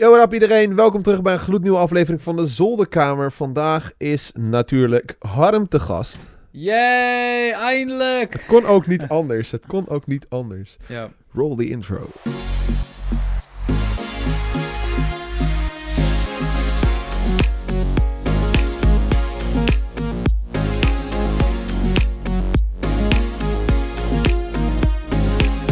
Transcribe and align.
Yo, 0.00 0.10
wat 0.10 0.22
up 0.22 0.32
iedereen? 0.32 0.74
Welkom 0.74 1.02
terug 1.02 1.22
bij 1.22 1.32
een 1.32 1.38
gloednieuwe 1.38 1.78
aflevering 1.78 2.22
van 2.22 2.36
de 2.36 2.46
Zolderkamer. 2.46 3.32
Vandaag 3.32 3.92
is 3.96 4.32
natuurlijk 4.34 5.16
Harm 5.18 5.68
te 5.68 5.80
gast. 5.80 6.28
Yay, 6.50 7.50
eindelijk! 7.50 8.32
Het 8.32 8.46
kon 8.46 8.66
ook 8.66 8.86
niet 8.86 9.08
anders. 9.08 9.50
Het 9.50 9.66
kon 9.66 9.88
ook 9.88 10.06
niet 10.06 10.26
anders. 10.28 10.76
Ja. 10.88 11.10
Roll 11.32 11.56
the 11.56 11.68
intro. 11.68 12.06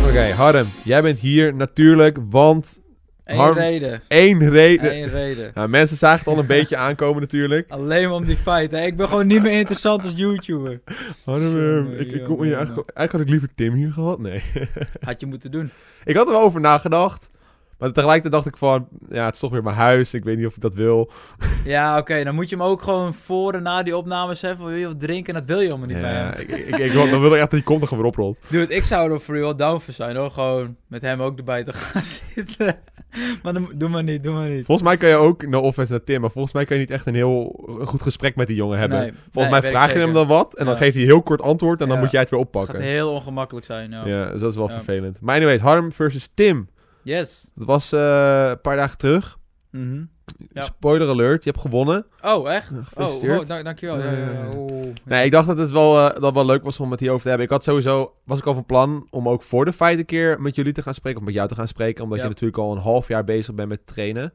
Oké, 0.09 0.33
Harm, 0.33 0.67
jij 0.85 1.03
bent 1.03 1.19
hier 1.19 1.55
natuurlijk, 1.55 2.19
want 2.31 2.85
Eén 3.27 3.37
Harm- 3.39 3.57
reden. 3.57 4.01
Eén 4.09 4.49
reden. 4.49 5.51
Nou, 5.55 5.69
mensen 5.69 5.97
zagen 5.97 6.19
het 6.19 6.29
al 6.29 6.39
een 6.39 6.47
beetje 6.47 6.77
aankomen 6.77 7.21
natuurlijk. 7.21 7.71
Alleen 7.71 8.09
maar 8.09 8.17
om 8.17 8.25
die 8.25 8.37
fight, 8.37 8.71
hè. 8.71 8.83
Ik 8.85 8.97
ben 8.97 9.09
gewoon 9.09 9.27
niet 9.27 9.43
meer 9.43 9.53
interessant 9.59 10.03
als 10.05 10.13
YouTuber. 10.17 10.81
Harm, 11.25 11.57
eh, 11.57 12.01
ik, 12.01 12.13
ik 12.13 12.21
kom 12.25 12.29
jongen, 12.29 12.45
hier 12.47 12.57
eigenlijk, 12.57 12.91
eigenlijk 12.95 13.13
had 13.13 13.21
ik 13.21 13.29
liever 13.29 13.49
Tim 13.55 13.73
hier 13.75 13.93
gehad. 13.93 14.19
Nee. 14.19 14.43
Had 15.07 15.21
je 15.21 15.27
moeten 15.27 15.51
doen. 15.51 15.71
Ik 16.05 16.17
had 16.17 16.29
erover 16.29 16.61
nagedacht. 16.61 17.31
Maar 17.79 17.93
tegelijkertijd 17.93 18.33
dacht 18.33 18.47
ik 18.47 18.57
van, 18.57 18.89
ja, 19.11 19.25
het 19.25 19.35
is 19.35 19.41
toch 19.41 19.51
weer 19.51 19.63
mijn 19.63 19.77
huis. 19.77 20.15
Ik 20.15 20.25
weet 20.25 20.37
niet 20.37 20.47
of 20.47 20.55
ik 20.57 20.63
dat 20.63 20.75
wil. 20.75 21.11
Ja, 21.65 21.99
oké, 21.99 22.25
dan 22.25 22.35
moet 22.35 22.49
je 22.49 22.57
hem 22.57 22.65
ook 22.65 22.83
gewoon 22.83 23.15
voor 23.15 23.53
en 23.55 23.63
na 23.63 23.83
die 23.83 23.97
opnames 23.97 24.41
hebben. 24.41 24.67
Wil 24.67 24.77
je 24.77 24.87
wat 24.87 25.01
drinken? 25.01 25.35
Dat 25.35 25.45
wil 25.45 25.57
je 25.61 25.65
helemaal 25.67 25.87
niet 25.87 26.01
bij 26.01 26.13
Ja, 26.13 26.19
hem. 26.19 26.33
ik, 26.41 26.49
ik, 26.49 26.77
ik, 26.79 26.93
wil- 26.93 27.11
dan 27.11 27.21
wil 27.21 27.29
ik 27.35 27.41
echt 27.41 27.41
dat 27.41 27.51
die 27.51 27.63
kont 27.63 27.81
er 27.83 27.89
gewoon 27.89 28.03
weer 28.03 28.13
oprolt. 28.13 28.39
Dude, 28.49 28.75
ik 28.75 28.85
zou 28.85 29.13
er 29.13 29.21
voor 29.21 29.35
real 29.37 29.57
down 29.57 29.81
voor 29.81 29.95
zijn, 29.95 30.17
hoor. 30.17 30.31
Gewoon 30.31 30.77
met 30.87 31.03
hem 31.03 31.23
ook 31.23 31.39
erbij 31.39 31.65
te 31.65 31.73
gaan 31.73 32.03
zitten. 32.35 32.79
maar 33.43 33.53
dan, 33.53 33.73
doe 33.75 33.89
maar 33.89 34.03
niet, 34.03 34.23
doe 34.23 34.35
maar 34.35 34.49
niet. 34.49 34.65
Volgens 34.65 34.89
mij 34.89 34.97
kan 34.97 35.09
je 35.09 35.15
ook, 35.15 35.47
no 35.47 35.61
offense 35.61 35.93
naar 35.93 36.05
Tim, 36.05 36.21
maar 36.21 36.31
volgens 36.31 36.55
mij 36.55 36.65
kan 36.65 36.77
je 36.77 36.83
niet 36.83 36.91
echt 36.91 37.07
een 37.07 37.15
heel 37.15 37.65
een 37.81 37.87
goed 37.87 38.03
gesprek 38.03 38.37
met 38.37 38.47
die 38.47 38.57
jongen 38.57 38.79
hebben. 38.79 38.99
Nee, 38.99 39.13
volgens 39.33 39.53
nee, 39.53 39.63
mij 39.63 39.71
vraag 39.71 39.93
je 39.93 39.99
hem 39.99 40.13
dan 40.13 40.27
wat 40.27 40.57
en 40.57 40.67
dan 40.67 40.77
geeft 40.77 40.97
hij 40.97 41.05
heel 41.05 41.23
kort 41.23 41.41
antwoord 41.43 41.81
en 41.81 41.87
dan 41.87 41.97
Ja. 41.97 42.03
moet 42.03 42.11
jij 42.13 42.21
het 42.21 42.31
weer 42.31 42.39
Het 42.41 42.49
oppakken. 42.49 42.75
gaat 42.75 42.85
heel 42.85 43.13
ongemakkelijk 43.13 43.67
zijn, 43.67 43.91
ja. 43.91 44.07
Ja, 44.07 44.31
dus 44.31 44.41
dat 44.41 44.51
is 44.51 44.57
wel 44.57 44.69
vervelend. 44.69 45.21
Maar 45.21 45.37
anyways, 45.37 45.61
Harm 45.61 45.93
versus 45.93 46.29
Tim. 46.35 46.69
Yes. 47.03 47.51
Dat 47.55 47.67
was 47.67 47.93
eh, 47.93 48.47
een 48.49 48.61
paar 48.61 48.77
dagen 48.77 48.99
terug. 48.99 49.39
Mhm. 49.77 50.05
Ja. 50.53 50.63
Spoiler 50.63 51.09
alert, 51.09 51.45
je 51.45 51.51
hebt 51.51 51.63
gewonnen. 51.63 52.07
Oh, 52.25 52.53
echt? 52.53 52.73
Oh, 52.97 53.07
wow, 53.21 53.47
dank, 53.47 53.65
dankjewel. 53.65 53.99
Ja, 53.99 54.13
ja. 54.13 54.49
Oeh. 54.57 54.87
Nee, 55.05 55.25
ik 55.25 55.31
dacht 55.31 55.47
dat 55.47 55.59
het 55.59 55.71
wel, 55.71 56.11
eh, 56.11 56.21
dat 56.21 56.35
wel 56.35 56.47
leuk 56.47 56.63
was 56.63 56.81
om 56.81 56.91
het 56.91 57.01
hierover 57.01 57.23
te 57.23 57.29
hebben. 57.29 57.47
Ik 57.47 57.53
had 57.53 57.65
sowieso, 57.65 58.15
was 58.25 58.39
ik 58.39 58.45
al 58.47 58.55
van 58.55 58.67
plan 58.67 59.07
om 59.11 59.29
ook 59.29 59.43
voor 59.43 59.65
de 59.65 59.73
fight 59.73 59.99
een 59.99 60.05
keer 60.05 60.41
met 60.41 60.55
jullie 60.55 60.73
te 60.73 60.83
gaan 60.83 60.95
spreken. 60.95 61.21
Of 61.21 61.27
met 61.27 61.35
jou 61.35 61.49
te 61.49 61.55
gaan 61.55 61.69
spreken. 61.69 62.05
Omdat 62.05 62.21
je 62.21 62.29
natuurlijk 62.29 62.59
al 62.59 62.73
een 62.73 62.83
half 62.83 63.09
jaar 63.09 63.25
bezig 63.25 63.55
bent 63.55 63.69
met 63.69 63.87
trainen. 63.87 64.33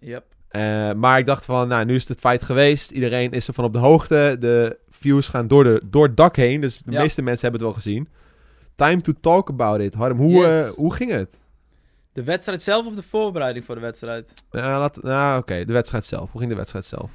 Yep. 0.00 0.24
Eh, 0.48 0.92
maar 0.92 1.18
ik 1.18 1.26
dacht 1.26 1.44
van, 1.44 1.68
nou, 1.68 1.84
nu 1.84 1.94
is 1.94 2.08
het 2.08 2.20
fight 2.20 2.42
geweest. 2.42 2.90
Iedereen 2.90 3.30
is 3.30 3.46
ervan 3.48 3.64
op 3.64 3.72
de 3.72 3.78
hoogte. 3.78 4.36
De 4.40 4.78
views 4.90 5.28
gaan 5.28 5.46
door, 5.48 5.64
de, 5.64 5.82
door 5.86 6.06
het 6.06 6.16
dak 6.16 6.36
heen. 6.36 6.60
Dus 6.60 6.78
de 6.78 6.90
meeste 6.90 7.22
mensen 7.22 7.42
hebben 7.48 7.60
het 7.66 7.70
wel 7.70 7.82
gezien. 7.82 8.08
Time 8.74 9.00
to 9.00 9.12
talk 9.20 9.48
about 9.48 9.80
it. 9.80 9.94
Harm, 9.94 10.18
hoe, 10.18 10.30
Yes. 10.46 10.66
eh, 10.66 10.72
hoe 10.72 10.94
ging 10.94 11.10
het? 11.10 11.40
De 12.16 12.22
wedstrijd 12.24 12.62
zelf 12.62 12.86
of 12.86 12.94
de 12.94 13.02
voorbereiding 13.02 13.64
voor 13.64 13.74
de 13.74 13.80
wedstrijd? 13.80 14.34
Laat- 14.50 15.02
nou, 15.02 15.38
oké, 15.40 15.64
de 15.64 15.72
wedstrijd 15.72 16.04
zelf. 16.04 16.30
Hoe 16.30 16.38
ging 16.40 16.50
de 16.52 16.56
wedstrijd 16.56 16.84
zelf? 16.84 17.10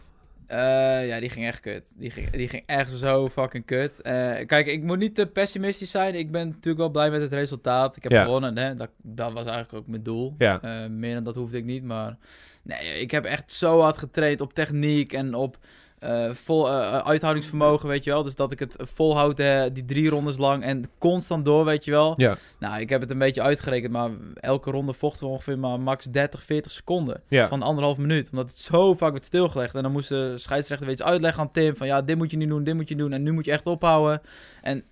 Eh, 0.47 1.07
ja, 1.07 1.19
die 1.19 1.29
ging 1.29 1.45
echt 1.45 1.59
kut. 1.59 1.91
Die 1.95 2.11
ging, 2.11 2.29
die 2.29 2.47
ging 2.47 2.63
echt 2.65 2.91
zo 2.97 3.29
fucking 3.29 3.65
kut. 3.65 4.01
Eh, 4.01 4.13
kijk, 4.45 4.67
ik 4.67 4.83
moet 4.83 4.97
niet 4.97 5.15
te 5.15 5.25
pessimistisch 5.25 5.91
zijn. 5.91 6.15
Ik 6.15 6.31
ben 6.31 6.47
natuurlijk 6.47 6.77
wel 6.77 6.89
blij 6.89 7.09
met 7.09 7.21
het 7.21 7.31
resultaat. 7.31 7.95
Ik 7.95 8.03
heb 8.03 8.11
Ja. 8.11 8.23
gewonnen. 8.23 8.57
Hè? 8.57 8.73
Dat, 8.73 8.89
dat 9.01 9.33
was 9.33 9.45
eigenlijk 9.45 9.73
ook 9.73 9.87
mijn 9.87 10.03
doel. 10.03 10.35
Ja. 10.37 10.61
Eh, 10.61 10.89
meer 10.89 11.13
dan 11.13 11.23
dat 11.23 11.35
hoefde 11.35 11.57
ik 11.57 11.65
niet. 11.65 11.83
Maar 11.83 12.17
nee, 12.61 12.99
ik 12.99 13.11
heb 13.11 13.25
echt 13.25 13.51
zo 13.51 13.79
hard 13.79 13.97
getraind 13.97 14.41
op 14.41 14.53
techniek 14.53 15.13
en 15.13 15.33
op 15.33 15.57
eh, 16.01 16.29
vol 16.31 16.67
eh, 16.69 16.97
uithoudingsvermogen, 16.97 17.89
weet 17.89 18.03
je 18.03 18.09
wel. 18.09 18.23
Dus 18.23 18.35
dat 18.35 18.51
ik 18.51 18.59
het 18.59 18.75
volhoud, 18.77 19.39
eh, 19.39 19.63
die 19.73 19.85
drie 19.85 20.09
rondes 20.09 20.37
lang 20.37 20.63
en 20.63 20.83
constant 20.97 21.45
door, 21.45 21.65
weet 21.65 21.85
je 21.85 21.91
wel. 21.91 22.13
Ja. 22.17 22.37
Nou, 22.59 22.79
ik 22.79 22.89
heb 22.89 23.01
het 23.01 23.11
een 23.11 23.17
beetje 23.17 23.41
uitgerekend, 23.41 23.91
maar 23.91 24.09
elke 24.33 24.71
ronde 24.71 24.93
vochten 24.93 25.25
we 25.25 25.31
ongeveer 25.31 25.59
maar 25.59 25.79
max 25.79 26.05
30, 26.05 26.43
40 26.43 26.71
seconden. 26.71 27.21
Ja. 27.27 27.47
Van 27.47 27.61
anderhalf 27.61 27.97
minuut. 27.97 28.29
Omdat 28.31 28.49
het 28.49 28.59
zo 28.59 28.93
vaak 28.93 29.11
werd 29.11 29.25
stilgelegd. 29.25 29.75
En 29.75 29.83
dan 29.83 29.91
moest 29.91 30.09
de 30.09 30.37
scheidsrechter 30.37 30.85
weer 30.85 30.95
iets 30.95 31.05
uitleggen 31.05 31.41
aan 31.41 31.51
Tim. 31.51 31.77
Van 31.77 31.87
ja, 31.87 32.01
dit 32.01 32.17
moet 32.17 32.31
je 32.31 32.37
niet 32.37 32.49
doen, 32.49 32.63
dit 32.63 32.75
moet 32.75 32.89
je 32.89 32.95
doen. 32.95 33.13
En 33.13 33.23
nu 33.23 33.31
moet 33.31 33.45
je 33.45 33.51
echt 33.51 33.65
ophouden. 33.65 34.21
En 34.61 34.83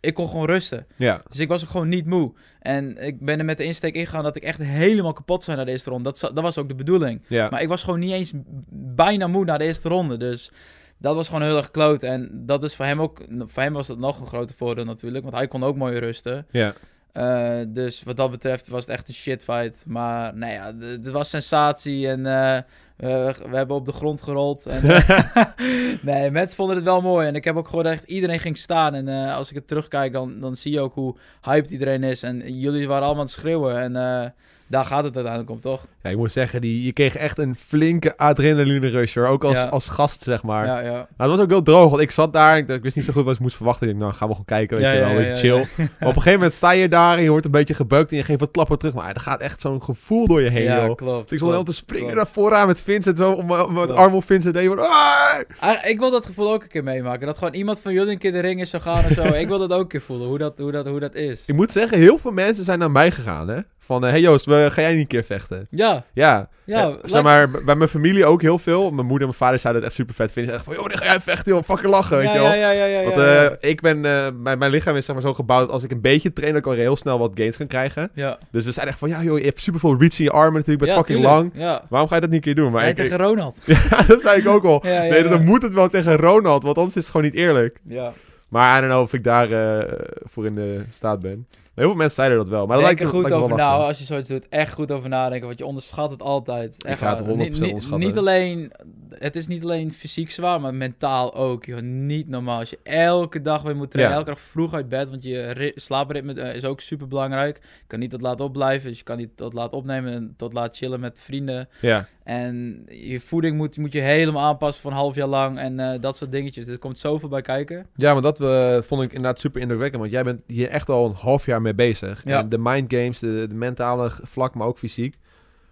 ik 0.00 0.14
kon 0.14 0.28
gewoon 0.28 0.46
rusten. 0.46 0.86
Ja. 0.96 1.22
Dus 1.28 1.40
ik 1.40 1.48
was 1.48 1.62
ook 1.62 1.70
gewoon 1.70 1.88
niet 1.88 2.06
moe. 2.06 2.32
En 2.60 2.98
ik 2.98 3.20
ben 3.20 3.38
er 3.38 3.44
met 3.44 3.56
de 3.56 3.64
insteek 3.64 3.94
ingegaan 3.94 4.22
dat 4.22 4.36
ik 4.36 4.42
echt 4.42 4.58
helemaal 4.58 5.12
kapot 5.12 5.42
zou 5.42 5.56
na 5.56 5.64
de 5.64 5.70
eerste 5.70 5.90
ronde. 5.90 6.04
Dat, 6.04 6.20
dat 6.20 6.42
was 6.42 6.58
ook 6.58 6.68
de 6.68 6.74
bedoeling. 6.74 7.22
Ja. 7.28 7.48
Maar 7.50 7.62
ik 7.62 7.68
was 7.68 7.82
gewoon 7.82 8.00
niet 8.00 8.12
eens 8.12 8.32
bijna 8.70 9.26
moe 9.26 9.44
na 9.44 9.58
de 9.58 9.64
eerste 9.64 9.88
ronde. 9.88 10.16
Dus 10.16 10.50
dat 10.98 11.14
was 11.14 11.26
gewoon 11.26 11.42
heel 11.42 11.56
erg 11.56 11.70
kloot. 11.70 12.02
En 12.02 12.30
dat 12.32 12.64
is 12.64 12.76
voor 12.76 12.84
hem 12.84 13.00
ook... 13.00 13.22
Voor 13.38 13.62
hem 13.62 13.72
was 13.72 13.86
dat 13.86 13.98
nog 13.98 14.20
een 14.20 14.26
grote 14.26 14.54
voordeel 14.56 14.84
natuurlijk. 14.84 15.22
Want 15.24 15.36
hij 15.36 15.48
kon 15.48 15.64
ook 15.64 15.76
mooi 15.76 15.98
rusten. 15.98 16.46
Ja. 16.50 16.74
Eh, 17.12 17.60
dus 17.68 18.02
wat 18.02 18.16
dat 18.16 18.30
betreft 18.30 18.68
was 18.68 18.80
het 18.80 18.90
echt 18.90 19.08
een 19.08 19.14
shitfight. 19.14 19.84
Maar 19.86 20.36
nou 20.36 20.52
ja, 20.52 20.86
het 20.86 21.08
was 21.08 21.28
sensatie 21.28 22.08
en 22.08 22.26
eh, 22.26 22.62
we, 22.96 23.34
we 23.50 23.56
hebben 23.56 23.76
op 23.76 23.84
de 23.84 23.92
grond 23.92 24.22
gerold. 24.22 24.66
En, 24.66 24.82
eh, 24.90 25.44
nee, 26.02 26.30
mensen 26.30 26.56
vonden 26.56 26.76
het 26.76 26.84
wel 26.84 27.00
mooi. 27.00 27.26
En 27.26 27.34
ik 27.34 27.44
heb 27.44 27.56
ook 27.56 27.68
gewoon 27.68 27.86
echt, 27.86 28.04
iedereen 28.04 28.40
ging 28.40 28.56
staan. 28.56 28.94
En 28.94 29.08
eh, 29.08 29.36
als 29.36 29.48
ik 29.48 29.54
het 29.54 29.68
terugkijk, 29.68 30.12
dan, 30.12 30.40
dan 30.40 30.56
zie 30.56 30.72
je 30.72 30.80
ook 30.80 30.94
hoe 30.94 31.16
hyped 31.42 31.70
iedereen 31.70 32.02
is. 32.04 32.22
En 32.22 32.58
jullie 32.58 32.88
waren 32.88 33.04
allemaal 33.04 33.22
aan 33.22 33.28
het 33.28 33.38
schreeuwen. 33.38 33.80
En 33.80 33.96
eh, 33.96 34.30
daar 34.68 34.84
gaat 34.84 35.04
het 35.04 35.14
uiteindelijk 35.14 35.52
om, 35.52 35.60
toch? 35.60 35.86
Ja, 36.02 36.10
ik 36.10 36.16
moet 36.16 36.32
zeggen, 36.32 36.60
die, 36.60 36.84
je 36.84 36.92
kreeg 36.92 37.16
echt 37.16 37.38
een 37.38 37.54
flinke 37.56 38.16
adrenaline 38.16 38.88
rush 38.88 39.14
hoor. 39.14 39.26
Ook 39.26 39.44
als, 39.44 39.58
Ja. 39.62 39.64
als 39.68 39.88
gast, 39.88 40.22
zeg 40.22 40.42
maar. 40.42 40.66
Ja, 40.66 40.78
ja. 40.80 40.90
Nou, 40.92 41.06
het 41.16 41.30
was 41.30 41.40
ook 41.40 41.48
heel 41.50 41.62
droog, 41.62 41.90
want 41.90 42.02
ik 42.02 42.10
zat 42.10 42.32
daar. 42.32 42.56
Ik, 42.56 42.68
ik 42.68 42.82
wist 42.82 42.96
niet 42.96 43.04
zo 43.04 43.12
goed 43.12 43.24
wat 43.24 43.34
ik 43.34 43.40
moest 43.40 43.56
verwachten. 43.56 43.88
Ik 43.88 43.92
dacht, 43.92 44.04
nou, 44.04 44.14
gaan 44.16 44.28
we 44.28 44.34
gewoon 44.34 44.46
kijken, 44.46 44.76
weet 44.78 44.92
je 44.92 44.98
wel. 44.98 45.14
beetje 45.14 45.36
chill. 45.36 45.66
Maar 45.76 45.88
op 45.88 46.00
een 46.00 46.12
gegeven 46.12 46.32
moment 46.32 46.52
sta 46.52 46.70
je 46.70 46.88
daar 46.88 47.16
en 47.16 47.22
je 47.22 47.30
wordt 47.30 47.44
een 47.44 47.50
beetje 47.50 47.74
gebukt 47.74 48.10
en 48.10 48.16
je 48.16 48.22
geeft 48.22 48.40
wat 48.40 48.50
klappen 48.50 48.78
terug. 48.78 48.94
Maar 48.94 49.14
er 49.14 49.20
gaat 49.20 49.40
echt 49.40 49.60
zo'n 49.60 49.82
gevoel 49.82 50.26
door 50.26 50.42
je 50.42 50.50
heen, 50.50 50.62
Ja, 50.62 50.84
joh. 50.86 50.94
klopt. 50.96 51.22
Dus 51.22 51.32
ik 51.32 51.38
stond 51.38 51.52
heel 51.52 51.62
te 51.64 51.72
springen 51.74 52.14
naar 52.16 52.26
vooraan 52.26 52.66
met 52.66 52.80
Vincent 52.80 53.18
zo, 53.18 53.32
om, 53.32 53.50
om 53.50 53.72
met 53.72 53.90
arm 53.90 54.14
op 54.14 54.24
Vincent 54.24 54.56
heen. 54.56 54.68
Van, 54.68 54.78
"Ah!" 54.78 55.40
Ah, 55.58 55.84
ik 55.88 55.98
wil 55.98 56.10
dat 56.10 56.26
gevoel 56.26 56.52
ook 56.52 56.62
een 56.62 56.68
keer 56.68 56.82
meemaken. 56.84 57.26
Dat 57.26 57.38
gewoon 57.38 57.54
iemand 57.54 57.80
van 57.80 57.92
jullie 57.92 58.10
een 58.12 58.18
keer 58.18 58.32
de 58.32 58.40
ring 58.40 58.60
is 58.60 58.70
zou 58.70 58.82
gaan 58.82 59.04
of 59.04 59.10
zo. 59.10 59.22
ik 59.22 59.48
wil 59.48 59.58
dat 59.58 59.72
ook 59.72 59.80
een 59.80 59.88
keer 59.88 60.00
voelen, 60.00 60.26
hoe 60.28 60.38
dat, 60.38 60.58
hoe 60.58 60.72
dat, 60.72 60.86
hoe 60.86 61.00
dat 61.00 61.14
is. 61.14 61.42
Ik 61.46 61.54
moet 61.54 61.72
zeggen, 61.72 61.98
heel 61.98 62.18
veel 62.18 62.32
mensen 62.32 62.64
zijn 62.64 62.78
naar 62.78 62.90
mij 62.90 63.10
gegaan, 63.10 63.48
hè. 63.48 63.58
Van, 63.86 64.02
hé 64.02 64.08
hey 64.08 64.20
Joost, 64.20 64.46
we, 64.46 64.66
ga 64.70 64.80
jij 64.80 64.90
niet 64.92 65.00
een 65.00 65.06
keer 65.06 65.24
vechten? 65.24 65.66
Ja, 65.70 66.04
Ja, 66.12 66.48
ja. 66.64 66.88
Eh, 66.88 66.94
zeg 67.02 67.22
maar, 67.22 67.50
bij 67.50 67.74
mijn 67.74 67.88
familie 67.88 68.26
ook 68.26 68.42
heel 68.42 68.58
veel. 68.58 68.90
Mijn 68.90 69.06
moeder 69.06 69.20
en 69.20 69.26
mijn 69.26 69.32
vader 69.34 69.58
zouden 69.58 69.82
het 69.82 69.90
echt 69.90 70.00
super 70.00 70.14
vet 70.14 70.32
vinden. 70.32 70.52
Ze 70.52 70.58
zeggen 70.58 70.74
van, 70.74 70.82
joh, 70.82 70.92
wanneer 70.92 71.08
ga 71.08 71.12
jij 71.12 71.34
vechten, 71.34 71.52
joh? 71.52 71.62
Fucking 71.64 71.92
lachen, 71.92 72.16
weet 72.16 72.26
ja, 72.26 72.32
je 72.32 72.38
wel. 72.38 72.48
ja, 72.48 72.70
ja, 72.70 72.70
ja, 72.70 73.00
ja, 73.00 73.04
Want 73.04 73.16
eh, 73.60 73.70
ik 73.70 73.80
ben, 73.80 73.96
eh, 74.04 74.28
mijn, 74.42 74.58
mijn 74.58 74.70
lichaam 74.70 74.96
is 74.96 75.04
zeg 75.04 75.14
maar 75.14 75.24
zo 75.24 75.34
gebouwd 75.34 75.60
dat 75.60 75.70
als 75.70 75.84
ik 75.84 75.90
een 75.90 76.00
beetje 76.00 76.32
train, 76.32 76.52
dan 76.52 76.62
kan 76.62 76.72
ik 76.72 76.78
heel 76.78 76.96
snel 76.96 77.18
wat 77.18 77.30
gains 77.34 77.56
kan 77.56 77.66
krijgen. 77.66 78.10
ja. 78.14 78.38
Dus 78.50 78.64
we 78.64 78.72
zeiden 78.72 78.88
echt 78.88 78.98
van, 78.98 79.08
ja 79.08 79.22
joh, 79.22 79.38
je 79.38 79.44
hebt 79.44 79.60
superveel 79.60 79.96
reach 79.98 80.18
in 80.18 80.24
je 80.24 80.30
armen 80.30 80.52
natuurlijk, 80.52 80.80
je 80.80 80.94
bent 80.94 80.98
fucking 81.06 81.18
tuurlijk. 81.18 81.54
lang. 81.54 81.64
Ja. 81.64 81.82
Waarom 81.88 82.08
ga 82.08 82.14
je 82.14 82.20
dat 82.20 82.30
niet 82.30 82.46
een 82.46 82.54
keer 82.54 82.62
doen? 82.62 82.72
Maar 82.72 82.88
ik, 82.88 82.96
tegen 82.96 83.18
Ronald. 83.18 83.58
ja, 83.64 84.02
dat 84.06 84.20
zei 84.20 84.40
ik 84.40 84.48
ook 84.48 84.64
al. 84.64 84.82
Nee, 84.84 85.28
dan 85.28 85.44
moet 85.44 85.62
het 85.62 85.74
wel 85.74 85.88
tegen 85.88 86.16
Ronald, 86.16 86.62
want 86.62 86.76
anders 86.76 86.96
is 86.96 87.02
het 87.02 87.10
gewoon 87.10 87.26
niet 87.26 87.36
eerlijk. 87.40 87.78
Ja. 87.84 88.12
Maar 88.48 88.76
I 88.76 88.80
don't 88.80 88.92
know 88.92 89.02
of 89.02 89.12
ik 89.12 89.24
daar 89.24 89.52
eh, 89.52 89.92
voor 90.24 90.46
in 90.46 90.54
de 90.54 90.82
staat 90.90 91.20
ben. 91.20 91.46
Heel 91.76 91.86
veel 91.86 91.94
mensen 91.96 92.14
zeiden 92.16 92.38
dat 92.38 92.48
wel. 92.48 92.66
Maar 92.66 92.76
dat 92.76 92.86
Denk 92.86 92.98
lijkt 92.98 93.14
er 93.14 93.20
goed 93.20 93.32
over 93.32 93.56
na, 93.56 93.70
als 93.76 93.98
je 93.98 94.04
zoiets 94.04 94.28
doet. 94.28 94.48
Echt 94.48 94.72
goed 94.72 94.92
over 94.92 95.08
nadenken, 95.08 95.46
want 95.46 95.58
je 95.58 95.66
onderschat 95.66 96.10
het 96.10 96.22
altijd. 96.22 96.84
Echt 96.84 96.98
ga 96.98 97.10
het 97.10 97.20
waar. 97.20 97.28
100% 97.28 97.38
Niet- 97.38 97.50
niet- 97.60 97.62
onderschatten. 97.62 98.08
Niet 98.08 98.18
alleen, 98.18 98.72
het 99.10 99.36
is 99.36 99.46
niet 99.46 99.62
alleen 99.62 99.92
fysiek 99.92 100.30
zwaar, 100.30 100.60
maar 100.60 100.74
mentaal 100.74 101.34
ook. 101.34 101.64
Joh. 101.64 101.80
Niet 101.80 102.28
normaal. 102.28 102.58
Als 102.58 102.70
je 102.70 102.78
elke 102.82 103.40
dag 103.40 103.62
weer 103.62 103.76
moet 103.76 103.90
trainen, 103.90 104.14
Ja. 104.16 104.20
elke 104.22 104.34
dag 104.34 104.44
vroeg 104.44 104.74
uit 104.74 104.88
bed, 104.88 105.10
want 105.10 105.22
je 105.22 105.50
ri- 105.50 105.72
slaapritme 105.74 106.32
eh, 106.40 106.54
is 106.54 106.64
ook 106.64 106.80
super 106.80 107.08
belangrijk. 107.08 107.56
Je 107.62 107.84
kan 107.86 107.98
niet 107.98 108.10
tot 108.10 108.20
laat 108.20 108.40
opblijven, 108.40 108.88
dus 108.88 108.98
je 108.98 109.04
kan 109.04 109.16
niet 109.16 109.36
tot 109.36 109.52
laat 109.52 109.72
opnemen 109.72 110.12
en 110.12 110.34
tot 110.36 110.52
laat 110.52 110.76
chillen 110.76 111.00
met 111.00 111.20
vrienden. 111.20 111.68
Ja, 111.80 112.06
En 112.26 112.86
je 112.90 113.20
voeding 113.20 113.56
moet, 113.56 113.78
moet 113.78 113.92
je 113.92 114.00
helemaal 114.00 114.42
aanpassen 114.42 114.82
voor 114.82 114.90
een 114.90 114.96
half 114.96 115.14
jaar 115.14 115.26
lang 115.26 115.58
en 115.58 115.80
eh, 115.80 116.00
dat 116.00 116.16
soort 116.16 116.30
dingetjes. 116.32 116.66
Er 116.66 116.78
komt 116.78 116.98
zoveel 116.98 117.28
bij 117.28 117.42
kijken. 117.42 117.86
ja 117.94 118.12
maar 118.12 118.22
dat 118.22 118.40
eh, 118.40 118.80
vond 118.80 119.02
ik 119.02 119.08
inderdaad 119.12 119.38
super 119.40 119.60
indrukwekkend. 119.60 120.00
Want 120.00 120.12
jij 120.14 120.24
bent 120.24 120.40
hier 120.46 120.68
echt 120.68 120.88
al 120.88 121.06
een 121.06 121.14
half 121.14 121.46
jaar 121.46 121.62
mee 121.62 121.74
bezig. 121.74 122.22
Ja. 122.24 122.38
En 122.38 122.48
de 122.48 122.58
mind 122.58 122.92
games, 122.94 123.18
de, 123.18 123.46
de 123.48 123.54
mentale 123.54 124.10
vlak, 124.22 124.54
maar 124.54 124.66
ook 124.66 124.78
fysiek. 124.78 125.16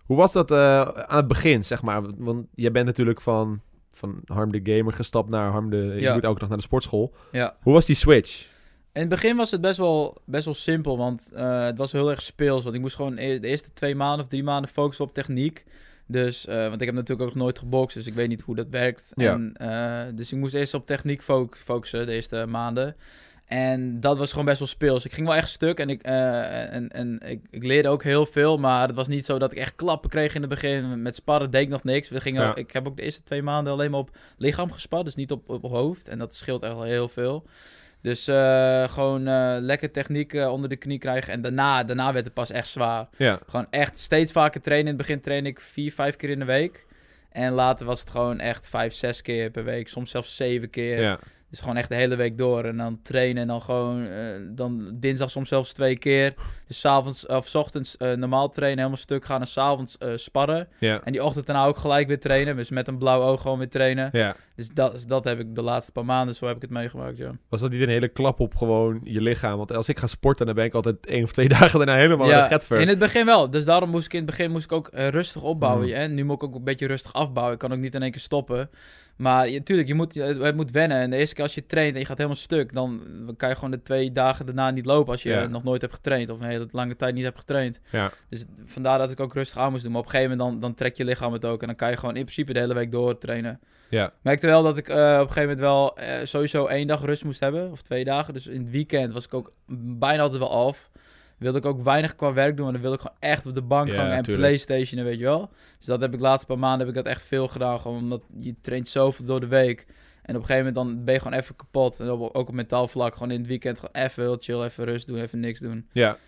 Hoe 0.05 0.17
was 0.17 0.33
dat 0.33 0.51
eh, 0.51 0.81
aan 0.83 1.17
het 1.17 1.27
begin, 1.29 1.65
zeg 1.65 1.83
maar? 1.83 2.03
Want 2.17 2.47
jij 2.55 2.71
bent 2.71 2.87
natuurlijk 2.87 3.21
van, 3.21 3.61
van 3.93 4.21
Harm 4.25 4.53
de 4.53 4.61
Gamer 4.77 4.93
gestapt 4.93 5.31
naar 5.31 5.51
Harm 5.51 5.71
de... 5.71 5.77
Je 5.77 6.01
Ja. 6.01 6.15
moet 6.15 6.25
elke 6.25 6.39
dag 6.39 6.49
naar 6.49 6.59
de 6.59 6.65
sportschool. 6.65 7.15
Ja. 7.33 7.57
Hoe 7.63 7.73
was 7.73 7.87
die 7.87 7.97
switch? 7.97 8.47
In 8.93 9.01
het 9.01 9.09
begin 9.09 9.37
was 9.37 9.51
het 9.51 9.61
best 9.61 9.77
wel, 9.77 10.17
best 10.25 10.45
wel 10.45 10.55
simpel, 10.55 10.97
want 10.99 11.31
het 11.35 11.79
was 11.79 11.93
heel 11.93 12.11
erg 12.11 12.23
speels. 12.23 12.63
Want 12.63 12.75
ik 12.75 12.81
moest 12.81 12.97
gewoon 12.97 13.17
e- 13.19 13.39
de 13.39 13.47
eerste 13.49 13.73
twee 13.73 13.95
maanden 13.95 14.25
of 14.25 14.31
drie 14.31 14.43
maanden 14.43 14.71
focussen 14.71 15.05
op 15.05 15.15
techniek. 15.15 15.65
Dus, 16.07 16.47
eh, 16.47 16.69
want 16.69 16.81
ik 16.81 16.87
heb 16.87 16.95
natuurlijk 16.95 17.29
ook 17.29 17.35
nog 17.35 17.43
nooit 17.45 17.59
gebokst, 17.59 17.97
dus 17.97 18.07
ik 18.07 18.15
weet 18.15 18.29
niet 18.29 18.41
hoe 18.43 18.55
dat 18.57 18.67
werkt. 18.71 19.13
Ja. 19.15 19.33
En, 19.33 19.53
eh, 19.57 20.17
dus 20.17 20.33
ik 20.33 20.39
moest 20.39 20.55
eerst 20.55 20.75
op 20.75 20.87
techniek 20.87 21.23
fo- 21.23 21.49
focussen 21.53 22.07
de 22.07 22.13
eerste 22.13 22.47
maanden. 22.49 22.97
En 23.45 24.01
dat 24.01 24.17
was 24.19 24.31
gewoon 24.31 24.45
best 24.45 24.59
wel 24.59 24.69
speels. 24.69 25.05
Ik 25.05 25.13
ging 25.15 25.27
wel 25.27 25.37
echt 25.37 25.51
stuk 25.51 25.79
en, 25.79 25.89
ik, 25.89 26.03
eh, 26.03 26.73
en, 26.75 26.89
en 26.89 27.21
ik, 27.27 27.41
ik 27.51 27.63
leerde 27.63 27.89
ook 27.89 28.03
heel 28.03 28.27
veel. 28.27 28.59
Maar 28.59 28.87
het 28.87 28.97
was 28.97 29.09
niet 29.09 29.25
zo 29.25 29.39
dat 29.39 29.53
ik 29.53 29.59
echt 29.59 29.75
klappen 29.77 30.11
kreeg 30.11 30.35
in 30.35 30.41
het 30.41 30.51
begin. 30.51 31.03
Met 31.03 31.15
sparren 31.17 31.51
deed 31.51 31.63
ik 31.63 31.69
nog 31.69 31.85
niks. 31.85 32.09
We 32.09 32.21
gingen, 32.21 32.43
Ja. 32.43 32.55
Ik 32.55 32.71
heb 32.73 32.87
ook 32.87 32.97
de 32.97 33.03
eerste 33.03 33.23
twee 33.23 33.43
maanden 33.43 33.73
alleen 33.73 33.91
maar 33.91 34.01
op 34.01 34.17
lichaam 34.37 34.73
gespart. 34.73 35.05
Dus 35.05 35.15
niet 35.15 35.31
op, 35.33 35.49
op 35.49 35.63
hoofd. 35.63 36.09
En 36.09 36.19
dat 36.19 36.35
scheelt 36.35 36.63
echt 36.63 36.73
wel 36.75 36.83
heel 36.83 37.09
veel. 37.09 37.45
Dus 38.05 38.29
eh, 38.29 38.89
gewoon 38.89 39.27
eh, 39.27 39.57
lekker 39.61 39.91
techniek 39.91 40.33
eh, 40.33 40.53
onder 40.53 40.69
de 40.69 40.77
knie 40.77 40.99
krijgen. 40.99 41.33
En 41.33 41.41
daarna, 41.41 41.85
daarna 41.85 42.13
werd 42.13 42.25
het 42.25 42.35
pas 42.35 42.51
echt 42.51 42.69
zwaar. 42.69 43.09
Ja. 43.17 43.39
Gewoon 43.47 43.67
echt 43.71 43.99
steeds 43.99 44.33
vaker 44.33 44.61
trainen. 44.61 44.93
In 44.93 44.99
het 44.99 45.07
begin 45.07 45.21
train 45.21 45.47
ik 45.47 45.61
vier, 45.61 45.93
vijf 45.93 46.17
keer 46.17 46.31
in 46.31 46.39
de 46.39 46.45
week. 46.45 46.87
En 47.31 47.53
later 47.53 47.87
was 47.87 48.01
het 48.01 48.11
gewoon 48.11 48.41
echt 48.41 48.69
vijf, 48.69 48.95
zes 48.95 49.23
keer 49.23 49.51
per 49.51 49.65
week. 49.65 49.89
Soms 49.89 50.11
zelfs 50.11 50.37
zeven 50.37 50.71
keer. 50.71 51.01
Ja. 51.01 51.19
Dus 51.55 51.63
gewoon 51.63 51.77
echt 51.79 51.89
de 51.89 51.95
hele 51.95 52.17
week 52.17 52.39
door. 52.39 52.65
En 52.65 52.77
dan 52.77 52.99
trainen 53.03 53.43
en 53.43 53.49
dan 53.49 53.61
gewoon... 53.61 54.07
eh, 54.07 54.27
dan 54.49 54.91
dinsdag 54.95 55.31
soms 55.31 55.49
zelfs 55.49 55.73
twee 55.73 55.99
keer. 55.99 56.35
Dus 56.67 56.81
s 56.81 56.85
avonds 56.85 57.27
of 57.27 57.47
's 57.47 57.55
ochtends 57.55 57.97
eh, 57.97 58.13
normaal 58.13 58.51
trainen, 58.51 58.79
helemaal 58.79 58.99
stuk 59.01 59.25
gaan. 59.25 59.41
En 59.41 59.47
s'avonds 59.47 59.97
avonds 59.99 60.25
sparren. 60.25 60.69
Ja. 60.79 61.01
En 61.05 61.13
die 61.13 61.25
ochtend 61.25 61.47
daarna 61.47 61.65
ook 61.65 61.77
gelijk 61.77 62.07
weer 62.07 62.21
trainen. 62.21 62.57
Dus 62.57 62.71
met 62.71 62.89
een 62.89 62.99
blauw 62.99 63.23
oog 63.23 63.41
gewoon 63.41 63.59
weer 63.59 63.69
trainen. 63.69 64.09
ja. 64.13 64.37
Dus 64.57 64.69
dat, 64.69 65.05
dat 65.07 65.25
heb 65.25 65.39
ik 65.39 65.55
de 65.55 65.63
laatste 65.63 65.93
paar 65.93 66.05
maanden, 66.05 66.35
zo 66.35 66.47
heb 66.47 66.57
ik 66.57 66.63
het 66.63 66.71
meegemaakt, 66.71 67.17
ja. 67.17 67.31
Was 67.49 67.61
dat 67.61 67.71
niet 67.71 67.81
een 67.81 67.89
hele 67.89 68.09
klap 68.09 68.41
op 68.41 68.57
gewoon 68.57 69.01
je 69.03 69.21
lichaam? 69.21 69.57
Want 69.57 69.73
als 69.73 69.89
ik 69.89 69.99
ga 69.99 70.07
sporten, 70.07 70.47
dan 70.47 70.55
ben 70.55 70.65
ik 70.65 70.75
altijd 70.75 71.07
één 71.07 71.23
of 71.23 71.33
twee 71.33 71.49
dagen 71.59 71.79
daarna 71.79 71.95
helemaal 71.97 72.31
in 72.31 72.37
de 72.37 72.43
getver. 72.43 72.81
in 72.81 72.89
het 72.89 72.99
begin 72.99 73.27
wel. 73.27 73.51
Dus 73.51 73.65
daarom 73.65 73.91
moest 73.91 74.05
ik 74.05 74.13
in 74.13 74.19
het 74.19 74.27
begin 74.27 74.51
moest 74.51 74.65
ik 74.65 74.73
ook 74.73 74.89
rustig 74.93 75.43
opbouwen. 75.43 75.87
Mm. 75.87 75.93
En 75.93 76.15
nu 76.15 76.25
moet 76.25 76.37
ik 76.37 76.43
ook 76.43 76.55
een 76.55 76.65
beetje 76.65 76.87
rustig 76.87 77.13
afbouwen. 77.13 77.55
Ik 77.55 77.61
kan 77.61 77.73
ook 77.73 77.79
niet 77.79 77.95
in 77.95 78.03
één 78.03 78.11
keer 78.11 78.21
stoppen. 78.21 78.71
Maar 79.17 79.49
je, 79.49 79.63
tuurlijk, 79.63 79.89
je 79.89 79.95
moet, 79.95 80.15
het 80.15 80.57
moet 80.57 80.71
wennen. 80.71 80.99
En 80.99 81.11
de 81.11 81.17
eerste 81.17 81.35
keer 81.35 81.45
als 81.45 81.55
je 81.55 81.67
traint 81.67 81.95
en 81.95 82.01
je 82.01 82.07
gaat 82.07 82.17
helemaal 82.17 82.39
stuk... 82.39 82.73
dan 82.73 83.03
kan 83.37 83.49
je 83.49 83.55
gewoon 83.55 83.71
de 83.71 83.83
twee 83.83 84.13
dagen 84.13 84.47
daarna 84.47 84.71
niet 84.71 84.87
lopen... 84.87 85.13
als 85.13 85.23
je 85.23 85.29
Ja. 85.29 85.47
nog 85.47 85.65
nooit 85.65 85.81
hebt 85.81 85.95
getraind... 85.95 86.31
of 86.31 86.41
een 86.41 86.47
hele 86.47 86.69
lange 86.71 86.97
tijd 86.97 87.15
niet 87.15 87.25
hebt 87.25 87.39
getraind. 87.39 87.81
Ja. 87.91 88.11
Dus 88.29 88.45
vandaar 88.65 88.99
dat 88.99 89.11
ik 89.11 89.21
ook 89.21 89.35
rustig 89.35 89.59
aan 89.59 89.71
moest 89.71 89.83
doen. 89.83 89.93
Maar 89.93 90.01
op 90.01 90.07
een 90.07 90.13
gegeven 90.13 90.37
moment 90.37 90.53
dan, 90.53 90.61
dan 90.61 90.75
trekt 90.75 90.97
je 90.97 91.05
lichaam 91.05 91.33
het 91.33 91.45
ook... 91.45 91.61
en 91.61 91.67
dan 91.67 91.77
kan 91.77 91.91
je 91.91 91.97
gewoon 91.97 92.17
in 92.17 92.23
principe 92.23 92.53
de 92.53 92.59
hele 92.59 92.75
week 92.75 92.93
door 92.93 93.19
trainen. 93.19 93.61
Ja. 93.89 94.13
Merkte 94.23 94.47
wel 94.47 94.63
dat 94.63 94.77
ik 94.79 94.89
eh, 94.89 94.95
op 94.97 95.01
een 95.01 95.33
gegeven 95.33 95.41
moment 95.43 95.59
wel 95.59 95.97
eh, 95.99 96.25
sowieso 96.25 96.67
één 96.67 96.87
dag 96.87 97.05
rust 97.05 97.25
moest 97.25 97.41
hebben. 97.41 97.71
Of 97.71 97.83
twee 97.83 98.05
dagen. 98.05 98.35
Dus 98.35 98.47
in 98.47 98.61
het 98.61 98.71
weekend 98.71 99.13
was 99.13 99.25
ik 99.25 99.35
ook 99.35 99.53
bijna 99.99 100.23
altijd 100.23 100.41
wel 100.41 100.67
af. 100.67 100.91
Wilde 101.45 101.59
ik 101.59 101.65
ook 101.67 101.83
weinig 101.83 102.17
qua 102.17 102.33
werk 102.33 102.57
doen. 102.57 102.67
En 102.67 102.73
dan 102.73 102.81
wilde 102.81 102.97
ik 102.97 103.03
gewoon 103.03 103.17
echt 103.21 103.47
op 103.47 103.55
de 103.55 103.63
bank 103.63 103.89
Ja, 103.89 103.95
hangen 103.95 104.17
en 104.17 104.23
tuurlijk. 104.23 104.47
Playstation, 104.47 105.05
weet 105.05 105.19
je 105.19 105.25
wel. 105.25 105.51
Dus 105.79 105.87
dat 105.87 106.01
heb 106.01 106.13
ik 106.13 106.17
de 106.19 106.23
laatste 106.25 106.47
paar 106.47 106.59
maanden 106.59 106.87
heb 106.87 106.97
ik 106.97 107.03
dat 107.03 107.13
echt 107.13 107.23
veel 107.23 107.49
gedaan. 107.49 107.81
Gewoon 107.81 107.99
omdat 107.99 108.23
je 108.37 108.55
traint 108.61 108.89
zoveel 108.89 109.25
door 109.25 109.41
de 109.41 109.47
week. 109.47 109.87
En 110.23 110.35
op 110.37 110.41
een 110.41 110.47
gegeven 110.47 110.57
moment 110.57 110.75
dan 110.75 111.05
ben 111.05 111.15
je 111.15 111.21
gewoon 111.21 111.39
even 111.39 111.57
kapot. 111.57 112.01
En 112.01 112.09
ook 112.09 112.35
op 112.49 112.53
mentaal 112.53 112.89
vlak. 112.89 113.13
Gewoon 113.13 113.31
in 113.31 113.39
het 113.39 113.47
weekend 113.47 113.81
gewoon 113.81 114.05
even 114.05 114.23
heel 114.23 114.37
chill, 114.41 114.63
even 114.63 114.85
rust 114.85 115.07
doen, 115.07 115.19
even 115.19 115.41
niks 115.41 115.61
doen. 115.61 115.89
ja. 115.93 116.19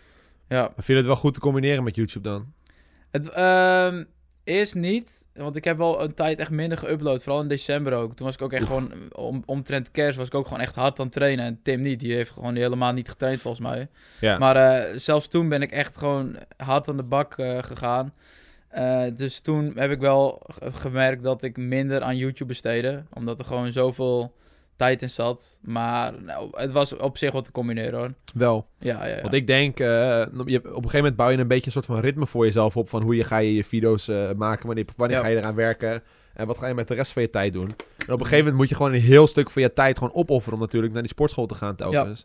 Ja. 0.48 0.60
Maar 0.62 0.72
vind 0.74 0.86
je 0.86 0.94
het 0.94 1.06
wel 1.06 1.16
goed 1.16 1.34
te 1.34 1.40
combineren 1.40 1.84
met 1.84 1.96
YouTube 1.96 2.28
dan? 2.28 2.52
Het, 3.10 3.30
ehm, 3.30 4.04
eerst 4.46 4.74
niet, 4.74 5.26
want 5.34 5.56
ik 5.56 5.64
heb 5.64 5.76
wel 5.76 6.02
een 6.02 6.14
tijd 6.14 6.38
echt 6.38 6.50
minder 6.50 6.78
geüpload. 6.78 7.22
Vooral 7.22 7.40
in 7.42 7.48
december 7.48 7.92
ook. 7.92 8.14
Toen 8.14 8.26
was 8.26 8.34
ik 8.34 8.42
ook 8.42 8.52
echt 8.52 8.66
gewoon, 8.66 8.92
om, 9.12 9.42
omtrent 9.46 9.90
kerst 9.90 10.18
was 10.18 10.26
ik 10.26 10.34
ook 10.34 10.46
gewoon 10.46 10.60
echt 10.62 10.74
hard 10.74 10.98
aan 10.98 11.04
het 11.04 11.14
trainen. 11.14 11.44
En 11.44 11.60
Tim 11.62 11.80
niet, 11.80 12.00
die 12.00 12.14
heeft 12.14 12.30
gewoon 12.30 12.54
helemaal 12.56 12.92
niet 12.92 13.08
getraind 13.08 13.40
volgens 13.40 13.66
mij. 13.66 13.88
Ja. 14.20 14.38
Maar 14.38 14.56
eh, 14.56 14.98
zelfs 14.98 15.28
toen 15.28 15.48
ben 15.48 15.62
ik 15.62 15.70
echt 15.70 15.96
gewoon 15.98 16.36
hard 16.56 16.88
aan 16.88 16.96
de 16.96 17.02
bak 17.02 17.38
eh, 17.38 17.58
gegaan. 17.62 18.14
Eh, 18.68 19.04
dus 19.14 19.40
toen 19.40 19.72
heb 19.74 19.90
ik 19.90 20.00
wel 20.00 20.42
ge- 20.46 20.72
gemerkt 20.72 21.22
dat 21.22 21.42
ik 21.42 21.56
minder 21.56 22.02
aan 22.02 22.16
YouTube 22.16 22.48
besteedde. 22.48 23.04
Omdat 23.12 23.38
er 23.38 23.44
gewoon 23.44 23.72
zoveel 23.72 24.34
tijd 24.76 25.02
in 25.02 25.10
zat. 25.10 25.58
Maar 25.62 26.12
nou, 26.22 26.48
het 26.52 26.72
was 26.72 26.96
op 26.96 27.18
zich 27.18 27.32
wat 27.32 27.44
te 27.44 27.52
combineren 27.52 27.98
hoor. 27.98 28.12
Wel. 28.34 28.66
Ja, 28.78 29.06
ja, 29.06 29.14
ja. 29.16 29.20
Want 29.22 29.34
ik 29.34 29.46
denk, 29.46 29.80
eh, 29.80 29.86
je, 29.86 30.58
op 30.58 30.64
een 30.64 30.72
gegeven 30.72 30.96
moment 30.96 31.16
bouw 31.16 31.28
je 31.28 31.38
een 31.38 31.48
beetje 31.48 31.66
een 31.66 31.72
soort 31.72 31.86
van 31.86 32.00
ritme 32.00 32.26
voor 32.26 32.44
jezelf 32.44 32.76
op. 32.76 32.88
Van 32.88 33.02
hoe 33.02 33.16
je 33.16 33.24
ga 33.24 33.38
je 33.38 33.54
je 33.54 33.64
video's 33.64 34.08
eh, 34.08 34.30
maken, 34.36 34.66
wanneer, 34.66 34.84
wanneer 34.96 35.16
Ja. 35.16 35.22
ga 35.22 35.28
je 35.28 35.36
eraan 35.36 35.54
werken. 35.54 36.02
En 36.34 36.46
wat 36.46 36.58
ga 36.58 36.66
je 36.66 36.74
met 36.74 36.88
de 36.88 36.94
rest 36.94 37.12
van 37.12 37.22
je 37.22 37.30
tijd 37.30 37.52
doen. 37.52 37.68
En 37.68 37.74
op 37.98 38.08
een 38.08 38.16
gegeven 38.18 38.38
moment 38.38 38.56
moet 38.56 38.68
je 38.68 38.74
gewoon 38.74 38.92
een 38.92 39.00
heel 39.00 39.26
stuk 39.26 39.50
van 39.50 39.62
je 39.62 39.72
tijd 39.72 39.98
gewoon 39.98 40.14
opofferen 40.14 40.54
om 40.54 40.60
natuurlijk 40.60 40.92
naar 40.92 41.02
die 41.02 41.10
sportschool 41.10 41.46
te 41.46 41.54
gaan 41.54 41.76
telkens. 41.76 42.24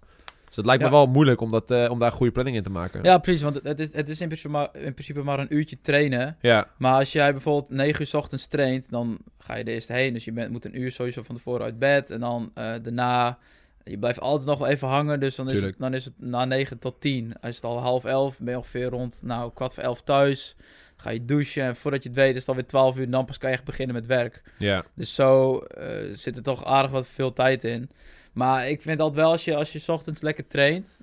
Dus 0.52 0.60
het 0.60 0.66
lijkt 0.70 0.84
me 0.84 0.90
Ja. 0.90 0.96
wel 0.96 1.08
moeilijk 1.08 1.42
om, 1.42 1.52
dat, 1.52 1.72
eh, 1.72 1.88
om 1.92 2.00
daar 2.00 2.12
een 2.12 2.18
goede 2.18 2.32
planning 2.32 2.56
in 2.58 2.64
te 2.64 2.70
maken. 2.70 3.04
Ja, 3.04 3.18
precies. 3.18 3.42
Want 3.42 3.60
het 3.64 3.80
is, 3.80 3.94
het 3.94 4.10
is 4.10 4.22
in, 4.22 4.28
principe 4.28 4.50
maar, 4.54 4.70
in 4.74 4.94
principe 4.94 5.22
maar 5.24 5.40
een 5.40 5.56
uurtje 5.56 5.78
trainen. 5.82 6.38
Ja, 6.42 6.68
Maar 6.78 6.94
als 7.00 7.12
jij 7.12 7.32
bijvoorbeeld 7.32 7.70
9 7.70 8.02
uur 8.02 8.08
's 8.08 8.14
ochtends 8.14 8.48
traint, 8.48 8.90
dan 8.90 9.18
ga 9.38 9.56
je 9.56 9.64
er 9.64 9.74
eerst 9.74 9.88
heen. 9.88 10.14
Dus 10.14 10.26
je 10.26 10.32
bent, 10.32 10.52
moet 10.52 10.66
een 10.66 10.80
uur 10.82 10.92
sowieso 10.92 11.24
van 11.24 11.36
tevoren 11.36 11.64
uit 11.66 11.80
bed. 11.80 12.12
En 12.12 12.20
dan 12.20 12.52
eh, 12.54 12.74
daarna, 12.82 13.38
je 13.84 13.98
blijft 13.98 14.20
altijd 14.20 14.50
nog 14.50 14.60
wel 14.60 14.68
even 14.68 14.88
hangen. 14.88 15.20
Dus 15.20 15.36
dan 15.36 15.50
is, 15.50 15.64
het, 15.64 15.76
dan 15.78 15.94
is 15.94 16.06
het 16.06 16.14
na 16.18 16.46
9 16.46 16.80
tot 16.80 17.02
10. 17.02 17.34
Is 17.42 17.56
het 17.56 17.66
al 17.66 17.80
half 17.80 18.04
11, 18.06 18.40
ben 18.40 18.50
je 18.52 18.58
ongeveer 18.58 18.90
rond 18.90 19.22
nou, 19.24 19.52
kwart 19.54 19.74
voor 19.74 19.84
11 19.84 20.02
thuis. 20.02 20.56
Ga 20.98 21.10
je 21.10 21.26
douchen 21.26 21.64
en 21.64 21.76
voordat 21.76 22.04
je 22.04 22.10
het 22.10 22.18
weet 22.18 22.34
is 22.34 22.40
het 22.40 22.50
alweer 22.50 22.66
12 22.68 22.98
uur. 22.98 23.10
Dan 23.10 23.26
pas 23.26 23.38
kan 23.38 23.50
je 23.50 23.56
echt 23.56 23.66
beginnen 23.66 23.96
met 23.96 24.06
werk. 24.06 24.42
ja. 24.58 24.84
Dus 24.96 25.16
zo 25.16 25.58
eh, 25.60 25.88
zit 26.14 26.36
er 26.36 26.44
toch 26.44 26.66
aardig 26.66 26.92
wat 26.92 27.08
veel 27.08 27.34
tijd 27.34 27.64
in. 27.64 27.90
Maar 28.32 28.70
ik 28.70 28.82
vind 28.82 29.00
altijd 29.00 29.20
wel, 29.24 29.32
als 29.32 29.46
je, 29.46 29.56
als 29.56 29.72
je 29.74 29.80
's 29.80 29.90
ochtends 29.90 30.22
lekker 30.22 30.48
traint, 30.48 31.00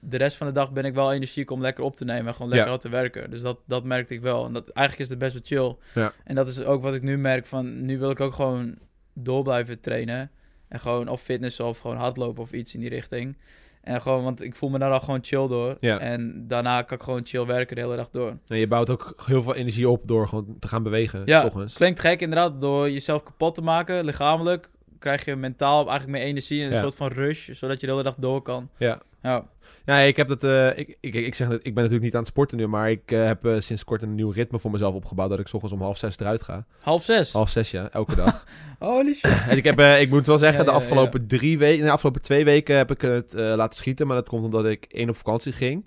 de 0.00 0.16
rest 0.16 0.36
van 0.36 0.46
de 0.46 0.52
dag 0.52 0.72
ben 0.72 0.84
ik 0.84 0.94
wel 0.94 1.12
energiek 1.12 1.50
om 1.50 1.60
lekker 1.60 1.84
op 1.84 1.96
te 1.96 2.04
nemen 2.04 2.26
en 2.26 2.32
gewoon 2.34 2.48
lekker 2.48 2.66
Ja. 2.66 2.72
hard 2.72 2.80
te 2.82 2.88
werken. 2.88 3.30
Dus 3.30 3.42
dat, 3.42 3.58
dat 3.66 3.84
merkte 3.84 4.14
ik 4.14 4.20
wel. 4.20 4.46
En 4.46 4.52
dat, 4.52 4.68
eigenlijk 4.68 5.06
is 5.10 5.16
het 5.18 5.18
best 5.32 5.32
wel 5.32 5.42
chill. 5.44 6.02
Ja. 6.02 6.12
En 6.24 6.34
dat 6.34 6.48
is 6.48 6.62
ook 6.64 6.82
wat 6.82 6.94
ik 6.94 7.02
nu 7.02 7.18
merk 7.18 7.46
van, 7.46 7.84
nu 7.84 7.98
wil 7.98 8.10
ik 8.10 8.20
ook 8.20 8.34
gewoon 8.34 8.76
door 9.14 9.42
blijven 9.42 9.80
trainen. 9.80 10.30
En 10.68 10.80
gewoon 10.80 11.08
of 11.08 11.22
fitness 11.22 11.60
of 11.60 11.78
gewoon 11.78 11.96
hardlopen 11.96 12.42
of 12.42 12.52
iets 12.52 12.74
in 12.74 12.80
die 12.80 12.88
richting. 12.88 13.36
En 13.80 14.00
gewoon, 14.02 14.22
want 14.24 14.42
ik 14.42 14.54
voel 14.54 14.70
me 14.70 14.78
daar 14.78 14.92
al 14.92 15.00
gewoon 15.00 15.18
chill 15.22 15.48
door. 15.48 15.76
Ja. 15.80 15.98
En 15.98 16.44
daarna 16.48 16.82
kan 16.82 16.96
ik 16.96 17.02
gewoon 17.02 17.20
chill 17.26 17.46
werken 17.46 17.76
de 17.76 17.82
hele 17.82 17.96
dag 17.96 18.10
door. 18.10 18.36
En 18.46 18.56
je 18.58 18.66
bouwt 18.66 18.90
ook 18.90 19.22
heel 19.26 19.42
veel 19.42 19.54
energie 19.54 19.88
op 19.88 20.02
door 20.08 20.28
gewoon 20.28 20.56
te 20.58 20.68
gaan 20.68 20.82
bewegen. 20.82 21.22
Ja, 21.24 21.40
s 21.40 21.44
ochtends. 21.44 21.74
Klinkt 21.74 22.00
gek 22.00 22.20
inderdaad, 22.20 22.60
door 22.60 22.90
jezelf 22.90 23.22
kapot 23.22 23.54
te 23.54 23.62
maken, 23.62 24.04
lichamelijk, 24.04 24.70
krijg 25.00 25.24
je 25.24 25.36
mentaal 25.36 25.88
eigenlijk 25.88 26.18
meer 26.18 26.28
energie 26.28 26.60
en 26.60 26.66
een 26.68 26.72
Ja. 26.74 26.80
soort 26.82 26.94
van 26.94 27.08
rush, 27.08 27.48
zodat 27.50 27.80
je 27.80 27.86
de 27.86 27.92
hele 27.92 28.04
dag 28.04 28.14
door 28.18 28.42
kan. 28.42 28.68
Ja. 28.76 29.00
Ja, 29.22 29.46
Ja, 29.84 29.98
ik 29.98 30.16
heb 30.16 30.28
dat. 30.28 30.44
eh, 30.44 30.78
ik, 30.78 30.96
ik, 31.00 31.14
ik 31.14 31.34
zeg 31.34 31.48
net, 31.48 31.56
ik 31.58 31.62
ben 31.74 31.74
natuurlijk 31.74 32.02
niet 32.02 32.14
aan 32.14 32.20
het 32.20 32.28
sporten 32.28 32.56
nu, 32.56 32.66
maar 32.66 32.90
ik 32.90 33.12
eh, 33.12 33.24
heb 33.24 33.46
eh, 33.46 33.54
sinds 33.58 33.84
kort 33.84 34.02
een 34.02 34.14
nieuw 34.14 34.30
ritme 34.30 34.58
voor 34.58 34.70
mezelf 34.70 34.94
opgebouwd. 34.94 35.30
Dat 35.30 35.38
ik 35.38 35.48
's 35.48 35.52
ochtends 35.52 35.74
om 35.74 35.82
half 35.82 35.98
zes 35.98 36.18
eruit 36.18 36.42
ga. 36.42 36.64
half 36.80 37.04
zes. 37.04 37.32
Half 37.32 37.48
zes, 37.48 37.70
ja, 37.70 37.88
elke 37.92 38.14
dag. 38.14 38.44
Holy 38.78 39.14
shit. 39.14 39.30
en 39.48 39.56
ik, 39.56 39.64
heb, 39.64 39.80
ik 40.00 40.10
moet 40.10 40.26
wel 40.26 40.38
zeggen, 40.38 40.58
Ja, 40.58 40.64
de 40.64 40.70
ja, 40.70 40.76
afgelopen 40.76 41.26
drie 41.26 41.58
weken, 41.58 41.84
de 41.84 41.90
afgelopen 41.90 42.22
twee 42.22 42.44
weken 42.44 42.76
heb 42.76 42.90
ik 42.90 43.00
het 43.00 43.32
laten 43.34 43.76
schieten. 43.76 44.06
Maar 44.06 44.16
dat 44.16 44.28
komt 44.28 44.44
omdat 44.44 44.64
ik 44.66 44.84
één 44.88 45.08
op 45.08 45.16
vakantie 45.16 45.52
ging. 45.52 45.84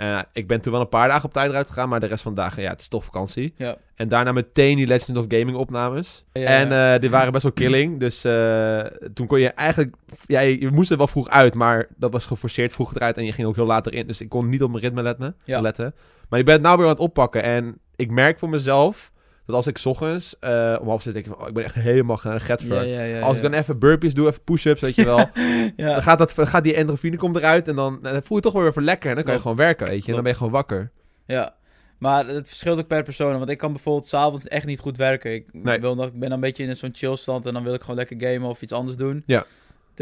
Eh, 0.00 0.18
ik 0.32 0.46
ben 0.46 0.60
toen 0.60 0.72
wel 0.72 0.80
een 0.80 0.88
paar 0.88 1.08
dagen 1.08 1.24
op 1.24 1.32
tijd 1.32 1.50
eruit 1.50 1.68
gegaan, 1.68 1.88
maar 1.88 2.00
de 2.00 2.06
rest 2.06 2.22
van 2.22 2.34
de 2.34 2.40
dagen, 2.40 2.62
ja, 2.62 2.70
het 2.70 2.80
is 2.80 2.88
toch 2.88 3.04
vakantie. 3.04 3.54
Ja. 3.56 3.76
En 3.94 4.08
daarna 4.08 4.32
meteen 4.32 4.76
die 4.76 4.86
Legend 4.86 5.16
of 5.16 5.24
Gaming 5.28 5.56
opnames. 5.56 6.24
Ja. 6.32 6.46
En 6.46 6.92
eh, 6.92 7.00
die 7.00 7.10
waren 7.10 7.32
best 7.32 7.42
wel 7.42 7.52
killing. 7.52 8.00
Dus 8.00 8.24
eh, 8.24 8.80
toen 9.14 9.26
kon 9.26 9.40
je 9.40 9.48
eigenlijk... 9.48 9.96
Ja, 10.26 10.40
je, 10.40 10.60
je 10.60 10.70
moest 10.70 10.90
er 10.90 10.96
wel 10.96 11.06
vroeg 11.06 11.28
uit, 11.28 11.54
maar 11.54 11.86
dat 11.96 12.12
was 12.12 12.26
geforceerd 12.26 12.72
vroeg 12.72 12.94
eruit. 12.94 13.16
En 13.16 13.24
je 13.24 13.32
ging 13.32 13.48
ook 13.48 13.54
heel 13.54 13.66
later 13.66 13.94
in. 13.94 14.06
Dus 14.06 14.20
ik 14.20 14.28
kon 14.28 14.48
niet 14.48 14.62
op 14.62 14.70
mijn 14.70 14.82
ritme 14.82 15.02
letten. 15.02 15.36
Ja. 15.44 15.60
letten. 15.60 15.94
Maar 16.28 16.38
ik 16.38 16.44
ben 16.44 16.54
het 16.54 16.62
nou 16.62 16.76
weer 16.76 16.86
aan 16.86 16.92
het 16.92 17.00
oppakken. 17.00 17.42
En 17.42 17.78
ik 17.96 18.10
merk 18.10 18.38
voor 18.38 18.48
mezelf 18.48 19.12
dat 19.50 19.66
als 19.66 19.66
ik 19.66 19.80
ochtends 19.84 20.38
eh, 20.38 20.76
om 20.80 20.88
half 20.88 21.02
zes 21.02 21.12
denk 21.12 21.26
ik 21.26 21.32
van... 21.32 21.40
Oh, 21.42 21.48
ik 21.48 21.54
ben 21.54 21.64
echt 21.64 21.74
helemaal 21.74 22.20
een 22.22 22.40
get 22.40 22.60
ja, 22.62 22.80
ja, 22.80 23.02
ja, 23.02 23.20
Als 23.20 23.36
ik 23.36 23.42
dan 23.42 23.52
even 23.52 23.78
burpees 23.78 24.14
doe, 24.14 24.26
even 24.28 24.44
push-ups, 24.44 24.80
weet 24.80 24.94
je 24.94 25.04
wel. 25.04 25.18
ja. 25.76 25.92
dan 25.92 26.02
gaat, 26.02 26.18
dat, 26.18 26.34
gaat 26.36 26.64
die 26.64 26.74
endorfine 26.74 27.16
komt 27.16 27.36
eruit. 27.36 27.68
En 27.68 27.76
dan, 27.76 27.98
dan 28.02 28.22
voel 28.22 28.36
je 28.36 28.42
toch 28.42 28.52
wel 28.52 28.62
weer 28.62 28.70
even 28.70 28.82
lekker. 28.84 29.08
En 29.08 29.14
dan 29.14 29.24
kan 29.24 29.34
je 29.34 29.40
gewoon 29.40 29.56
werken, 29.56 29.86
weet 29.86 30.00
je. 30.02 30.08
En 30.08 30.14
dan 30.14 30.22
ben 30.22 30.32
je 30.32 30.38
gewoon 30.38 30.52
wakker. 30.52 30.90
Ja. 31.26 31.54
Maar 31.98 32.26
het 32.26 32.48
verschilt 32.48 32.78
ook 32.78 32.86
per 32.86 33.02
persoon. 33.02 33.38
Want 33.38 33.50
ik 33.50 33.58
kan 33.58 33.72
bijvoorbeeld 33.72 34.06
s'avonds 34.06 34.48
echt 34.48 34.66
niet 34.66 34.80
goed 34.80 34.96
werken. 34.96 35.34
Ik, 35.34 35.46
Nee. 35.52 35.80
wil 35.80 35.94
nog, 35.94 36.06
ik 36.06 36.12
ben 36.12 36.20
dan 36.20 36.32
een 36.32 36.40
beetje 36.40 36.64
in 36.64 36.76
zo'n 36.76 36.90
chillstand 36.92 37.46
en 37.46 37.52
dan 37.54 37.62
wil 37.62 37.74
ik 37.74 37.80
gewoon 37.80 37.96
lekker 37.96 38.16
gamen 38.20 38.48
of 38.48 38.62
iets 38.62 38.72
anders 38.72 38.96
doen. 38.96 39.22
Ja. 39.26 39.44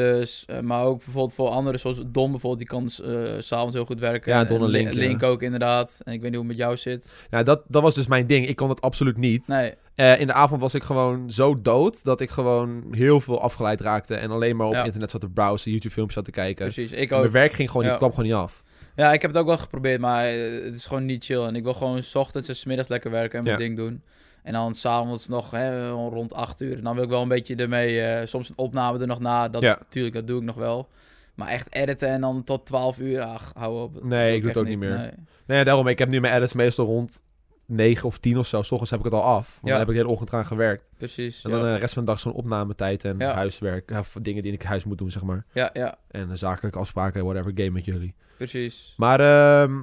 Dus, 0.03 0.45
eh, 0.47 0.61
maar 0.61 0.85
ook 0.85 0.99
bijvoorbeeld 1.05 1.35
voor 1.35 1.49
anderen, 1.49 1.81
zoals 1.81 2.03
Don 2.07 2.31
bijvoorbeeld, 2.31 2.59
die 2.59 2.69
kan 2.69 2.91
s 2.91 3.03
s'avonds 3.47 3.75
heel 3.75 3.85
goed 3.85 4.01
werken. 4.01 4.33
Ja, 4.33 4.45
Don 4.45 4.63
en 4.75 4.93
Link, 4.95 5.23
ook 5.23 5.43
inderdaad. 5.43 6.01
En 6.05 6.13
ik 6.13 6.21
weet 6.21 6.31
niet 6.31 6.41
hoe 6.41 6.49
het 6.49 6.57
met 6.57 6.67
jou 6.67 6.77
zit. 6.77 7.27
Ja, 7.31 7.43
dat, 7.43 7.63
dat 7.69 7.83
was 7.83 7.95
dus 7.95 8.07
mijn 8.07 8.27
ding. 8.27 8.47
Ik 8.49 8.57
kon 8.57 8.69
het 8.69 8.81
absoluut 8.81 9.17
niet. 9.17 9.47
Nee, 9.47 9.75
Eh, 9.95 10.21
in 10.21 10.27
de 10.27 10.33
avond 10.33 10.61
was 10.61 10.75
ik 10.75 10.83
gewoon 10.83 11.31
zo 11.31 11.63
dood 11.63 12.05
dat 12.05 12.21
ik 12.21 12.31
gewoon 12.31 12.85
heel 12.91 13.21
veel 13.21 13.41
afgeleid 13.41 13.81
raakte 13.81 14.15
en 14.15 14.31
alleen 14.31 14.57
maar 14.57 14.67
op 14.67 14.73
Ja. 14.75 14.85
internet 14.85 15.11
zat 15.11 15.21
te 15.21 15.29
browsen, 15.29 15.71
YouTube 15.71 15.95
filmpjes 15.95 16.17
zat 16.17 16.25
te 16.25 16.31
kijken. 16.41 16.65
precies. 16.73 16.93
Ik 16.93 17.13
ook. 17.13 17.21
Mijn 17.21 17.33
werk 17.33 17.53
ging 17.53 17.69
gewoon 17.69 17.83
niet, 17.83 17.93
Ja. 17.93 17.99
kwam 17.99 18.11
gewoon 18.11 18.25
niet 18.25 18.35
af. 18.35 18.63
Ja, 18.97 19.13
ik 19.13 19.23
heb 19.23 19.31
het 19.31 19.41
ook 19.41 19.47
wel 19.47 19.59
geprobeerd, 19.59 20.01
maar 20.01 20.25
het 20.65 20.75
is 20.77 20.87
gewoon 20.87 21.05
niet 21.05 21.25
chill. 21.25 21.43
En 21.43 21.57
ik 21.57 21.63
wil 21.63 21.75
gewoon 21.75 22.03
s 22.03 22.15
ochtends 22.15 22.49
en 22.49 22.57
s 22.57 22.65
middags 22.65 22.89
lekker 22.89 23.11
werken 23.11 23.39
en 23.39 23.45
mijn 23.45 23.59
ding 23.59 23.77
doen. 23.77 24.03
En 24.43 24.53
dan 24.53 24.75
s'avonds 24.75 25.29
nog 25.29 25.51
hè, 25.51 25.91
rond 25.91 26.35
8 26.35 26.61
uur. 26.61 26.77
En 26.77 26.85
dan 26.85 26.95
wil 26.95 27.05
ik 27.05 27.11
wel 27.11 27.23
een 27.23 27.29
beetje 27.29 27.57
ermee, 27.57 28.01
eh, 28.01 28.27
soms 28.27 28.49
een 28.49 28.59
opname 28.59 28.99
er 28.99 29.07
nog 29.07 29.21
na. 29.21 29.49
Dat, 29.49 29.63
Ja. 29.63 29.77
Natuurlijk, 29.79 30.15
dat 30.15 30.27
doe 30.27 30.39
ik 30.39 30.45
nog 30.47 30.55
wel. 30.57 30.89
Maar 31.35 31.49
echt 31.49 31.75
editen 31.75 32.09
en 32.09 32.21
dan 32.21 32.45
tot 32.45 32.67
12 32.67 32.99
uur, 32.99 33.21
ach, 33.23 33.53
hou 33.55 33.81
op. 33.83 34.03
Nee, 34.05 34.35
ik 34.35 34.41
doe 34.41 34.51
het 34.51 34.59
ook 34.61 34.67
niet 34.67 34.79
meer. 34.79 34.97
Nee. 34.99 35.11
Nee, 35.47 35.65
daarom, 35.65 35.87
ik 35.87 35.99
heb 35.99 36.09
nu 36.09 36.21
mijn 36.21 36.35
edits 36.35 36.53
meestal 36.53 36.87
rond 36.87 37.23
negen 37.67 38.05
of 38.07 38.19
tien 38.19 38.39
of 38.39 38.47
zo. 38.47 38.63
S 38.63 38.71
ochtends 38.71 38.91
heb 38.91 38.99
ik 38.99 39.05
het 39.05 39.15
al 39.15 39.23
af. 39.23 39.47
Want 39.55 39.61
Ja. 39.65 39.69
dan 39.71 39.79
heb 39.79 39.89
ik 39.89 39.95
de 39.95 40.01
hele 40.01 40.13
ochtend 40.13 40.33
aan 40.33 40.47
gewerkt. 40.47 40.91
Precies. 40.97 41.45
En 41.45 41.51
dan 41.51 41.61
ja. 41.61 41.73
de 41.73 41.79
rest 41.79 41.95
van 41.95 42.05
de 42.05 42.11
dag 42.11 42.21
zo'n 42.21 42.33
opnametijd 42.33 43.05
en 43.05 43.19
Ja. 43.19 43.35
huiswerk. 43.35 43.91
Voor 44.03 44.23
dingen 44.23 44.43
die 44.43 44.53
ik 44.53 44.63
huis 44.63 44.85
moet 44.85 44.99
doen, 44.99 45.11
zeg 45.11 45.23
maar. 45.23 45.45
ja, 45.53 45.71
ja, 45.73 45.99
En 46.11 46.31
eh, 46.31 46.37
zakelijke 46.37 46.79
afspraken, 46.79 47.25
whatever, 47.25 47.53
game 47.55 47.71
met 47.71 47.85
jullie. 47.85 48.15
precies. 48.37 48.95
Maar 48.97 49.21
ehm, 49.21 49.79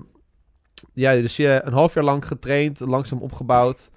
ja, 0.94 1.14
dus 1.14 1.36
je 1.36 1.62
een 1.64 1.74
half 1.74 1.94
jaar 1.94 2.04
lang 2.04 2.28
getraind, 2.28 2.80
langzaam 2.80 3.22
opgebouwd. 3.22 3.90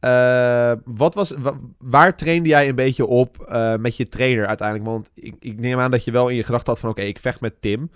Eh, 0.00 0.72
wat 0.84 1.14
was, 1.14 1.30
wa- 1.38 1.58
waar 1.78 2.16
trainde 2.16 2.48
jij 2.48 2.68
een 2.68 2.74
beetje 2.74 3.06
op 3.06 3.40
eh, 3.42 3.76
met 3.76 3.96
je 3.96 4.08
trainer 4.08 4.46
uiteindelijk? 4.46 4.88
Want 4.88 5.10
ik, 5.14 5.34
ik 5.40 5.58
neem 5.58 5.78
aan 5.80 5.90
dat 5.90 6.04
je 6.04 6.10
wel 6.10 6.28
in 6.28 6.36
je 6.36 6.44
gedachten 6.44 6.72
had 6.72 6.80
van... 6.80 6.90
oké, 6.90 7.00
ik 7.02 7.18
vecht 7.18 7.40
met 7.40 7.54
Tim. 7.60 7.90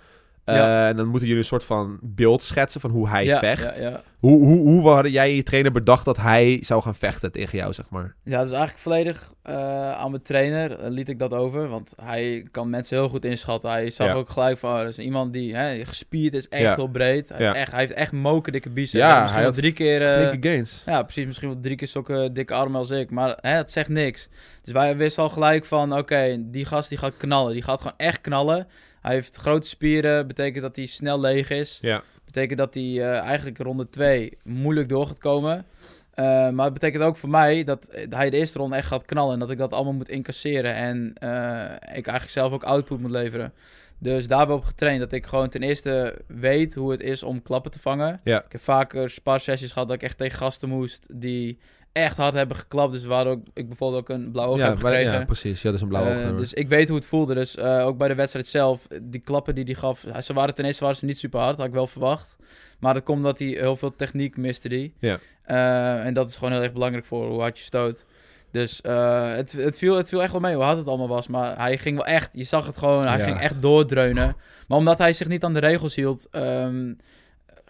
Eh, 0.45 0.55
Ja. 0.55 0.87
En 0.87 0.95
dan 0.95 1.07
moeten 1.07 1.27
jullie 1.27 1.41
een 1.41 1.47
soort 1.47 1.63
van 1.63 1.99
beeld 2.01 2.43
schetsen 2.43 2.81
van 2.81 2.91
hoe 2.91 3.09
hij 3.09 3.25
ja, 3.25 3.39
vecht. 3.39 3.77
Ja. 3.77 4.01
Hoe, 4.19 4.43
hoe, 4.45 4.59
hoe 4.59 4.89
hadden 4.89 5.11
jij 5.11 5.35
je 5.35 5.43
trainer 5.43 5.71
bedacht 5.71 6.05
dat 6.05 6.17
hij 6.17 6.57
zou 6.61 6.81
gaan 6.81 6.95
vechten 6.95 7.31
tegen 7.31 7.57
jou, 7.57 7.73
zeg 7.73 7.85
maar? 7.89 8.15
Ja, 8.23 8.41
dus 8.41 8.51
eigenlijk 8.51 8.79
volledig 8.79 9.33
eh, 9.41 9.91
aan 9.91 10.11
mijn 10.11 10.23
trainer 10.23 10.79
eh, 10.79 10.89
liet 10.89 11.09
ik 11.09 11.19
dat 11.19 11.33
over. 11.33 11.67
Want 11.67 11.93
hij 12.01 12.47
kan 12.51 12.69
mensen 12.69 12.97
heel 12.97 13.09
goed 13.09 13.25
inschatten. 13.25 13.69
Hij 13.69 13.89
zag 13.89 14.13
ook 14.13 14.29
gelijk 14.29 14.57
van, 14.57 14.71
oh, 14.71 14.79
dat 14.79 14.87
is 14.87 14.99
iemand 14.99 15.33
die 15.33 15.55
hè, 15.55 15.85
gespierd 15.85 16.33
is, 16.33 16.49
echt 16.49 16.75
heel 16.75 16.87
breed. 16.87 17.29
Hij, 17.29 17.37
heeft 17.45 17.55
echt, 17.55 17.71
hij 17.71 17.79
heeft 17.79 17.93
echt 17.93 18.11
moken 18.11 18.51
dikke 18.51 18.69
biceps. 18.69 19.03
Ja, 19.03 19.19
misschien 19.19 19.33
hij 19.33 19.43
wel 19.43 19.51
had 19.51 19.61
drie 19.61 19.73
keer... 19.73 20.09
Flinke 20.09 20.47
gains. 20.47 20.83
ja, 20.85 21.03
precies. 21.03 21.25
Misschien 21.25 21.49
wel 21.49 21.59
drie 21.59 21.75
keer 21.75 21.87
zulke 21.87 22.29
dikke 22.33 22.53
armen 22.53 22.79
als 22.79 22.89
ik. 22.89 23.11
Maar 23.11 23.37
hè, 23.41 23.49
het 23.55 23.71
zegt 23.71 23.89
niks. 23.89 24.29
Dus 24.63 24.73
wij 24.73 24.97
wisten 24.97 25.23
al 25.23 25.29
gelijk 25.29 25.65
van, 25.65 25.97
oké, 25.97 26.37
die 26.39 26.65
gast 26.65 26.89
die 26.89 26.97
gaat 26.97 27.17
knallen. 27.17 27.53
Die 27.53 27.61
gaat 27.61 27.81
gewoon 27.81 27.97
echt 27.97 28.21
knallen. 28.21 28.67
Hij 29.05 29.13
heeft 29.13 29.35
grote 29.35 29.67
spieren, 29.67 30.27
betekent 30.27 30.63
dat 30.63 30.75
hij 30.75 30.85
snel 30.85 31.19
leeg 31.19 31.49
is. 31.49 31.77
Ja. 31.81 32.03
Betekent 32.25 32.57
dat 32.57 32.73
hij 32.73 32.83
eh, 32.83 33.19
eigenlijk 33.19 33.57
ronde 33.57 33.89
2 33.89 34.37
moeilijk 34.43 34.89
door 34.89 35.07
gaat 35.07 35.17
komen. 35.17 35.65
Eh, 36.11 36.49
maar 36.49 36.65
het 36.65 36.73
betekent 36.73 37.03
ook 37.03 37.17
voor 37.17 37.29
mij 37.29 37.63
dat 37.63 37.89
hij 38.09 38.29
de 38.29 38.37
eerste 38.37 38.59
ronde 38.59 38.75
echt 38.75 38.87
gaat 38.87 39.05
knallen. 39.05 39.33
En 39.33 39.39
dat 39.39 39.49
ik 39.49 39.57
dat 39.57 39.73
allemaal 39.73 39.93
moet 39.93 40.09
incasseren. 40.09 40.73
En 40.73 41.13
eh, 41.13 41.73
ik 41.75 42.07
eigenlijk 42.07 42.29
zelf 42.29 42.53
ook 42.53 42.63
output 42.63 42.99
moet 42.99 43.11
leveren. 43.11 43.53
Dus 43.97 44.27
daar 44.27 44.37
hebben 44.37 44.55
we 44.55 44.61
op 44.61 44.67
getraind. 44.67 44.99
Dat 44.99 45.11
ik 45.11 45.25
gewoon 45.25 45.49
ten 45.49 45.63
eerste 45.63 46.21
weet 46.27 46.73
hoe 46.73 46.91
het 46.91 47.01
is 47.01 47.23
om 47.23 47.41
klappen 47.41 47.71
te 47.71 47.79
vangen. 47.79 48.19
Ja. 48.23 48.43
Ik 48.43 48.51
heb 48.51 48.61
vaker 48.61 49.09
sparsessies 49.09 49.71
gehad 49.71 49.87
dat 49.87 49.97
ik 49.97 50.03
echt 50.03 50.17
tegen 50.17 50.37
gasten 50.37 50.69
moest 50.69 51.05
die 51.13 51.59
echt 51.95 52.17
hard 52.17 52.33
hebben 52.33 52.57
geklapt. 52.57 52.91
Dus 52.91 53.05
waar 53.05 53.27
ook, 53.27 53.39
ik 53.53 53.67
bijvoorbeeld 53.67 54.01
ook 54.01 54.09
een 54.09 54.31
blauw 54.31 54.47
oog 54.47 54.57
ja, 54.57 54.67
heb 54.67 54.77
gekregen. 54.77 55.13
ja, 55.13 55.25
precies. 55.25 55.57
Ja, 55.61 55.63
dat 55.69 55.73
is 55.73 55.81
een 55.81 55.87
blauwe 55.87 56.09
Eh, 56.09 56.29
oog. 56.31 56.37
dus 56.37 56.53
ik 56.53 56.67
weet 56.67 56.87
hoe 56.87 56.97
het 56.97 57.05
voelde. 57.05 57.33
Dus 57.33 57.55
eh, 57.55 57.85
ook 57.85 57.97
bij 57.97 58.07
de 58.07 58.15
wedstrijd 58.15 58.47
zelf, 58.47 58.87
die 59.01 59.19
klappen 59.21 59.55
die 59.55 59.63
hij 59.63 59.73
gaf, 59.73 60.05
ze 60.21 60.33
waren 60.33 60.53
ten 60.55 60.65
eerste 60.65 60.83
waren 60.83 60.97
ze 60.97 61.05
niet 61.05 61.19
super 61.19 61.39
hard, 61.39 61.57
had 61.57 61.67
ik 61.67 61.73
wel 61.73 61.87
verwacht. 61.87 62.35
Maar 62.79 62.93
dat 62.93 63.03
komt 63.03 63.17
omdat 63.17 63.39
hij 63.39 63.47
heel 63.47 63.75
veel 63.75 63.95
techniek 63.95 64.37
miste 64.37 64.69
die. 64.69 64.93
Ja. 64.99 65.19
Eh, 65.43 66.05
en 66.05 66.13
dat 66.13 66.29
is 66.29 66.37
gewoon 66.37 66.53
heel 66.53 66.61
erg 66.63 66.73
belangrijk 66.73 67.05
voor 67.05 67.27
hoe 67.29 67.41
hard 67.41 67.57
je 67.57 67.63
stoot. 67.63 68.05
Dus 68.51 68.81
eh, 68.81 69.31
het, 69.33 69.51
het, 69.51 69.77
viel, 69.77 69.95
het 69.95 70.09
viel 70.09 70.21
echt 70.21 70.31
wel 70.31 70.41
mee 70.41 70.55
hoe 70.55 70.63
hard 70.63 70.77
het 70.77 70.87
allemaal 70.87 71.07
was. 71.07 71.27
Maar 71.27 71.57
hij 71.57 71.77
ging 71.77 71.95
wel 71.95 72.05
echt, 72.05 72.29
je 72.33 72.43
zag 72.43 72.65
het 72.65 72.77
gewoon, 72.77 73.05
hij 73.07 73.17
Ja. 73.17 73.23
ging 73.23 73.39
echt 73.39 73.61
doordreunen. 73.61 74.35
Maar 74.67 74.77
omdat 74.77 74.97
hij 74.97 75.13
zich 75.13 75.27
niet 75.27 75.43
aan 75.43 75.53
de 75.53 75.59
regels 75.59 75.95
hield, 75.95 76.27
ehm, 76.31 76.93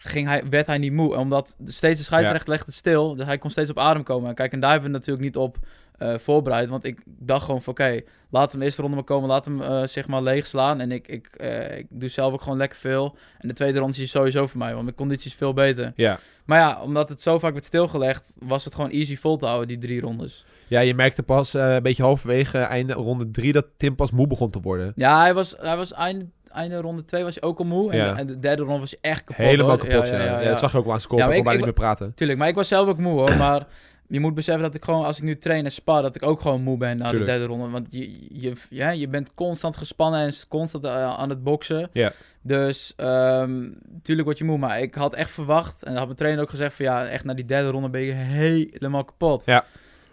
ging 0.08 0.28
hij, 0.28 0.44
werd 0.50 0.66
hij 0.68 0.78
niet 0.78 0.94
moe. 0.94 1.16
Omdat 1.16 1.56
steeds 1.66 2.00
de 2.00 2.06
scheidsrechter 2.06 2.50
legde 2.50 2.72
stil, 2.72 3.16
dus 3.16 3.26
hij 3.26 3.38
kon 3.38 3.50
steeds 3.50 3.70
op 3.70 3.80
adem 3.80 4.04
komen. 4.04 4.30
En 4.30 4.36
kijk, 4.36 4.52
en 4.52 4.60
daar 4.60 4.72
hebben 4.72 4.92
we 4.92 4.98
natuurlijk 4.98 5.26
niet 5.26 5.38
op 5.38 5.58
eh, 5.98 6.18
voorbereid. 6.18 6.70
Want 6.70 6.84
ik 6.84 7.02
dacht 7.06 7.46
gewoon 7.46 7.62
van, 7.62 7.74
oké, 7.74 8.02
laat 8.30 8.52
hem 8.52 8.60
de 8.60 8.66
eerste 8.66 8.82
ronde 8.82 8.96
maar 8.96 9.06
komen, 9.06 9.30
laat 9.30 9.46
hem 9.46 9.62
eh, 9.62 9.84
zeg 9.84 10.08
maar 10.08 10.22
leeg 10.22 10.48
slaan. 10.48 10.80
En 10.80 10.92
ik, 10.92 11.08
ik, 11.08 11.28
eh, 11.28 11.78
ik 11.78 11.86
doe 11.90 12.10
zelf 12.10 12.34
ook 12.34 12.42
gewoon 12.42 12.58
lekker 12.58 12.80
veel. 12.80 13.18
En 13.40 13.48
de 13.48 13.54
tweede 13.54 13.80
ronde 13.80 14.02
is 14.02 14.12
sowieso 14.12 14.48
voor 14.48 14.60
mij, 14.60 14.72
want 14.72 14.84
mijn 14.84 14.96
conditie 14.96 15.30
is 15.30 15.36
veel 15.36 15.54
beter. 15.54 15.94
Ja. 15.96 16.20
Maar 16.46 16.60
ja, 16.60 16.82
omdat 16.82 17.10
het 17.10 17.22
zo 17.22 17.40
vaak 17.40 17.54
werd 17.54 17.66
stilgelegd, 17.66 18.36
was 18.40 18.66
het 18.66 18.76
gewoon 18.76 18.90
easy 18.90 19.18
vol 19.18 19.38
te 19.38 19.46
houden, 19.46 19.68
die 19.68 19.78
drie 19.78 20.02
rondes. 20.02 20.46
ja, 20.68 20.80
je 20.80 20.94
merkte 20.94 21.24
pas 21.24 21.54
een 21.54 21.84
beetje 21.84 22.04
halverwege 22.04 22.58
einde 22.58 22.94
ronde 22.94 23.32
drie 23.32 23.54
dat 23.54 23.66
Tim 23.78 23.96
pas 23.96 24.12
moe 24.12 24.28
begon 24.28 24.50
te 24.50 24.60
worden. 24.60 24.92
Ja, 24.96 25.20
hij 25.20 25.34
was, 25.34 25.56
hij 25.60 25.78
was 25.78 25.94
einde, 25.94 26.26
einde 26.56 26.82
ronde 26.82 27.06
2 27.06 27.24
was 27.24 27.36
hij 27.40 27.44
ook 27.50 27.60
al 27.60 27.66
moe. 27.66 27.92
En, 27.92 27.98
Ja. 27.98 28.18
en 28.18 28.28
de 28.28 28.40
derde 28.40 28.62
ronde 28.64 28.80
was 28.80 28.96
hij 29.00 29.12
echt 29.12 29.24
kapot. 29.24 29.46
Helemaal 29.46 29.78
hoor. 29.78 29.88
kapot, 29.88 30.08
ja. 30.08 30.42
Ja, 30.42 30.50
dat 30.50 30.60
zag 30.60 30.72
je 30.72 30.78
ook 30.78 30.86
wel 30.86 30.94
aan 30.94 31.00
kop. 31.08 31.12
Ja, 31.12 31.18
Ja, 31.18 31.26
maar 31.26 31.36
kon 31.36 31.44
bijna 31.44 31.58
niet 31.58 31.66
meer 31.66 31.74
praten. 31.86 32.14
Tuurlijk, 32.16 32.40
maar 32.40 32.48
ik 32.48 32.56
was 32.56 32.68
zelf 32.68 32.88
ook 32.88 32.98
moe 32.98 33.14
hoor. 33.20 33.36
Maar 33.38 33.68
je 34.08 34.20
moet 34.20 34.34
beseffen 34.34 34.64
dat 34.64 34.76
ik 34.76 34.84
gewoon, 34.84 35.06
als 35.06 35.18
ik 35.18 35.24
nu 35.24 35.38
train 35.38 35.66
en 35.66 35.72
spar, 35.72 36.02
dat 36.02 36.16
ik 36.16 36.26
ook 36.26 36.42
gewoon 36.42 36.62
moe 36.62 36.78
ben 36.78 36.98
na 36.98 37.04
Tuurlijk. 37.10 37.26
de 37.32 37.38
derde 37.38 37.46
ronde. 37.54 37.70
Want 37.70 37.88
je, 37.90 38.28
je, 38.42 38.54
ja, 38.70 38.90
je 38.90 39.08
bent 39.08 39.34
constant 39.34 39.78
gespannen 39.78 40.20
en 40.22 40.34
constant 40.50 40.84
eh, 40.84 41.18
aan 41.18 41.30
het 41.30 41.44
boksen. 41.44 41.90
Ja. 41.94 42.12
Dus 42.42 42.94
ehm 42.96 43.64
tuurlijk 44.04 44.28
word 44.28 44.38
je 44.38 44.44
moe. 44.44 44.58
Maar 44.58 44.80
ik 44.82 44.96
had 44.96 45.14
echt 45.14 45.32
verwacht, 45.32 45.84
en 45.84 45.88
dat 45.90 45.98
had 45.98 46.06
mijn 46.06 46.18
trainer 46.18 46.42
ook 46.44 46.50
gezegd, 46.50 46.76
van 46.76 46.86
ja, 46.86 47.06
echt 47.08 47.24
na 47.24 47.34
die 47.34 47.46
derde 47.46 47.70
ronde 47.70 47.90
ben 47.90 48.02
je 48.02 48.12
helemaal 48.12 49.04
kapot. 49.04 49.46
Ja. 49.46 49.66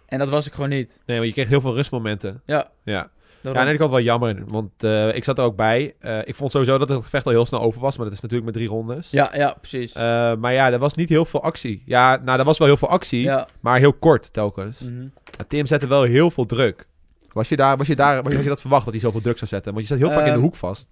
En 0.06 0.18
dat 0.18 0.28
was 0.28 0.46
ik 0.46 0.52
gewoon 0.52 0.68
niet. 0.68 1.00
Nee, 1.06 1.16
want 1.16 1.28
je 1.28 1.34
kreeg 1.34 1.48
heel 1.48 1.60
veel 1.60 1.74
rustmomenten. 1.74 2.42
Ja. 2.46 2.68
Ja. 2.84 3.10
Daarom. 3.42 3.62
Ja, 3.62 3.72
en 3.72 3.78
had 3.78 3.90
wel 3.90 4.00
jammer, 4.00 4.42
want 4.46 4.82
eh, 4.82 5.14
ik 5.14 5.24
zat 5.24 5.38
er 5.38 5.44
ook 5.44 5.56
bij. 5.56 5.94
Eh, 5.98 6.18
ik 6.24 6.34
vond 6.34 6.50
sowieso 6.50 6.78
dat 6.78 6.88
het 6.88 7.04
gevecht 7.04 7.26
al 7.26 7.32
heel 7.32 7.44
snel 7.44 7.60
over 7.60 7.80
was, 7.80 7.96
maar 7.96 8.06
dat 8.06 8.14
is 8.14 8.20
natuurlijk 8.20 8.50
met 8.50 8.54
drie 8.54 8.68
rondes. 8.68 9.10
ja, 9.10 9.30
ja, 9.34 9.56
precies. 9.60 9.92
Eh, 9.92 10.02
maar 10.34 10.52
ja, 10.52 10.72
er 10.72 10.78
was 10.78 10.94
niet 10.94 11.08
heel 11.08 11.24
veel 11.24 11.42
actie. 11.42 11.82
Ja, 11.86 12.20
nou, 12.24 12.38
er 12.38 12.44
was 12.44 12.58
wel 12.58 12.68
heel 12.68 12.76
veel 12.76 12.88
actie, 12.88 13.22
ja. 13.22 13.48
maar 13.60 13.78
heel 13.78 13.92
kort 13.92 14.32
telkens. 14.32 14.80
Mhm. 14.80 15.06
Tim 15.48 15.66
zette 15.66 15.86
wel 15.86 16.02
heel 16.02 16.30
veel 16.30 16.46
druk. 16.46 16.86
Was 17.32 17.48
je, 17.48 17.56
daar, 17.56 17.76
was, 17.76 17.86
je 17.86 17.96
daar, 17.96 18.14
had 18.22 18.32
je 18.32 18.42
dat 18.42 18.60
verwacht 18.60 18.84
dat 18.84 18.92
hij 18.92 19.02
zoveel 19.02 19.20
druk 19.20 19.38
zou 19.38 19.50
zetten? 19.50 19.72
Want 19.72 19.88
je 19.88 19.94
zat 19.96 20.06
heel 20.06 20.16
vaak 20.16 20.26
in 20.26 20.32
de 20.32 20.38
hoek 20.38 20.56
vast. 20.56 20.88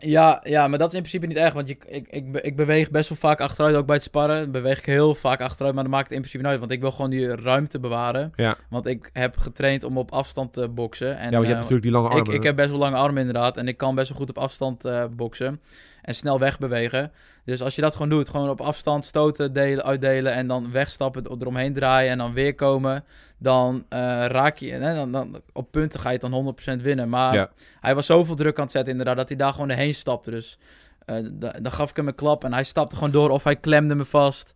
Ja, 0.00 0.40
ja, 0.42 0.68
maar 0.68 0.78
dat 0.78 0.88
is 0.88 0.94
in 0.94 1.00
principe 1.00 1.26
niet 1.26 1.36
erg, 1.36 1.52
want 1.54 1.68
je, 1.68 1.76
ik, 1.86 2.06
ik, 2.08 2.36
ik 2.40 2.56
beweeg 2.56 2.90
best 2.90 3.08
wel 3.08 3.18
vaak 3.18 3.40
achteruit, 3.40 3.74
ook 3.76 3.86
bij 3.86 3.94
het 3.94 4.04
sparren. 4.04 4.50
Beweeg 4.50 4.78
ik 4.78 4.84
heel 4.86 5.14
vaak 5.14 5.40
achteruit, 5.40 5.74
maar 5.74 5.82
dat 5.84 5.92
maakt 5.92 6.04
het 6.06 6.12
in 6.12 6.18
principe 6.18 6.42
niet 6.42 6.52
uit, 6.52 6.60
want 6.60 6.72
ik 6.72 6.80
wil 6.80 6.90
gewoon 6.90 7.10
die 7.10 7.36
ruimte 7.36 7.78
bewaren. 7.80 8.32
Ja. 8.36 8.56
Want 8.70 8.86
ik 8.86 9.10
heb 9.12 9.36
getraind 9.36 9.84
om 9.84 9.98
op 9.98 10.12
afstand 10.12 10.52
te 10.52 10.68
boksen. 10.68 11.18
En, 11.18 11.30
ja, 11.30 11.30
want 11.30 11.32
je 11.32 11.36
hebt 11.38 11.48
eh, 11.48 11.54
natuurlijk 11.56 11.82
die 11.82 11.90
lange 11.92 12.08
armen. 12.08 12.26
ik, 12.26 12.32
ik 12.32 12.42
heb 12.42 12.56
best 12.56 12.70
wel 12.70 12.78
lange 12.78 12.96
armen 12.96 13.18
inderdaad, 13.26 13.56
en 13.56 13.68
ik 13.68 13.76
kan 13.76 13.94
best 13.94 14.08
wel 14.08 14.18
goed 14.18 14.30
op 14.30 14.38
afstand 14.38 14.84
eh, 14.84 15.04
boksen. 15.10 15.60
En 16.02 16.14
snel 16.14 16.38
wegbewegen. 16.38 17.12
Dus 17.44 17.62
als 17.62 17.74
je 17.74 17.80
dat 17.80 17.92
gewoon 17.92 18.08
doet, 18.08 18.28
gewoon 18.28 18.48
op 18.50 18.60
afstand 18.60 19.04
stoten, 19.04 19.52
delen, 19.52 19.84
uitdelen 19.84 20.32
en 20.32 20.46
dan 20.46 20.70
wegstappen, 20.72 21.24
er- 21.24 21.30
eromheen 21.40 21.72
draaien 21.72 22.10
en 22.10 22.18
dan 22.18 22.32
weer 22.32 22.54
komen, 22.54 23.04
dan 23.44 23.84
eh, 23.88 23.98
raak 24.26 24.56
je, 24.56 24.70
hè, 24.72 24.94
dan, 24.94 25.12
dan, 25.12 25.40
op 25.52 25.70
punten 25.70 26.00
ga 26.00 26.10
je 26.10 26.18
het 26.20 26.30
dan 26.30 26.54
100% 26.78 26.82
winnen. 26.82 27.08
Maar 27.08 27.34
Ja. 27.34 27.50
hij 27.80 27.94
was 27.94 28.06
zoveel 28.06 28.34
druk 28.34 28.56
aan 28.56 28.62
het 28.62 28.72
zetten 28.72 28.90
inderdaad, 28.90 29.16
dat 29.16 29.28
hij 29.28 29.36
daar 29.38 29.52
gewoon 29.52 29.70
heen 29.70 29.94
stapte. 29.94 30.30
Dus 30.30 30.58
eh, 31.04 31.16
da- 31.32 31.50
dan 31.62 31.72
gaf 31.72 31.90
ik 31.90 31.96
hem 31.96 32.08
een 32.08 32.14
klap 32.14 32.44
en 32.44 32.52
hij 32.52 32.64
stapte 32.64 32.94
gewoon 32.96 33.10
door 33.10 33.30
of 33.30 33.44
hij 33.44 33.56
klemde 33.56 33.94
me 33.94 34.04
vast. 34.04 34.54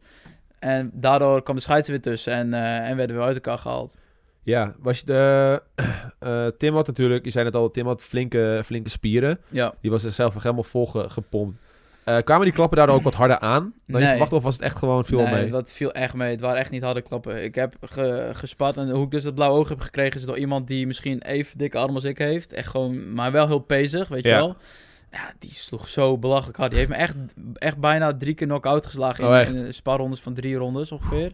En 0.59 0.90
daardoor 0.95 1.42
kwam 1.42 1.57
de 1.57 1.62
scheids 1.62 1.88
weer 1.88 2.00
tussen 2.00 2.33
en, 2.33 2.54
eh, 2.54 2.88
en 2.90 2.97
werden 2.97 3.16
we 3.16 3.23
uit 3.23 3.35
elkaar 3.35 3.59
gehaald. 3.59 3.97
Ja, 4.42 4.75
was 4.78 4.99
je 4.99 5.04
de... 5.04 5.62
Tim 6.59 6.75
had 6.75 6.87
natuurlijk, 6.87 7.25
je 7.25 7.30
zei 7.30 7.45
het 7.45 7.54
al, 7.54 7.71
Tim 7.71 7.87
had 7.87 8.02
flinke, 8.02 8.62
flinke 8.64 8.90
spieren. 8.90 9.40
Ja. 9.49 9.75
Die 9.80 9.90
was 9.90 10.02
zichzelf 10.02 10.35
echt 10.35 10.42
helemaal 10.42 10.64
vol 10.64 10.87
ge- 10.87 11.09
gepompt. 11.11 11.59
Eh, 12.09 12.23
kwamen 12.25 12.45
die 12.45 12.55
klappen 12.55 12.77
daardoor 12.77 12.97
ook 12.97 13.03
wat 13.03 13.15
harder 13.15 13.38
aan 13.38 13.73
dan 13.87 14.00
je 14.00 14.07
Nee. 14.07 14.09
verwacht? 14.09 14.33
Of 14.33 14.43
was 14.43 14.55
het 14.55 14.62
echt 14.62 14.77
gewoon 14.77 15.05
veel 15.05 15.23
nee, 15.23 15.33
mee? 15.33 15.50
dat 15.50 15.71
viel 15.71 15.93
echt 15.93 16.15
mee. 16.15 16.31
Het 16.31 16.41
waren 16.41 16.59
echt 16.61 16.71
niet 16.71 16.83
harde 16.83 17.03
klappen. 17.03 17.45
Ik 17.45 17.55
heb 17.55 17.75
ge, 17.81 18.31
gespat 18.33 18.77
en 18.77 18.91
hoe 18.91 19.05
ik 19.05 19.11
dus 19.11 19.23
dat 19.23 19.35
blauwe 19.35 19.59
oog 19.59 19.69
heb 19.69 19.81
gekregen 19.81 20.21
is 20.21 20.27
door 20.27 20.38
iemand 20.38 20.67
die 20.69 20.87
misschien 20.87 21.23
even 21.23 21.59
dikke 21.59 21.79
arm 21.79 21.95
als 21.95 22.05
ik 22.05 22.19
heeft. 22.19 22.53
Echt 22.53 22.69
gewoon, 22.71 23.12
maar 23.12 23.33
wel 23.33 23.47
heel 23.47 23.59
pezig, 23.59 24.09
weet 24.09 24.25
je 24.25 24.31
wel. 24.31 24.57
Ja, 25.11 25.33
die 25.38 25.50
sloeg 25.50 25.88
zo 25.88 26.19
belachelijk 26.19 26.57
hard. 26.57 26.71
Die 26.71 26.79
heeft 26.79 26.91
me 26.93 26.97
echt, 26.97 27.17
echt 27.55 27.79
bijna 27.79 28.17
drie 28.17 28.35
keer 28.35 28.47
knock-out 28.47 28.87
geslagen 28.87 29.25
in, 29.25 29.31
Oh, 29.31 29.55
in 29.57 29.65
de 29.65 29.73
sparrondes 29.73 30.21
van 30.21 30.35
drie 30.35 30.57
rondes 30.57 30.93
ongeveer. 30.93 31.33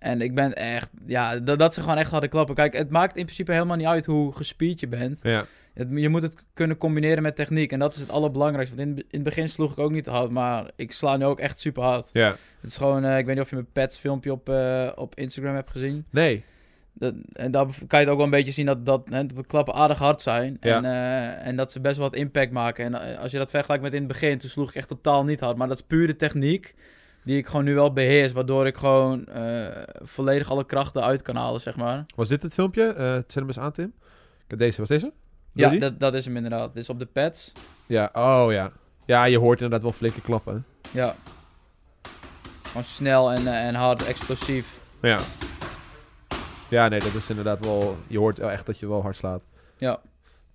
En 0.00 0.20
ik 0.20 0.34
ben 0.34 0.54
echt, 0.54 0.90
ja, 1.06 1.38
dat, 1.38 1.58
dat 1.58 1.74
zijn 1.74 1.84
gewoon 1.84 2.00
echt 2.00 2.10
harde 2.10 2.28
klappen. 2.28 2.54
Kijk, 2.54 2.76
het 2.76 2.90
maakt 2.90 3.16
in 3.16 3.24
principe 3.24 3.52
helemaal 3.52 3.76
niet 3.76 3.86
uit 3.86 4.06
hoe 4.06 4.36
gespierd 4.36 4.80
je 4.80 4.88
bent. 4.88 5.20
Ja. 5.22 5.44
Het, 5.74 5.88
je 5.90 6.08
moet 6.08 6.22
het 6.22 6.46
kunnen 6.54 6.76
combineren 6.76 7.22
met 7.22 7.36
techniek. 7.36 7.72
En 7.72 7.78
dat 7.78 7.94
is 7.94 8.00
het 8.00 8.10
allerbelangrijkste. 8.10 8.76
Want 8.76 8.88
in, 8.88 8.96
in 8.96 9.04
het 9.10 9.22
begin 9.22 9.48
sloeg 9.48 9.72
ik 9.72 9.78
ook 9.78 9.90
niet 9.90 10.06
hard, 10.06 10.30
maar 10.30 10.70
ik 10.76 10.92
sla 10.92 11.16
nu 11.16 11.24
ook 11.24 11.40
echt 11.40 11.60
super 11.60 11.82
hard. 11.82 12.10
ja. 12.12 12.28
Het 12.60 12.70
is 12.70 12.76
gewoon, 12.76 13.04
eh, 13.04 13.18
ik 13.18 13.26
weet 13.26 13.34
niet 13.34 13.44
of 13.44 13.50
je 13.50 13.56
mijn 13.56 13.72
Pets 13.72 13.98
filmpje 13.98 14.32
op, 14.32 14.48
eh, 14.48 14.88
op 14.94 15.14
Instagram 15.14 15.54
hebt 15.54 15.70
gezien. 15.70 16.04
Nee. 16.10 16.44
Dat, 16.92 17.14
en 17.32 17.50
daar 17.50 17.64
kan 17.64 17.98
je 17.98 18.04
het 18.04 18.08
ook 18.08 18.16
wel 18.16 18.24
een 18.24 18.30
beetje 18.30 18.52
zien 18.52 18.66
dat, 18.66 18.86
dat, 18.86 19.02
hè, 19.10 19.26
dat 19.26 19.36
de 19.36 19.46
klappen 19.46 19.74
aardig 19.74 19.98
hard 19.98 20.22
zijn. 20.22 20.56
Ja. 20.60 20.76
En, 20.76 20.84
eh, 20.84 21.46
en 21.46 21.56
dat 21.56 21.72
ze 21.72 21.80
best 21.80 21.96
wel 21.96 22.10
wat 22.10 22.18
impact 22.18 22.52
maken. 22.52 22.84
En 22.84 23.18
als 23.18 23.30
je 23.30 23.38
dat 23.38 23.50
vergelijkt 23.50 23.82
met 23.82 23.92
in 23.94 23.98
het 23.98 24.08
begin, 24.08 24.38
toen 24.38 24.50
sloeg 24.50 24.68
ik 24.68 24.74
echt 24.74 24.88
totaal 24.88 25.24
niet 25.24 25.40
hard. 25.40 25.56
Maar 25.56 25.68
dat 25.68 25.76
is 25.76 25.86
puur 25.86 26.06
de 26.06 26.16
techniek 26.16 26.74
die 27.24 27.36
ik 27.36 27.46
gewoon 27.46 27.64
nu 27.64 27.74
wel 27.74 27.92
beheers. 27.92 28.32
Waardoor 28.32 28.66
ik 28.66 28.76
gewoon 28.76 29.26
eh, 29.26 29.66
volledig 30.02 30.50
alle 30.50 30.64
krachten 30.64 31.02
uit 31.02 31.22
kan 31.22 31.36
halen, 31.36 31.60
zeg 31.60 31.76
maar. 31.76 32.04
Was 32.16 32.28
dit 32.28 32.42
het 32.42 32.54
filmpje? 32.54 32.82
Eh 32.86 33.12
zet 33.12 33.34
hem 33.34 33.46
eens 33.46 33.58
aan, 33.58 33.72
Tim. 33.72 33.92
Deze, 34.46 34.78
was 34.78 34.88
deze? 34.88 35.12
Ja, 35.52 35.70
dat, 35.70 36.00
dat 36.00 36.14
is 36.14 36.24
hem 36.24 36.36
inderdaad. 36.36 36.74
Dit 36.74 36.82
is 36.82 36.88
op 36.88 36.98
de 36.98 37.06
pads. 37.06 37.52
Ja, 37.86 38.10
oh 38.12 38.46
ja. 38.52 38.72
Ja, 39.06 39.24
je 39.24 39.38
hoort 39.38 39.60
inderdaad 39.60 39.82
wel 39.82 39.92
flinke 39.92 40.20
klappen. 40.20 40.64
Ja. 40.90 41.14
Gewoon 42.62 42.84
snel 42.84 43.30
en, 43.30 43.46
eh, 43.46 43.66
en 43.66 43.74
hard, 43.74 44.06
explosief. 44.06 44.78
Ja. 45.02 45.18
Ja, 46.68 46.88
nee, 46.88 46.98
dat 46.98 47.14
is 47.14 47.28
inderdaad 47.30 47.60
wel... 47.60 47.96
Je 48.06 48.18
hoort 48.18 48.38
echt 48.38 48.66
dat 48.66 48.78
je 48.78 48.88
wel 48.88 49.02
hard 49.02 49.16
slaat. 49.16 49.42
Ja. 49.76 50.00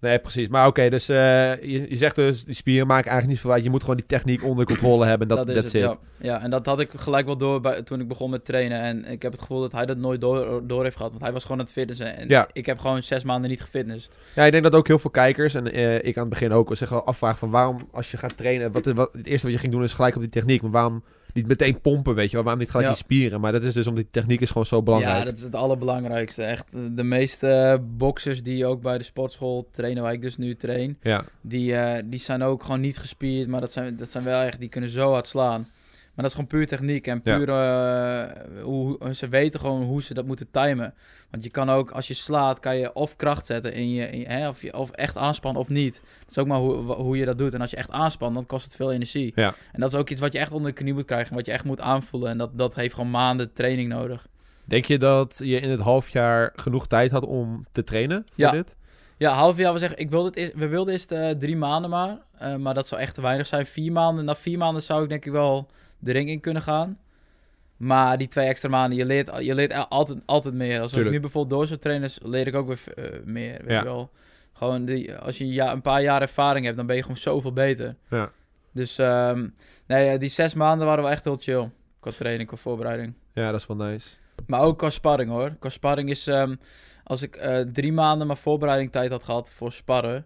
Nee, 0.05 0.19
precies. 0.19 0.47
Maar 0.47 0.67
oké, 0.67 0.89
dus 0.89 1.09
eh, 1.09 1.15
je, 1.61 1.85
je 1.89 1.95
zegt 1.95 2.15
dus, 2.15 2.43
die 2.43 2.53
spieren 2.55 2.87
maken 2.87 3.09
eigenlijk 3.09 3.31
niet 3.31 3.39
veel 3.41 3.51
uit. 3.51 3.63
Je 3.63 3.69
moet 3.69 3.81
gewoon 3.81 3.95
die 3.95 4.05
techniek 4.05 4.43
onder 4.43 4.65
controle 4.65 5.05
hebben. 5.11 5.27
Dat, 5.27 5.47
is 5.49 5.55
that's 5.55 5.73
het, 5.73 5.83
it. 5.83 5.89
Ja. 5.89 5.97
ja, 6.17 6.41
en 6.41 6.49
dat 6.49 6.65
had 6.65 6.79
ik 6.79 6.89
gelijk 6.95 7.25
wel 7.25 7.37
door 7.37 7.61
bij, 7.61 7.81
toen 7.81 7.99
ik 7.99 8.07
begon 8.07 8.29
met 8.29 8.45
trainen. 8.45 8.81
En 8.81 9.05
ik 9.05 9.21
heb 9.21 9.31
het 9.31 9.41
gevoel 9.41 9.61
dat 9.61 9.71
hij 9.71 9.85
dat 9.85 9.97
nooit 9.97 10.21
door, 10.21 10.61
door 10.67 10.83
heeft 10.83 10.95
gehad. 10.95 11.11
Want 11.11 11.23
hij 11.23 11.33
was 11.33 11.41
gewoon 11.41 11.57
aan 11.57 11.63
het 11.63 11.73
fitnessen. 11.73 12.17
En 12.17 12.27
Ja. 12.27 12.47
ik 12.53 12.65
heb 12.65 12.79
gewoon 12.79 13.03
zes 13.03 13.23
maanden 13.23 13.49
niet 13.49 13.61
gefitnessd. 13.61 14.17
Ja, 14.35 14.43
ik 14.43 14.51
denk 14.51 14.63
dat 14.63 14.75
ook 14.75 14.87
heel 14.87 14.99
veel 14.99 15.09
kijkers 15.11 15.53
en 15.53 15.73
eh, 15.73 15.95
ik 15.95 16.15
aan 16.17 16.23
het 16.23 16.29
begin 16.29 16.51
ook 16.51 16.75
zich 16.75 16.93
al 16.93 17.05
afvragen 17.05 17.37
van 17.37 17.49
waarom 17.49 17.87
als 17.91 18.11
je 18.11 18.17
gaat 18.17 18.37
trainen, 18.37 18.71
wat, 18.71 18.85
wat, 18.85 19.13
het 19.13 19.27
eerste 19.27 19.45
wat 19.45 19.55
je 19.55 19.61
ging 19.61 19.71
doen 19.71 19.83
is 19.83 19.93
gelijk 19.93 20.15
op 20.15 20.21
die 20.21 20.29
techniek. 20.31 20.61
Maar 20.61 20.71
waarom 20.71 21.03
niet 21.35 21.47
meteen 21.47 21.81
pompen, 21.81 22.15
weet 22.15 22.25
je 22.29 22.35
wel? 22.35 22.41
Waarom 22.43 22.61
niet 22.61 22.71
gelijk 22.71 22.87
Ja. 22.89 22.93
die 22.95 23.03
spieren? 23.03 23.41
Maar 23.41 23.51
dat 23.51 23.63
is 23.63 23.73
dus 23.73 23.87
omdat 23.87 24.03
die 24.03 24.11
techniek 24.11 24.41
is 24.41 24.47
gewoon 24.47 24.65
zo 24.65 24.83
belangrijk. 24.83 25.17
Ja, 25.17 25.23
dat 25.25 25.37
is 25.37 25.43
het 25.43 25.55
allerbelangrijkste. 25.55 26.43
Echt, 26.43 26.71
de 26.95 27.03
meeste 27.03 27.81
boxers 27.97 28.43
die 28.43 28.65
ook 28.65 28.81
bij 28.81 28.97
de 28.97 29.03
sportschool 29.03 29.69
trainen, 29.71 30.03
waar 30.03 30.13
ik 30.13 30.21
dus 30.21 30.37
nu 30.37 30.55
train, 30.55 30.97
Ja, 31.01 31.23
die, 31.41 31.75
eh, 31.75 32.03
die 32.05 32.19
zijn 32.19 32.43
ook 32.43 32.63
gewoon 32.63 32.79
niet 32.79 32.97
gespierd. 32.97 33.47
Maar 33.47 33.61
dat 33.61 33.71
zijn, 33.71 33.97
dat 33.97 34.09
zijn 34.09 34.23
wel 34.23 34.41
echt, 34.41 34.59
die 34.59 34.69
kunnen 34.69 34.89
zo 34.89 35.11
hard 35.11 35.27
slaan. 35.27 35.67
Maar 36.15 36.25
dat 36.25 36.25
is 36.25 36.31
gewoon 36.33 36.47
puur 36.59 36.67
techniek 36.67 37.07
en 37.07 37.21
puur, 37.21 37.49
eh, 37.49 38.63
hoe, 38.63 38.97
hoe- 38.99 39.13
ze 39.13 39.27
weten 39.29 39.59
gewoon 39.59 39.81
hoe 39.83 40.01
ze 40.03 40.13
dat 40.13 40.25
moeten 40.25 40.51
timen. 40.51 40.93
Want 41.31 41.43
je 41.43 41.49
kan 41.49 41.69
ook, 41.69 41.91
als 41.91 42.07
je 42.07 42.13
slaat, 42.13 42.59
kan 42.59 42.77
je 42.77 42.93
of 42.93 43.15
kracht 43.15 43.45
zetten 43.45 43.73
in 43.73 43.89
je, 43.93 44.09
in 44.09 44.19
je- 44.19 44.25
hè, 44.27 44.47
of, 44.47 44.61
je, 44.61 44.73
of 44.77 44.91
echt 44.91 45.17
aanspannen 45.17 45.61
of 45.61 45.69
niet. 45.69 46.01
Dat 46.19 46.29
is 46.29 46.37
ook 46.37 46.47
maar 46.47 46.57
hoe, 46.57 46.75
hoe 46.93 47.17
je 47.17 47.25
dat 47.25 47.37
doet. 47.37 47.53
En 47.53 47.61
als 47.61 47.69
je 47.71 47.77
echt 47.77 47.91
aanspant, 47.91 48.33
dan 48.35 48.45
kost 48.45 48.65
het 48.65 48.75
veel 48.75 48.91
energie. 48.91 49.31
Ja. 49.35 49.53
En 49.71 49.79
dat 49.79 49.93
is 49.93 49.99
ook 49.99 50.09
iets 50.09 50.19
wat 50.19 50.33
je 50.33 50.39
echt 50.39 50.51
onder 50.51 50.71
de 50.71 50.77
knie 50.77 50.93
moet 50.93 51.05
krijgen, 51.05 51.35
wat 51.35 51.45
je 51.45 51.51
echt 51.51 51.65
moet 51.65 51.81
aanvoelen. 51.81 52.29
En 52.29 52.37
dat, 52.37 52.57
dat 52.57 52.75
heeft 52.75 52.93
gewoon 52.95 53.11
maanden 53.11 53.53
training 53.53 53.89
nodig. 53.89 54.27
Denk 54.65 54.85
je 54.85 54.97
dat 54.97 55.39
je 55.43 55.59
in 55.59 55.69
het 55.69 55.79
half 55.79 56.09
jaar 56.09 56.51
genoeg 56.55 56.87
tijd 56.87 57.11
had 57.11 57.25
om 57.25 57.65
te 57.71 57.83
trainen 57.83 58.25
voor 58.25 58.43
Ja. 58.45 58.51
dit? 58.51 58.75
Ja, 59.17 59.33
half 59.33 59.57
jaar, 59.57 59.73
we 59.73 59.79
zeggen, 59.79 59.99
ik 59.99 60.09
wilde 60.09 60.41
het, 60.41 60.53
we 60.55 60.67
wilden 60.67 60.93
eerst 60.93 61.11
eh, 61.11 61.29
drie 61.29 61.57
maanden 61.57 61.89
maar. 61.89 62.17
Eh, 62.37 62.55
maar 62.55 62.73
dat 62.73 62.87
zou 62.87 63.01
echt 63.01 63.13
te 63.13 63.21
weinig 63.21 63.47
zijn. 63.47 63.65
Vier 63.65 63.91
maanden, 63.91 64.25
na 64.25 64.35
vier 64.35 64.57
maanden 64.57 64.83
zou 64.83 65.03
ik 65.03 65.09
denk 65.09 65.25
ik 65.25 65.31
wel 65.31 65.67
de 65.99 66.11
ring 66.11 66.29
in 66.29 66.39
kunnen 66.39 66.61
gaan. 66.61 66.99
Maar 67.77 68.17
die 68.17 68.27
twee 68.27 68.47
extra 68.47 68.69
maanden, 68.69 68.97
je 68.97 69.05
leert, 69.05 69.29
je 69.39 69.55
leert 69.55 69.73
al- 69.73 69.87
altijd, 69.87 70.19
altijd 70.25 70.53
meer. 70.53 70.81
Als 70.81 70.93
ik 70.93 71.09
nu 71.09 71.19
bijvoorbeeld 71.19 71.53
door 71.53 71.67
zou 71.67 71.79
trainen, 71.79 72.09
leer 72.23 72.47
ik 72.47 72.55
ook 72.55 72.67
weer 72.67 72.81
eh, 72.95 73.19
meer. 73.25 73.57
Weet 73.61 73.69
Ja. 73.71 73.77
je 73.77 73.83
wel. 73.83 74.11
Gewoon, 74.53 74.85
die, 74.85 75.15
als 75.15 75.37
je 75.37 75.43
een, 75.43 75.51
ja, 75.51 75.71
een 75.71 75.81
paar 75.81 76.01
jaar 76.01 76.21
ervaring 76.21 76.65
hebt, 76.65 76.77
dan 76.77 76.85
ben 76.85 76.95
je 76.95 77.01
gewoon 77.01 77.17
zoveel 77.17 77.53
beter. 77.53 77.95
Ja. 78.09 78.31
Dus 78.71 78.97
ehm, 78.97 79.47
nee, 79.87 80.17
die 80.17 80.29
zes 80.29 80.53
maanden 80.53 80.87
waren 80.87 81.03
wel 81.03 81.11
echt 81.11 81.23
heel 81.23 81.37
chill. 81.39 81.69
Qua 81.99 82.11
training, 82.11 82.47
qua 82.47 82.57
voorbereiding. 82.57 83.13
Ja, 83.33 83.51
dat 83.51 83.59
is 83.59 83.67
wel 83.67 83.77
nice. 83.77 84.15
Maar 84.47 84.59
ook 84.61 84.77
qua 84.77 84.89
sparring 84.89 85.29
hoor. 85.29 85.55
Qua 85.59 85.69
sparring 85.69 86.09
is, 86.09 86.27
ehm, 86.27 86.55
als 87.03 87.21
ik 87.21 87.35
eh, 87.35 87.59
drie 87.59 87.93
maanden 87.93 88.27
maar 88.27 88.37
voorbereiding 88.37 88.91
tijd 88.91 89.11
had 89.11 89.23
gehad 89.23 89.51
voor 89.51 89.71
sparren, 89.71 90.25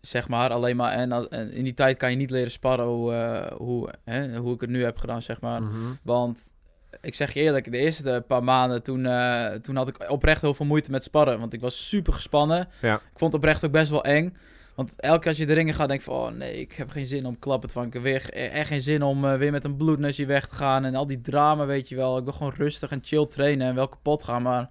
zeg 0.00 0.28
maar, 0.28 0.50
alleen 0.50 0.76
maar, 0.76 0.92
en, 0.92 1.30
in 1.52 1.64
die 1.64 1.74
tijd 1.74 1.96
kan 1.96 2.10
je 2.10 2.16
niet 2.16 2.30
leren 2.30 2.50
sparren 2.50 2.86
hoe, 2.86 3.14
eh, 3.14 3.56
hoe, 3.56 3.90
hè, 4.04 4.36
hoe 4.36 4.54
ik 4.54 4.60
het 4.60 4.70
nu 4.70 4.84
heb 4.84 4.98
gedaan, 4.98 5.22
zeg 5.22 5.40
maar. 5.40 5.62
Mhm. 5.62 5.76
Want 6.02 6.54
ik 7.00 7.14
zeg 7.14 7.32
je 7.32 7.40
eerlijk, 7.40 7.70
de 7.70 7.78
eerste 7.78 8.24
paar 8.26 8.44
maanden 8.44 8.82
toen, 8.82 9.06
eh, 9.06 9.46
toen 9.46 9.76
had 9.76 9.88
ik 9.88 10.10
oprecht 10.10 10.40
heel 10.40 10.54
veel 10.54 10.66
moeite 10.66 10.90
met 10.90 11.04
sparren. 11.04 11.38
Want 11.38 11.52
ik 11.52 11.60
was 11.60 11.88
super 11.88 12.12
gespannen. 12.12 12.68
Ja. 12.80 12.94
Ik 12.94 13.18
vond 13.18 13.32
het 13.32 13.42
oprecht 13.42 13.64
ook 13.64 13.72
best 13.72 13.90
wel 13.90 14.04
eng. 14.04 14.36
Want 14.74 15.00
elke 15.00 15.18
keer 15.18 15.28
als 15.28 15.38
je 15.38 15.46
de 15.46 15.52
ringen 15.52 15.74
gaat, 15.74 15.88
denk 15.88 16.00
je 16.00 16.06
van... 16.06 16.14
Oh 16.14 16.30
nee, 16.30 16.60
ik 16.60 16.72
heb 16.72 16.90
geen 16.90 17.06
zin 17.06 17.26
om 17.26 17.38
klappen 17.38 17.68
te 17.68 17.74
vangen. 17.74 17.92
Ik 17.92 18.00
weer, 18.00 18.32
echt 18.32 18.68
geen 18.68 18.82
zin 18.82 19.02
om 19.02 19.24
eh, 19.24 19.34
weer 19.34 19.50
met 19.50 19.64
een 19.64 19.76
bloedneusje 19.76 20.26
weg 20.26 20.46
te 20.46 20.54
gaan. 20.54 20.84
En 20.84 20.94
al 20.94 21.06
die 21.06 21.20
drama, 21.20 21.66
weet 21.66 21.88
je 21.88 21.96
wel. 21.96 22.18
Ik 22.18 22.24
wil 22.24 22.32
gewoon 22.32 22.52
rustig 22.56 22.90
en 22.90 23.00
chill 23.02 23.26
trainen 23.26 23.66
en 23.66 23.74
wel 23.74 23.88
kapot 23.88 24.24
gaan. 24.24 24.42
Maar 24.42 24.68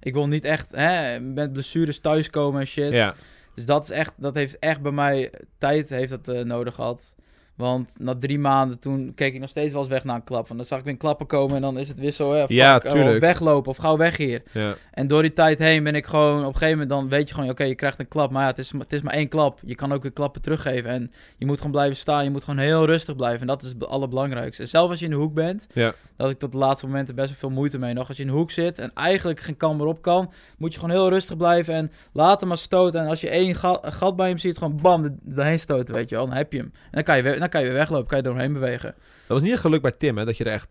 ik 0.00 0.14
wil 0.14 0.26
niet 0.26 0.44
echt 0.44 0.70
hè, 0.70 1.20
met 1.20 1.52
blessures 1.52 2.00
thuiskomen 2.00 2.60
en 2.60 2.66
shit. 2.66 2.92
Ja. 2.92 3.14
Dus 3.54 3.66
dat 3.66 3.82
is 3.82 3.90
echt, 3.90 4.14
dat 4.16 4.34
heeft 4.34 4.58
echt 4.58 4.80
bij 4.82 4.92
mij 4.92 5.32
tijd 5.58 5.90
heeft 5.90 6.10
dat, 6.10 6.28
eh, 6.28 6.44
nodig 6.44 6.74
gehad. 6.74 7.14
Want 7.60 7.94
na 7.98 8.14
drie 8.16 8.38
maanden 8.38 8.78
toen 8.78 9.12
keek 9.14 9.34
ik 9.34 9.40
nog 9.40 9.48
steeds 9.48 9.72
wel 9.72 9.80
eens 9.80 9.90
weg 9.90 10.04
naar 10.04 10.14
een 10.16 10.24
klap. 10.24 10.46
Want 10.46 10.58
dan 10.58 10.68
zag 10.68 10.78
ik 10.78 10.84
weer 10.84 10.92
een 10.92 10.98
klappen 10.98 11.26
komen 11.26 11.56
en 11.56 11.62
dan 11.62 11.78
is 11.78 11.88
het 11.88 12.14
zo, 12.14 12.32
hè, 12.32 12.40
fuck, 12.40 12.48
Ja, 12.50 12.80
eh, 12.80 12.90
tuurlijk. 12.92 13.20
weglopen 13.20 13.70
of 13.70 13.76
gauw 13.76 13.96
weg 13.96 14.16
hier. 14.16 14.42
ja. 14.52 14.74
En 14.90 15.06
door 15.06 15.22
die 15.22 15.32
tijd 15.32 15.58
heen 15.58 15.82
ben 15.84 15.94
ik 15.94 16.06
gewoon, 16.06 16.38
op 16.40 16.46
een 16.46 16.52
gegeven 16.52 16.70
moment 16.70 16.88
dan 16.88 17.08
weet 17.08 17.28
je 17.28 17.34
gewoon, 17.34 17.50
oké, 17.50 17.64
je 17.64 17.74
krijgt 17.74 17.98
een 17.98 18.08
klap. 18.08 18.30
Maar 18.30 18.42
ja, 18.42 18.48
het 18.48 18.58
is, 18.58 18.72
het 18.78 18.92
is 18.92 19.02
maar 19.02 19.14
één 19.14 19.28
klap. 19.28 19.58
Je 19.64 19.74
kan 19.74 19.92
ook 19.92 20.02
weer 20.02 20.12
klappen 20.12 20.42
teruggeven. 20.42 20.90
En 20.90 21.12
je 21.38 21.46
moet 21.46 21.56
gewoon 21.56 21.72
blijven 21.72 21.96
staan. 21.96 22.24
Je 22.24 22.30
moet 22.30 22.44
gewoon 22.44 22.58
heel 22.60 22.86
rustig 22.86 23.16
blijven. 23.16 23.40
En 23.40 23.46
dat 23.46 23.62
is 23.62 23.68
het 23.68 23.86
allerbelangrijkste. 23.86 24.66
Zelfs 24.66 24.90
als 24.90 24.98
je 24.98 25.04
in 25.04 25.10
de 25.10 25.16
hoek 25.16 25.34
bent, 25.34 25.66
Ja. 25.72 25.92
dat 26.16 26.30
ik 26.30 26.38
tot 26.38 26.52
de 26.52 26.58
laatste 26.58 26.86
momenten 26.86 27.14
best 27.14 27.28
wel 27.28 27.36
veel 27.38 27.50
moeite 27.50 27.78
mee 27.78 27.92
nog. 27.94 28.08
Als 28.08 28.16
je 28.16 28.22
in 28.22 28.28
de 28.28 28.34
hoek 28.34 28.50
zit 28.50 28.78
en 28.78 28.90
eigenlijk 28.94 29.40
geen 29.40 29.56
kan 29.56 29.76
meer 29.76 29.86
op 29.86 30.02
kan, 30.02 30.32
moet 30.58 30.72
je 30.74 30.80
gewoon 30.80 30.94
heel 30.94 31.08
rustig 31.08 31.36
blijven 31.36 31.74
en 31.74 31.92
laat 32.12 32.40
hem 32.40 32.48
maar 32.48 32.58
stoten. 32.58 33.00
En 33.00 33.06
als 33.06 33.20
je 33.20 33.28
één 33.28 33.54
ga- 33.54 33.78
gat 33.82 34.16
bij 34.16 34.28
hem 34.28 34.38
ziet, 34.38 34.58
gewoon 34.58 34.78
bam, 34.82 35.18
erheen 35.36 35.58
stoten, 35.58 35.94
weet 35.94 36.08
je 36.08 36.16
wel. 36.16 36.26
Dan 36.26 36.36
heb 36.36 36.52
je 36.52 36.58
hem. 36.58 36.72
En 36.74 36.90
dan 36.90 37.02
kan 37.02 37.16
je, 37.16 37.22
weer, 37.22 37.38
kan 37.50 37.60
je 37.60 37.66
weer 37.66 37.76
weglopen, 37.76 38.06
kan 38.06 38.16
je 38.16 38.24
doorheen 38.24 38.52
bewegen. 38.52 38.94
Dat 38.96 39.38
was 39.38 39.42
niet 39.42 39.52
echt 39.52 39.60
geluk 39.60 39.82
bij 39.82 39.92
Tim, 39.92 40.18
hè? 40.18 40.24
Dat 40.24 40.36
je 40.36 40.44
er 40.44 40.52
echt 40.52 40.68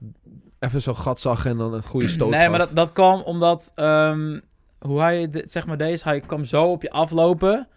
even 0.60 0.82
zo'n 0.82 0.96
gat 0.96 1.20
zag 1.20 1.46
en 1.46 1.58
dan 1.58 1.74
een 1.74 1.84
goede 1.84 2.08
stoot 2.16 2.30
Nee, 2.30 2.40
gaf. 2.40 2.50
maar 2.50 2.60
dat, 2.60 2.76
dat 2.76 2.92
kwam 2.92 3.22
omdat, 3.22 3.72
ehm, 3.76 4.40
hoe 4.80 5.02
hij 5.02 5.30
zeg 5.32 5.66
maar 5.66 5.78
deze, 5.78 6.04
hij 6.04 6.20
kwam 6.20 6.44
zo 6.44 6.72
op 6.72 6.82
je 6.82 6.90
aflopen. 6.92 7.68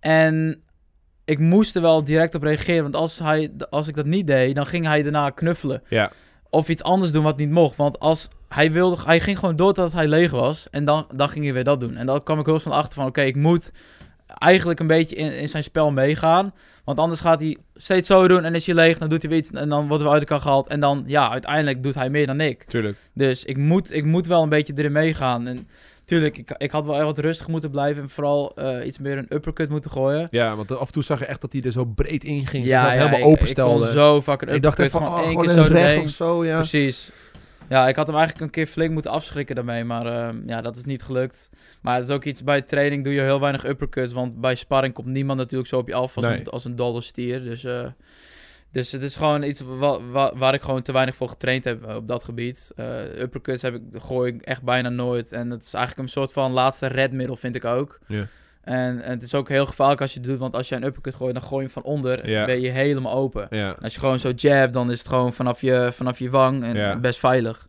En 0.00 0.62
ik 1.24 1.38
moest 1.38 1.76
er 1.76 1.82
wel 1.82 2.04
direct 2.04 2.34
op 2.34 2.42
reageren, 2.42 2.82
want 2.82 2.96
als, 2.96 3.18
hij, 3.18 3.52
als 3.70 3.88
ik 3.88 3.94
dat 3.94 4.06
niet 4.06 4.26
deed, 4.26 4.54
dan 4.54 4.66
ging 4.66 4.86
hij 4.86 5.02
daarna 5.02 5.30
knuffelen. 5.30 5.82
Ja. 5.88 6.10
Of 6.50 6.68
iets 6.68 6.82
anders 6.82 7.12
doen 7.12 7.22
wat 7.24 7.36
niet 7.36 7.50
mocht, 7.50 7.76
want 7.76 7.98
als 7.98 8.28
hij 8.48 8.72
wilde, 8.72 9.02
hij 9.04 9.20
ging 9.20 9.38
gewoon 9.38 9.56
door 9.56 9.72
tot 9.72 9.92
hij 9.92 10.08
leeg 10.08 10.30
was. 10.30 10.70
En 10.70 10.84
dan, 10.84 11.06
dan 11.14 11.28
ging 11.28 11.44
hij 11.44 11.54
weer 11.54 11.64
dat 11.64 11.80
doen. 11.80 11.96
En 11.96 12.06
dan 12.06 12.22
kwam 12.22 12.38
ik 12.38 12.46
heel 12.46 12.58
snel 12.58 12.74
achter 12.74 12.94
van, 12.94 13.06
oké, 13.06 13.20
ik 13.20 13.36
moet 13.36 13.72
eigenlijk 14.26 14.80
een 14.80 14.86
beetje 14.86 15.16
in, 15.16 15.32
in 15.32 15.48
zijn 15.48 15.62
spel 15.62 15.92
meegaan. 15.92 16.54
Want 16.84 16.98
anders 16.98 17.20
gaat 17.20 17.40
hij 17.40 17.56
steeds 17.74 18.06
zo 18.08 18.28
doen 18.28 18.44
en 18.44 18.54
is 18.54 18.66
hij 18.66 18.74
leeg, 18.74 18.98
dan 18.98 19.08
doet 19.08 19.22
hij 19.22 19.30
weer 19.30 19.40
iets 19.40 19.50
en 19.50 19.68
dan 19.68 19.88
worden 19.88 20.06
we 20.06 20.12
uit 20.12 20.22
elkaar 20.22 20.40
gehaald. 20.40 20.68
En 20.68 20.80
dan, 20.80 21.04
ja, 21.06 21.30
uiteindelijk 21.30 21.82
doet 21.82 21.94
hij 21.94 22.10
meer 22.10 22.26
dan 22.26 22.40
ik. 22.40 22.64
Tuurlijk. 22.64 22.96
Dus 23.14 23.44
ik 23.44 23.56
moet, 23.56 23.92
ik 23.92 24.04
moet 24.04 24.26
wel 24.26 24.42
een 24.42 24.48
beetje 24.48 24.72
erin 24.76 24.92
meegaan. 24.92 25.46
En 25.46 25.68
tuurlijk, 26.04 26.38
ik, 26.38 26.54
ik 26.58 26.70
had 26.70 26.84
wel 26.84 27.04
wat 27.04 27.18
rustig 27.18 27.48
moeten 27.48 27.70
blijven. 27.70 28.02
En 28.02 28.08
vooral 28.08 28.52
eh, 28.56 28.86
iets 28.86 28.98
meer 28.98 29.18
een 29.18 29.26
uppercut 29.28 29.68
moeten 29.68 29.90
gooien. 29.90 30.28
Ja, 30.30 30.56
want 30.56 30.78
af 30.78 30.86
en 30.86 30.92
toe 30.92 31.02
zag 31.04 31.18
je 31.18 31.24
echt 31.26 31.40
dat 31.40 31.52
hij 31.52 31.62
er 31.62 31.72
zo 31.72 31.84
breed 31.84 32.24
in 32.24 32.46
ging. 32.46 32.64
Ja, 32.64 32.70
Ja, 32.86 32.92
ja, 32.92 32.98
helemaal 32.98 33.18
ik- 33.18 33.24
openstelde. 33.24 33.74
Ik 33.74 33.80
kon 33.80 33.92
zo 34.00 34.20
vaak 34.20 34.42
een 34.42 34.48
ik 34.48 34.62
dacht 34.62 34.78
uppercut 34.78 35.00
echt 35.02 35.10
van, 35.10 35.18
gewoon 35.18 35.18
oh, 35.18 35.40
één 35.44 35.54
gewoon 35.54 35.54
keer 35.54 35.78
een 35.80 35.84
zo 35.86 35.92
recht 35.94 36.04
of 36.04 36.10
zo, 36.10 36.44
ja. 36.44 36.56
Precies. 36.56 37.10
Ja, 37.68 37.88
ik 37.88 37.96
had 37.96 38.06
hem 38.06 38.16
eigenlijk 38.16 38.44
een 38.46 38.50
keer 38.52 38.66
flink 38.66 38.92
moeten 38.92 39.10
afschrikken 39.10 39.54
daarmee, 39.54 39.84
maar 39.84 40.06
ehm, 40.06 40.48
ja, 40.48 40.60
dat 40.60 40.76
is 40.76 40.84
niet 40.84 41.02
gelukt. 41.02 41.50
Maar 41.80 41.94
het 41.98 42.08
is 42.08 42.14
ook 42.14 42.24
iets, 42.24 42.44
bij 42.44 42.62
training 42.62 43.04
doe 43.04 43.12
je 43.12 43.20
heel 43.20 43.40
weinig 43.40 43.66
uppercuts, 43.66 44.12
want 44.12 44.40
bij 44.40 44.54
sparring 44.54 44.94
komt 44.94 45.06
niemand 45.06 45.38
natuurlijk 45.38 45.68
zo 45.68 45.76
op 45.78 45.88
je 45.88 45.94
af 45.94 46.16
als, 46.16 46.24
Nee. 46.24 46.38
een, 46.38 46.46
als 46.46 46.64
een 46.64 46.76
dolle 46.76 47.00
stier. 47.00 47.42
Dus, 47.44 47.64
eh, 47.64 47.86
dus 48.72 48.92
het 48.92 49.02
is 49.02 49.16
gewoon 49.16 49.42
iets 49.42 49.60
wa- 49.60 50.00
wa- 50.10 50.36
waar 50.36 50.54
ik 50.54 50.62
gewoon 50.62 50.82
te 50.82 50.92
weinig 50.92 51.16
voor 51.16 51.28
getraind 51.28 51.64
heb 51.64 51.84
eh, 51.84 51.94
op 51.96 52.08
dat 52.08 52.24
gebied. 52.24 52.72
Eh 52.76 53.18
uppercuts 53.18 53.62
heb 53.62 53.74
ik, 53.74 53.82
gooi 53.92 54.32
ik 54.32 54.42
echt 54.42 54.62
bijna 54.62 54.88
nooit. 54.88 55.32
En 55.32 55.50
het 55.50 55.62
is 55.64 55.74
eigenlijk 55.74 56.06
een 56.06 56.12
soort 56.12 56.32
van 56.32 56.52
laatste 56.52 56.86
redmiddel, 56.86 57.36
vind 57.36 57.54
ik 57.54 57.64
ook. 57.64 57.98
Ja. 58.06 58.26
En, 58.66 59.02
en 59.02 59.10
het 59.10 59.22
is 59.22 59.34
ook 59.34 59.48
heel 59.48 59.66
gevaarlijk 59.66 60.00
als 60.00 60.12
je 60.12 60.18
het 60.20 60.28
doet, 60.28 60.38
want 60.38 60.54
als 60.54 60.68
je 60.68 60.74
een 60.74 60.84
uppercut 60.84 61.14
gooit, 61.14 61.34
dan 61.34 61.42
gooi 61.42 61.64
je 61.66 61.70
hem 61.72 61.82
van 61.82 61.92
onder 61.92 62.20
en 62.20 62.46
ben 62.46 62.60
je 62.60 62.70
helemaal 62.70 63.12
open. 63.14 63.50
En 63.50 63.76
als 63.82 63.94
je 63.94 64.00
gewoon 64.00 64.18
zo 64.18 64.30
jab, 64.36 64.72
dan 64.72 64.90
is 64.90 64.98
het 64.98 65.08
gewoon 65.08 65.32
vanaf 65.32 65.60
je, 65.60 65.88
vanaf 65.92 66.18
je 66.18 66.30
wang 66.30 66.64
en 66.64 67.00
best 67.00 67.18
veilig. 67.18 67.68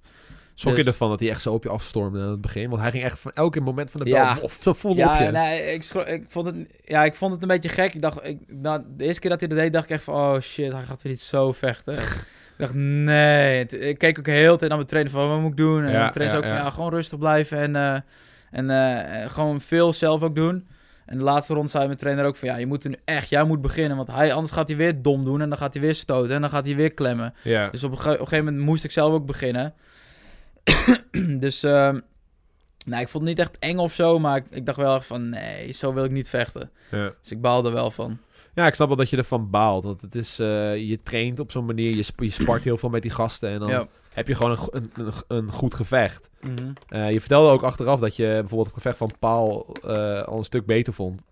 Schrok 0.53 0.75
Dus- 0.75 0.83
je 0.83 0.89
ervan 0.89 1.09
dat 1.09 1.19
hij 1.19 1.29
echt 1.29 1.41
zo 1.41 1.53
op 1.53 1.63
je 1.63 1.69
afstormde 1.69 2.21
aan 2.21 2.29
het 2.29 2.41
begin? 2.41 2.69
Want 2.69 2.81
hij 2.81 2.91
ging 2.91 3.03
echt 3.03 3.19
van 3.19 3.31
elke 3.33 3.61
moment 3.61 3.91
van 3.91 4.01
de 4.03 4.09
Ja. 4.09 4.33
bel 4.33 4.43
of 4.43 4.57
zo 4.61 4.73
vol 4.73 4.91
op 4.91 4.97
Ja, 4.97 5.21
je. 5.23 5.31
nee, 5.31 5.73
ik, 5.73 5.83
schro- 5.83 6.01
ik, 6.05 6.23
vond 6.27 6.45
het, 6.45 6.55
ja, 6.85 7.03
ik 7.05 7.15
vond 7.15 7.33
het 7.33 7.41
een 7.41 7.47
beetje 7.47 7.69
gek. 7.69 7.93
Ik 7.93 8.01
dacht, 8.01 8.23
ik, 8.25 8.37
nou, 8.47 8.81
de 8.97 9.03
eerste 9.03 9.19
keer 9.21 9.29
dat 9.29 9.39
hij 9.39 9.49
dat 9.49 9.57
deed, 9.57 9.73
dacht 9.73 9.85
ik 9.85 9.91
echt 9.91 10.03
van, 10.03 10.13
oh 10.13 10.39
shit, 10.39 10.71
hij 10.71 10.83
gaat 10.83 11.01
er 11.03 11.09
niet 11.09 11.19
zo 11.19 11.51
vechten. 11.51 11.93
ik 12.57 12.57
dacht, 12.57 12.73
nee. 12.73 13.65
Ik 13.65 13.97
keek 13.97 14.19
ook 14.19 14.25
heel 14.25 14.51
de 14.51 14.57
tijd 14.57 14.69
naar 14.69 14.77
mijn 14.79 14.89
trainer 14.89 15.11
van, 15.13 15.27
wat 15.27 15.39
moet 15.39 15.51
ik 15.51 15.57
doen? 15.57 15.83
En 15.83 15.91
Ja, 15.91 15.99
mijn 15.99 16.11
trainer 16.11 16.29
zei 16.29 16.31
ja, 16.31 16.37
ook 16.37 16.43
van, 16.55 16.55
ja. 16.57 16.63
ja, 16.63 16.69
gewoon 16.75 16.89
rustig 16.89 17.17
blijven 17.19 17.57
en, 17.57 17.75
eh, 17.75 17.99
en 18.51 18.69
eh, 18.69 19.29
gewoon 19.29 19.61
veel 19.61 19.93
zelf 19.93 20.21
ook 20.23 20.35
doen. 20.35 20.67
En 21.07 21.17
de 21.17 21.23
laatste 21.23 21.53
ronde 21.53 21.69
zei 21.69 21.85
mijn 21.85 21.97
trainer 21.97 22.25
ook 22.25 22.35
van, 22.35 22.47
ja, 22.49 22.55
je 22.57 22.65
moet 22.67 22.83
er 22.83 22.89
nu 22.89 22.95
echt, 23.05 23.29
jij 23.29 23.43
moet 23.43 23.61
beginnen. 23.61 23.97
Want 23.97 24.11
hij, 24.11 24.33
anders 24.33 24.53
gaat 24.53 24.67
hij 24.67 24.77
weer 24.77 25.01
dom 25.01 25.23
doen 25.23 25.41
en 25.41 25.49
dan 25.49 25.57
gaat 25.57 25.73
hij 25.73 25.81
weer 25.81 25.95
stoten 25.95 26.35
en 26.35 26.41
dan 26.41 26.49
gaat 26.49 26.65
hij 26.65 26.75
weer 26.75 26.93
klemmen. 26.93 27.33
Ja. 27.43 27.69
Dus 27.69 27.83
op 27.83 27.91
een, 27.91 27.97
op 27.97 28.05
een 28.05 28.11
gegeven 28.17 28.45
moment 28.45 28.63
moest 28.65 28.83
ik 28.83 28.91
zelf 28.91 29.13
ook 29.13 29.25
beginnen. 29.25 29.73
dus 31.39 31.61
nou, 32.85 33.01
ik 33.01 33.07
vond 33.07 33.27
het 33.27 33.37
niet 33.37 33.39
echt 33.39 33.55
eng 33.59 33.77
of 33.77 33.93
zo, 33.93 34.19
maar 34.19 34.37
ik, 34.37 34.45
ik 34.49 34.65
dacht 34.65 34.77
wel 34.77 35.01
van 35.01 35.29
nee, 35.29 35.71
zo 35.71 35.93
wil 35.93 36.03
ik 36.03 36.11
niet 36.11 36.29
vechten. 36.29 36.71
Ja. 36.91 37.11
Dus 37.21 37.31
ik 37.31 37.41
baalde 37.41 37.67
er 37.67 37.73
wel 37.73 37.91
van. 37.91 38.17
ja, 38.53 38.67
ik 38.67 38.73
snap 38.75 38.87
wel 38.87 38.97
dat 38.97 39.09
je 39.09 39.17
ervan 39.17 39.49
baalt. 39.49 39.83
Want 39.83 40.01
het 40.01 40.15
is, 40.15 40.39
eh, 40.39 40.75
je 40.75 41.01
traint 41.03 41.39
op 41.39 41.51
zo'n 41.51 41.65
manier, 41.65 41.95
je, 41.95 42.03
sp- 42.03 42.21
je 42.21 42.29
spart 42.29 42.63
heel 42.63 42.77
veel 42.77 42.89
met 42.89 43.01
die 43.01 43.11
gasten. 43.11 43.49
En 43.49 43.59
dan 43.59 43.69
Ja. 43.69 43.87
Heb 44.17 44.27
je 44.27 44.35
gewoon 44.35 44.57
een, 44.71 44.91
een, 44.95 45.13
een, 45.27 45.51
goed 45.51 45.73
gevecht. 45.73 46.29
Eh, 46.87 47.11
je 47.11 47.19
vertelde 47.19 47.51
ook 47.51 47.63
achteraf 47.63 47.99
dat 47.99 48.15
je 48.15 48.27
bijvoorbeeld 48.27 48.65
het 48.65 48.75
gevecht 48.75 48.97
van 48.97 49.11
Paul 49.19 49.75
eh, 49.83 50.23
al 50.23 50.37
een 50.37 50.43
stuk 50.43 50.65
beter 50.65 50.93
vond. 50.93 51.23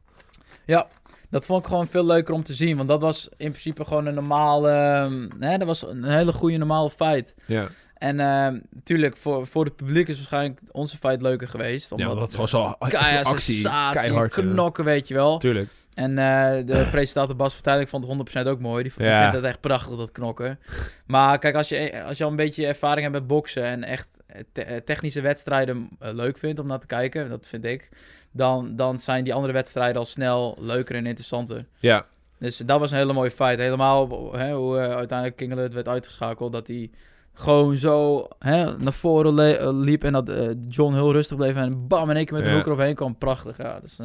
Dat 1.29 1.45
vond 1.45 1.63
ik 1.63 1.67
gewoon 1.69 1.87
veel 1.87 2.05
leuker 2.05 2.33
om 2.33 2.43
te 2.43 2.53
zien, 2.53 2.77
want 2.77 2.89
dat 2.89 3.01
was 3.01 3.29
in 3.37 3.49
principe 3.49 3.85
gewoon 3.85 4.05
een 4.05 4.13
normale, 4.13 4.69
ehm, 4.69 5.27
hè, 5.39 5.57
dat 5.57 5.67
was 5.67 5.81
een 5.87 6.03
hele 6.03 6.33
goede 6.33 6.57
normale 6.57 6.89
fight. 6.89 7.35
Ja, 7.45 7.67
En 7.93 8.19
ehm 8.19 8.57
natuurlijk, 8.69 9.17
voor, 9.17 9.47
voor 9.47 9.65
het 9.65 9.75
publiek 9.75 10.07
is 10.07 10.15
waarschijnlijk 10.15 10.59
onze 10.71 10.97
fight 10.97 11.21
leuker 11.21 11.47
geweest. 11.47 11.89
ja 11.89 11.95
Omdat 11.95 12.17
dat 12.17 12.27
is 12.27 12.33
gewoon 12.33 12.47
zo 12.47 12.75
keihard 12.89 13.27
actie, 13.27 13.61
keihard. 13.91 14.35
ja. 14.35 14.41
knokken, 14.41 14.83
weet 14.83 15.07
je 15.07 15.13
wel. 15.13 15.37
Tuurlijk. 15.37 15.69
En 15.95 16.09
eh, 16.17 16.65
de 16.65 16.87
presentator 16.91 17.35
Bas 17.35 17.53
Vertuin, 17.53 17.79
ik 17.79 17.87
vond 17.87 18.07
het 18.07 18.43
100% 18.45 18.47
ook 18.47 18.59
mooi. 18.59 18.83
Die 18.83 18.93
vond, 18.93 19.07
Ja. 19.07 19.13
die 19.13 19.21
vindt 19.21 19.35
het 19.35 19.45
echt 19.45 19.61
prachtig, 19.61 19.97
dat 19.97 20.11
knokken. 20.11 20.59
Maar 21.05 21.39
kijk, 21.39 21.55
als 21.55 21.69
je, 21.69 22.03
als 22.03 22.17
je 22.17 22.23
al 22.23 22.29
een 22.29 22.35
beetje 22.35 22.65
ervaring 22.67 23.01
hebt 23.01 23.13
met 23.13 23.27
boksen... 23.27 23.63
en 23.63 23.83
echt 23.83 24.07
eh, 24.27 24.41
te- 24.51 24.63
eh, 24.63 24.77
technische 24.81 25.21
wedstrijden 25.21 25.89
leuk 25.99 26.37
vindt 26.37 26.59
om 26.59 26.67
naar 26.67 26.79
te 26.79 26.87
kijken... 26.87 27.29
dat 27.29 27.45
vind 27.47 27.65
ik... 27.65 27.89
Dan, 28.31 28.75
dan 28.75 28.97
zijn 28.97 29.23
die 29.23 29.33
andere 29.33 29.53
wedstrijden 29.53 29.97
al 29.97 30.05
snel 30.05 30.57
leuker 30.59 30.95
en 30.95 31.05
interessanter. 31.05 31.65
Ja, 31.79 32.05
Dus 32.39 32.57
dat 32.57 32.79
was 32.79 32.91
een 32.91 32.97
hele 32.97 33.13
mooie 33.13 33.31
fight. 33.31 33.57
Helemaal 33.57 34.33
hè, 34.33 34.53
hoe 34.53 34.77
uiteindelijk 34.77 35.37
King 35.37 35.51
Alert 35.51 35.73
werd 35.73 35.87
uitgeschakeld. 35.87 36.51
Dat 36.51 36.67
hij 36.67 36.89
gewoon 37.33 37.75
zo 37.75 38.27
hè, 38.39 38.77
naar 38.77 38.93
voren 38.93 39.33
liep. 39.79 40.03
En 40.03 40.13
dat 40.13 40.31
John 40.69 40.93
heel 40.93 41.11
rustig 41.11 41.37
bleef. 41.37 41.55
En 41.55 41.87
bam, 41.87 42.09
in 42.09 42.15
één 42.15 42.25
keer 42.25 42.33
met 42.35 42.43
een 42.43 42.49
Ja. 42.49 42.55
hoek 42.55 42.65
eroverheen 42.65 42.95
kwam. 42.95 43.17
Prachtig. 43.17 43.57
Ja, 43.57 43.79
dus, 43.79 43.97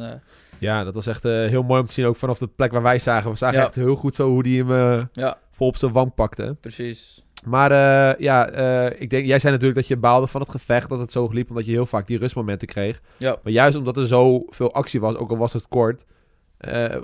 ja 0.61 0.83
dat 0.83 0.93
was 0.93 1.07
echt 1.07 1.25
eh, 1.25 1.31
heel 1.31 1.63
mooi 1.63 1.81
om 1.81 1.87
te 1.87 1.93
zien. 1.93 2.05
Ook 2.05 2.15
vanaf 2.15 2.37
de 2.37 2.47
plek 2.47 2.71
waar 2.71 2.81
wij 2.81 2.99
zagen. 2.99 3.31
We 3.31 3.37
zagen 3.37 3.57
Ja. 3.57 3.63
echt 3.63 3.75
heel 3.75 3.95
goed 3.95 4.15
zo 4.15 4.29
hoe 4.29 4.43
die 4.43 4.63
hem 4.65 5.07
ja, 5.13 5.37
vol 5.51 5.67
op 5.67 5.75
zijn 5.77 5.91
wang 5.91 6.13
pakte. 6.13 6.55
precies. 6.61 7.23
Maar 7.45 7.71
eh, 7.71 8.19
ja, 8.19 8.49
ik 8.89 9.09
denk, 9.09 9.25
jij 9.25 9.39
zei 9.39 9.51
natuurlijk 9.53 9.79
dat 9.79 9.87
je 9.87 9.97
baalde 9.97 10.27
van 10.27 10.41
het 10.41 10.49
gevecht, 10.49 10.89
dat 10.89 10.99
het 10.99 11.11
zo 11.11 11.27
liep, 11.31 11.49
omdat 11.49 11.65
je 11.65 11.71
heel 11.71 11.85
vaak 11.85 12.07
die 12.07 12.17
rustmomenten 12.17 12.67
kreeg. 12.67 13.01
Ja. 13.17 13.35
Maar 13.43 13.53
juist 13.53 13.77
omdat 13.77 13.97
er 13.97 14.07
zoveel 14.07 14.73
actie 14.73 14.99
was, 14.99 15.15
ook 15.15 15.29
al 15.29 15.37
was 15.37 15.53
het 15.53 15.67
kort, 15.67 16.05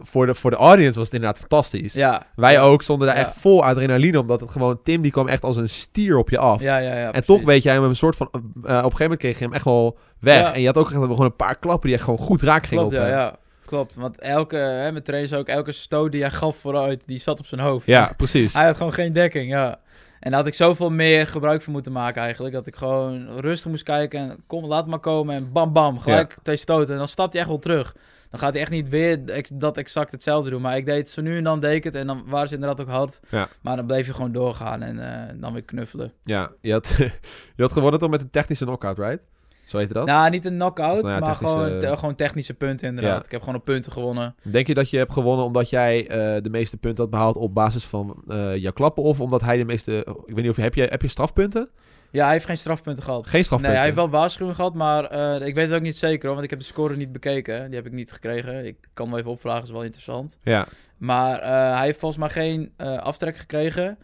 voor, 0.02 0.26
de, 0.26 0.36
voor 0.36 0.50
de 0.52 0.56
audience 0.58 0.98
was 0.98 1.06
het 1.08 1.16
inderdaad 1.16 1.40
fantastisch. 1.40 1.94
Ja. 1.94 2.24
Wij 2.36 2.62
ook 2.62 2.84
stonden 2.84 3.08
daar 3.08 3.16
echt 3.16 3.34
vol 3.34 3.64
adrenaline, 3.64 4.20
omdat 4.20 4.42
het 4.42 4.52
gewoon, 4.52 4.80
Tim 4.84 5.02
die 5.02 5.12
kwam 5.12 5.28
echt 5.28 5.44
als 5.44 5.58
een 5.58 5.70
stier 5.70 6.18
op 6.18 6.30
je 6.30 6.38
af. 6.38 6.62
Ja, 6.62 6.78
ja, 6.78 6.94
ja. 6.94 7.04
en 7.06 7.10
precies. 7.12 7.28
toch 7.28 7.42
weet 7.44 7.64
jij 7.64 7.74
hem 7.74 7.84
een 7.84 7.96
soort 7.96 8.16
van, 8.16 8.28
op 8.28 8.36
een 8.44 8.72
gegeven 8.72 9.00
moment 9.00 9.20
kreeg 9.20 9.38
je 9.38 9.44
hem 9.44 9.54
echt 9.54 9.66
wel 9.66 9.98
weg. 10.20 10.52
En 10.52 10.60
je 10.62 10.66
had 10.68 10.78
ook 10.78 10.88
gewoon 10.88 11.22
een 11.22 11.36
paar 11.36 11.56
klappen 11.58 11.88
die 11.88 11.96
echt 11.96 12.04
gewoon 12.06 12.20
goed 12.20 12.42
raak 12.42 12.66
gingen 12.66 12.86
op 12.86 12.92
ja. 12.92 13.36
Klopt. 13.68 13.96
Want 13.96 14.20
elke, 14.20 14.56
hè, 14.56 14.92
met 14.92 15.06
trainers 15.06 15.34
ook, 15.34 15.48
elke 15.48 15.72
stoot 15.72 16.12
die 16.12 16.22
hij 16.22 16.32
gaf 16.32 16.58
vooruit, 16.58 17.04
die 17.06 17.20
zat 17.20 17.40
op 17.40 17.46
zijn 17.46 17.62
hoofd. 17.62 17.88
Ja, 17.88 18.14
precies. 18.18 18.54
Hij 18.54 18.66
had 18.66 18.78
gewoon 18.78 18.94
geen 18.94 19.14
dekking, 19.14 19.50
ja. 19.50 19.80
En 20.20 20.30
daar 20.32 20.40
had 20.40 20.50
ik 20.50 20.54
zoveel 20.54 20.90
meer 20.90 21.28
gebruik 21.28 21.62
van 21.62 21.74
moeten 21.74 21.92
maken 21.92 22.22
eigenlijk. 22.22 22.54
Dat 22.54 22.68
ik 22.68 22.76
gewoon 22.76 23.40
rustig 23.40 23.70
moest 23.72 23.84
kijken 23.84 24.20
en 24.20 24.44
kom, 24.48 24.66
laat 24.66 24.88
maar 24.88 25.00
komen 25.00 25.36
en 25.36 25.52
bam 25.52 25.74
bam, 25.74 26.00
gelijk 26.00 26.36
twee 26.44 26.56
stoten. 26.56 26.92
En 26.94 26.98
dan 26.98 27.08
stapt 27.08 27.32
hij 27.32 27.42
echt 27.42 27.50
wel 27.50 27.60
terug. 27.60 27.96
Dan 28.30 28.40
gaat 28.40 28.54
hij 28.54 28.62
echt 28.62 28.72
niet 28.72 28.90
weer 28.90 29.44
dat 29.54 29.78
exact 29.78 30.12
hetzelfde 30.12 30.50
doen. 30.50 30.62
Maar 30.62 30.78
ik 30.78 30.86
deed 30.86 30.98
het 30.98 31.10
zo 31.10 31.22
nu 31.22 31.38
en 31.38 31.44
dan 31.44 31.60
deed 31.60 31.76
ik 31.76 31.84
het 31.84 31.96
en 31.96 32.08
dan 32.08 32.24
waren 32.26 32.48
ze 32.48 32.54
inderdaad 32.54 32.82
ook 32.82 32.90
had. 32.92 33.20
Ja. 33.30 33.48
Maar 33.62 33.76
dan 33.76 33.86
bleef 33.86 34.06
je 34.06 34.14
gewoon 34.14 34.32
doorgaan 34.32 34.82
en 34.82 35.00
eh, 35.00 35.36
dan 35.42 35.54
weer 35.54 35.64
knuffelen. 35.64 36.14
Ja, 36.24 36.52
je 36.62 36.72
had, 36.72 36.88
je 37.56 37.62
had 37.62 37.72
gewonnen 37.72 38.00
toch 38.00 38.10
met 38.10 38.22
een 38.22 38.30
technische 38.30 38.66
knockout, 38.66 38.98
right? 38.98 39.24
Zo 39.68 39.78
heette 39.78 39.94
dat? 39.94 40.06
Nou, 40.06 40.30
niet 40.30 40.46
een 40.46 40.54
knockout, 40.54 41.02
Nou 41.04 41.14
ja, 41.14 41.20
maar 41.20 41.30
technische- 41.30 41.58
gewoon, 41.58 41.80
te- 41.80 41.98
gewoon 41.98 42.16
technische 42.16 42.54
punten 42.54 42.88
inderdaad. 42.88 43.18
Ja. 43.20 43.26
Ik 43.26 43.32
heb 43.32 43.40
gewoon 43.42 43.56
op 43.56 43.66
punten 43.66 43.92
gewonnen. 43.92 44.36
Denk 44.42 44.68
je 44.68 44.74
dat 44.74 44.90
je 44.90 44.98
hebt 44.98 45.14
gewonnen 45.14 45.46
omdat 45.46 45.70
jij 45.70 46.08
eh, 46.08 46.44
de 46.44 46.50
meeste 46.50 46.78
punten 46.78 47.02
had 47.04 47.12
behaald 47.12 47.36
op 47.36 47.54
basis 47.54 47.86
van 47.86 48.24
eh 48.28 48.56
jouw 48.56 48.72
klappen? 48.72 49.04
Of 49.04 49.22
omdat 49.22 49.42
hij 49.42 49.58
de 49.58 49.66
meeste... 49.66 49.92
Ik 50.26 50.34
weet 50.34 50.36
niet 50.36 50.50
of 50.50 50.56
je... 50.56 50.62
Heb 50.62 50.74
je, 50.74 50.82
heb 50.84 51.02
je 51.02 51.08
strafpunten? 51.08 51.70
Ja, 52.12 52.24
hij 52.24 52.34
heeft 52.34 52.46
geen 52.46 52.58
strafpunten 52.58 53.04
gehad. 53.04 53.28
Geen 53.28 53.44
strafpunten? 53.44 53.68
Nee, 53.68 53.76
hij 53.78 53.86
heeft 53.86 53.96
wel 54.12 54.20
waarschuwing 54.20 54.56
gehad, 54.56 54.74
maar 54.74 55.04
eh, 55.06 55.48
ik 55.48 55.56
weet 55.56 55.68
het 55.68 55.76
ook 55.78 55.82
niet 55.84 55.96
zeker 55.98 56.22
hoor, 56.26 56.32
want 56.34 56.44
ik 56.44 56.50
heb 56.50 56.60
de 56.60 56.66
score 56.66 56.96
niet 56.96 57.12
bekeken. 57.12 57.66
Die 57.66 57.76
heb 57.76 57.86
ik 57.86 57.92
niet 57.92 58.12
gekregen. 58.12 58.66
Ik 58.66 58.76
kan 58.94 59.08
hem 59.10 59.18
even 59.18 59.32
opvragen, 59.32 59.64
is 59.64 59.70
wel 59.72 59.84
interessant. 59.84 60.38
Ja, 60.44 60.66
Maar 60.98 61.42
hij 61.76 61.86
heeft 61.86 62.00
volgens 62.00 62.20
mij 62.22 62.30
geen 62.30 62.72
aftrek 63.00 63.38
gekregen. 63.38 63.98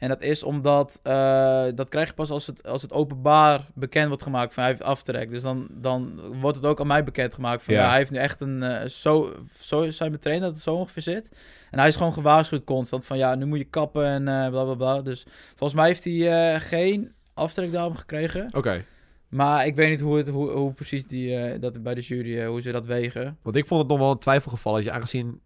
En 0.00 0.08
dat 0.08 0.22
is 0.22 0.42
omdat, 0.42 1.00
eh, 1.02 1.64
dat 1.74 1.88
krijg 1.88 2.08
je 2.08 2.14
pas 2.14 2.30
als 2.30 2.46
het, 2.46 2.66
als 2.66 2.82
het 2.82 2.92
openbaar 2.92 3.66
bekend 3.74 4.08
wordt 4.08 4.22
gemaakt 4.22 4.54
van 4.54 4.62
hij 4.62 4.72
heeft 4.72 4.84
aftrek. 4.84 5.30
Dus 5.30 5.42
dan, 5.42 5.68
dan 5.70 6.20
wordt 6.40 6.56
het 6.56 6.66
ook 6.66 6.80
aan 6.80 6.86
mij 6.86 7.04
bekend 7.04 7.34
gemaakt 7.34 7.62
van 7.62 7.74
ja, 7.74 7.88
hij 7.88 7.96
heeft 7.96 8.10
nu 8.10 8.18
echt 8.18 8.40
een, 8.40 8.62
eh, 8.62 8.86
zo, 8.86 9.34
zo 9.60 9.90
zijn 9.90 10.10
betrainen 10.10 10.46
dat 10.46 10.54
het 10.54 10.62
zo 10.62 10.74
ongeveer 10.74 11.02
zit. 11.02 11.36
En 11.70 11.78
hij 11.78 11.88
is 11.88 11.96
gewoon 11.96 12.12
gewaarschuwd 12.12 12.64
constant 12.64 13.04
van 13.04 13.18
ja, 13.18 13.34
nu 13.34 13.44
moet 13.46 13.58
je 13.58 13.64
kappen 13.64 14.04
en 14.04 14.28
eh 14.28 14.48
bla 14.48 14.64
bla 14.64 14.74
bla. 14.74 15.00
Dus 15.02 15.26
volgens 15.48 15.74
mij 15.74 15.86
heeft 15.86 16.04
hij 16.04 16.60
geen 16.60 17.12
aftrek 17.34 17.72
daarom 17.72 17.96
gekregen. 17.96 18.48
oké. 18.52 18.84
Maar 19.28 19.66
ik 19.66 19.74
weet 19.74 19.90
niet 19.90 20.00
hoe, 20.00 20.16
het, 20.16 20.28
hoe, 20.28 20.50
hoe 20.50 20.72
precies 20.72 21.06
die, 21.06 21.58
dat 21.58 21.82
bij 21.82 21.94
de 21.94 22.00
jury, 22.00 22.44
hoe 22.46 22.60
ze 22.60 22.72
dat 22.72 22.86
wegen. 22.86 23.38
Want 23.42 23.56
ik 23.56 23.66
vond 23.66 23.80
het 23.80 23.90
nog 23.90 23.98
wel 23.98 24.10
een 24.10 24.18
twijfelgevalletje, 24.18 24.90
aangezien... 24.90 25.40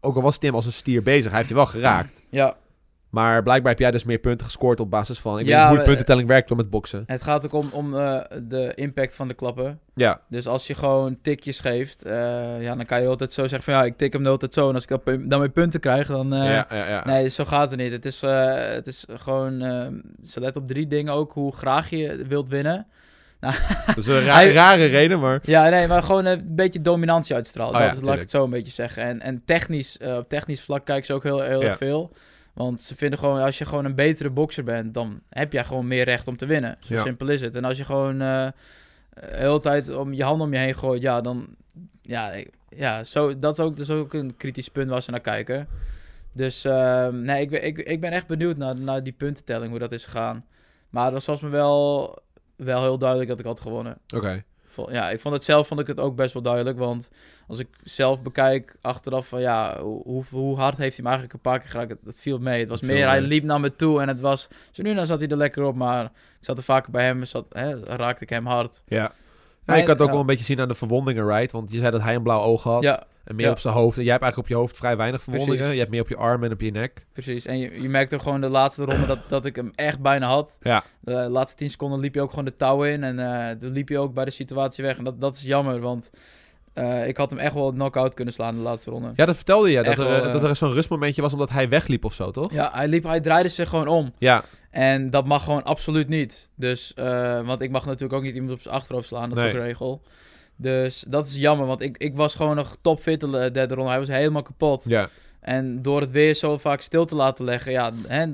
Ook 0.00 0.16
al 0.16 0.22
was 0.22 0.38
Tim 0.38 0.54
als 0.54 0.66
een 0.66 0.72
stier 0.72 1.02
bezig, 1.02 1.28
hij 1.28 1.36
heeft 1.36 1.48
je 1.48 1.54
wel 1.54 1.66
geraakt. 1.66 2.22
Ja, 2.30 2.56
Maar 3.10 3.42
blijkbaar 3.42 3.70
heb 3.70 3.80
jij 3.80 3.90
dus 3.90 4.04
meer 4.04 4.18
punten 4.18 4.46
gescoord 4.46 4.80
op 4.80 4.90
basis 4.90 5.18
van... 5.18 5.38
Ik 5.38 5.46
Ja, 5.46 5.50
weet 5.52 5.58
niet 5.60 5.68
hoe 5.68 5.78
de 5.78 5.84
puntentelling 5.84 6.28
werkt 6.28 6.48
door 6.48 6.56
met 6.56 6.70
boksen. 6.70 7.02
het 7.06 7.22
gaat 7.22 7.44
ook 7.44 7.52
om, 7.52 7.68
om 7.72 7.96
eh, 7.96 8.20
de 8.42 8.72
impact 8.74 9.14
van 9.14 9.28
de 9.28 9.34
klappen. 9.34 9.78
Ja, 9.94 10.20
Dus 10.28 10.46
als 10.46 10.66
je 10.66 10.74
gewoon 10.74 11.18
tikjes 11.22 11.60
geeft, 11.60 12.02
eh, 12.04 12.12
ja, 12.62 12.74
dan 12.74 12.86
kan 12.86 13.00
je 13.02 13.08
altijd 13.08 13.32
zo 13.32 13.42
zeggen 13.42 13.62
van 13.62 13.74
ja, 13.74 13.84
ik 13.84 13.96
tik 13.96 14.12
hem 14.12 14.20
de 14.22 14.26
hele 14.26 14.40
tijd 14.40 14.52
zo. 14.54 14.68
En 14.68 14.74
als 14.74 14.82
ik 14.82 14.88
dat 14.88 15.04
dan 15.20 15.40
weer 15.40 15.48
punten 15.50 15.80
krijg, 15.80 16.06
dan... 16.06 16.32
eh, 16.34 16.44
ja, 16.44 16.66
ja, 16.70 16.88
ja. 16.88 17.04
Nee, 17.06 17.28
zo 17.28 17.44
gaat 17.44 17.70
het 17.70 17.80
niet. 17.80 17.92
Het 17.92 18.04
is, 18.04 18.20
het 18.20 18.86
is 18.86 19.04
gewoon... 19.08 19.60
ze 20.24 20.40
let 20.40 20.56
op 20.56 20.66
drie 20.68 20.86
dingen 20.86 21.12
ook, 21.12 21.32
hoe 21.32 21.56
graag 21.56 21.90
je 21.90 22.24
wilt 22.28 22.48
winnen. 22.48 22.86
Dat 23.86 23.96
is 23.96 24.06
een 24.06 24.24
ra- 24.24 24.34
Hij- 24.34 24.52
rare 24.52 24.84
reden, 24.84 25.20
maar... 25.20 25.40
Ja, 25.42 25.68
nee, 25.68 25.86
maar 25.86 26.02
gewoon 26.02 26.24
een 26.26 26.42
beetje 26.54 26.80
dominantie 26.80 27.34
uitstralen. 27.34 27.74
Oh 27.74 27.80
dat 27.80 27.90
ja, 27.90 27.96
is, 28.00 28.04
laat 28.06 28.14
ik 28.14 28.20
het 28.20 28.30
zo 28.30 28.44
een 28.44 28.50
beetje 28.50 28.72
zeggen. 28.72 29.02
En, 29.02 29.20
en 29.20 29.42
technisch, 29.44 29.98
op 30.18 30.28
technisch 30.28 30.60
vlak 30.60 30.84
kijken 30.84 31.06
ze 31.06 31.12
ook 31.12 31.22
heel, 31.22 31.40
heel 31.40 31.60
Ja. 31.62 31.68
erg 31.68 31.76
veel. 31.76 32.12
Want 32.54 32.80
ze 32.80 32.96
vinden 32.96 33.18
gewoon, 33.18 33.40
als 33.40 33.58
je 33.58 33.64
gewoon 33.64 33.84
een 33.84 33.94
betere 33.94 34.30
bokser 34.30 34.64
bent, 34.64 34.94
dan 34.94 35.20
heb 35.28 35.52
jij 35.52 35.64
gewoon 35.64 35.86
meer 35.86 36.04
recht 36.04 36.28
om 36.28 36.36
te 36.36 36.46
winnen. 36.46 36.76
Zo 36.80 36.94
Ja. 36.94 37.02
simpel 37.02 37.28
is 37.28 37.40
het. 37.40 37.56
En 37.56 37.64
als 37.64 37.76
je 37.78 37.84
gewoon 37.84 38.20
eh, 38.20 38.46
de 39.10 39.26
hele 39.30 39.60
tijd 39.60 39.96
om 39.96 40.12
je 40.12 40.22
handen 40.24 40.46
om 40.46 40.52
je 40.52 40.58
heen 40.58 40.74
gooit, 40.74 41.02
ja, 41.02 41.20
dan... 41.20 41.46
Ja, 42.02 42.32
ja 42.68 43.04
zo, 43.04 43.38
dat 43.38 43.58
is 43.58 43.64
ook, 43.64 43.76
dus 43.76 43.90
ook 43.90 44.14
een 44.14 44.36
kritisch 44.36 44.68
punt 44.68 44.90
waar 44.90 45.02
ze 45.02 45.10
naar 45.10 45.20
kijken. 45.20 45.68
Dus 46.32 46.64
ehm, 46.64 47.20
nee, 47.22 47.40
ik, 47.42 47.50
ben- 47.50 47.64
ik, 47.64 47.78
ik 47.78 48.00
ben 48.00 48.12
echt 48.12 48.26
benieuwd 48.26 48.56
naar, 48.56 48.80
naar 48.80 49.02
die 49.02 49.12
puntentelling, 49.12 49.70
hoe 49.70 49.78
dat 49.78 49.92
is 49.92 50.04
gegaan. 50.04 50.44
Maar 50.90 51.12
het 51.12 51.24
was 51.24 51.40
me 51.40 51.48
wel, 51.48 52.18
wel 52.56 52.80
heel 52.82 52.98
duidelijk 52.98 53.28
dat 53.30 53.38
ik 53.38 53.44
had 53.44 53.60
gewonnen. 53.60 53.98
Oké. 54.16 54.42
Ja, 54.90 55.10
ik 55.10 55.20
vond 55.20 55.34
het 55.34 55.44
zelf 55.44 55.66
vond 55.66 55.80
ik 55.80 55.86
het 55.86 56.00
ook 56.00 56.16
best 56.16 56.32
wel 56.32 56.42
duidelijk. 56.42 56.78
Want 56.78 57.10
als 57.48 57.58
ik 57.58 57.68
zelf 57.82 58.22
bekijk 58.22 58.76
achteraf 58.80 59.28
van 59.28 59.40
ja, 59.40 59.80
hoe, 59.80 60.24
hoe- 60.30 60.56
hard 60.56 60.76
heeft 60.76 60.96
hij 60.96 61.04
hem 61.04 61.06
eigenlijk 61.06 61.32
een 61.34 61.40
paar 61.40 61.60
keer 61.60 61.70
geraakt? 61.70 61.90
Het, 61.90 61.98
het 62.04 62.16
viel 62.18 62.38
mee. 62.38 62.60
Het 62.60 62.68
was 62.68 62.80
meer, 62.80 63.08
hij 63.08 63.20
liep 63.20 63.44
naar 63.44 63.60
me 63.60 63.76
toe 63.76 64.00
en 64.00 64.08
het 64.08 64.20
was... 64.20 64.48
Zo 64.70 64.82
nu 64.82 64.94
dan 64.94 65.06
zat 65.06 65.20
hij 65.20 65.28
er 65.28 65.36
lekker 65.36 65.64
op, 65.64 65.74
maar 65.74 66.04
ik 66.04 66.10
zat 66.40 66.58
er 66.58 66.64
vaker 66.64 66.90
bij 66.90 67.04
hem, 67.04 67.24
zat, 67.24 67.46
hè, 67.48 67.84
raakte 67.84 68.22
ik 68.22 68.30
hem 68.30 68.46
hard. 68.46 68.82
Ja. 68.86 69.12
Ja, 69.66 69.74
je 69.74 69.82
kan 69.82 69.92
het 69.92 70.00
ook 70.00 70.06
ja. 70.06 70.12
wel 70.12 70.20
een 70.20 70.26
beetje 70.26 70.44
zien 70.44 70.60
aan 70.60 70.68
de 70.68 70.74
verwondingen, 70.74 71.26
right? 71.26 71.52
Want 71.52 71.72
je 71.72 71.78
zei 71.78 71.90
dat 71.90 72.02
hij 72.02 72.14
een 72.14 72.22
blauw 72.22 72.42
oog 72.42 72.62
had. 72.62 72.82
Ja, 72.82 73.06
En 73.30 73.36
meer 73.36 73.46
Ja. 73.46 73.52
op 73.52 73.58
zijn 73.58 73.74
hoofd. 73.74 73.96
En 73.98 74.02
jij 74.02 74.12
hebt 74.12 74.22
eigenlijk 74.24 74.52
op 74.52 74.56
je 74.56 74.62
hoofd 74.62 74.76
vrij 74.76 74.96
weinig 74.96 75.22
verwondingen. 75.22 75.56
Precies. 75.56 75.72
Je 75.74 75.78
hebt 75.78 75.90
meer 75.90 76.00
op 76.02 76.08
je 76.08 76.16
arm 76.16 76.44
en 76.44 76.52
op 76.52 76.60
je 76.60 76.70
nek. 76.70 77.06
precies. 77.12 77.46
En 77.46 77.58
je, 77.58 77.82
je 77.82 77.88
merkte 77.88 78.14
ook 78.14 78.22
gewoon 78.22 78.40
de 78.40 78.48
laatste 78.48 78.84
ronde 78.84 79.06
dat, 79.06 79.18
dat 79.28 79.44
ik 79.44 79.56
hem 79.56 79.72
echt 79.74 80.00
bijna 80.00 80.26
had. 80.26 80.58
Ja. 80.62 80.82
De 81.00 81.12
laatste 81.12 81.56
10 81.56 81.70
seconden 81.70 82.00
liep 82.00 82.14
je 82.14 82.20
ook 82.20 82.30
gewoon 82.30 82.44
de 82.44 82.54
touw 82.54 82.82
in. 82.84 83.04
En 83.04 83.18
eh 83.18 83.50
toen 83.58 83.72
liep 83.72 83.88
je 83.88 83.98
ook 83.98 84.14
bij 84.14 84.24
de 84.24 84.30
situatie 84.30 84.84
weg. 84.84 84.96
En 84.98 85.04
dat, 85.04 85.20
dat 85.20 85.34
is 85.36 85.42
jammer, 85.42 85.80
want 85.80 86.10
eh, 86.72 87.06
ik 87.06 87.16
had 87.16 87.30
hem 87.30 87.38
echt 87.38 87.54
wel 87.54 87.68
een 87.68 87.74
knock-out 87.74 88.14
kunnen 88.14 88.34
slaan 88.34 88.50
in 88.52 88.56
de 88.56 88.62
laatste 88.62 88.90
ronde. 88.90 89.10
Ja, 89.14 89.26
dat 89.26 89.36
vertelde 89.36 89.70
je. 89.70 89.76
Dat 89.76 89.86
Echt 89.86 89.98
er, 89.98 90.04
wel, 90.04 90.24
eh, 90.24 90.32
dat 90.32 90.42
er 90.42 90.56
zo'n 90.56 90.72
rustmomentje 90.72 91.22
was 91.22 91.32
omdat 91.32 91.50
hij 91.50 91.68
wegliep 91.68 92.04
of 92.04 92.14
zo, 92.14 92.30
toch? 92.30 92.52
Ja, 92.52 92.70
hij, 92.74 92.88
liep, 92.88 93.02
hij 93.04 93.20
draaide 93.20 93.48
zich 93.48 93.68
gewoon 93.68 93.88
om. 93.88 94.12
Ja. 94.18 94.44
En 94.70 95.10
dat 95.10 95.26
mag 95.26 95.44
gewoon 95.44 95.64
absoluut 95.64 96.08
niet. 96.08 96.48
Dus, 96.54 96.94
eh, 96.94 97.40
want 97.46 97.60
ik 97.60 97.70
mag 97.70 97.84
natuurlijk 97.84 98.12
ook 98.12 98.22
niet 98.22 98.34
iemand 98.34 98.52
op 98.52 98.60
zijn 98.60 98.74
achterhoofd 98.74 99.06
slaan. 99.06 99.28
Dat 99.28 99.38
is 99.38 99.44
ook 99.44 99.52
een 99.54 99.60
regel. 99.60 100.02
Dus 100.60 101.04
dat 101.08 101.26
is 101.26 101.36
jammer, 101.36 101.66
want 101.66 101.80
ik, 101.80 101.98
ik 101.98 102.16
was 102.16 102.34
gewoon 102.34 102.56
nog 102.56 102.76
topfit 102.80 103.20
de 103.20 103.50
derde 103.52 103.74
ronde. 103.74 103.90
Hij 103.90 103.98
was 103.98 104.08
helemaal 104.08 104.42
kapot. 104.42 104.84
Ja. 104.88 105.08
En 105.40 105.82
door 105.82 106.00
het 106.00 106.10
weer 106.10 106.34
zo 106.34 106.58
vaak 106.58 106.80
stil 106.80 107.04
te 107.04 107.14
laten 107.14 107.44
leggen, 107.44 107.72
ja, 107.72 107.92
hè, 108.06 108.26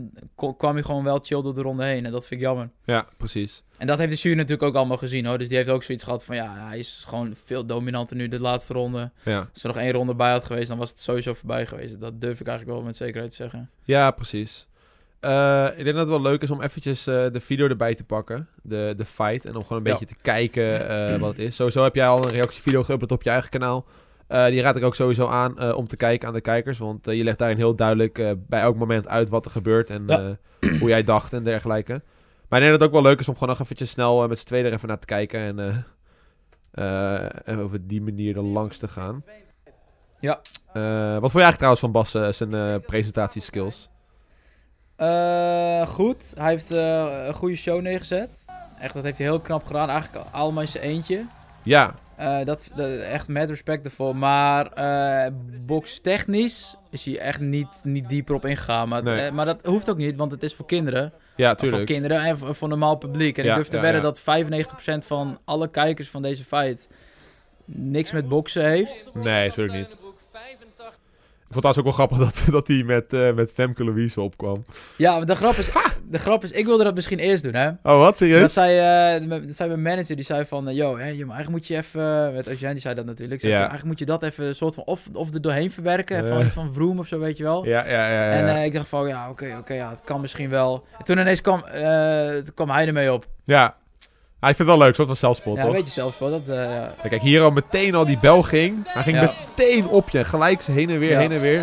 kwam 0.56 0.74
hij 0.74 0.82
gewoon 0.82 1.04
wel 1.04 1.18
chill 1.18 1.42
door 1.42 1.54
de 1.54 1.62
ronde 1.62 1.84
heen. 1.84 2.04
En 2.04 2.12
dat 2.12 2.26
vind 2.26 2.40
ik 2.40 2.46
jammer. 2.46 2.70
Ja, 2.84 3.06
precies. 3.16 3.62
En 3.76 3.86
dat 3.86 3.98
heeft 3.98 4.10
de 4.10 4.16
jury 4.16 4.36
natuurlijk 4.36 4.68
ook 4.68 4.74
allemaal 4.74 4.96
gezien 4.96 5.26
hoor. 5.26 5.38
Dus 5.38 5.48
die 5.48 5.56
heeft 5.56 5.68
ook 5.68 5.82
zoiets 5.82 6.04
gehad 6.04 6.24
van 6.24 6.36
ja, 6.36 6.66
hij 6.68 6.78
is 6.78 7.04
gewoon 7.08 7.34
veel 7.44 7.66
dominanter 7.66 8.16
nu 8.16 8.28
de 8.28 8.40
laatste 8.40 8.72
ronde. 8.72 9.10
Ja. 9.22 9.48
Als 9.52 9.62
er 9.62 9.68
nog 9.68 9.78
één 9.78 9.92
ronde 9.92 10.14
bij 10.14 10.30
had 10.30 10.44
geweest, 10.44 10.68
dan 10.68 10.78
was 10.78 10.90
het 10.90 11.00
sowieso 11.00 11.34
voorbij 11.34 11.66
geweest. 11.66 12.00
Dat 12.00 12.20
durf 12.20 12.40
ik 12.40 12.46
eigenlijk 12.46 12.78
wel 12.78 12.86
met 12.86 12.96
zekerheid 12.96 13.30
te 13.30 13.36
zeggen. 13.36 13.70
Ja, 13.82 14.10
precies. 14.10 14.66
Eh, 15.26 15.66
ik 15.78 15.84
denk 15.84 15.96
dat 15.96 16.08
het 16.08 16.08
wel 16.08 16.20
leuk 16.30 16.42
is 16.42 16.50
om 16.50 16.62
eventjes 16.62 17.06
eh, 17.06 17.24
de 17.32 17.40
video 17.40 17.68
erbij 17.68 17.94
te 17.94 18.04
pakken. 18.04 18.48
De, 18.62 18.94
de 18.96 19.04
fight. 19.04 19.44
En 19.44 19.56
om 19.56 19.62
gewoon 19.62 19.78
een 19.78 19.88
Ja. 19.92 19.98
beetje 19.98 20.14
te 20.14 20.20
kijken 20.22 20.88
eh, 20.88 21.18
wat 21.20 21.28
het 21.30 21.38
is. 21.38 21.56
Sowieso 21.56 21.82
heb 21.82 21.94
jij 21.94 22.06
al 22.08 22.24
een 22.24 22.30
reactievideo 22.30 22.82
geüpload 22.84 23.12
op 23.12 23.22
je 23.22 23.30
eigen 23.30 23.50
kanaal. 23.50 23.84
Die 24.28 24.60
raad 24.60 24.76
ik 24.76 24.84
ook 24.84 24.94
sowieso 24.94 25.26
aan 25.26 25.72
om 25.74 25.86
te 25.88 25.96
kijken 25.96 26.28
aan 26.28 26.34
de 26.34 26.40
kijkers. 26.40 26.78
Want 26.78 27.06
je 27.06 27.24
legt 27.24 27.38
daarin 27.38 27.56
heel 27.56 27.74
duidelijk 27.76 28.34
bij 28.48 28.60
elk 28.60 28.76
moment 28.76 29.08
uit 29.08 29.28
wat 29.28 29.44
er 29.44 29.50
gebeurt. 29.50 29.90
En 29.90 30.04
Ja. 30.06 30.36
hoe 30.80 30.88
jij 30.88 31.04
dacht 31.04 31.32
en 31.32 31.42
dergelijke. 31.44 31.92
Maar 32.48 32.58
ik 32.60 32.66
denk 32.66 32.70
dat 32.70 32.80
het 32.80 32.82
ook 32.88 33.02
wel 33.02 33.10
leuk 33.10 33.20
is 33.20 33.28
om 33.28 33.34
gewoon 33.34 33.48
nog 33.48 33.60
eventjes 33.60 33.90
snel 33.90 34.28
met 34.28 34.38
z'n 34.38 34.46
tweeën 34.46 34.64
er 34.64 34.72
even 34.72 34.88
naar 34.88 34.98
te 34.98 35.06
kijken. 35.06 35.40
En 35.40 35.84
en 37.44 37.62
op 37.62 37.76
die 37.80 38.02
manier 38.02 38.36
er 38.36 38.42
langs 38.42 38.78
te 38.78 38.88
gaan. 38.88 39.24
Ja. 40.20 40.40
Wat 41.20 41.30
vond 41.30 41.32
je 41.32 41.42
eigenlijk 41.42 41.56
trouwens 41.56 41.80
van 41.80 41.92
Bas 41.92 42.36
zijn 42.36 42.80
presentatieskills? 42.80 43.88
Eh, 44.96 45.86
goed, 45.86 46.22
hij 46.34 46.50
heeft 46.50 46.70
eh, 46.70 47.24
een 47.26 47.34
goede 47.34 47.56
show 47.56 47.80
neergezet. 47.80 48.30
Echt, 48.80 48.94
dat 48.94 49.04
heeft 49.04 49.18
hij 49.18 49.26
heel 49.26 49.40
knap 49.40 49.66
gedaan. 49.66 49.90
Eigenlijk 49.90 50.24
allemaal 50.30 50.62
in 50.62 50.68
zijn 50.68 50.82
eentje. 50.84 51.24
Ja, 51.62 51.94
Eh, 52.16 52.44
dat, 52.44 52.70
dat- 52.76 53.00
echt 53.00 53.28
met 53.28 53.48
respect 53.50 53.84
ervoor. 53.84 54.16
Maar 54.16 54.66
eh 54.72 55.32
bokstechnisch 55.66 56.76
is 56.90 57.04
hij 57.04 57.18
echt 57.18 57.40
niet, 57.40 57.80
niet 57.82 58.08
dieper 58.08 58.34
op 58.34 58.44
ingegaan. 58.44 58.88
Maar, 58.88 59.02
Nee. 59.02 59.30
maar 59.30 59.46
dat 59.46 59.64
hoeft 59.64 59.90
ook 59.90 59.96
niet, 59.96 60.16
want 60.16 60.30
het 60.30 60.42
is 60.42 60.54
voor 60.54 60.66
kinderen. 60.66 61.12
Ja, 61.36 61.50
Of 61.52 61.58
Voor 61.58 61.68
tuurlijk. 61.68 61.90
kinderen 61.90 62.20
en 62.24 62.38
voor, 62.38 62.54
voor 62.54 62.68
normaal 62.68 62.96
publiek. 62.96 63.38
En 63.38 63.44
Ja, 63.44 63.50
ik 63.50 63.56
durf 63.56 63.68
te 63.68 63.76
ja, 63.76 63.82
wedden 63.82 64.00
ja. 64.00 64.06
dat 64.06 64.20
95% 64.20 65.06
van 65.06 65.38
alle 65.44 65.68
kijkers 65.70 66.08
van 66.08 66.22
deze 66.22 66.44
fight 66.44 66.88
niks 67.64 68.12
met 68.12 68.28
boksen 68.28 68.64
heeft. 68.64 69.10
Nee, 69.14 69.48
natuurlijk 69.48 69.78
niet. 69.78 69.96
Ik 71.48 71.52
vond 71.52 71.64
het 71.64 71.78
ook 71.78 71.84
wel 71.84 71.92
grappig 71.92 72.18
dat, 72.18 72.42
dat 72.56 72.66
hij 72.66 72.82
met, 72.82 73.12
eh, 73.12 73.32
met 73.32 73.52
Femke 73.52 73.84
Louise 73.84 74.20
opkwam. 74.20 74.64
Ja, 74.96 75.16
maar 75.16 75.26
de 75.26 75.34
grap 75.34 75.54
is, 75.54 75.70
de 76.08 76.18
grap 76.18 76.44
is 76.44 76.50
ik 76.52 76.64
wilde 76.64 76.84
dat 76.84 76.94
misschien 76.94 77.18
eerst 77.18 77.42
doen, 77.42 77.54
hè. 77.54 77.68
Oh, 77.68 77.98
wat? 77.98 78.16
Serieus? 78.16 78.40
Dat 78.40 78.50
zei, 78.50 78.78
eh, 79.20 79.28
dat 79.46 79.56
zei 79.56 79.68
mijn 79.68 79.82
manager, 79.82 80.16
die 80.16 80.24
zei 80.24 80.44
van, 80.44 80.68
eh, 80.68 80.76
yo, 80.76 80.98
hè, 80.98 81.06
joh, 81.08 81.26
maar 81.26 81.36
eigenlijk 81.36 81.48
moet 81.50 81.66
je 81.66 81.76
even, 81.76 82.32
met 82.34 82.48
Eugène, 82.48 82.72
die 82.72 82.80
zei 82.80 82.94
dat 82.94 83.04
natuurlijk, 83.04 83.40
zei 83.40 83.52
Ja. 83.52 83.58
van, 83.60 83.68
eigenlijk 83.70 83.98
moet 84.00 84.08
je 84.08 84.14
dat 84.18 84.22
even 84.30 84.44
een 84.46 84.54
soort 84.54 84.74
van, 84.74 84.84
of, 84.84 85.08
of 85.12 85.34
er 85.34 85.40
doorheen 85.40 85.70
verwerken, 85.70 86.26
van 86.28 86.40
iets 86.42 86.52
van 86.52 86.72
Vroom 86.72 86.98
of 86.98 87.06
zo, 87.06 87.18
weet 87.18 87.36
je 87.36 87.42
wel. 87.42 87.64
Ja, 87.66 87.86
ja, 87.86 88.10
ja. 88.10 88.24
ja. 88.24 88.30
En 88.56 88.64
ik 88.64 88.72
dacht 88.72 88.88
van, 88.88 89.08
ja, 89.08 89.30
oké, 89.30 89.56
oké, 89.58 89.74
ja, 89.74 89.90
het 89.90 90.00
kan 90.04 90.20
misschien 90.20 90.48
wel. 90.48 90.84
En 90.98 91.04
toen 91.04 91.18
ineens 91.18 91.40
kwam, 91.40 91.60
toen 92.44 92.54
kwam 92.54 92.70
hij 92.70 92.86
ermee 92.86 93.12
op. 93.12 93.26
ja. 93.44 93.76
Ah, 94.46 94.52
ik 94.52 94.58
vind 94.58 94.68
het 94.68 94.78
wel 94.78 94.86
leuk, 94.86 94.94
soort 94.96 95.08
van 95.08 95.16
zelfspot, 95.16 95.56
Ja, 95.56 95.62
toch? 95.62 95.72
weet 95.72 95.86
je 95.86 95.92
zelfs 95.92 96.18
wel, 96.18 96.30
dat, 96.30 96.48
eh, 96.48 96.54
ja. 96.56 96.94
Kijk, 97.08 97.22
hier 97.22 97.42
al 97.42 97.50
meteen 97.50 97.94
al 97.94 98.06
die 98.06 98.18
bel 98.18 98.42
ging. 98.42 98.84
Hij 98.86 99.02
ging 99.02 99.16
Ja. 99.20 99.34
meteen 99.48 99.88
op 99.88 100.10
je. 100.10 100.24
Gelijk 100.24 100.62
heen 100.62 100.90
en 100.90 100.98
weer, 100.98 101.10
Ja. 101.10 101.18
heen 101.18 101.32
en 101.32 101.40
weer. 101.40 101.60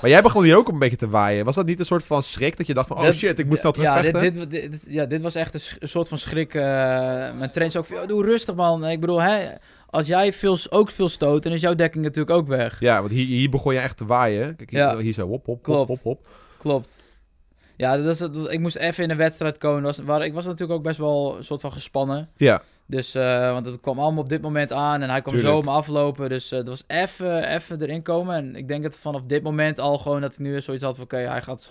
Maar 0.00 0.10
jij 0.10 0.22
begon 0.22 0.42
hier 0.44 0.56
ook 0.56 0.68
een 0.68 0.78
beetje 0.78 0.96
te 0.96 1.08
waaien. 1.08 1.44
Was 1.44 1.54
dat 1.54 1.66
niet 1.66 1.78
een 1.78 1.84
soort 1.86 2.04
van 2.04 2.22
schrik 2.22 2.56
dat 2.56 2.66
je 2.66 2.74
dacht 2.74 2.88
van... 2.88 2.96
Oh 2.98 3.10
shit, 3.10 3.38
ik 3.38 3.46
moet 3.46 3.58
snel 3.58 3.72
terug 3.72 3.88
ja, 3.88 4.20
dit, 4.20 4.50
dit, 4.50 4.84
ja, 4.88 5.06
dit 5.06 5.22
was 5.22 5.34
echt 5.34 5.54
een, 5.54 5.88
soort 5.88 6.08
van 6.08 6.18
schrik. 6.18 6.54
eh 6.54 6.62
mijn 6.62 7.50
trainer 7.50 7.70
zei 7.70 7.78
ook 7.78 7.86
van, 7.86 7.96
"Yo, 7.96 8.06
doe 8.06 8.24
rustig 8.24 8.54
man. 8.54 8.86
Ik 8.88 9.00
bedoel, 9.00 9.22
hè, 9.22 9.48
als 9.86 10.06
jij 10.06 10.32
veel, 10.32 10.58
ook 10.70 10.90
veel 10.90 11.08
stoot, 11.08 11.42
dan 11.42 11.52
is 11.52 11.60
jouw 11.60 11.74
dekking 11.74 12.04
natuurlijk 12.04 12.36
ook 12.36 12.46
weg. 12.48 12.80
Ja, 12.80 13.00
want 13.00 13.12
hier, 13.12 13.26
hier 13.26 13.50
begon 13.50 13.74
je 13.74 13.80
echt 13.80 13.96
te 13.96 14.04
waaien. 14.04 14.56
Kijk, 14.56 15.00
hier, 15.00 15.12
zo, 15.12 15.26
hop, 15.26 15.46
hop, 15.46 15.46
hop, 15.46 15.62
Klopt. 15.62 15.88
hop, 15.88 16.02
hop. 16.02 16.26
Klopt. 16.58 17.08
Ja, 17.80 17.96
dat 17.96 18.20
is, 18.20 18.48
ik 18.48 18.60
moest 18.60 18.76
even 18.76 19.04
in 19.04 19.10
een 19.10 19.16
wedstrijd 19.16 19.58
komen. 19.58 19.82
Was, 19.82 19.98
waar, 19.98 20.24
ik 20.24 20.34
was 20.34 20.44
natuurlijk 20.44 20.78
ook 20.78 20.84
best 20.84 20.98
wel 20.98 21.36
een 21.36 21.44
soort 21.44 21.60
van 21.60 21.72
gespannen. 21.72 22.28
Ja, 22.36 22.62
Dus, 22.86 23.14
eh, 23.14 23.52
want 23.52 23.66
het 23.66 23.80
kwam 23.80 23.98
allemaal 23.98 24.22
op 24.22 24.28
dit 24.28 24.42
moment 24.42 24.72
aan 24.72 25.02
en 25.02 25.10
hij 25.10 25.20
kwam 25.22 25.34
Tuurlijk. 25.34 25.54
zo 25.54 25.62
me 25.62 25.70
aflopen. 25.70 26.28
Dus 26.28 26.50
eh 26.52 26.58
dat 26.58 26.66
was 26.68 26.84
even, 26.86 27.54
even 27.54 27.82
erin 27.82 28.02
komen. 28.02 28.34
En 28.36 28.56
ik 28.56 28.68
denk 28.68 28.82
dat 28.82 28.94
vanaf 28.96 29.22
dit 29.26 29.42
moment 29.42 29.78
al 29.78 29.98
gewoon 29.98 30.20
dat 30.20 30.32
ik 30.32 30.38
nu 30.38 30.60
zoiets 30.60 30.82
had 30.84 30.94
van... 30.94 31.04
Oké, 31.04 31.16
hij 31.16 31.42
gaat 31.42 31.68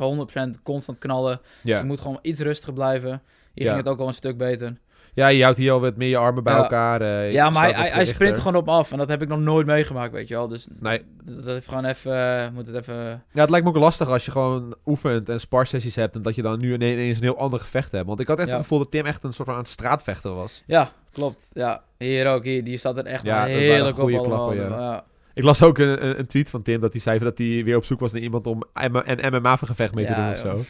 100% 0.57 0.61
constant 0.63 0.97
knallen. 0.97 1.41
Dus 1.63 1.77
je 1.77 1.83
moet 1.83 1.99
gewoon 1.99 2.19
iets 2.21 2.39
rustiger 2.39 2.73
blijven. 2.73 3.21
Hier 3.53 3.65
Ja. 3.65 3.73
ging 3.73 3.83
het 3.83 3.93
ook 3.93 3.99
al 3.99 4.07
een 4.07 4.13
stuk 4.13 4.37
beter. 4.37 4.77
Ja, 5.19 5.27
je 5.27 5.43
houdt 5.43 5.57
hier 5.57 5.71
al 5.71 5.79
wat 5.81 5.95
meer 5.95 6.09
je 6.09 6.17
armen 6.17 6.43
bij 6.43 6.53
Ja. 6.53 6.59
elkaar. 6.61 7.01
eh, 7.01 7.31
Ja, 7.31 7.49
maar 7.49 7.63
hij, 7.63 7.71
hij, 7.73 7.89
hij 7.89 8.05
sprint 8.05 8.35
er 8.35 8.41
gewoon 8.41 8.61
op 8.61 8.69
af. 8.69 8.91
En 8.91 8.97
dat 8.97 9.09
heb 9.09 9.21
ik 9.21 9.27
nog 9.27 9.39
nooit 9.39 9.65
meegemaakt, 9.65 10.13
weet 10.13 10.27
je 10.27 10.33
wel. 10.35 10.47
Dus 10.47 10.67
Nee. 10.79 11.01
dat 11.25 11.45
heeft 11.45 11.67
gewoon 11.67 11.85
even... 11.85 12.41
eh, 12.43 12.49
moet 12.53 12.67
het 12.67 12.75
even... 12.75 12.95
Ja, 13.31 13.41
het 13.41 13.49
lijkt 13.49 13.65
me 13.65 13.71
ook 13.71 13.77
lastig 13.79 14.07
als 14.09 14.25
je 14.25 14.31
gewoon 14.31 14.75
oefent 14.85 15.29
en 15.29 15.39
sparsessies 15.39 15.95
hebt... 15.95 16.15
en 16.15 16.21
dat 16.21 16.35
je 16.35 16.41
dan 16.41 16.59
nu 16.59 16.73
ineens 16.73 17.17
een 17.17 17.23
heel 17.23 17.37
ander 17.37 17.59
gevecht 17.59 17.91
hebt. 17.91 18.07
Want 18.07 18.19
ik 18.19 18.27
had 18.27 18.37
echt 18.37 18.47
Ja. 18.47 18.53
het 18.53 18.61
gevoel 18.61 18.79
dat 18.79 18.91
Tim 18.91 19.05
echt 19.05 19.23
een 19.23 19.33
soort 19.33 19.47
van 19.47 19.57
aan 19.57 19.63
het 19.63 19.71
straatvechter 19.71 20.33
was. 20.35 20.63
Ja, 20.65 20.91
klopt. 21.11 21.49
Ja, 21.53 21.81
hier 21.97 22.27
ook. 22.27 22.43
Hier, 22.43 22.63
die 22.63 22.77
zat 22.77 22.97
er 22.97 23.05
echt 23.05 23.23
Ja, 23.23 23.45
heerlijk 23.45 23.95
op 23.97 24.01
goede 24.03 24.17
allemaal. 24.17 24.47
klappen, 24.47 24.69
ja. 24.69 25.03
Ik 25.39 25.45
las 25.45 25.61
ook 25.63 25.77
een, 25.77 26.05
een, 26.05 26.19
een 26.19 26.25
tweet 26.27 26.49
van 26.49 26.61
Tim 26.61 26.81
dat 26.81 26.91
hij 26.91 27.01
zei 27.01 27.19
dat 27.19 27.37
hij 27.37 27.63
weer 27.63 27.75
op 27.75 27.85
zoek 27.85 27.99
was 27.99 28.11
naar 28.11 28.21
iemand 28.21 28.47
om 28.47 28.63
een 28.73 29.33
MMA-gevecht 29.33 29.93
mee 29.95 30.05
te 30.05 30.11
Ja, 30.11 30.23
doen 30.25 30.31
of 30.33 30.43
joh. 30.43 30.53
zo. 30.53 30.63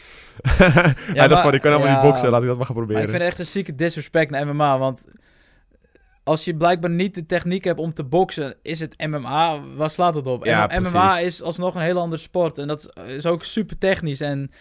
hij 1.19 1.27
dacht 1.27 1.41
van, 1.41 1.53
ik 1.53 1.61
kan 1.61 1.71
helemaal 1.71 1.93
ja. 1.93 2.01
niet 2.01 2.09
boksen, 2.11 2.29
laat 2.29 2.41
ik 2.41 2.47
dat 2.47 2.57
maar 2.57 2.65
gaan 2.65 2.75
Maar 2.75 2.85
proberen. 2.85 3.01
ik 3.03 3.09
vind 3.09 3.21
het 3.21 3.31
echt 3.31 3.39
een 3.39 3.53
zieke 3.53 3.75
disrespect 3.75 4.31
naar 4.31 4.47
MMA. 4.47 4.77
Want 4.77 5.05
als 6.23 6.45
je 6.45 6.55
blijkbaar 6.55 6.89
niet 6.89 7.15
de 7.15 7.25
techniek 7.25 7.63
hebt 7.63 7.79
om 7.79 7.93
te 7.93 8.03
boksen, 8.03 8.55
is 8.61 8.79
het 8.79 9.07
MMA. 9.07 9.59
Waar 9.75 9.89
slaat 9.89 10.15
het 10.15 10.27
op? 10.27 10.45
Ja, 10.45 10.69
En 10.69 10.81
MMA 10.81 11.07
precies. 11.07 11.25
is 11.27 11.41
alsnog 11.41 11.75
een 11.75 11.81
heel 11.81 11.99
andere 11.99 12.21
sport. 12.21 12.57
En 12.57 12.67
dat 12.67 12.97
is, 13.07 13.25
ook 13.25 13.43
super 13.43 13.77
technisch. 13.77 14.21
En 14.21 14.51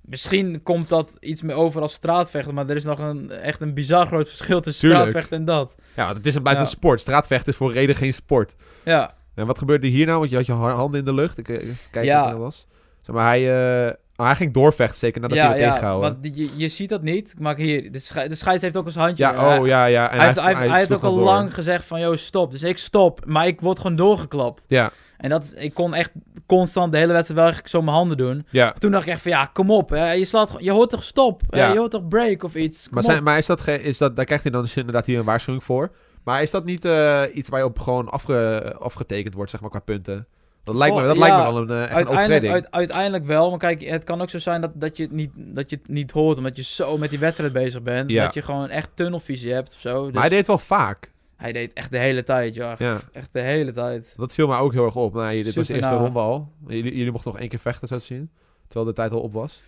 misschien 0.00 0.62
komt 0.62 0.88
dat 0.88 1.16
iets 1.20 1.42
meer 1.42 1.54
over 1.56 1.80
als 1.82 1.92
straatvechten. 1.92 2.54
Maar 2.54 2.68
er 2.68 2.76
is 2.76 2.84
nog 2.84 2.98
een, 2.98 3.30
echt 3.30 3.60
een 3.60 3.74
bizar 3.74 4.06
groot 4.06 4.28
verschil 4.28 4.60
tussen 4.60 4.88
Tuurlijk. 4.88 5.08
straatvechten 5.08 5.38
en 5.38 5.44
dat. 5.44 5.74
Ja, 5.96 6.14
het 6.14 6.26
is 6.26 6.34
een, 6.34 6.42
blijft 6.42 6.60
Ja. 6.60 6.64
een 6.66 6.72
sport. 6.72 7.00
Straatvechten 7.00 7.52
is 7.52 7.58
voor 7.58 7.72
reden 7.72 7.96
geen 7.96 8.14
sport. 8.14 8.54
Ja, 8.84 9.14
En 9.38 9.46
wat 9.46 9.58
gebeurde 9.58 9.86
hier 9.86 10.06
nou? 10.06 10.18
Want 10.18 10.30
je 10.30 10.36
had 10.36 10.46
je 10.46 10.52
ha- 10.52 10.74
handen 10.74 10.98
in 11.00 11.04
de 11.06 11.14
lucht. 11.14 11.38
Ik 11.38 11.48
eh, 11.48 12.04
Ja. 12.04 12.22
wat 12.24 12.32
er 12.32 12.38
was. 12.38 12.66
Zeg 13.02 13.14
maar, 13.14 13.26
hij, 13.26 13.40
eh, 13.86 13.92
hij 14.16 14.34
ging 14.34 14.52
doorvechten, 14.52 14.98
zeker 14.98 15.20
nadat 15.20 15.38
hij 15.38 15.46
werd 15.48 15.60
ja. 15.60 15.66
tegengehouden. 15.66 16.12
Want 16.22 16.36
je, 16.36 16.48
je 16.56 16.68
ziet 16.68 16.88
dat 16.88 17.02
niet. 17.02 17.34
Maar 17.38 17.56
hier, 17.56 17.92
de, 17.92 17.98
schei- 17.98 18.28
de 18.28 18.34
scheids 18.34 18.62
heeft 18.62 18.76
ook 18.76 18.86
eens 18.86 18.94
handje. 18.94 19.24
Ja, 19.24 19.46
Hij- 19.46 19.58
oh 19.58 19.66
ja, 19.66 19.84
ja. 19.84 20.10
En 20.10 20.16
hij, 20.16 20.26
heeft, 20.26 20.38
hij, 20.38 20.46
heeft, 20.46 20.58
hij 20.58 20.68
heeft 20.70 20.86
sloeg 20.86 20.98
ook 20.98 21.04
al 21.04 21.14
door. 21.14 21.24
lang 21.24 21.54
gezegd 21.54 21.84
van, 21.84 22.00
joh, 22.00 22.16
stop. 22.16 22.50
Dus 22.50 22.62
ik 22.62 22.78
stop. 22.78 23.24
Maar 23.26 23.46
ik 23.46 23.60
word 23.60 23.78
gewoon 23.78 23.96
doorgeklapt. 23.96 24.64
Ja, 24.68 24.90
En 25.16 25.30
dat, 25.30 25.44
is- 25.44 25.54
ik 25.54 25.74
kon 25.74 25.94
echt 25.94 26.10
constant 26.46 26.92
de 26.92 26.98
hele 26.98 27.12
wedstrijd 27.12 27.40
wel 27.40 27.50
echt 27.50 27.70
zo 27.70 27.82
mijn 27.82 27.96
handen 27.96 28.16
doen. 28.16 28.46
ja. 28.50 28.72
Toen 28.72 28.90
dacht 28.90 29.06
ik 29.06 29.12
echt 29.12 29.22
van, 29.22 29.30
ja, 29.30 29.44
kom 29.52 29.70
op. 29.70 29.90
hè, 29.90 30.12
je, 30.12 30.24
slaat, 30.24 30.54
je 30.58 30.70
hoort 30.70 30.90
toch 30.90 31.02
stop? 31.04 31.42
Ja. 31.48 31.72
je 31.72 31.78
hoort 31.78 31.90
toch 31.90 32.08
break 32.08 32.42
of 32.42 32.54
iets? 32.54 32.84
Kom 32.84 32.94
Maar, 32.94 33.02
zijn, 33.02 33.22
maar 33.22 33.38
is 33.38 33.46
dat, 33.46 33.66
is 33.66 33.98
dat, 33.98 34.16
daar 34.16 34.24
krijgt 34.24 34.42
hij 34.44 34.52
dan 34.52 34.62
dus 34.62 34.76
inderdaad 34.76 35.06
hier 35.06 35.18
een 35.18 35.24
waarschuwing 35.24 35.64
voor. 35.64 35.90
Maar 36.28 36.42
is 36.42 36.50
dat 36.50 36.64
niet 36.64 36.84
eh, 36.84 37.22
iets 37.34 37.48
waar 37.48 37.60
je 37.60 37.66
op 37.66 37.78
gewoon 37.78 38.08
afge, 38.08 38.74
afgetekend 38.78 39.34
wordt, 39.34 39.50
zeg 39.50 39.60
maar, 39.60 39.70
qua 39.70 39.78
punten? 39.78 40.26
Dat 40.64 40.74
lijkt 40.76 40.96
me, 40.96 41.02
dat 41.02 41.16
lijkt 41.18 41.36
me 41.36 41.42
wel 41.42 41.56
een, 41.56 41.70
eh, 41.70 41.80
echt 41.80 41.90
een 41.90 41.94
Uiteindelijk, 41.96 42.24
overtreding. 42.24 42.52
uit- 42.64 42.70
uiteindelijk 42.70 43.24
wel, 43.26 43.50
maar 43.50 43.58
kijk, 43.58 43.82
het 43.84 44.04
kan 44.04 44.20
ook 44.20 44.30
zo 44.30 44.38
zijn 44.38 44.60
dat, 44.60 44.70
dat, 44.74 44.96
je 44.96 45.02
het 45.02 45.12
niet, 45.12 45.30
dat 45.34 45.70
je 45.70 45.76
het 45.76 45.88
niet 45.88 46.10
hoort, 46.10 46.38
omdat 46.38 46.56
je 46.56 46.62
zo 46.62 46.96
met 46.98 47.10
die 47.10 47.18
wedstrijd 47.18 47.52
bezig 47.52 47.82
bent. 47.82 48.10
Ja. 48.10 48.24
Dat 48.24 48.34
je 48.34 48.42
gewoon 48.42 48.68
echt 48.68 48.90
tunnelvisie 48.94 49.52
hebt 49.52 49.72
of 49.74 49.80
zo. 49.80 50.02
Dus 50.04 50.12
Maar 50.12 50.20
hij 50.20 50.28
deed 50.30 50.38
het 50.38 50.46
wel 50.46 50.58
vaak. 50.58 51.12
hij 51.36 51.52
deed 51.52 51.72
echt 51.72 51.90
de 51.90 51.98
hele 51.98 52.22
tijd, 52.24 52.54
ja. 52.54 52.74
Ja. 52.78 53.00
Echt 53.12 53.32
de 53.32 53.40
hele 53.40 53.72
tijd. 53.72 54.14
Dat 54.16 54.34
viel 54.34 54.46
mij 54.48 54.58
ook 54.58 54.72
heel 54.72 54.84
erg 54.84 54.96
op. 54.96 55.14
Nou, 55.14 55.42
dit 55.42 55.54
was 55.54 55.66
de 55.66 55.74
eerste 55.74 55.94
ronde 55.96 56.18
al. 56.18 56.52
Jullie, 56.66 56.96
jullie 56.96 57.12
mochten 57.12 57.30
nog 57.30 57.40
één 57.40 57.48
keer 57.48 57.58
vechten, 57.58 57.88
zo 57.88 57.96
te 57.98 58.04
zien. 58.04 58.30
Terwijl 58.66 58.86
de 58.86 58.92
tijd 58.96 59.12
al 59.12 59.20
op 59.20 59.32
was. 59.32 59.62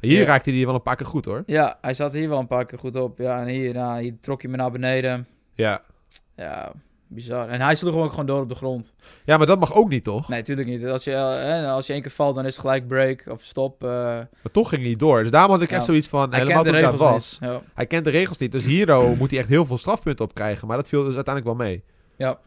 Hier 0.00 0.20
Ja. 0.20 0.26
raakte 0.26 0.50
hij 0.50 0.64
wel 0.66 0.74
een 0.74 0.82
paar 0.82 0.96
keer 0.96 1.06
goed, 1.06 1.24
hoor. 1.24 1.42
Ja, 1.46 1.78
hij 1.80 1.94
zat 1.94 2.12
hier 2.12 2.28
wel 2.28 2.38
een 2.38 2.46
paar 2.46 2.66
keer 2.66 2.78
goed 2.78 2.96
op. 2.96 3.18
Ja, 3.18 3.40
en 3.40 3.46
hier, 3.46 3.74
nou, 3.74 4.00
hier 4.02 4.14
trok 4.20 4.42
hij 4.42 4.50
me 4.50 4.56
naar 4.56 4.70
beneden. 4.70 5.26
Ja. 5.54 5.82
Ja, 6.36 6.72
bizar. 7.06 7.48
En 7.48 7.60
hij 7.60 7.74
sloeg 7.74 7.94
hem 7.94 8.02
ook 8.02 8.10
gewoon 8.10 8.26
door 8.26 8.42
op 8.42 8.48
de 8.48 8.54
grond. 8.54 8.94
Ja, 9.24 9.36
maar 9.36 9.46
dat 9.46 9.58
mag 9.58 9.74
ook 9.74 9.88
niet, 9.88 10.04
toch? 10.04 10.28
Nee, 10.28 10.42
tuurlijk 10.42 10.68
niet. 10.68 10.86
Als 10.86 11.04
je, 11.04 11.12
eh, 11.12 11.34
hè, 11.34 11.66
als 11.66 11.86
je 11.86 11.92
één 11.92 12.02
keer 12.02 12.10
valt, 12.10 12.34
dan 12.34 12.44
is 12.46 12.52
het 12.52 12.60
gelijk 12.60 12.88
break 12.88 13.24
of 13.28 13.42
stop. 13.42 13.84
eh 13.84 13.88
Maar 13.90 14.52
toch 14.52 14.68
ging 14.68 14.80
hij 14.80 14.90
niet 14.90 14.98
door. 14.98 15.22
Dus 15.22 15.30
daarom 15.30 15.50
had 15.50 15.62
ik 15.62 15.70
echt 15.70 15.84
zoiets 15.84 16.08
van, 16.08 16.30
hij 16.30 16.38
helemaal 16.40 16.64
toen 16.64 16.72
regels 16.72 16.96
was. 16.96 17.38
Ja. 17.40 17.62
Hij 17.74 17.86
kent 17.86 18.04
de 18.04 18.10
regels 18.10 18.38
niet. 18.38 18.52
Dus 18.52 18.64
hierdoor 18.64 19.16
moet 19.16 19.30
hij 19.30 19.38
echt 19.38 19.48
heel 19.48 19.66
veel 19.66 19.78
strafpunten 19.78 20.24
op 20.24 20.34
krijgen. 20.34 20.68
Maar 20.68 20.76
dat 20.76 20.88
viel 20.88 21.04
dus 21.04 21.14
uiteindelijk 21.14 21.56
wel 21.56 21.66
mee. 21.66 21.82
Ja. 22.16 22.38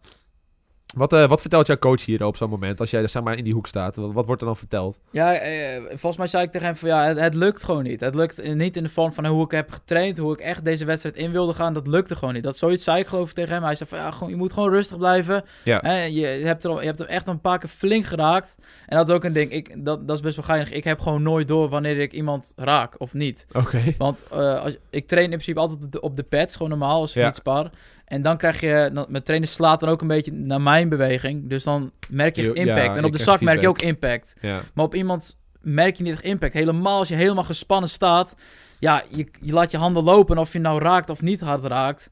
Wat, 0.95 1.13
eh, 1.13 1.28
wat 1.28 1.41
vertelt 1.41 1.67
jouw 1.67 1.78
coach 1.78 2.06
hier 2.06 2.25
op 2.25 2.38
zo'n 2.38 2.49
moment? 2.49 2.80
Als 2.80 2.89
jij 2.89 3.08
zeg 3.08 3.23
maar, 3.23 3.38
in 3.38 3.43
die 3.43 3.54
hoek 3.54 3.67
staat. 3.67 3.95
Wat, 3.95 4.13
wat 4.13 4.25
wordt 4.25 4.41
er 4.41 4.47
dan 4.47 4.58
verteld? 4.58 4.99
Ja, 5.12 5.34
eh, 5.34 5.82
volgens 5.88 6.17
mij 6.17 6.28
zei 6.28 6.43
ik 6.43 6.52
tegen 6.52 6.67
hem 6.67 6.75
van 6.75 6.89
ja, 6.89 7.04
het, 7.06 7.19
het 7.19 7.34
lukt 7.34 7.63
gewoon 7.63 7.84
niet. 7.84 7.99
Het 7.99 8.15
lukt 8.15 8.56
niet 8.56 8.78
in 8.78 8.84
de 8.84 8.89
vorm 8.89 9.13
van 9.13 9.25
hoe 9.25 9.43
ik 9.43 9.52
heb 9.52 9.71
getraind, 9.71 10.17
hoe 10.17 10.34
ik 10.34 10.39
echt 10.39 10.65
deze 10.65 10.86
wedstrijd 10.86 11.15
in 11.15 11.32
wilde 11.32 11.54
gaan. 11.54 11.73
Dat 11.73 11.88
lukte 11.88 12.15
gewoon 12.15 12.34
niet. 12.34 12.43
Dat 12.43 12.58
zoiets 12.58 12.84
zei 12.84 12.99
ik 12.99 13.08
geloof 13.08 13.30
ik 13.30 13.36
tegen 13.36 13.54
hem. 13.54 13.63
Hij 13.63 13.75
zei 13.75 13.89
van 13.89 13.97
ja, 13.97 14.12
gewoon, 14.12 14.30
je 14.30 14.36
moet 14.36 14.54
gewoon 14.54 14.69
rustig 14.69 14.97
blijven. 14.97 15.43
Ja. 15.63 16.04
Je, 16.04 16.25
hebt 16.25 16.63
er, 16.63 16.80
je 16.80 16.86
hebt 16.86 16.99
hem 16.99 17.08
echt 17.08 17.28
een 17.28 17.41
paar 17.41 17.60
keer 17.60 17.69
flink 17.69 18.06
geraakt. 18.06 18.56
En 18.86 18.97
dat 18.97 19.10
is 19.10 19.15
ook 19.15 19.23
een 19.23 19.34
ding, 19.34 19.52
ik, 19.52 19.86
dat, 19.86 20.08
dat 20.08 20.15
is 20.15 20.23
best 20.23 20.36
wel 20.36 20.45
geinig. 20.45 20.71
Ik 20.71 20.84
heb 20.84 20.99
gewoon 20.99 21.23
nooit 21.23 21.47
door 21.47 21.69
wanneer 21.69 21.99
ik 21.99 22.13
iemand 22.13 22.54
raak 22.56 22.95
of 22.97 23.13
niet. 23.13 23.47
Oké. 23.54 23.95
Want 23.97 24.25
eh, 24.32 24.62
als, 24.62 24.78
ik 24.89 25.08
train 25.08 25.23
in 25.23 25.30
principe 25.30 25.60
altijd 25.60 25.84
op 25.84 25.91
de, 25.91 26.02
op 26.02 26.15
de 26.15 26.23
pads, 26.23 26.54
gewoon 26.54 26.69
normaal, 26.69 26.99
als 26.99 27.15
ik 27.15 27.21
Ja. 27.21 27.71
En 28.10 28.22
dan 28.22 28.38
krijg 28.38 28.60
je, 28.60 28.89
dan, 28.93 29.06
mijn 29.10 29.24
trainer 29.24 29.50
slaat 29.50 29.80
dan 29.80 29.89
ook 29.89 30.02
een 30.02 30.08
beetje 30.08 30.32
naar 30.32 30.62
mijn 30.62 30.89
beweging. 30.89 31.50
Dus 31.50 31.63
dan 31.63 31.91
merk 32.12 32.36
je 32.36 32.41
echt 32.41 32.56
impact. 32.56 32.86
ja, 32.86 32.95
en 32.95 33.04
op 33.04 33.12
de 33.12 33.24
zak 33.24 33.41
merk 33.41 33.62
je 33.62 33.67
ook 33.67 33.82
impact. 33.82 34.36
Ja. 34.41 34.62
Maar 34.74 34.86
op 34.86 34.95
iemand 34.95 35.38
merk 35.62 35.95
je 35.95 36.04
niet 36.04 36.13
echt 36.13 36.24
impact. 36.24 36.54
Helemaal 36.54 36.98
als 36.98 37.08
je 37.08 37.15
helemaal 37.15 37.43
gespannen 37.43 37.89
staat. 37.89 38.36
Ja, 38.80 39.04
je, 39.10 39.28
je 39.41 39.54
laat 39.54 39.72
je 39.72 39.78
handen 39.78 40.04
lopen. 40.04 40.36
En 40.36 40.41
of 40.41 40.54
je 40.54 40.60
nou 40.60 40.82
raakt 40.82 41.10
of 41.10 41.22
niet 41.22 41.41
hard 41.41 41.63
raakt. 41.63 42.10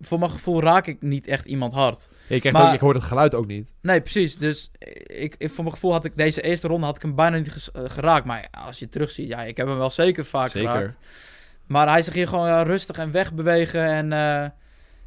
Voor 0.00 0.18
mijn 0.18 0.30
gevoel 0.30 0.62
raak 0.62 0.86
ik 0.86 1.02
niet 1.02 1.26
echt 1.26 1.46
iemand 1.46 1.72
hard. 1.72 2.08
Maar- 2.50 2.68
ook, 2.68 2.74
ik 2.74 2.80
hoor 2.80 2.94
het 2.94 3.02
geluid 3.02 3.34
ook 3.34 3.46
niet. 3.46 3.72
Nee, 3.82 4.00
precies. 4.00 4.38
Dus 4.38 4.70
ik, 5.06 5.34
ik, 5.38 5.50
voor 5.50 5.64
mijn 5.64 5.74
gevoel 5.74 5.92
had 5.92 6.04
ik 6.04 6.16
deze 6.16 6.42
eerste 6.42 6.68
ronde 6.68 6.86
had 6.86 6.96
ik 6.96 7.02
hem 7.02 7.14
bijna 7.14 7.36
niet 7.36 7.70
eh, 7.72 7.82
geraakt. 7.86 8.24
Maar 8.24 8.48
ja, 8.52 8.60
als 8.60 8.78
je 8.78 8.88
terugziet, 8.88 9.28
ja, 9.28 9.42
ik 9.42 9.56
heb 9.56 9.66
hem 9.66 9.78
wel 9.78 9.90
zeker 9.90 10.24
vaak 10.24 10.50
Zeker. 10.50 10.70
geraakt. 10.70 10.96
Maar 11.66 11.88
hij 11.88 12.02
zegt 12.02 12.16
hier 12.16 12.28
gewoon 12.28 12.46
ja, 12.46 12.62
rustig 12.62 12.96
en 12.96 13.10
wegbewegen. 13.10 13.88
En, 13.88 14.12
eh, 14.12 14.48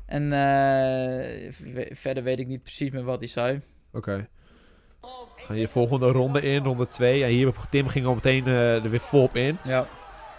en 0.08 0.34
eh, 0.34 1.52
verder 1.91 2.24
weet 2.24 2.39
ik 2.39 2.48
niet 2.48 2.63
precies 2.63 2.89
meer 2.91 3.04
wat 3.04 3.20
hij 3.20 3.28
zei. 3.30 3.62
Oké. 3.93 4.28
Gaan 5.36 5.58
je 5.58 5.67
volgende 5.67 6.08
ronde 6.08 6.41
in, 6.41 6.63
ronde 6.63 6.88
2. 6.88 7.17
Ja, 7.17 7.28
hier 7.28 7.52
Tim 7.70 7.88
ging 7.88 8.06
al 8.06 8.13
meteen 8.13 8.46
eh, 8.48 8.84
er 8.84 8.89
weer 8.89 9.00
volop 9.00 9.36
in. 9.36 9.58
Ja, 9.63 9.88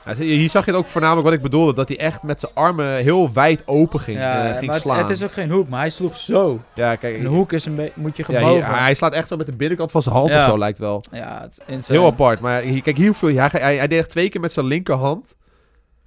Ja, 0.05 0.15
hier 0.15 0.49
zag 0.49 0.65
je 0.65 0.71
het 0.71 0.81
ook 0.81 0.87
voornamelijk 0.87 1.25
wat 1.27 1.35
ik 1.37 1.43
bedoelde. 1.43 1.75
Dat 1.75 1.89
hij 1.89 1.99
echt 1.99 2.23
met 2.23 2.41
zijn 2.41 2.53
armen 2.55 2.97
heel 2.97 3.33
wijd 3.33 3.63
open 3.67 4.01
ging, 4.01 4.19
ja 4.19 4.45
eh, 4.45 4.53
ging 4.53 4.65
maar 4.65 4.75
het, 4.75 4.83
slaan. 4.83 4.99
het 4.99 5.11
is 5.11 5.23
ook 5.23 5.33
geen 5.33 5.51
hoek, 5.51 5.69
maar 5.69 5.81
hij 5.81 5.91
sloeg 5.91 6.17
zo. 6.17 6.61
Ja, 6.75 6.97
kijk. 6.97 7.19
Een 7.19 7.25
hoek 7.27 7.53
is 7.53 7.65
een 7.65 7.91
moet 7.95 8.17
je 8.17 8.25
ja, 8.29 8.39
gebogen. 8.39 8.55
hier- 8.67 8.79
hij 8.81 8.95
slaat 8.95 9.13
echt 9.13 9.29
zo 9.29 9.37
met 9.37 9.47
de 9.47 9.53
binnenkant 9.57 9.91
van 9.91 10.03
zijn 10.03 10.15
hand 10.15 10.29
Ja. 10.29 10.39
of 10.45 10.51
zo, 10.51 10.59
lijkt 10.59 10.79
wel. 10.79 11.05
Ja, 11.13 11.41
het 11.41 11.51
is 11.51 11.59
insane. 11.75 11.99
Heel 11.99 12.09
apart. 12.09 12.41
Maar 12.41 12.61
hier, 12.63 12.83
kijk, 12.83 12.97
hier 12.97 13.15
veel, 13.15 13.35
hij, 13.37 13.49
hij, 13.53 13.77
hij 13.77 13.89
deed 13.89 13.99
echt 13.99 14.11
twee 14.11 14.29
keer 14.29 14.41
met 14.41 14.53
zijn 14.53 14.67
linkerhand. 14.67 15.35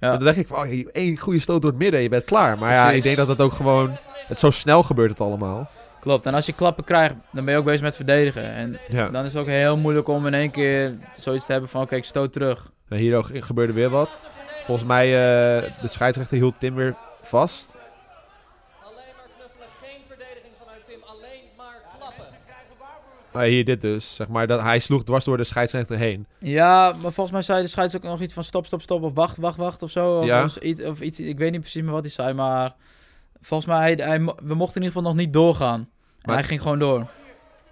Ja. 0.02 0.10
Dan 0.10 0.24
denk 0.24 0.36
ik 0.36 0.46
van, 0.46 0.56
oh, 0.66 0.84
één 0.92 1.16
goede 1.18 1.38
stoot 1.38 1.62
door 1.62 1.70
het 1.70 1.78
midden 1.78 1.96
en 1.98 2.02
je 2.02 2.10
bent 2.10 2.24
klaar. 2.24 2.58
Maar 2.58 2.72
ja, 2.72 2.80
Precies. 2.82 2.96
ik 2.98 3.02
denk 3.04 3.16
dat 3.16 3.28
het 3.28 3.40
ook 3.40 3.52
gewoon... 3.52 3.96
Het 4.26 4.38
zo 4.38 4.50
snel 4.50 4.82
gebeurt 4.82 5.10
het 5.10 5.20
allemaal. 5.20 5.70
Klopt. 6.00 6.26
En 6.26 6.34
als 6.34 6.46
je 6.46 6.52
klappen 6.52 6.84
krijgt, 6.84 7.14
dan 7.32 7.44
ben 7.44 7.54
je 7.54 7.58
ook 7.60 7.64
bezig 7.66 7.80
met 7.82 7.96
verdedigen. 7.96 8.52
En 8.52 8.78
Ja. 8.88 9.08
dan 9.08 9.24
is 9.24 9.32
het 9.32 9.42
ook 9.42 9.48
heel 9.48 9.76
moeilijk 9.76 10.08
om 10.08 10.26
in 10.26 10.34
één 10.34 10.50
keer 10.50 10.98
zoiets 11.20 11.46
te 11.46 11.52
hebben 11.52 11.70
van, 11.70 11.82
oké, 11.82 11.96
ik 11.96 12.04
stoot 12.04 12.32
terug. 12.32 12.70
Nou, 12.88 13.02
hier 13.02 13.16
ook 13.16 13.28
gebeurde 13.32 13.72
weer 13.72 13.88
wat. 13.90 14.26
Volgens 14.64 14.86
mij, 14.86 15.06
eh, 15.06 15.70
de 15.80 15.88
scheidsrechter 15.88 16.36
hield 16.36 16.54
Tim 16.58 16.74
weer 16.74 16.94
vast. 17.22 17.76
Alleen 18.82 19.14
maar 19.16 19.28
knuffelen, 19.36 19.68
geen 19.82 20.00
verdediging 20.08 20.54
vanuit 20.58 20.84
Tim, 20.84 21.00
alleen 21.06 21.42
maar 21.56 21.82
klappen. 21.98 22.26
Maar 23.32 23.44
hier 23.44 23.64
dit 23.64 23.80
dus, 23.80 24.14
zeg 24.14 24.28
maar. 24.28 24.46
Dat, 24.46 24.60
hij 24.60 24.78
sloeg 24.78 25.04
dwars 25.04 25.24
door 25.24 25.36
de 25.36 25.44
scheidsrechter 25.44 25.96
heen. 25.98 26.26
Ja, 26.38 26.88
maar 27.02 27.12
volgens 27.12 27.30
mij 27.30 27.42
zei 27.42 27.62
de 27.62 27.68
scheids 27.68 27.96
ook 27.96 28.02
nog 28.02 28.20
iets 28.20 28.32
van 28.32 28.44
stop, 28.44 28.66
stop, 28.66 28.82
stop. 28.82 29.02
Of 29.02 29.12
wacht, 29.14 29.36
wacht, 29.36 29.56
wacht 29.56 29.82
of 29.82 29.90
zo. 29.90 30.18
Of, 30.18 30.24
Ja. 30.26 30.48
iets, 30.60 30.82
of 30.82 31.00
iets. 31.00 31.20
Ik 31.20 31.38
weet 31.38 31.50
niet 31.50 31.60
precies 31.60 31.82
meer 31.82 31.92
wat 31.92 32.02
hij 32.02 32.10
zei, 32.12 32.32
maar... 32.32 32.74
Volgens 33.40 33.68
mij, 33.68 33.92
hij, 33.92 34.20
we 34.20 34.54
mochten 34.54 34.76
in 34.80 34.82
ieder 34.82 34.82
geval 34.82 35.02
nog 35.02 35.14
niet 35.14 35.32
doorgaan. 35.32 35.80
En 35.80 35.88
Maar- 36.22 36.34
hij 36.34 36.44
ging 36.44 36.62
gewoon 36.62 36.78
door. 36.78 37.06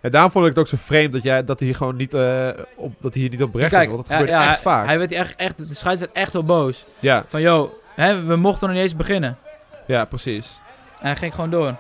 Ja, 0.03 0.09
daarom 0.09 0.31
vond 0.31 0.45
ik 0.45 0.51
het 0.51 0.61
ook 0.61 0.69
zo 0.69 0.77
vreemd 0.77 1.13
dat, 1.13 1.23
jij, 1.23 1.45
dat 1.45 1.59
hij 1.59 1.69
hier 1.69 1.77
gewoon 1.77 1.97
niet, 1.97 2.15
eh, 2.15 2.49
op, 2.77 2.93
dat 3.01 3.13
hij 3.15 3.23
hier 3.23 3.31
niet 3.31 3.43
op 3.43 3.55
recht 3.55 3.73
is. 3.73 3.87
Want 3.87 3.97
dat 3.97 4.09
ja, 4.09 4.17
gebeurt 4.17 4.39
ja, 4.43 4.51
echt 4.51 4.61
vaak. 4.61 4.87
Hij 4.87 4.99
werd 4.99 5.13
echt, 5.13 5.37
echt, 5.37 5.69
de 5.69 5.75
scheids 5.75 6.01
werd 6.01 6.13
echt 6.13 6.33
wel 6.33 6.45
boos. 6.45 6.85
ja, 6.99 7.25
Van, 7.29 7.41
yo, 7.41 7.79
hè, 7.95 8.25
we 8.25 8.37
mochten 8.37 8.67
nog 8.67 8.77
niet 8.77 8.85
eens 8.85 8.97
beginnen. 8.97 9.39
ja, 9.87 10.05
precies. 10.05 10.61
En 11.01 11.07
hij 11.07 11.17
ging 11.17 11.35
gewoon 11.35 11.51
door. 11.51 11.75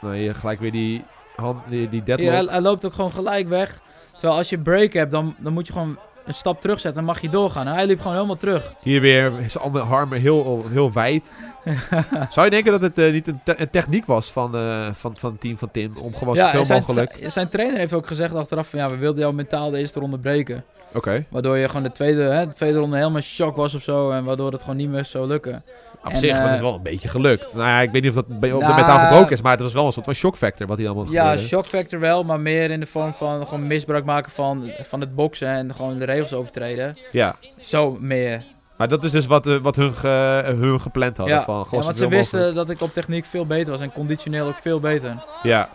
Nou, 0.00 0.16
hier 0.16 0.34
gelijk 0.34 0.60
weer 0.60 0.72
die, 0.72 1.04
hand, 1.36 1.58
die, 1.68 1.88
die 1.88 2.02
hij, 2.04 2.44
hij 2.44 2.60
loopt 2.60 2.84
ook 2.86 2.94
gewoon 2.94 3.12
gelijk 3.12 3.48
weg. 3.48 3.80
Terwijl 4.12 4.38
als 4.38 4.48
je 4.48 4.58
break 4.58 4.92
hebt, 4.92 5.10
dan, 5.10 5.34
dan 5.38 5.52
moet 5.52 5.66
je 5.66 5.72
gewoon 5.72 5.98
een 6.26 6.34
stap 6.34 6.60
terugzetten. 6.60 6.94
Dan 6.94 7.04
mag 7.04 7.20
je 7.20 7.28
doorgaan. 7.28 7.66
En 7.66 7.72
hij 7.74 7.86
liep 7.86 7.98
gewoon 7.98 8.14
helemaal 8.14 8.36
terug. 8.36 8.72
Hier 8.82 9.00
weer 9.00 9.32
zijn 9.48 9.64
andere 9.64 9.84
armen 9.84 10.20
heel, 10.20 10.64
heel 10.70 10.92
wijd. 10.92 11.32
Zou 12.30 12.44
je 12.44 12.50
denken 12.50 12.72
dat 12.72 12.80
het 12.80 12.98
eh, 12.98 13.12
niet 13.12 13.26
een, 13.26 13.40
te- 13.44 13.60
een 13.60 13.70
techniek 13.70 14.06
was 14.06 14.32
van, 14.32 14.56
eh, 14.56 14.88
van, 14.92 15.16
van 15.16 15.30
het 15.30 15.40
team 15.40 15.58
van 15.58 15.70
Tim? 15.70 15.96
Om 15.96 16.14
gewoon 16.14 16.34
ja, 16.34 16.50
zoveel 16.50 16.78
mogelijk... 16.78 17.18
zijn 17.26 17.48
trainer 17.48 17.78
heeft 17.78 17.92
ook 17.92 18.06
gezegd 18.06 18.34
achteraf 18.34 18.68
van 18.68 18.78
ja, 18.78 18.90
we 18.90 18.96
wilden 18.96 19.20
jou 19.20 19.34
mentaal 19.34 19.70
de 19.70 19.78
eerste 19.78 20.00
ronde 20.00 20.18
breken. 20.18 20.64
Oké. 20.94 21.24
Waardoor 21.28 21.56
je 21.56 21.66
gewoon 21.66 21.82
de 21.82 21.92
tweede, 21.92 22.22
hè, 22.22 22.46
de 22.46 22.52
tweede 22.52 22.78
ronde 22.78 22.96
helemaal 22.96 23.16
in 23.16 23.22
shock 23.22 23.56
was 23.56 23.74
of 23.74 23.82
zo. 23.82 24.10
En 24.10 24.24
waardoor 24.24 24.52
het 24.52 24.60
gewoon 24.60 24.76
niet 24.76 24.88
meer 24.88 25.04
zou 25.04 25.26
lukken. 25.26 25.62
Op 26.04 26.10
En, 26.10 26.16
zich, 26.18 26.32
maar 26.32 26.40
het 26.42 26.50
is 26.50 26.56
eh, 26.56 26.62
wel 26.62 26.74
een 26.74 26.82
beetje 26.82 27.08
gelukt. 27.08 27.54
Nou 27.54 27.66
ja, 27.68 27.80
ik 27.80 27.90
weet 27.90 28.02
niet 28.02 28.10
of 28.10 28.16
dat 28.16 28.40
bij- 28.40 28.52
op 28.52 28.60
de 28.60 28.66
Nou, 28.66 28.80
metaal 28.80 28.98
gebroken 28.98 29.30
is, 29.32 29.40
maar 29.42 29.52
het 29.52 29.60
was 29.60 29.72
wel 29.72 29.86
een 29.86 29.92
soort 29.92 30.04
van 30.04 30.14
shock 30.14 30.36
factor 30.36 30.66
wat 30.66 30.78
hij 30.78 30.86
allemaal 30.86 31.12
Ja, 31.12 31.22
gebeurde. 31.22 31.48
shock 31.48 31.64
factor 31.66 32.00
wel, 32.00 32.24
maar 32.24 32.40
meer 32.40 32.70
in 32.70 32.80
de 32.80 32.86
vorm 32.86 33.12
van 33.14 33.46
gewoon 33.46 33.66
misbruik 33.66 34.04
maken 34.04 34.32
van, 34.32 34.70
van 34.82 35.00
het 35.00 35.14
boksen 35.14 35.48
en 35.48 35.74
gewoon 35.74 35.98
de 35.98 36.04
regels 36.04 36.32
overtreden. 36.32 36.98
Ja, 37.12 37.36
Zo 37.60 37.96
meer. 38.00 38.42
maar 38.76 38.88
dat 38.88 39.04
is 39.04 39.10
dus 39.10 39.26
wat, 39.26 39.46
eh, 39.46 39.56
wat 39.62 39.76
hun, 39.76 39.92
ge- 39.92 40.42
hun 40.58 40.80
gepland 40.80 41.16
hadden. 41.16 41.36
Ja, 41.36 41.42
van, 41.42 41.66
ja, 41.70 41.78
want 41.78 41.96
ze 41.96 42.08
wisten 42.08 42.38
mogelijk. 42.38 42.66
dat 42.66 42.76
ik 42.76 42.80
op 42.82 42.92
techniek 42.92 43.24
veel 43.24 43.46
beter 43.46 43.70
was 43.72 43.80
en 43.80 43.92
conditioneel 43.92 44.46
ook 44.46 44.58
veel 44.62 44.80
beter. 44.80 45.24
Ja, 45.42 45.68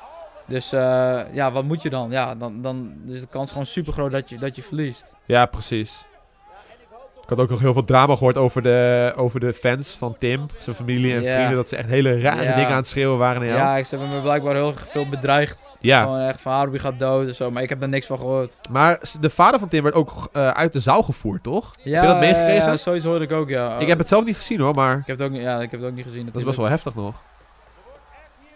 Dus 0.48 0.72
eh, 0.72 1.20
ja, 1.34 1.52
wat 1.52 1.63
moet 1.63 1.82
je 1.82 1.89
dan? 1.89 2.12
Ja, 2.12 2.36
dan, 2.36 2.62
dan 2.62 2.92
is 3.08 3.20
de 3.22 3.28
kans 3.30 3.50
gewoon 3.52 3.65
super 3.65 3.94
groot 3.94 4.12
dat 4.12 4.30
je, 4.30 4.38
dat 4.38 4.56
je 4.56 4.63
verliest. 4.63 5.13
ja, 5.26 5.46
precies. 5.46 6.06
Ik 7.30 7.36
had 7.36 7.44
ook 7.44 7.52
nog 7.52 7.60
heel 7.60 7.74
veel 7.74 7.84
drama 7.84 8.13
gehoord 8.15 8.38
over 8.38 8.62
de, 8.62 9.13
over 9.15 9.39
de 9.39 9.54
fans 9.54 9.89
van 9.98 10.15
Tim, 10.20 10.46
zijn 10.60 10.76
familie 10.76 11.13
en 11.13 11.24
vrienden. 11.24 11.56
Dat 11.56 11.68
ze 11.70 11.76
echt 11.76 11.89
hele 11.89 12.20
rare 12.22 12.54
dingen 12.54 12.68
aan 12.70 12.76
het 12.76 12.88
schreeuwen 12.88 13.18
waren 13.18 13.42
naar 13.42 13.50
jou. 13.50 13.78
Ja, 13.78 13.84
ze 13.84 13.96
hebben 13.96 14.15
me 14.15 14.22
blijkbaar 14.22 14.56
heel 14.56 14.74
veel 14.89 15.06
bedreigd. 15.10 15.78
Ja. 15.80 16.04
Gewoon 16.04 16.20
echt 16.20 16.42
van 16.42 16.52
Harubi 16.54 16.80
gaat 16.80 17.00
dood 17.00 17.28
en 17.28 17.36
zo, 17.36 17.52
maar 17.52 17.63
ik 17.63 17.70
heb 17.70 17.82
er 17.82 17.89
niks 17.89 18.06
van 18.06 18.18
gehoord. 18.18 18.58
Maar 18.70 19.00
de 19.20 19.30
vader 19.30 19.60
van 19.60 19.68
Tim 19.70 19.84
werd 19.84 19.96
ook 19.96 20.30
eh, 20.34 20.50
uit 20.50 20.74
de 20.74 20.80
zaal 20.80 21.04
gevoerd, 21.04 21.44
toch? 21.44 21.74
Ja, 21.84 21.94
Heb 21.94 22.02
je 22.04 22.08
dat 22.10 22.20
meegekregen? 22.20 22.65
Ja, 22.65 22.78
zoiets 22.78 23.06
hoorde 23.06 23.26
ik 23.26 23.32
ook, 23.32 23.50
ja. 23.50 23.78
Ik 23.78 23.88
heb 23.88 23.98
het 23.98 24.08
zelf 24.08 24.26
niet 24.26 24.36
gezien 24.36 24.60
hoor, 24.60 24.76
maar 24.76 24.98
Ik 24.98 25.04
heb 25.08 25.18
het 25.18 25.28
ook, 25.28 25.34
niet- 25.34 25.42
ja, 25.42 25.60
ik 25.62 25.72
heb 25.72 25.80
het 25.80 25.89
ook 25.89 25.96
niet 25.96 26.06
gezien. 26.06 26.26
dat 26.26 26.36
is 26.36 26.44
best 26.44 26.58
wel 26.58 26.70
heftig 26.70 26.96
nog. 26.96 27.22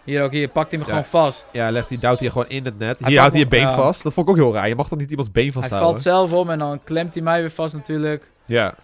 Hier 0.04 0.22
ook, 0.22 0.32
hier, 0.32 0.48
pakt 0.48 0.70
hij 0.70 0.78
me 0.78 0.84
Ja. 0.84 0.90
gewoon 0.90 1.04
vast. 1.04 1.48
Ja, 1.52 1.70
legt 1.70 1.88
hij, 1.88 1.98
duwt 1.98 2.18
hij 2.20 2.28
gewoon 2.28 2.48
in 2.48 2.64
het 2.64 2.78
net. 2.78 2.98
Hij 2.98 3.08
Hier 3.10 3.18
houdt 3.18 3.34
hij 3.34 3.42
je 3.42 3.48
been 3.48 3.60
ja. 3.60 3.74
vast. 3.74 4.02
Dat 4.02 4.12
vond 4.12 4.28
ik 4.28 4.32
ook 4.34 4.40
heel 4.40 4.52
raar. 4.52 4.68
Je 4.68 4.74
mag 4.74 4.88
toch 4.88 4.98
niet 4.98 5.10
iemands 5.10 5.32
been 5.32 5.42
Hij 5.44 5.52
vasthouden? 5.52 5.90
valt 5.90 6.02
zelf 6.02 6.32
om 6.32 6.50
en 6.50 6.58
dan 6.58 6.80
klemt 6.84 7.14
hij 7.14 7.22
mij 7.22 7.40
weer 7.40 7.50
vast 7.50 7.74
natuurlijk. 7.74 8.30
Ja. 8.46 8.74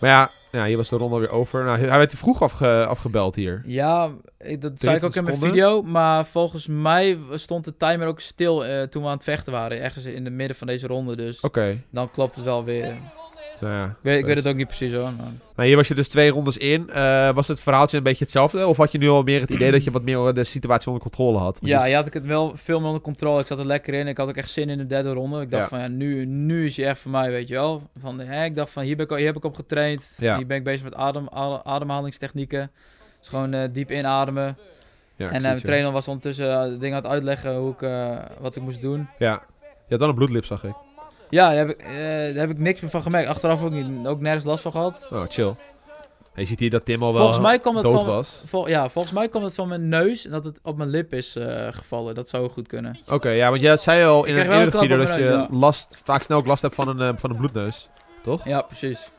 Maar 0.00 0.10
ja, 0.10 0.30
ja, 0.52 0.64
hier 0.64 0.76
was 0.76 0.88
de 0.88 0.96
ronde 0.96 1.18
weer 1.18 1.30
over. 1.30 1.64
Nou, 1.64 1.78
hij 1.78 1.98
werd 1.98 2.14
vroeg 2.14 2.42
afge, 2.42 2.86
afgebeld 2.86 3.34
hier. 3.34 3.62
Ja, 3.66 4.10
ik, 4.38 4.60
dat 4.60 4.72
zei 4.80 4.96
ik 4.96 5.04
ook 5.04 5.14
in 5.14 5.24
mijn 5.24 5.38
video. 5.38 5.82
Maar 5.82 6.26
volgens 6.26 6.66
mij 6.66 7.18
stond 7.32 7.64
de 7.64 7.76
timer 7.76 8.06
ook 8.06 8.20
stil 8.20 8.64
eh, 8.64 8.82
toen 8.82 9.02
we 9.02 9.08
aan 9.08 9.14
het 9.14 9.24
vechten 9.24 9.52
waren. 9.52 9.80
Ergens 9.80 10.04
in 10.04 10.24
het 10.24 10.34
midden 10.34 10.56
van 10.56 10.66
deze 10.66 10.86
ronde. 10.86 11.16
Dus 11.16 11.40
dan 11.90 12.10
klopt 12.10 12.36
het 12.36 12.44
wel 12.44 12.64
weer. 12.64 12.96
Nou 13.60 13.72
ja, 13.74 13.84
Ik 13.84 13.90
weet, 14.00 14.18
ik 14.18 14.24
weet 14.24 14.34
best. 14.34 14.44
het 14.44 14.52
ook 14.52 14.58
niet 14.58 14.66
precies 14.66 14.92
hoor. 14.92 15.02
maar- 15.02 15.32
Nou, 15.56 15.68
hier 15.68 15.76
was 15.76 15.88
je 15.88 15.94
dus 15.94 16.08
twee 16.08 16.30
rondes 16.30 16.56
in. 16.56 16.90
Eh, 16.90 17.30
was 17.30 17.48
het 17.48 17.60
verhaaltje 17.60 17.96
een 17.96 18.02
beetje 18.02 18.24
hetzelfde? 18.24 18.66
Of 18.66 18.76
had 18.76 18.92
je 18.92 18.98
nu 18.98 19.08
al 19.08 19.22
meer 19.22 19.40
het 19.40 19.50
idee 19.50 19.70
dat 19.70 19.84
je 19.84 19.90
wat 19.90 20.02
meer 20.02 20.34
de 20.34 20.44
situatie 20.44 20.86
onder 20.86 21.02
controle 21.02 21.38
had? 21.38 21.58
Ja, 21.62 21.78
Dus- 21.78 21.86
je 21.88 21.94
had 21.94 22.06
ik 22.06 22.12
het 22.14 22.24
wel 22.24 22.52
veel 22.56 22.78
meer 22.78 22.86
onder 22.86 23.02
controle. 23.02 23.40
Ik 23.40 23.46
zat 23.46 23.58
er 23.58 23.66
lekker 23.66 23.94
in. 23.94 24.06
Ik 24.08 24.16
had 24.16 24.28
ook 24.28 24.36
echt 24.36 24.50
zin 24.50 24.68
in 24.70 24.78
de 24.78 24.86
derde 24.86 25.12
ronde. 25.12 25.40
Ik 25.40 25.50
dacht 25.50 25.62
Ja. 25.62 25.68
van 25.68 25.78
ja, 25.78 25.88
nu, 25.88 26.24
nu 26.26 26.66
is 26.66 26.76
hij 26.76 26.86
echt 26.86 26.98
voor 27.00 27.10
mij, 27.10 27.30
weet 27.30 27.48
je 27.48 27.54
wel. 27.54 27.82
Van, 28.00 28.18
hè, 28.18 28.44
ik 28.44 28.54
dacht 28.54 28.70
van 28.72 28.82
hier, 28.82 28.96
ben 28.96 29.06
ik, 29.08 29.16
hier 29.16 29.26
heb 29.26 29.36
ik 29.36 29.44
op 29.44 29.54
getraind. 29.54 30.14
Ja. 30.18 30.36
Hier 30.36 30.46
ben 30.46 30.56
ik 30.56 30.64
bezig 30.64 30.82
met 30.84 30.94
adem, 30.94 31.28
ademhalingstechnieken. 31.64 32.70
Dus 33.20 33.28
gewoon 33.28 33.52
eh, 33.52 33.68
diep 33.72 33.90
inademen. 33.90 34.56
Ja, 35.16 35.28
en 35.28 35.34
eh, 35.34 35.42
mijn 35.42 35.54
ja. 35.56 35.60
trainer 35.62 35.92
was 35.92 36.08
ondertussen 36.08 36.52
eh, 36.52 36.62
de 36.62 36.78
dingen 36.78 36.96
aan 36.96 37.02
het 37.02 37.12
uitleggen 37.12 37.56
hoe 37.56 37.72
ik, 37.72 37.82
eh, 37.82 38.16
wat 38.40 38.56
ik 38.56 38.62
moest 38.62 38.80
doen. 38.80 39.08
Ja. 39.18 39.42
Je 39.60 39.94
had 39.94 39.98
wel 39.98 40.08
een 40.08 40.14
bloedlip, 40.14 40.44
zag 40.44 40.64
ik. 40.64 40.74
Ja, 41.30 41.48
daar 41.48 41.56
heb, 41.56 41.68
ik, 41.68 41.80
eh, 41.80 41.94
daar 42.34 42.34
heb 42.46 42.50
ik 42.50 42.58
niks 42.58 42.80
meer 42.80 42.90
van 42.90 43.02
gemerkt. 43.02 43.28
Achteraf 43.28 43.62
ook, 43.62 43.70
niet, 43.70 44.06
ook 44.06 44.20
nergens 44.20 44.44
last 44.44 44.62
van 44.62 44.72
gehad. 44.72 45.08
Oh, 45.12 45.22
chill. 45.28 45.54
En 46.34 46.44
je 46.44 46.50
ziet 46.50 46.58
hier 46.60 46.70
dat 46.70 46.84
Tim 46.84 47.02
al 47.02 47.12
wel 47.12 47.20
Volgens 47.22 47.40
mij 47.46 47.58
kwam 47.58 47.74
dood 47.74 47.84
van- 47.94 48.06
was. 48.06 48.42
Vol, 48.46 48.68
ja, 48.68 48.88
volgens 48.88 49.14
mij 49.14 49.28
kwam 49.28 49.42
het 49.44 49.54
van 49.54 49.68
mijn 49.68 49.88
neus 49.88 50.24
en 50.24 50.30
dat 50.30 50.44
het 50.44 50.58
op 50.62 50.76
mijn 50.76 50.88
lip 50.90 51.12
is 51.14 51.36
eh, 51.36 51.68
gevallen. 51.70 52.14
Dat 52.14 52.28
zou 52.28 52.50
goed 52.50 52.66
kunnen. 52.68 52.98
Oké, 53.08 53.28
ja, 53.28 53.50
want 53.50 53.62
jij 53.62 53.76
zei 53.76 54.04
al 54.04 54.24
in 54.24 54.30
Ik 54.32 54.36
een 54.40 54.46
kreeg 54.46 54.46
wel 54.48 54.56
een 54.58 54.64
eerdere 54.64 54.82
video 54.82 54.96
klap 54.96 55.08
dat 55.08 55.18
je 55.18 55.24
mijn 55.24 55.38
neus, 55.50 55.60
last, 55.60 56.00
vaak 56.04 56.22
snel 56.22 56.38
ook 56.38 56.46
last 56.46 56.62
hebt 56.62 56.74
van 56.74 56.88
een, 56.88 57.00
eh, 57.00 57.20
van 57.20 57.30
een 57.30 57.36
bloedneus. 57.36 57.88
Toch? 58.22 58.44
Ja, 58.44 58.60
precies. 58.62 59.10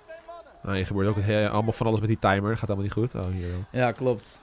Nou, 0.64 0.78
je 0.78 0.86
gebeurt 0.86 1.08
ook 1.08 1.52
allemaal 1.52 1.72
van 1.72 1.88
alles 1.88 2.00
met 2.00 2.10
die 2.10 2.20
timer. 2.20 2.58
Gaat 2.58 2.68
allemaal 2.68 2.84
niet 2.86 2.94
goed. 2.94 3.16
Oh, 3.16 3.22
hier 3.32 3.48
wel. 3.50 3.82
Ja, 3.82 3.92
klopt. 3.92 4.42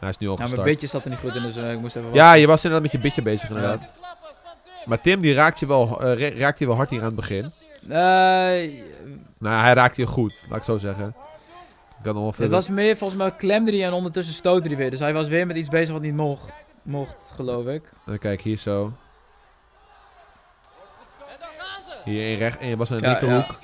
Hij 0.00 0.08
is 0.08 0.18
nu 0.18 0.26
al 0.26 0.32
Ja, 0.32 0.38
mijn 0.38 0.48
gestart. 0.48 0.68
beetje 0.70 0.86
zat 0.86 1.04
er 1.04 1.10
niet 1.10 1.18
goed 1.18 1.34
in, 1.34 1.42
dus 1.42 1.56
eh, 1.56 1.72
ik 1.72 1.80
moest 1.80 1.96
even 1.96 2.12
Ja, 2.12 2.32
je 2.32 2.46
was 2.46 2.64
inderdaad 2.64 2.82
met 2.82 2.92
je 2.92 2.98
bitje 3.06 3.22
bezig 3.22 3.48
inderdaad. 3.48 3.92
Maar 4.86 5.00
Tim, 5.00 5.20
die 5.20 5.34
raakt 5.34 5.60
je 5.60 5.66
wel, 5.66 6.00
eh, 6.02 6.18
ra- 6.30 6.38
raakt 6.38 6.58
je 6.58 6.66
wel 6.66 6.76
hard 6.76 6.90
hier 6.90 6.98
aan 7.00 7.06
het 7.06 7.14
begin. 7.14 7.50
Nou, 9.38 9.60
hij 9.62 9.72
raakt 9.72 9.96
je 9.96 10.06
goed, 10.06 10.46
laat 10.48 10.58
ik 10.58 10.64
zo 10.64 10.76
zeggen. 10.78 11.06
Ik 11.98 12.04
kan 12.04 12.14
nog 12.14 12.28
even... 12.32 12.42
het 12.42 12.52
was 12.52 12.68
meer, 12.68 12.96
volgens 12.96 13.18
mij 13.20 13.32
klemde 13.32 13.70
hij 13.76 13.84
en 13.86 13.92
ondertussen 13.92 14.34
stootte 14.34 14.68
hij 14.68 14.76
weer. 14.76 14.90
Dus 14.90 15.00
hij 15.00 15.12
was 15.12 15.28
weer 15.28 15.46
met 15.46 15.56
iets 15.56 15.68
bezig 15.68 15.92
wat 15.92 16.02
niet 16.02 16.14
mocht, 16.14 16.52
mocht 16.82 17.30
geloof 17.34 17.66
ik. 17.66 17.82
Kijken, 18.20 18.40
hier 18.48 18.56
zo. 18.56 18.84
En 18.84 18.92
daar 21.38 21.48
gaan 21.58 21.84
ze. 21.84 22.10
Hier 22.10 22.30
in 22.32 22.38
recht, 22.38 22.58
en 22.58 22.76
was 22.78 22.90
een 22.90 22.98
Ja, 23.00 23.06
linkerhoek. 23.08 23.44
Van 23.44 23.56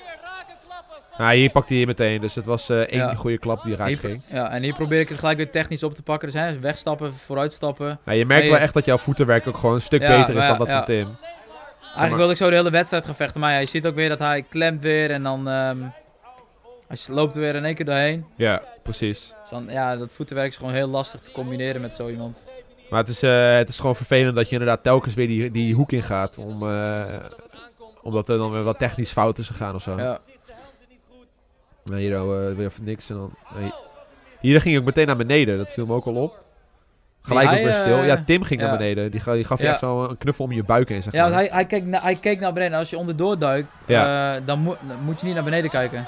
Nou, 1.19 1.35
hier 1.37 1.51
pakte 1.51 1.75
hij 1.75 1.87
meteen. 1.87 2.21
Dus 2.21 2.35
het 2.35 2.47
was 2.47 2.69
eh, 2.69 2.79
één 2.79 2.99
Ja. 3.01 3.15
goede 3.15 3.39
klap 3.39 3.63
die 3.63 3.77
raak 3.77 3.89
Hier- 3.89 3.99
ging. 3.99 4.23
ja, 4.31 4.51
en 4.51 4.63
hier 4.63 4.75
probeer 4.75 5.01
ik 5.01 5.09
het 5.09 5.19
gelijk 5.19 5.37
weer 5.37 5.51
technisch 5.51 5.83
op 5.83 5.95
te 5.95 6.03
pakken. 6.03 6.31
Dus 6.31 6.41
hè, 6.41 6.59
wegstappen, 6.59 7.15
vooruitstappen. 7.15 7.99
Nou, 8.05 8.19
je 8.19 8.25
merkt 8.27 8.41
Nee, 8.43 8.51
wel 8.51 8.59
ja. 8.59 8.65
echt 8.65 8.75
dat 8.75 8.85
jouw 8.85 8.99
voetenwerk 8.99 9.47
ook 9.49 9.57
gewoon 9.57 9.75
een 9.75 9.81
stuk 9.81 10.01
Ja, 10.03 10.09
beter 10.09 10.37
is 10.37 10.47
dan 10.47 10.53
ja, 10.53 10.57
dat 10.59 10.69
van 10.69 10.77
ja. 10.77 10.83
Tim. 10.83 11.17
Eigenlijk 11.83 12.17
wilde 12.17 12.33
ik 12.33 12.39
zo 12.39 12.51
de 12.51 12.57
hele 12.57 12.71
wedstrijd 12.71 13.05
gaan 13.05 13.15
vechten. 13.15 13.41
Maar 13.41 13.53
ja, 13.53 13.59
je 13.59 13.67
ziet 13.67 13.87
ook 13.87 13.95
weer 13.95 14.09
dat 14.09 14.19
hij 14.19 14.43
klemt 14.49 14.83
weer 14.83 15.11
en 15.11 15.23
dan... 15.23 15.49
ehm 15.49 15.79
hij 16.89 16.99
loopt 17.15 17.35
er 17.35 17.41
weer 17.41 17.55
in 17.55 17.65
één 17.65 17.75
keer 17.75 17.85
doorheen. 17.85 18.27
Ja, 18.37 18.63
precies. 18.83 19.35
Dus 19.41 19.51
dan, 19.51 19.67
ja, 19.69 19.97
dat 19.97 20.13
voetenwerk 20.13 20.49
is 20.51 20.57
gewoon 20.57 20.73
heel 20.73 20.89
lastig 20.89 21.21
te 21.21 21.31
combineren 21.33 21.81
met 21.81 21.91
zo 21.91 22.09
iemand. 22.09 22.43
Maar 22.91 22.99
het 23.01 23.09
is, 23.09 23.23
eh, 23.23 23.55
het 23.57 23.69
is 23.69 23.79
gewoon 23.79 23.97
vervelend 23.97 24.35
dat 24.35 24.47
je 24.49 24.53
inderdaad 24.53 24.83
telkens 24.83 25.15
weer 25.15 25.27
die, 25.27 25.51
die 25.51 25.75
hoek 25.75 25.93
in 25.93 26.03
gaat. 26.03 26.39
Om, 26.39 26.69
eh, 26.71 27.01
omdat 28.03 28.29
er 28.29 28.39
dan 28.39 28.51
weer 28.51 28.63
wat 28.63 28.79
technisch 28.79 29.13
fout 29.13 29.39
is 29.39 29.47
gegaan 29.47 29.75
of 29.75 29.83
zo. 29.83 29.97
Ja. 29.97 30.19
Nou, 31.85 32.01
hier 32.01 32.23
oh, 32.23 32.57
weer 32.57 32.67
even 32.67 32.85
niks. 32.85 33.11
En 33.11 33.17
dan, 33.17 33.35
nee. 33.59 33.73
Hier 34.41 34.61
ging 34.61 34.79
ook 34.79 34.85
meteen 34.85 35.07
naar 35.07 35.17
beneden. 35.17 35.59
Dat 35.59 35.73
viel 35.73 35.87
me 35.87 35.95
ook 35.95 36.07
al 36.07 36.15
op. 36.15 36.43
Gelijk 37.23 37.51
ook 37.51 37.55
weer 37.65 37.75
stil. 37.75 37.99
eh, 37.99 38.07
Ja, 38.07 38.23
Tim 38.27 38.43
ging 38.43 38.61
ja. 38.61 38.67
naar 38.67 38.77
beneden. 38.79 39.11
Die, 39.11 39.21
ga- 39.21 39.33
die 39.33 39.45
gaf 39.45 39.59
je 39.59 39.65
Ja. 39.65 39.71
echt 39.71 39.79
zo 39.81 40.05
een 40.05 40.19
knuffel 40.19 40.45
om 40.45 40.53
je 40.53 40.63
buik 40.65 40.89
heen, 40.89 41.03
zeg 41.03 41.13
Ja, 41.13 41.23
want 41.23 41.35
hij, 41.35 41.49
hij, 41.53 41.65
keek 41.67 41.85
na- 41.85 42.01
hij 42.03 42.15
keek 42.15 42.41
naar 42.41 42.53
beneden. 42.53 42.79
Als 42.79 42.91
je 42.91 42.99
onderdoor 42.99 43.39
duikt, 43.39 43.73
Ja. 43.87 44.35
eh, 44.37 44.43
dan, 44.47 44.59
moet 44.59 44.77
dan 44.89 44.97
moet 45.05 45.21
je 45.21 45.27
niet 45.27 45.35
naar 45.35 45.45
beneden 45.45 45.71
kijken. 45.71 46.07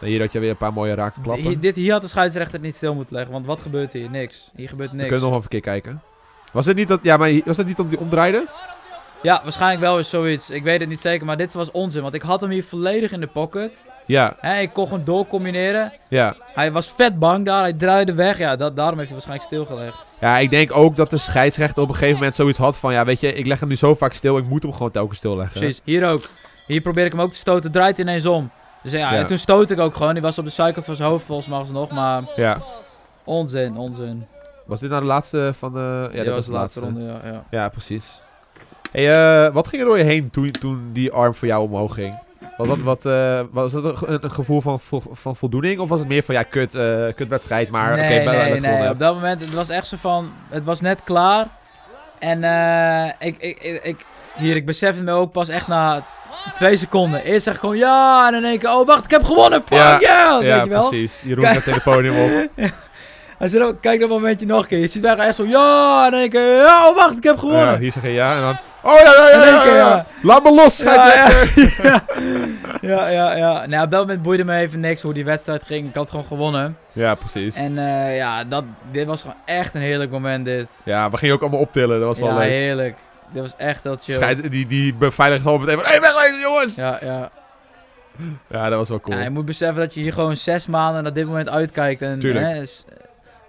Nou, 0.00 0.12
hier 0.12 0.20
had 0.20 0.32
je 0.32 0.38
weer 0.38 0.50
een 0.50 0.56
paar 0.56 0.72
mooie 0.72 0.94
rake 0.94 1.20
klappen. 1.20 1.44
Hier, 1.46 1.60
dit, 1.60 1.76
hier 1.76 1.92
had 1.92 2.02
de 2.02 2.08
scheidsrechter 2.08 2.60
niet 2.60 2.76
stil 2.76 2.94
moeten 2.94 3.14
leggen. 3.14 3.32
Want 3.32 3.46
wat 3.46 3.60
gebeurt 3.60 3.92
hier? 3.92 4.10
Niks. 4.10 4.50
Hier 4.54 4.68
gebeurt 4.68 4.90
We 4.90 4.96
niks. 4.96 5.08
kunnen 5.08 5.26
nog 5.28 5.36
even 5.36 5.44
een 5.44 5.60
keer 5.60 5.72
kijken. 5.72 6.02
Was 6.52 6.66
het 6.66 6.76
niet 6.76 6.88
dat, 6.88 7.00
ja, 7.02 7.16
maar 7.16 7.40
was 7.44 7.56
het 7.56 7.66
niet 7.66 7.76
dat 7.76 7.86
hij 7.88 7.98
omdraaide? 7.98 8.44
Ja, 9.22 9.40
waarschijnlijk 9.42 9.80
wel 9.80 9.98
eens 9.98 10.08
zoiets. 10.08 10.50
Ik 10.50 10.62
weet 10.62 10.80
het 10.80 10.88
niet 10.88 11.00
zeker, 11.00 11.26
maar 11.26 11.36
dit 11.36 11.52
was 11.54 11.70
onzin. 11.70 12.02
Want 12.02 12.14
ik 12.14 12.22
had 12.22 12.40
hem 12.40 12.50
hier 12.50 12.64
volledig 12.64 13.10
in 13.12 13.20
de 13.20 13.26
pocket. 13.26 13.84
Ja, 14.06 14.36
Hè, 14.40 14.58
ik 14.60 14.72
kon 14.72 14.86
gewoon 14.88 15.04
doorcombineren. 15.04 15.92
ja. 16.08 16.34
Hij 16.54 16.72
was 16.72 16.88
vet 16.96 17.18
bang 17.18 17.44
daar. 17.46 17.60
Hij 17.62 17.72
draaide 17.72 18.14
weg. 18.14 18.38
Ja, 18.38 18.56
dat, 18.56 18.76
daarom 18.76 18.98
heeft 18.98 19.10
hij 19.10 19.18
waarschijnlijk 19.24 19.48
stilgelegd. 19.52 20.04
Ja, 20.20 20.38
ik 20.38 20.50
denk 20.50 20.76
ook 20.76 20.96
dat 20.96 21.10
de 21.10 21.18
scheidsrechter 21.18 21.82
op 21.82 21.88
een 21.88 21.94
gegeven 21.94 22.16
moment 22.18 22.34
zoiets 22.34 22.58
had 22.58 22.76
van... 22.76 22.92
Ja, 22.92 23.04
weet 23.04 23.20
je, 23.20 23.32
ik 23.34 23.46
leg 23.46 23.60
hem 23.60 23.68
nu 23.68 23.76
zo 23.76 23.94
vaak 23.94 24.12
stil, 24.12 24.36
ik 24.38 24.44
moet 24.48 24.62
hem 24.62 24.72
gewoon 24.72 24.90
telkens 24.90 25.18
stilleggen. 25.18 25.60
Precies. 25.60 25.80
Hier 25.84 26.08
ook. 26.08 26.22
Hier 26.66 26.80
probeer 26.80 27.04
ik 27.04 27.12
hem 27.12 27.20
ook 27.20 27.30
te 27.30 27.36
stoten. 27.36 27.70
Draait 27.72 27.98
ineens 27.98 28.26
om. 28.26 28.50
Dus 28.82 28.92
ja, 28.92 28.98
Ja. 29.12 29.18
en 29.18 29.26
toen 29.26 29.38
stoot 29.38 29.70
ik 29.70 29.78
ook 29.78 29.94
gewoon. 29.96 30.12
Die 30.12 30.22
was 30.22 30.38
op 30.38 30.44
de 30.44 30.50
zijkant 30.50 30.84
van 30.84 30.96
zijn 30.96 31.08
hoofd 31.08 31.24
volgens 31.24 31.48
mij 31.48 31.58
alsnog. 31.58 31.90
Maar 31.90 32.22
Ja. 32.36 32.58
onzin, 33.24 33.76
onzin. 33.76 34.26
Was 34.66 34.80
dit 34.80 34.90
nou 34.90 35.02
de 35.02 35.08
laatste 35.08 35.52
van 35.58 35.72
de... 35.72 36.08
Ja, 36.12 36.18
Ja, 36.18 36.24
dat 36.24 36.34
was 36.34 36.46
de 36.46 36.52
laatste 36.52 36.80
ronde, 36.80 37.00
ja. 37.02 37.20
ja. 37.24 37.44
Ja, 37.50 37.68
precies. 37.68 38.20
Hey, 38.92 39.12
eh, 39.46 39.52
wat 39.52 39.68
ging 39.68 39.82
er 39.82 39.88
door 39.88 39.98
je 39.98 40.04
heen 40.04 40.30
toen, 40.30 40.50
toen 40.50 40.90
die 40.92 41.12
arm 41.12 41.34
voor 41.34 41.48
jou 41.48 41.62
omhoog 41.62 41.94
ging? 41.94 42.18
Was 42.56 42.68
dat, 42.68 42.78
wat, 42.80 43.06
eh, 43.06 43.40
was 43.50 43.72
dat 43.72 43.84
een, 43.84 43.96
ge- 43.96 44.18
een 44.20 44.30
gevoel 44.30 44.60
van, 44.60 44.80
van 45.12 45.36
voldoening? 45.36 45.80
Of 45.80 45.88
was 45.88 45.98
het 45.98 46.08
meer 46.08 46.22
van, 46.22 46.34
ja, 46.34 46.42
kut, 46.42 46.74
eh 46.74 47.04
kut 47.14 47.28
wedstrijd, 47.28 47.70
maar 47.70 47.92
oké, 47.92 48.00
nee, 48.00 48.08
nee, 48.08 48.18
uiteindelijk 48.18 48.60
nee. 48.60 48.70
gewonnen. 48.70 48.90
Op 48.92 48.98
dat 48.98 49.14
moment, 49.14 49.40
het 49.40 49.54
was 49.54 49.68
echt 49.68 49.86
zo 49.86 49.96
van, 50.00 50.32
het 50.48 50.64
was 50.64 50.80
net 50.80 50.98
klaar. 51.04 51.46
En 52.18 52.42
ik, 53.18 53.36
ik, 53.38 53.58
ik, 53.60 53.82
ik, 53.82 54.04
hier, 54.36 54.56
ik 54.56 54.66
besef 54.66 54.94
het 54.94 55.04
me 55.04 55.12
ook 55.12 55.32
pas 55.32 55.48
echt 55.48 55.66
na 55.68 56.02
twee 56.54 56.76
seconden. 56.76 57.22
Eerst 57.24 57.44
zeg 57.44 57.54
ik 57.54 57.60
gewoon 57.60 57.76
ja, 57.76 58.26
en 58.26 58.32
dan 58.32 58.42
denk 58.42 58.62
ik, 58.62 58.68
oh 58.68 58.86
wacht, 58.86 59.04
ik 59.04 59.10
heb 59.10 59.24
gewonnen, 59.24 59.62
fuck 59.66 59.78
Ja, 59.78 59.96
yeah, 60.00 60.42
Ja, 60.42 60.54
weet 60.54 60.64
je 60.64 60.70
wel. 60.70 60.88
precies. 60.88 61.22
Jeroen 61.24 61.44
gaat 61.44 61.54
tegen 61.64 61.72
het 61.72 61.82
podium 61.82 62.16
op. 62.22 62.50
Als 63.38 63.50
je 63.50 63.58
dan, 63.58 63.80
kijk 63.80 64.00
dat 64.00 64.08
momentje 64.08 64.46
nog 64.46 64.60
een 64.62 64.66
keer, 64.66 64.78
je 64.78 64.86
ziet 64.86 65.02
daar 65.02 65.18
echt 65.18 65.34
zo 65.34 65.44
ja, 65.44 66.04
en 66.04 66.10
dan 66.10 66.20
denk 66.20 66.32
ik, 66.34 66.40
ja, 66.40 66.88
oh 66.88 66.96
wacht, 66.96 67.16
ik 67.16 67.22
heb 67.22 67.34
Ja, 67.34 67.40
gewonnen. 67.40 67.78
hier 67.78 67.92
zeg 67.92 68.02
je 68.02 68.12
ja 68.12 68.34
en 68.36 68.40
dan... 68.42 68.56
Oh 68.88 68.98
ja, 68.98 69.12
ja, 69.12 69.28
ja, 69.28 69.44
ja, 69.44 69.64
ja, 69.64 69.74
ja. 69.76 70.06
Laat 70.22 70.42
me 70.42 70.54
los, 70.54 70.78
Ja, 70.78 70.92
scheidsrechter. 70.92 71.82
ja. 71.90 72.04
ja, 72.80 73.08
ja, 73.08 73.36
ja. 73.36 73.66
Nou, 73.66 73.84
op 73.84 73.90
dat 73.90 74.00
moment 74.00 74.22
boeide 74.22 74.44
me 74.44 74.56
even 74.56 74.80
niks 74.80 75.02
hoe 75.02 75.14
die 75.14 75.24
wedstrijd 75.24 75.64
ging. 75.64 75.88
Ik 75.88 75.94
had 75.94 76.10
gewoon 76.10 76.24
gewonnen. 76.24 76.76
Ja, 76.92 77.14
precies. 77.14 77.56
En 77.56 77.78
eh, 77.78 78.16
ja, 78.16 78.44
dat, 78.44 78.64
dit 78.92 79.06
was 79.06 79.20
gewoon 79.20 79.36
echt 79.44 79.74
een 79.74 79.80
heerlijk 79.80 80.10
moment, 80.10 80.44
dit. 80.44 80.68
Ja, 80.84 81.10
we 81.10 81.16
gingen 81.16 81.34
ook 81.34 81.40
allemaal 81.40 81.60
optillen, 81.60 81.98
dat 81.98 82.08
was 82.08 82.18
wel 82.18 82.28
ja, 82.28 82.38
leuk. 82.38 82.48
heerlijk. 82.48 82.96
Dit 83.32 83.42
was 83.42 83.54
echt 83.56 83.82
heel 83.82 83.96
chill. 84.02 84.14
Scheid, 84.14 84.50
die, 84.50 84.66
die 84.66 84.94
beveiligers 84.94 85.46
al 85.46 85.58
meteen 85.58 85.76
van, 85.76 85.84
hé, 85.84 85.90
hey, 85.90 86.00
wegwezen 86.00 86.40
jongens! 86.40 86.74
Ja, 86.74 86.98
ja. 87.02 87.30
Ja, 88.48 88.68
dat 88.68 88.78
was 88.78 88.88
wel 88.88 89.00
cool. 89.00 89.16
ja. 89.16 89.22
Je 89.22 89.30
moet 89.30 89.44
beseffen 89.44 89.80
dat 89.80 89.94
je 89.94 90.00
hier 90.00 90.12
gewoon 90.12 90.36
zes 90.36 90.66
maanden 90.66 91.02
naar 91.02 91.12
dit 91.12 91.26
moment 91.26 91.48
uitkijkt. 91.48 92.02
En 92.02 92.18
Tuurlijk. 92.18 92.46
hè, 92.46 92.62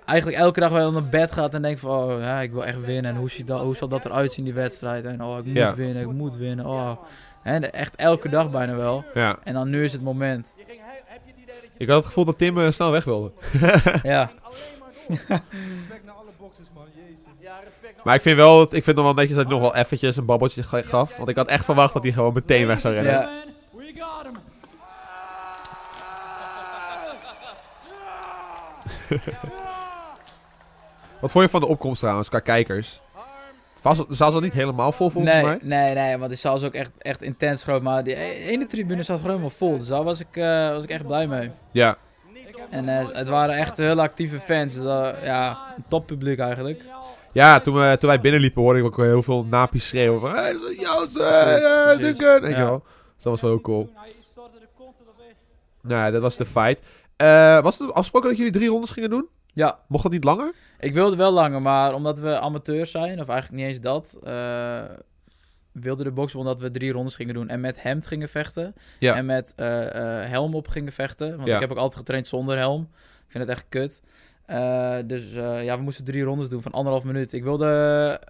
eigenlijk 0.09 0.37
elke 0.37 0.59
dag 0.59 0.69
wel 0.71 0.91
naar 0.91 1.03
bed 1.09 1.31
gaat 1.31 1.53
en 1.53 1.61
denkt 1.61 1.79
van... 1.79 1.91
Oh, 1.91 2.19
ja, 2.19 2.39
ik 2.41 2.51
wil 2.51 2.65
echt 2.65 2.85
winnen. 2.85 3.11
En 3.11 3.17
hoe, 3.17 3.29
ziet 3.29 3.47
dat, 3.47 3.61
hoe 3.61 3.75
zal 3.75 3.87
dat 3.87 4.05
eruit 4.05 4.31
zien, 4.33 4.45
die 4.45 4.53
wedstrijd? 4.53 5.05
En 5.05 5.23
oh, 5.23 5.37
ik 5.37 5.45
moet 5.45 5.55
Ja. 5.55 5.75
winnen, 5.75 6.01
ik 6.01 6.11
moet 6.11 6.35
winnen. 6.35 6.65
Oh. 6.65 6.91
Hè, 7.41 7.57
echt 7.59 7.95
elke 7.95 8.29
dag 8.29 8.51
bijna 8.51 8.75
wel. 8.75 9.05
Ja. 9.13 9.37
En 9.43 9.53
dan 9.53 9.69
nu 9.69 9.83
is 9.83 9.93
het 9.93 10.01
moment. 10.03 10.47
Ik 11.77 11.87
had 11.87 11.97
het 11.97 12.05
gevoel 12.05 12.25
dat 12.25 12.37
Tim 12.37 12.59
eh, 12.59 12.71
snel 12.71 12.91
weg 12.91 13.03
wilde. 13.03 13.31
Ja. 14.03 14.31
Respect 15.07 16.05
naar 16.05 16.15
alle 16.15 16.29
boxers, 16.39 16.67
man. 16.75 16.83
Jezus. 16.95 17.17
Maar 18.03 18.15
ik 18.15 18.21
vind 18.21 18.35
wel, 18.35 18.61
ik 18.61 18.69
vind 18.69 18.85
het 18.85 18.95
nog 18.95 19.05
wel 19.05 19.13
netjes 19.13 19.35
dat 19.35 19.45
hij 19.45 19.53
nog 19.53 19.61
wel 19.61 19.75
eventjes 19.75 20.17
een 20.17 20.25
babbeltje 20.25 20.63
ga- 20.63 20.81
gaf. 20.81 21.17
Want 21.17 21.29
ik 21.29 21.35
had 21.35 21.47
echt 21.47 21.65
verwacht 21.65 21.93
dat 21.93 22.03
hij 22.03 22.11
gewoon 22.11 22.33
meteen 22.33 22.67
weg 22.67 22.79
zou 22.79 22.93
rennen. 22.93 23.13
Ja. 23.13 23.29
Wat 31.21 31.31
vond 31.31 31.43
je 31.43 31.49
van 31.49 31.59
de 31.59 31.67
opkomst 31.67 31.99
trouwens, 31.99 32.29
qua 32.29 32.39
kijkers? 32.39 33.01
Was 33.81 33.97
het, 33.97 34.07
zat 34.15 34.41
niet 34.41 34.53
helemaal 34.53 34.91
vol 34.91 35.09
volgens 35.09 35.33
nee, 35.33 35.43
mij? 35.43 35.59
Nee, 35.61 35.93
nee, 35.93 36.17
want 36.17 36.29
de 36.31 36.37
zaal 36.37 36.55
is 36.55 36.63
ook 36.63 36.73
echt, 36.73 36.91
echt 36.97 37.21
intens 37.21 37.63
groot. 37.63 37.81
Maar 37.81 38.03
die 38.03 38.15
e- 38.15 38.45
ene 38.45 38.67
tribune 38.67 39.03
zat 39.03 39.15
gewoon 39.15 39.31
helemaal 39.31 39.57
vol. 39.57 39.77
Dus 39.77 39.87
daar 39.87 40.03
was 40.03 40.19
ik, 40.19 40.27
eh, 40.31 40.69
was 40.69 40.83
ik 40.83 40.89
echt 40.89 41.05
blij 41.05 41.27
mee. 41.27 41.51
Ja. 41.71 41.97
En 42.69 42.89
eh, 42.89 43.07
het 43.11 43.27
waren 43.27 43.55
echt 43.55 43.77
hele 43.77 44.01
actieve 44.01 44.39
fans. 44.39 44.73
Dus, 44.73 44.83
dat- 44.83 45.15
ja, 45.23 45.57
een 45.77 45.83
toppubliek 45.89 46.39
eigenlijk. 46.39 46.83
Ja, 47.31 47.59
toen, 47.59 47.73
we, 47.73 47.97
toen 47.99 48.09
wij 48.09 48.19
binnenliepen 48.19 48.61
hoorde 48.61 48.79
ik 48.79 48.85
ook 48.85 48.97
heel 48.97 49.23
veel 49.23 49.45
napi's 49.45 49.87
schreeuwen 49.87 50.19
van... 50.19 50.31
Hey, 50.31 50.51
dat 50.51 50.69
is 50.69 50.75
je 50.75 50.81
Ja. 52.49 52.71
Dus 52.71 53.23
dat 53.23 53.23
was 53.23 53.41
wel 53.41 53.51
heel 53.51 53.61
cool. 53.61 53.89
Nou 55.81 56.01
ja, 56.05 56.11
dat 56.11 56.21
was 56.21 56.37
de 56.37 56.45
fight. 56.45 56.81
Eh, 57.15 57.61
was 57.61 57.79
het 57.79 57.89
afgesproken 57.89 58.29
dat 58.29 58.37
jullie 58.37 58.53
drie 58.53 58.69
rondes 58.69 58.89
gingen 58.89 59.09
doen? 59.09 59.27
Ja, 59.53 59.79
Mocht 59.87 60.03
dat 60.03 60.11
niet 60.11 60.23
langer? 60.23 60.53
Ik 60.79 60.93
wilde 60.93 61.15
wel 61.15 61.31
langer, 61.31 61.61
maar 61.61 61.93
omdat 61.93 62.19
we 62.19 62.39
amateurs 62.39 62.91
zijn, 62.91 63.21
of 63.21 63.27
eigenlijk 63.27 63.61
niet 63.61 63.67
eens 63.71 63.81
dat, 63.81 64.19
eh, 64.23 64.83
wilde 65.71 66.03
de 66.03 66.11
boxbond 66.11 66.45
dat 66.45 66.59
we 66.59 66.71
drie 66.71 66.91
rondes 66.91 67.15
gingen 67.15 67.33
doen. 67.33 67.49
En 67.49 67.59
met 67.59 67.81
hemd 67.81 68.07
gingen 68.07 68.29
vechten. 68.29 68.73
Ja. 68.99 69.15
En 69.15 69.25
met 69.25 69.53
eh, 69.55 70.21
eh, 70.23 70.29
helm 70.29 70.55
op 70.55 70.67
gingen 70.67 70.91
vechten. 70.93 71.35
Want 71.35 71.47
Ja. 71.47 71.55
ik 71.55 71.61
heb 71.61 71.71
ook 71.71 71.77
altijd 71.77 71.97
getraind 71.97 72.27
zonder 72.27 72.57
helm. 72.57 72.81
Ik 73.25 73.31
vind 73.31 73.47
het 73.47 73.57
echt 73.57 73.65
kut. 73.69 74.01
Dus 75.07 75.31
ja, 75.63 75.77
we 75.77 75.81
moesten 75.83 76.05
drie 76.05 76.23
rondes 76.23 76.49
doen 76.49 76.61
van 76.61 76.71
anderhalf 76.71 77.03
minuut. 77.03 77.33
Ik 77.33 77.43
wilde 77.43 78.21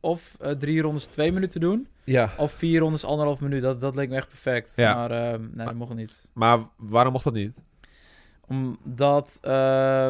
of 0.00 0.36
drie 0.58 0.80
rondes 0.80 1.04
twee 1.04 1.32
minuten 1.32 1.60
doen, 1.60 1.88
Ja. 2.04 2.30
of 2.36 2.52
vier 2.52 2.80
rondes 2.80 3.04
anderhalf 3.04 3.40
minuut. 3.40 3.62
Dat, 3.62 3.80
dat 3.80 3.94
leek 3.94 4.08
me 4.08 4.16
echt 4.16 4.28
perfect. 4.28 4.72
Ja. 4.76 4.94
Maar 4.94 5.40
nee, 5.40 5.66
dat 5.66 5.74
mocht 5.74 5.94
niet. 5.94 6.30
Maar 6.34 6.58
waarom 6.76 7.12
mocht 7.12 7.24
dat 7.24 7.32
niet? 7.32 7.52
Omdat 8.48 9.38
eh, 9.42 9.50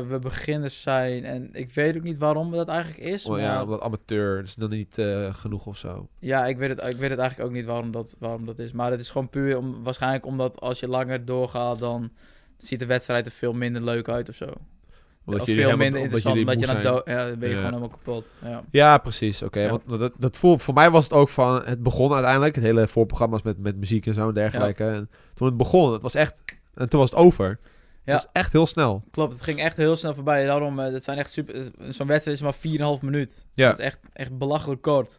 we 0.08 0.18
beginners 0.22 0.82
zijn 0.82 1.24
en 1.24 1.48
ik 1.52 1.72
weet 1.74 1.96
ook 1.96 2.02
niet 2.02 2.18
waarom 2.18 2.50
dat 2.52 2.68
eigenlijk 2.68 3.00
is. 3.00 3.24
Oh, 3.24 3.30
maar 3.30 3.40
ja, 3.40 3.62
omdat 3.62 3.80
amateur, 3.80 4.36
dat 4.36 4.46
is 4.46 4.54
dan 4.54 4.70
niet 4.70 4.98
eh, 4.98 5.34
genoeg 5.34 5.66
of 5.66 5.76
zo. 5.76 6.08
Ja, 6.18 6.46
ik 6.46 6.56
weet, 6.56 6.68
het, 6.68 6.78
ik 6.78 6.96
weet 6.96 7.10
het 7.10 7.18
eigenlijk 7.18 7.50
ook 7.50 7.56
niet 7.56 7.66
waarom 7.66 7.90
dat, 7.90 8.16
waarom 8.18 8.46
dat 8.46 8.58
is. 8.58 8.72
Maar 8.72 8.90
het 8.90 9.00
is 9.00 9.10
gewoon 9.10 9.28
puur 9.28 9.56
om, 9.58 9.82
waarschijnlijk 9.82 10.26
omdat 10.26 10.60
als 10.60 10.80
je 10.80 10.88
langer 10.88 11.24
doorgaat, 11.24 11.78
dan 11.78 12.10
ziet 12.56 12.78
de 12.78 12.86
wedstrijd 12.86 13.26
er 13.26 13.32
veel 13.32 13.52
minder 13.52 13.82
leuk 13.84 14.08
uit 14.08 14.28
of 14.28 14.34
zo. 14.34 14.52
Omdat 15.24 15.40
of 15.48 15.54
veel 15.54 15.76
minder 15.76 16.00
interessant, 16.00 16.38
omdat 16.38 16.60
je 16.60 16.80
dood... 16.80 17.08
Ja, 17.08 17.26
dan 17.28 17.38
ben 17.38 17.48
je 17.48 17.54
Ja. 17.54 17.60
gewoon 17.60 17.74
helemaal 17.80 17.98
kapot. 17.98 18.34
Ja. 18.44 18.62
Ja, 18.70 18.98
precies. 18.98 19.42
Oké, 19.42 19.60
Ja. 19.60 19.68
want 19.68 19.98
dat, 19.98 20.14
dat 20.18 20.36
voel, 20.36 20.58
voor 20.58 20.74
mij 20.74 20.90
was 20.90 21.04
het 21.04 21.12
ook 21.12 21.28
van... 21.28 21.62
Het 21.64 21.82
begon 21.82 22.12
uiteindelijk, 22.12 22.54
het 22.54 22.64
hele 22.64 22.86
voorprogramma's 22.86 23.42
met, 23.42 23.58
met 23.58 23.76
muziek 23.76 24.06
en 24.06 24.14
zo 24.14 24.28
en 24.28 24.34
dergelijke. 24.34 24.84
En 24.84 25.10
toen 25.34 25.46
het 25.46 25.56
begon, 25.56 25.92
het 25.92 26.02
was 26.02 26.14
echt... 26.14 26.34
En 26.74 26.88
toen 26.88 27.00
was 27.00 27.10
het 27.10 27.18
over. 27.18 27.58
Het 28.10 28.20
Ja. 28.20 28.24
was 28.24 28.42
echt 28.42 28.52
heel 28.52 28.66
snel. 28.66 29.02
Klopt, 29.10 29.32
het 29.32 29.42
ging 29.42 29.60
echt 29.60 29.76
heel 29.76 29.96
snel 29.96 30.14
voorbij. 30.14 30.44
Daarom, 30.46 30.80
eh 30.80 30.92
dat 30.92 31.04
zijn 31.04 31.18
echt 31.18 31.32
super... 31.32 31.66
Zo'n 31.88 32.06
wedstrijd 32.06 32.36
is 32.36 32.42
maar 32.42 32.54
4,5 32.98 33.02
minuut. 33.04 33.46
Ja. 33.54 33.68
Dat 33.68 33.78
is 33.78 33.84
echt, 33.84 34.00
echt 34.12 34.38
belachelijk 34.38 34.82
kort. 34.82 35.18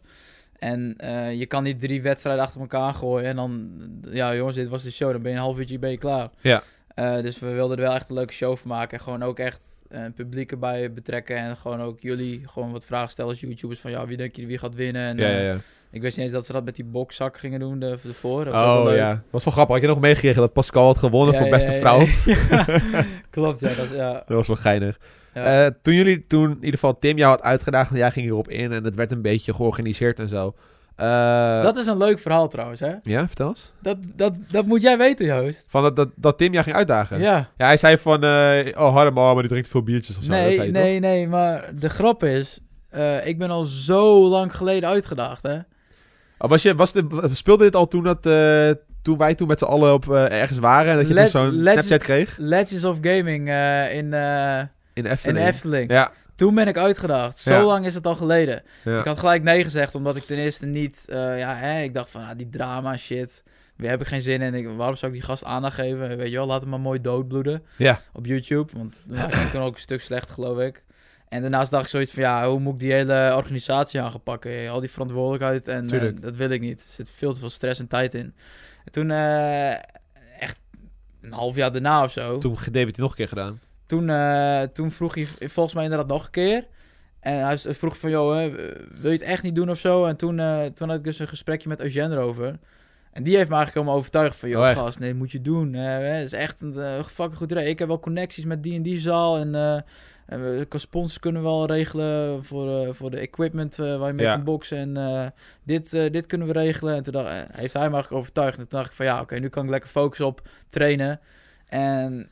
En 0.58 0.94
eh, 0.96 1.38
je 1.38 1.46
kan 1.46 1.62
niet 1.62 1.80
drie 1.80 2.02
wedstrijden 2.02 2.44
achter 2.44 2.60
elkaar 2.60 2.94
gooien 2.94 3.28
en 3.28 3.36
dan... 3.36 3.70
Ja, 4.10 4.34
jongens, 4.34 4.56
dit 4.56 4.68
was 4.68 4.82
de 4.82 4.90
show. 4.90 5.12
Dan 5.12 5.22
ben 5.22 5.30
je 5.30 5.36
een 5.36 5.42
half 5.42 5.58
uurtje 5.58 5.78
ben 5.78 5.90
je 5.90 5.98
klaar. 5.98 6.28
Ja. 6.40 6.62
Eh, 6.94 7.20
dus 7.22 7.38
we 7.38 7.48
wilden 7.50 7.76
er 7.76 7.82
wel 7.82 7.94
echt 7.94 8.08
een 8.08 8.14
leuke 8.14 8.32
show 8.32 8.56
van 8.56 8.68
maken. 8.68 8.98
En 8.98 9.04
gewoon 9.04 9.22
ook 9.22 9.38
echt 9.38 9.82
eh, 9.88 10.04
publiek 10.14 10.50
erbij 10.50 10.92
betrekken. 10.92 11.36
En 11.36 11.56
gewoon 11.56 11.80
ook 11.82 12.00
jullie 12.00 12.48
gewoon 12.48 12.72
wat 12.72 12.84
vragen 12.84 13.10
stellen 13.10 13.30
als 13.30 13.40
YouTubers. 13.40 13.80
Van 13.80 13.90
ja, 13.90 14.06
wie 14.06 14.16
denk 14.16 14.36
je 14.36 14.46
wie 14.46 14.58
gaat 14.58 14.74
winnen? 14.74 15.02
En, 15.02 15.16
Ja, 15.16 15.28
ja, 15.28 15.38
eh, 15.38 15.44
ja. 15.46 15.58
Ik 15.92 16.02
wist 16.02 16.16
niet 16.16 16.26
eens 16.26 16.34
dat 16.34 16.46
ze 16.46 16.52
dat 16.52 16.64
met 16.64 16.76
die 16.76 16.84
bokszak 16.84 17.38
gingen 17.38 17.60
doen 17.60 17.78
de, 17.78 17.98
ervoor. 18.06 18.44
Dat 18.44 18.54
was 18.54 18.88
Oh 18.88 18.94
ja, 18.94 19.22
was 19.30 19.44
wel 19.44 19.52
grappig. 19.52 19.74
Had 19.74 19.84
je 19.84 19.90
nog 19.90 20.00
meegekregen 20.00 20.40
dat 20.40 20.52
Pascal 20.52 20.86
had 20.86 20.98
gewonnen 20.98 21.34
Ja, 21.34 21.40
voor 21.40 21.50
beste 21.50 21.72
vrouw? 21.72 22.00
ja. 22.50 22.64
Klopt, 23.30 23.60
ja. 23.60 23.68
Dat 23.68 23.84
is, 23.84 23.90
ja, 23.90 24.12
Dat 24.12 24.36
was 24.36 24.46
wel 24.46 24.56
geinig. 24.56 24.98
Eh, 25.32 25.66
toen 25.82 25.94
jullie, 25.94 26.26
toen 26.26 26.50
in 26.50 26.54
ieder 26.54 26.70
geval 26.70 26.98
Tim 26.98 27.16
jou 27.16 27.30
had 27.30 27.42
uitgedaagd 27.42 27.90
en 27.90 27.96
jij 27.96 28.10
ging 28.10 28.26
erop 28.26 28.48
in 28.48 28.72
en 28.72 28.84
het 28.84 28.94
werd 28.94 29.10
een 29.10 29.22
beetje 29.22 29.54
georganiseerd 29.54 30.18
en 30.18 30.28
zo. 30.28 30.54
Eh, 30.96 31.62
dat 31.62 31.76
is 31.76 31.86
een 31.86 31.96
leuk 31.96 32.18
verhaal 32.18 32.48
trouwens, 32.48 32.80
hè? 32.80 32.94
Ja, 33.02 33.26
vertel 33.26 33.48
eens. 33.48 33.72
Dat, 33.82 33.96
dat, 34.16 34.34
dat 34.50 34.66
moet 34.66 34.82
jij 34.82 34.98
weten, 34.98 35.26
Joost. 35.26 35.64
Van 35.68 35.82
dat, 35.82 35.96
dat, 35.96 36.08
dat 36.16 36.38
Tim 36.38 36.52
jou 36.52 36.64
ging 36.64 36.76
uitdagen. 36.76 37.20
Ja. 37.20 37.48
Ja, 37.56 37.66
hij 37.66 37.76
zei 37.76 37.98
van, 37.98 38.24
eh 38.24 38.66
oh, 38.74 38.94
Hardeman, 38.94 39.32
maar 39.32 39.42
die 39.42 39.50
drinkt 39.50 39.68
veel 39.68 39.82
biertjes 39.82 40.18
of 40.18 40.24
zo. 40.24 40.30
Nee, 40.30 40.52
zei 40.52 40.70
nee, 40.70 41.00
nee, 41.00 41.28
maar 41.28 41.70
de 41.78 41.88
grap 41.88 42.24
is... 42.24 42.60
ik 43.24 43.38
ben 43.38 43.50
al 43.50 43.64
zo 43.64 44.28
lang 44.28 44.56
geleden 44.56 44.88
uitgedaagd, 44.88 45.42
hè? 45.42 45.58
Oh, 46.42 46.50
was 46.50 46.62
je, 46.62 46.74
was 46.74 46.92
de, 46.92 47.06
speelde 47.32 47.64
dit 47.64 47.74
al 47.76 47.88
toen, 47.88 48.02
dat, 48.04 48.26
eh, 48.26 48.70
toen 49.02 49.18
wij 49.18 49.34
toen 49.34 49.48
met 49.48 49.58
z'n 49.58 49.64
allen 49.64 49.92
op, 49.92 50.10
eh, 50.12 50.40
ergens 50.40 50.58
waren 50.58 50.90
en 50.92 50.98
dat 50.98 51.08
je 51.08 51.14
Let- 51.14 51.30
toen 51.30 51.52
zo'n 51.52 51.60
Snapchat 51.60 52.02
kreeg? 52.02 52.36
Legends 52.38 52.84
of 52.84 52.96
Gaming 53.00 53.48
eh, 53.48 53.94
in, 53.94 54.12
In 54.14 54.68
in 54.94 55.06
Efteling. 55.06 55.46
Efteling. 55.46 55.90
Ja, 55.90 56.10
Toen 56.36 56.54
ben 56.54 56.68
ik 56.68 56.76
uitgedaagd. 56.78 57.38
Zo 57.38 57.52
Ja. 57.52 57.62
lang 57.64 57.86
is 57.86 57.94
het 57.94 58.06
al 58.06 58.14
geleden. 58.14 58.62
ja. 58.84 58.98
Ik 58.98 59.04
had 59.04 59.18
gelijk 59.18 59.42
nee 59.42 59.64
gezegd, 59.64 59.94
omdat 59.94 60.16
ik 60.16 60.22
ten 60.22 60.36
eerste 60.36 60.66
niet... 60.66 61.04
ja, 61.08 61.54
hè, 61.56 61.82
ik 61.82 61.94
dacht 61.94 62.10
van, 62.10 62.22
ah, 62.22 62.30
die 62.36 62.48
drama 62.50 62.96
shit... 62.96 63.42
Daar 63.76 63.90
heb 63.90 64.00
ik 64.00 64.06
geen 64.06 64.22
zin 64.22 64.42
in. 64.42 64.54
Ik, 64.54 64.68
waarom 64.76 64.96
zou 64.96 65.12
ik 65.12 65.18
die 65.18 65.26
gast 65.26 65.44
aandacht 65.44 65.74
geven? 65.74 66.16
Weet 66.16 66.30
je 66.30 66.36
wel, 66.36 66.46
laat 66.46 66.60
hem 66.60 66.70
maar 66.70 66.80
mooi 66.80 67.00
doodbloeden. 67.00 67.62
Ja. 67.76 68.00
Op 68.12 68.26
YouTube. 68.26 68.72
Want 68.76 69.02
nou, 69.06 69.32
ging 69.32 69.50
toen 69.50 69.62
ook 69.62 69.74
een 69.74 69.80
stuk 69.80 70.00
slecht, 70.00 70.30
geloof 70.30 70.58
ik. 70.58 70.82
En 71.30 71.40
daarnaast 71.40 71.70
dacht 71.70 71.84
ik 71.84 71.90
zoiets 71.90 72.12
van, 72.12 72.22
ja, 72.22 72.48
hoe 72.48 72.58
moet 72.60 72.72
ik 72.72 72.80
die 72.80 72.92
hele 72.92 73.32
organisatie 73.36 74.00
aan 74.00 74.10
gaan 74.10 74.22
pakken? 74.22 74.68
Al 74.68 74.80
die 74.80 74.90
verantwoordelijkheid 74.90 75.68
en 75.68 75.86
dat 76.20 76.36
wil 76.36 76.50
ik 76.50 76.60
niet. 76.60 76.80
Er 76.80 76.86
zit 76.94 77.10
veel 77.10 77.32
te 77.32 77.40
veel 77.40 77.50
stress 77.50 77.80
en 77.80 77.86
tijd 77.86 78.14
in. 78.14 78.34
En 78.84 78.92
toen, 78.92 79.10
eh, 79.10 79.70
echt 80.40 80.58
een 81.20 81.32
half 81.32 81.56
jaar 81.56 81.72
daarna 81.72 82.02
of 82.02 82.12
zo... 82.12 82.38
Toen 82.38 82.54
David 82.54 82.86
het 82.86 82.98
nog 82.98 83.10
een 83.10 83.16
keer 83.16 83.28
gedaan. 83.28 83.60
Toen, 83.86 84.10
eh, 84.10 84.62
toen 84.62 84.90
vroeg 84.90 85.14
hij 85.14 85.26
volgens 85.40 85.74
mij 85.74 85.84
inderdaad 85.84 86.08
nog 86.08 86.24
een 86.24 86.30
keer. 86.30 86.66
En 87.20 87.44
hij 87.44 87.58
vroeg 87.58 87.98
van, 87.98 88.10
joh, 88.10 88.36
hè, 88.36 88.50
wil 89.00 89.10
je 89.10 89.18
het 89.18 89.22
echt 89.22 89.42
niet 89.42 89.54
doen 89.54 89.70
of 89.70 89.78
zo? 89.78 90.04
En 90.04 90.16
toen, 90.16 90.38
eh, 90.38 90.64
toen 90.64 90.88
had 90.88 90.98
ik 90.98 91.04
dus 91.04 91.18
een 91.18 91.28
gesprekje 91.28 91.68
met 91.68 91.80
Eugène 91.80 92.14
erover. 92.14 92.58
En 93.12 93.22
die 93.22 93.36
heeft 93.36 93.48
me 93.48 93.54
eigenlijk 93.54 93.74
helemaal 93.74 93.96
overtuigd 93.96 94.36
van, 94.36 94.48
joh, 94.48 94.68
Oh, 94.68 94.76
gast, 94.76 94.98
nee, 94.98 95.14
moet 95.14 95.32
je 95.32 95.42
doen. 95.42 95.72
Het 95.72 96.24
is 96.24 96.32
echt 96.32 96.60
een 96.60 97.04
fucking 97.04 97.36
goed 97.36 97.50
idee. 97.50 97.68
Ik 97.68 97.78
heb 97.78 97.88
wel 97.88 98.00
connecties 98.00 98.44
met 98.44 98.62
die 98.62 98.74
en 98.74 98.82
die 98.82 99.00
zaal. 99.00 99.38
En 99.38 99.84
En 100.30 100.40
we, 100.42 100.78
sponsors 100.78 101.18
kunnen 101.18 101.42
we 101.42 101.48
wel 101.48 101.66
regelen 101.66 102.44
voor, 102.44 102.80
eh, 102.86 102.92
voor 102.92 103.10
de 103.10 103.18
equipment 103.18 103.78
eh, 103.78 103.98
waar 103.98 104.06
je 104.06 104.12
mee 104.14 104.26
Ja. 104.26 104.34
kan 104.34 104.44
boksen. 104.44 104.78
En 104.78 104.96
eh, 104.96 105.26
dit, 105.62 105.90
dit 105.90 106.26
kunnen 106.26 106.46
we 106.46 106.52
regelen. 106.52 106.94
En 106.94 107.02
toen 107.02 107.12
dacht, 107.12 107.28
heeft 107.32 107.72
hij 107.72 107.88
me 107.88 107.94
eigenlijk 107.94 108.12
overtuigd. 108.12 108.58
En 108.58 108.68
toen 108.68 108.78
dacht 108.78 108.90
ik 108.90 108.96
van 108.96 109.06
ja, 109.06 109.20
oké, 109.20 109.38
nu 109.38 109.48
kan 109.48 109.64
ik 109.64 109.70
lekker 109.70 109.90
focussen 109.90 110.26
op 110.26 110.48
trainen. 110.68 111.20
En 111.66 112.30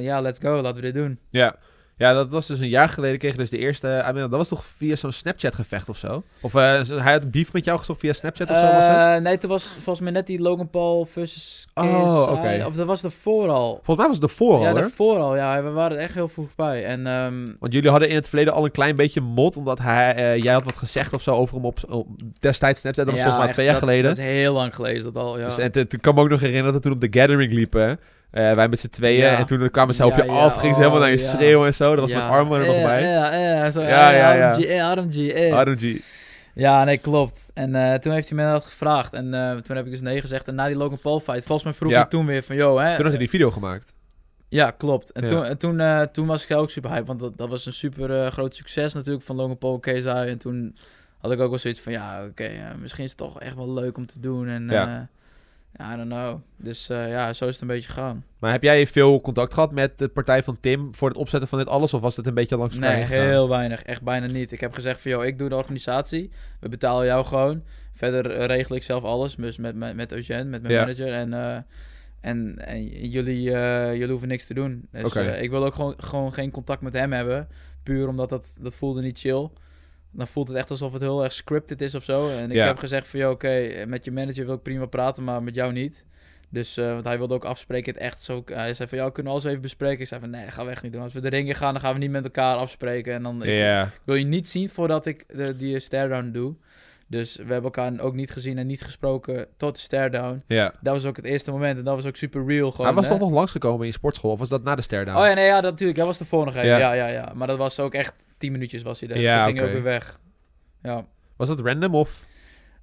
ja, 0.00 0.20
let's 0.20 0.38
go, 0.38 0.60
laten 0.60 0.74
we 0.82 0.92
dit 0.92 0.94
doen. 1.02 1.18
Ja. 1.28 1.56
Ja, 2.00 2.12
dat 2.12 2.32
was 2.32 2.46
dus 2.46 2.58
een 2.58 2.68
jaar 2.68 2.88
geleden. 2.88 3.18
Kreeg 3.18 3.36
dus 3.36 3.50
de 3.50 3.58
eerste... 3.58 3.86
Mean, 3.86 4.14
dat 4.14 4.30
was 4.30 4.48
toch 4.48 4.64
via 4.76 4.96
zo'n 4.96 5.12
Snapchat-gevecht 5.12 5.88
of 5.88 5.96
zo? 5.96 6.22
Of 6.40 6.54
eh, 6.54 6.80
hij 6.88 7.12
had 7.12 7.30
beef 7.30 7.52
met 7.52 7.64
jou 7.64 7.78
gezocht 7.78 8.00
via 8.00 8.12
Snapchat 8.12 8.50
of 8.50 8.56
zo? 8.56 8.62
Was 8.62 8.86
het? 8.86 8.96
Eh, 8.96 9.16
nee, 9.16 9.38
toen 9.38 9.50
was 9.50 9.64
volgens 9.66 10.00
mij 10.00 10.12
net 10.12 10.26
die 10.26 10.40
Logan 10.40 10.70
Paul 10.70 11.04
versus. 11.10 11.66
Oh, 11.74 12.28
oké. 12.30 12.64
Of 12.66 12.74
dat 12.74 12.86
was 12.86 13.04
ervoor 13.04 13.48
al. 13.48 13.70
Volgens 13.74 13.96
mij 13.96 14.06
was 14.06 14.16
het 14.16 14.24
ervoor 14.24 14.54
al, 14.54 14.60
ja, 14.62 14.70
hoor. 14.70 14.80
daarvoor 14.80 15.18
al. 15.18 15.36
Ja, 15.36 15.62
we 15.62 15.70
waren 15.70 15.96
er 15.96 16.02
echt 16.02 16.14
heel 16.14 16.28
vroeg 16.28 16.54
bij. 16.54 16.84
En 16.84 17.06
ehm, 17.06 17.34
Want 17.58 17.72
jullie 17.72 17.90
hadden 17.90 18.08
in 18.08 18.14
het 18.14 18.28
verleden 18.28 18.52
al 18.52 18.64
een 18.64 18.70
klein 18.70 18.96
beetje 18.96 19.20
mot, 19.20 19.56
omdat 19.56 19.78
hij, 19.78 20.14
eh, 20.14 20.42
jij 20.42 20.52
had 20.52 20.64
wat 20.64 20.76
gezegd 20.76 21.12
of 21.14 21.22
zo 21.22 21.34
over 21.34 21.54
hem 21.54 21.64
op, 21.64 21.78
op 21.88 22.06
destijds 22.38 22.80
Snapchat. 22.80 23.04
Dat 23.06 23.14
was 23.14 23.24
ja, 23.24 23.28
volgens 23.30 23.44
mij 23.44 23.52
twee 23.54 23.66
jaar 23.66 23.74
dat- 23.74 23.84
geleden. 23.84 24.08
Dat 24.10 24.18
is 24.18 24.24
heel 24.24 24.54
lang 24.54 24.74
geleden 24.74 25.02
dat 25.02 25.16
al, 25.16 25.38
ja. 25.38 25.44
Dus, 25.44 25.58
en 25.58 25.72
toen 25.72 26.00
kan 26.00 26.14
me 26.14 26.20
ook 26.20 26.28
nog 26.28 26.40
herinneren 26.40 26.72
dat 26.72 26.82
we 26.82 26.88
toen 26.88 27.02
op 27.02 27.12
de 27.12 27.18
Gathering 27.20 27.52
liepen. 27.52 28.00
Eh, 28.30 28.52
wij 28.52 28.68
met 28.68 28.80
z'n 28.80 28.88
tweeën. 28.88 29.24
Ja. 29.24 29.38
En 29.38 29.46
toen 29.46 29.70
kwamen 29.70 29.94
ze 29.94 30.06
op 30.06 30.16
je 30.16 30.24
Ja, 30.24 30.32
ja, 30.32 30.40
af, 30.40 30.56
gingen 30.56 30.74
ze 30.74 30.80
helemaal 30.80 31.00
oh, 31.00 31.06
naar 31.06 31.16
je 31.16 31.22
ja. 31.22 31.28
schreeuwen 31.28 31.66
en 31.66 31.74
zo. 31.74 31.84
Dat 31.84 32.00
was 32.00 32.12
met 32.12 32.22
Armen 32.22 32.60
er 32.60 32.66
nog 32.66 32.82
bij. 32.82 33.02
Ja, 33.02 33.34
ja, 33.34 33.70
zo, 33.70 33.80
Ja, 33.80 34.10
ja, 34.10 34.32
ja, 34.32 34.56
eh. 34.56 35.62
RMG. 35.64 36.00
Ja, 36.54 36.84
nee, 36.84 36.98
klopt. 36.98 37.50
En 37.54 37.74
eh, 37.74 37.94
toen 37.94 38.12
heeft 38.12 38.28
hij 38.28 38.38
me 38.38 38.52
dat 38.52 38.64
gevraagd. 38.64 39.12
En 39.12 39.34
eh, 39.34 39.56
toen 39.56 39.76
heb 39.76 39.84
ik 39.84 39.90
dus 39.90 40.00
nee 40.00 40.20
gezegd. 40.20 40.48
En 40.48 40.54
na 40.54 40.66
die 40.66 40.76
Logan 40.76 40.98
Paul 40.98 41.20
fight, 41.20 41.44
volgens 41.44 41.64
mij 41.64 41.72
vroeg 41.72 41.92
ik 41.92 42.10
toen 42.10 42.26
weer 42.26 42.42
van, 42.42 42.56
yo, 42.56 42.78
hè. 42.78 42.94
Toen 42.94 43.04
had 43.04 43.12
je 43.12 43.18
die 43.18 43.28
video 43.28 43.50
gemaakt. 43.50 43.92
Ja, 44.48 44.70
klopt. 44.70 45.12
En. 45.12 45.26
Toen, 45.26 45.44
en 45.44 45.58
toen, 45.58 46.08
toen 46.12 46.26
was 46.26 46.44
ik 46.44 46.56
ook 46.56 46.70
super 46.70 46.90
hype, 46.90 47.04
want 47.04 47.20
dat, 47.20 47.38
dat 47.38 47.48
was 47.48 47.66
een 47.66 47.72
super 47.72 48.32
groot 48.32 48.54
succes 48.54 48.94
natuurlijk 48.94 49.24
van 49.24 49.36
Logan 49.36 49.58
Paul 49.58 49.80
en 49.80 49.80
KSI. 49.80 50.08
En 50.08 50.38
toen 50.38 50.76
had 51.18 51.32
ik 51.32 51.40
ook 51.40 51.50
wel 51.50 51.58
zoiets 51.58 51.80
van, 51.80 51.92
ja, 51.92 52.24
oké, 52.24 52.50
misschien 52.80 53.04
is 53.04 53.10
het 53.10 53.18
toch 53.18 53.40
echt 53.40 53.54
wel 53.54 53.72
leuk 53.72 53.96
om 53.96 54.06
te 54.06 54.20
doen. 54.20 54.48
En 54.48 54.68
Ja. 54.70 55.08
I 55.80 55.96
don't 55.96 56.08
know. 56.08 56.40
Dus 56.56 56.88
eh, 56.88 57.08
ja, 57.10 57.32
zo 57.32 57.44
is 57.46 57.52
het 57.52 57.60
een 57.60 57.66
beetje 57.68 57.88
gegaan. 57.88 58.24
Maar 58.38 58.52
heb 58.52 58.62
jij 58.62 58.86
veel 58.86 59.20
contact 59.20 59.54
gehad 59.54 59.72
met 59.72 59.98
de 59.98 60.08
partij 60.08 60.42
van 60.42 60.56
Tim 60.60 60.94
voor 60.94 61.08
het 61.08 61.16
opzetten 61.16 61.48
van 61.48 61.58
dit 61.58 61.68
alles? 61.68 61.94
Of 61.94 62.00
was 62.00 62.16
het 62.16 62.26
een 62.26 62.34
beetje 62.34 62.56
langs 62.56 62.74
elkaar 62.76 62.96
Nee, 62.96 63.04
heel 63.06 63.48
weinig. 63.48 63.82
Echt 63.82 64.02
bijna 64.02 64.26
niet. 64.26 64.52
Ik 64.52 64.60
heb 64.60 64.74
gezegd 64.74 65.00
van, 65.00 65.10
joh, 65.10 65.24
ik 65.24 65.38
doe 65.38 65.48
de 65.48 65.54
organisatie. 65.56 66.30
We 66.60 66.68
betalen 66.68 67.06
jou 67.06 67.24
gewoon. 67.24 67.62
Verder 67.94 68.46
regel 68.46 68.76
ik 68.76 68.82
zelf 68.82 69.04
alles. 69.04 69.34
Dus 69.34 69.56
met, 69.56 69.74
met, 69.76 69.94
met 69.96 70.12
Eugène, 70.12 70.44
met 70.44 70.62
mijn 70.62 70.74
Ja. 70.74 70.80
manager. 70.80 71.12
En, 71.12 71.32
eh, 71.34 71.56
en, 72.20 72.66
en 72.66 72.86
jullie, 72.86 73.52
eh, 73.52 73.92
jullie 73.92 74.10
hoeven 74.10 74.28
niks 74.28 74.46
te 74.46 74.54
doen. 74.54 74.88
Dus 74.90 75.14
ik 75.16 75.50
wil 75.50 75.64
ook 75.64 75.74
gewoon, 75.74 75.94
gewoon 75.96 76.32
geen 76.32 76.50
contact 76.50 76.80
met 76.80 76.92
hem 76.92 77.12
hebben. 77.12 77.48
Puur 77.82 78.08
omdat 78.08 78.28
dat, 78.28 78.58
dat 78.60 78.74
voelde 78.74 79.02
niet 79.02 79.18
chill. 79.18 79.48
Dan 80.12 80.26
voelt 80.26 80.48
het 80.48 80.56
echt 80.56 80.70
alsof 80.70 80.92
het 80.92 81.02
heel 81.02 81.22
erg 81.24 81.32
scripted 81.32 81.80
is 81.80 81.94
of 81.94 82.04
zo. 82.04 82.28
En 82.28 82.50
ik 82.50 82.56
Ja. 82.56 82.66
heb 82.66 82.78
gezegd 82.78 83.08
van, 83.08 83.20
joh, 83.20 83.30
oké, 83.30 83.84
met 83.86 84.04
je 84.04 84.10
manager 84.12 84.44
wil 84.46 84.54
ik 84.54 84.62
prima 84.62 84.86
praten, 84.86 85.24
maar 85.24 85.42
met 85.42 85.54
jou 85.54 85.72
niet. 85.72 86.04
Dus, 86.52 86.76
eh, 86.76 86.92
want 86.92 87.04
hij 87.04 87.18
wilde 87.18 87.34
ook 87.34 87.44
afspreken, 87.44 87.92
het 87.92 88.02
echt 88.02 88.20
zo... 88.20 88.42
Hij 88.46 88.74
zei 88.74 88.88
van, 88.88 88.98
ja, 88.98 89.10
kunnen 89.10 89.32
we 89.32 89.38
alles 89.38 89.44
even 89.50 89.60
bespreken? 89.62 90.00
Ik 90.00 90.06
zei 90.08 90.20
van, 90.20 90.30
nee, 90.30 90.44
dat 90.44 90.54
gaan 90.54 90.64
we 90.64 90.70
echt 90.70 90.82
niet 90.82 90.92
doen. 90.92 91.02
Als 91.02 91.12
we 91.12 91.20
de 91.20 91.28
ring 91.28 91.48
in 91.48 91.54
gaan, 91.54 91.72
dan 91.72 91.82
gaan 91.82 91.92
we 91.92 91.98
niet 91.98 92.10
met 92.10 92.24
elkaar 92.24 92.56
afspreken. 92.56 93.14
En 93.14 93.22
dan, 93.22 93.42
ik 93.42 93.48
wil 94.04 94.14
je 94.14 94.24
niet 94.24 94.48
zien 94.48 94.68
voordat 94.70 95.06
ik 95.06 95.24
de, 95.28 95.56
die 95.56 95.78
stare-down 95.78 96.30
doe. 96.30 96.54
Dus 97.10 97.36
we 97.36 97.42
hebben 97.42 97.62
elkaar 97.62 98.00
ook 98.00 98.14
niet 98.14 98.30
gezien 98.30 98.58
en 98.58 98.66
niet 98.66 98.82
gesproken 98.82 99.46
tot 99.56 99.74
de 99.74 99.80
stare-down. 99.80 100.42
ja. 100.46 100.74
Dat 100.80 100.92
was 100.94 101.04
ook 101.04 101.16
het 101.16 101.24
eerste 101.24 101.50
moment 101.50 101.78
en 101.78 101.84
dat 101.84 101.94
was 101.94 102.06
ook 102.06 102.16
super 102.16 102.46
real. 102.46 102.70
Gewoon, 102.70 102.86
Hij 102.86 102.94
was 102.94 103.04
hè? 103.04 103.10
toch 103.10 103.20
nog 103.20 103.30
langsgekomen 103.30 103.80
in 103.80 103.86
je 103.86 103.92
sportschool? 103.92 104.30
Of 104.30 104.38
was 104.38 104.48
dat 104.48 104.62
na 104.62 104.74
de 104.74 104.82
ster 104.82 105.00
Oh 105.16 105.24
ja, 105.26 105.32
nee, 105.32 105.46
ja, 105.46 105.60
dat 105.60 105.70
natuurlijk. 105.70 105.98
Dat 105.98 106.06
was 106.06 106.18
de 106.18 106.24
even. 106.30 106.64
Ja. 106.66 106.78
Ja. 106.78 106.92
ja, 106.92 107.06
ja, 107.06 107.32
Maar 107.34 107.46
dat 107.46 107.58
was 107.58 107.80
ook 107.80 107.94
echt 107.94 108.14
10 108.38 108.52
minuutjes 108.52 108.82
was 108.82 109.00
hij 109.00 109.08
er. 109.08 109.18
Ja, 109.20 109.36
Toen 109.36 109.44
ging 109.44 109.56
hij 109.58 109.66
oké. 109.66 109.76
ook 109.76 109.82
weer 109.82 109.92
weg. 109.92 110.20
Ja. 110.82 111.04
Was 111.36 111.48
dat 111.48 111.60
random 111.60 111.94
of... 111.94 112.24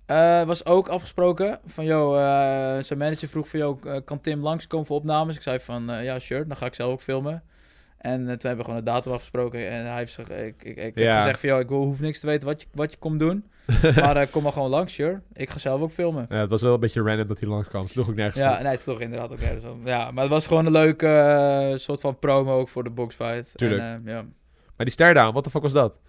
Eh, 0.05 0.43
was 0.43 0.65
ook 0.65 0.87
afgesproken 0.87 1.59
van, 1.65 1.85
joh, 1.85 2.17
eh, 2.17 2.83
zijn 2.83 2.99
manager 2.99 3.27
vroeg 3.27 3.47
van, 3.47 3.59
joh, 3.59 3.85
eh, 3.95 4.01
kan 4.05 4.21
Tim 4.21 4.41
langskomen 4.41 4.85
voor 4.85 4.95
opnames? 4.97 5.35
Ik 5.35 5.41
zei 5.41 5.59
van, 5.59 5.89
eh, 5.89 6.03
ja, 6.03 6.19
sure, 6.19 6.47
dan 6.47 6.57
ga 6.57 6.65
ik 6.65 6.73
zelf 6.73 6.91
ook 6.91 7.01
filmen. 7.01 7.43
En 7.97 8.17
toen 8.19 8.27
hebben 8.27 8.57
we 8.57 8.63
gewoon 8.63 8.79
een 8.79 8.83
datum 8.85 9.11
afgesproken 9.11 9.69
en 9.69 9.85
hij 9.85 9.97
heeft 9.97 10.13
gezegd, 10.15 10.41
ik, 10.47 10.63
ik, 10.63 10.77
ik 10.77 10.97
Ja. 10.99 11.09
heb 11.11 11.17
gezegd 11.19 11.39
van, 11.39 11.49
joh, 11.49 11.59
ik 11.59 11.69
hoef 11.69 11.99
niks 11.99 12.19
te 12.19 12.25
weten 12.25 12.47
wat 12.47 12.61
je, 12.61 12.67
wat 12.73 12.91
je 12.91 12.97
komt 12.97 13.19
doen. 13.19 13.45
maar 13.95 14.17
eh, 14.17 14.27
kom 14.31 14.43
maar 14.43 14.51
gewoon 14.51 14.69
langs, 14.69 14.93
sure. 14.93 15.21
Ik 15.33 15.49
ga 15.49 15.57
zelf 15.59 15.81
ook 15.81 15.91
filmen. 15.91 16.25
Ja, 16.29 16.39
het 16.39 16.49
was 16.49 16.61
wel 16.61 16.73
een 16.73 16.79
beetje 16.79 17.01
random 17.01 17.27
dat 17.27 17.39
hij 17.39 17.49
langskwam. 17.49 17.81
Het 17.81 17.91
sloeg 17.91 18.09
ook 18.09 18.15
nergens 18.15 18.41
Ja, 18.43 18.53
op. 18.55 18.61
nee, 18.61 18.71
het 18.71 18.81
sloeg 18.81 18.99
inderdaad 18.99 19.31
ook 19.31 19.39
nergens 19.39 19.65
op. 19.65 19.77
Ja, 19.85 20.11
maar 20.11 20.23
het 20.23 20.31
was 20.31 20.47
gewoon 20.47 20.65
een 20.65 20.71
leuke 20.71 21.07
eh, 21.07 21.77
soort 21.77 21.99
van 22.01 22.19
promo 22.19 22.59
ook 22.59 22.69
voor 22.69 22.83
de 22.83 22.89
boxfight. 22.89 23.57
Tuurlijk. 23.57 23.81
En, 23.81 24.01
eh, 24.05 24.13
ja. 24.13 24.21
Maar 24.75 24.85
die 24.85 24.91
stare-down, 24.91 25.33
wat 25.33 25.43
de 25.43 25.49
fuck 25.49 25.61
was 25.61 25.71
dat? 25.73 25.99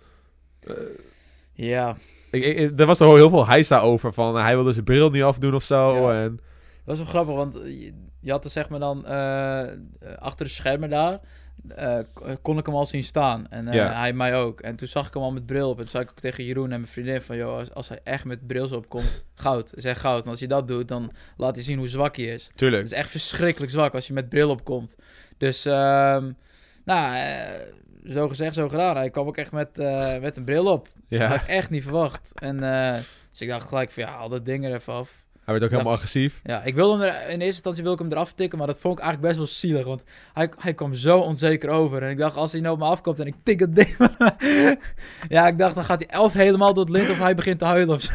ja, 1.52 1.96
Ik, 2.30 2.44
ik, 2.44 2.80
er 2.80 2.86
was 2.86 3.00
er 3.00 3.06
heel 3.06 3.30
veel 3.30 3.46
heisa 3.46 3.80
over. 3.80 4.12
Van 4.12 4.36
hij 4.36 4.54
wilde 4.54 4.72
zijn 4.72 4.84
bril 4.84 5.11
niet 5.11 5.22
afdoen 5.22 5.54
of 5.54 5.62
zo. 5.62 6.11
Ja. 6.12 6.22
En, 6.22 6.36
Dat 6.36 6.40
was 6.84 6.98
wel 6.98 7.06
grappig, 7.06 7.34
want 7.34 7.61
je, 8.20 8.30
had 8.30 8.44
er 8.44 8.50
zeg 8.50 8.68
maar 8.68 8.80
dan 8.80 9.04
achter 10.18 10.46
de 10.46 10.52
schermen 10.52 10.90
daar, 10.90 11.20
eh, 11.76 11.98
kon 12.42 12.59
ik 12.59 12.66
hem 12.66 12.74
al 12.74 12.86
zien 12.86 13.02
staan. 13.04 13.46
En 13.50 13.68
eh, 13.68 13.74
Ja. 13.74 13.92
hij 13.92 14.12
mij 14.12 14.36
ook. 14.36 14.61
En 14.61 14.76
toen 14.76 14.88
zag 14.88 15.06
ik 15.06 15.14
hem 15.14 15.22
al 15.22 15.32
met 15.32 15.46
bril 15.46 15.68
op. 15.70 15.74
En 15.76 15.82
toen 15.82 15.90
zei 15.90 16.04
ik 16.04 16.11
ook 16.11 16.20
tegen 16.20 16.44
Jeroen 16.44 16.64
en 16.72 16.80
mijn 16.80 16.86
vriendin 16.86 17.22
van, 17.22 17.36
joh, 17.36 17.56
als, 17.59 17.74
als 17.74 17.88
hij 17.88 18.00
echt 18.04 18.24
met 18.24 18.46
bril 18.46 18.68
op 18.70 18.88
komt, 18.88 19.24
goud. 19.34 19.72
Zeg 19.76 20.00
goud. 20.00 20.24
En 20.24 20.30
als 20.30 20.38
hij 20.38 20.48
dat 20.48 20.68
doet, 20.68 20.88
dan 20.88 21.12
laat 21.36 21.54
hij 21.54 21.64
zien 21.64 21.78
hoe 21.78 21.88
zwak 21.88 22.16
hij 22.16 22.24
is. 22.24 22.50
tuurlijk. 22.54 22.82
Het 22.82 22.92
is 22.92 22.98
echt 22.98 23.11
verschrikkelijk 23.11 23.72
zwak 23.72 23.94
als 23.94 24.06
je 24.06 24.12
met 24.12 24.28
bril 24.28 24.50
op 24.50 24.64
komt. 24.64 24.96
Dus, 25.36 25.64
ehm, 25.64 26.30
nou, 26.84 27.16
eh, 27.16 28.12
zo 28.12 28.28
gezegd, 28.28 28.54
zo 28.54 28.68
gedaan. 28.68 28.96
Hij 28.96 29.11
kwam 29.11 29.26
ook 29.26 29.36
echt 29.36 29.52
met, 29.52 29.76
met 30.20 30.36
een 30.36 30.44
bril 30.44 30.66
op. 30.66 30.88
Dat 31.09 31.20
had 31.20 31.28
Ja, 31.30 31.34
ik 31.42 31.48
echt 31.48 31.70
niet 31.70 31.82
verwacht. 31.82 32.32
En 32.34 32.62
eh, 32.62 32.92
dus 33.30 33.40
ik 33.40 33.48
dacht 33.48 33.68
gelijk 33.68 33.90
van, 33.90 34.02
ja, 34.02 34.11
haal 34.11 34.28
dat 34.28 34.44
ding 34.44 34.64
er 34.64 34.74
even 34.74 34.92
af. 34.92 35.24
Hij 35.49 35.59
werd 35.59 35.66
ook 35.66 35.78
helemaal 35.78 35.99
agressief. 35.99 36.40
Ja, 36.44 36.62
ik 36.62 36.74
wilde 36.74 37.05
hem 37.05 37.14
er, 37.14 37.22
in 37.22 37.28
eerste 37.28 37.44
instantie 37.44 37.82
wil 37.82 37.92
ik 37.92 37.99
hem 37.99 38.12
eraf 38.12 38.32
tikken, 38.32 38.59
maar 38.59 38.66
dat 38.66 38.80
vond 38.80 38.99
ik 38.99 39.05
eigenlijk 39.05 39.34
best 39.34 39.46
wel 39.46 39.57
zielig. 39.57 39.86
Want 39.86 40.03
hij, 40.32 40.51
hij 40.59 40.74
kwam 40.74 40.94
zo 40.94 41.18
onzeker 41.18 41.68
over. 41.68 42.03
En 42.03 42.11
ik 42.11 42.18
dacht, 42.18 42.36
als 42.36 42.53
hij 42.53 42.61
nou 42.61 42.74
op 42.74 42.80
me 42.80 42.86
afkomt 42.86 43.20
en 43.20 43.26
ik 43.26 43.34
tik 43.42 43.59
dat 43.59 43.74
ding. 43.74 43.96
ja, 45.28 45.46
ik 45.46 45.59
dacht, 45.59 45.74
dan 45.74 45.84
gaat 45.84 45.99
hij 45.99 46.09
elf 46.09 46.32
helemaal 46.32 46.74
door 46.74 46.84
het 46.84 46.92
lint 46.92 47.11
of 47.11 47.18
hij 47.18 47.34
begint 47.34 47.59
te 47.59 47.64
huilen 47.64 47.94
of 47.94 48.03
zo. 48.03 48.12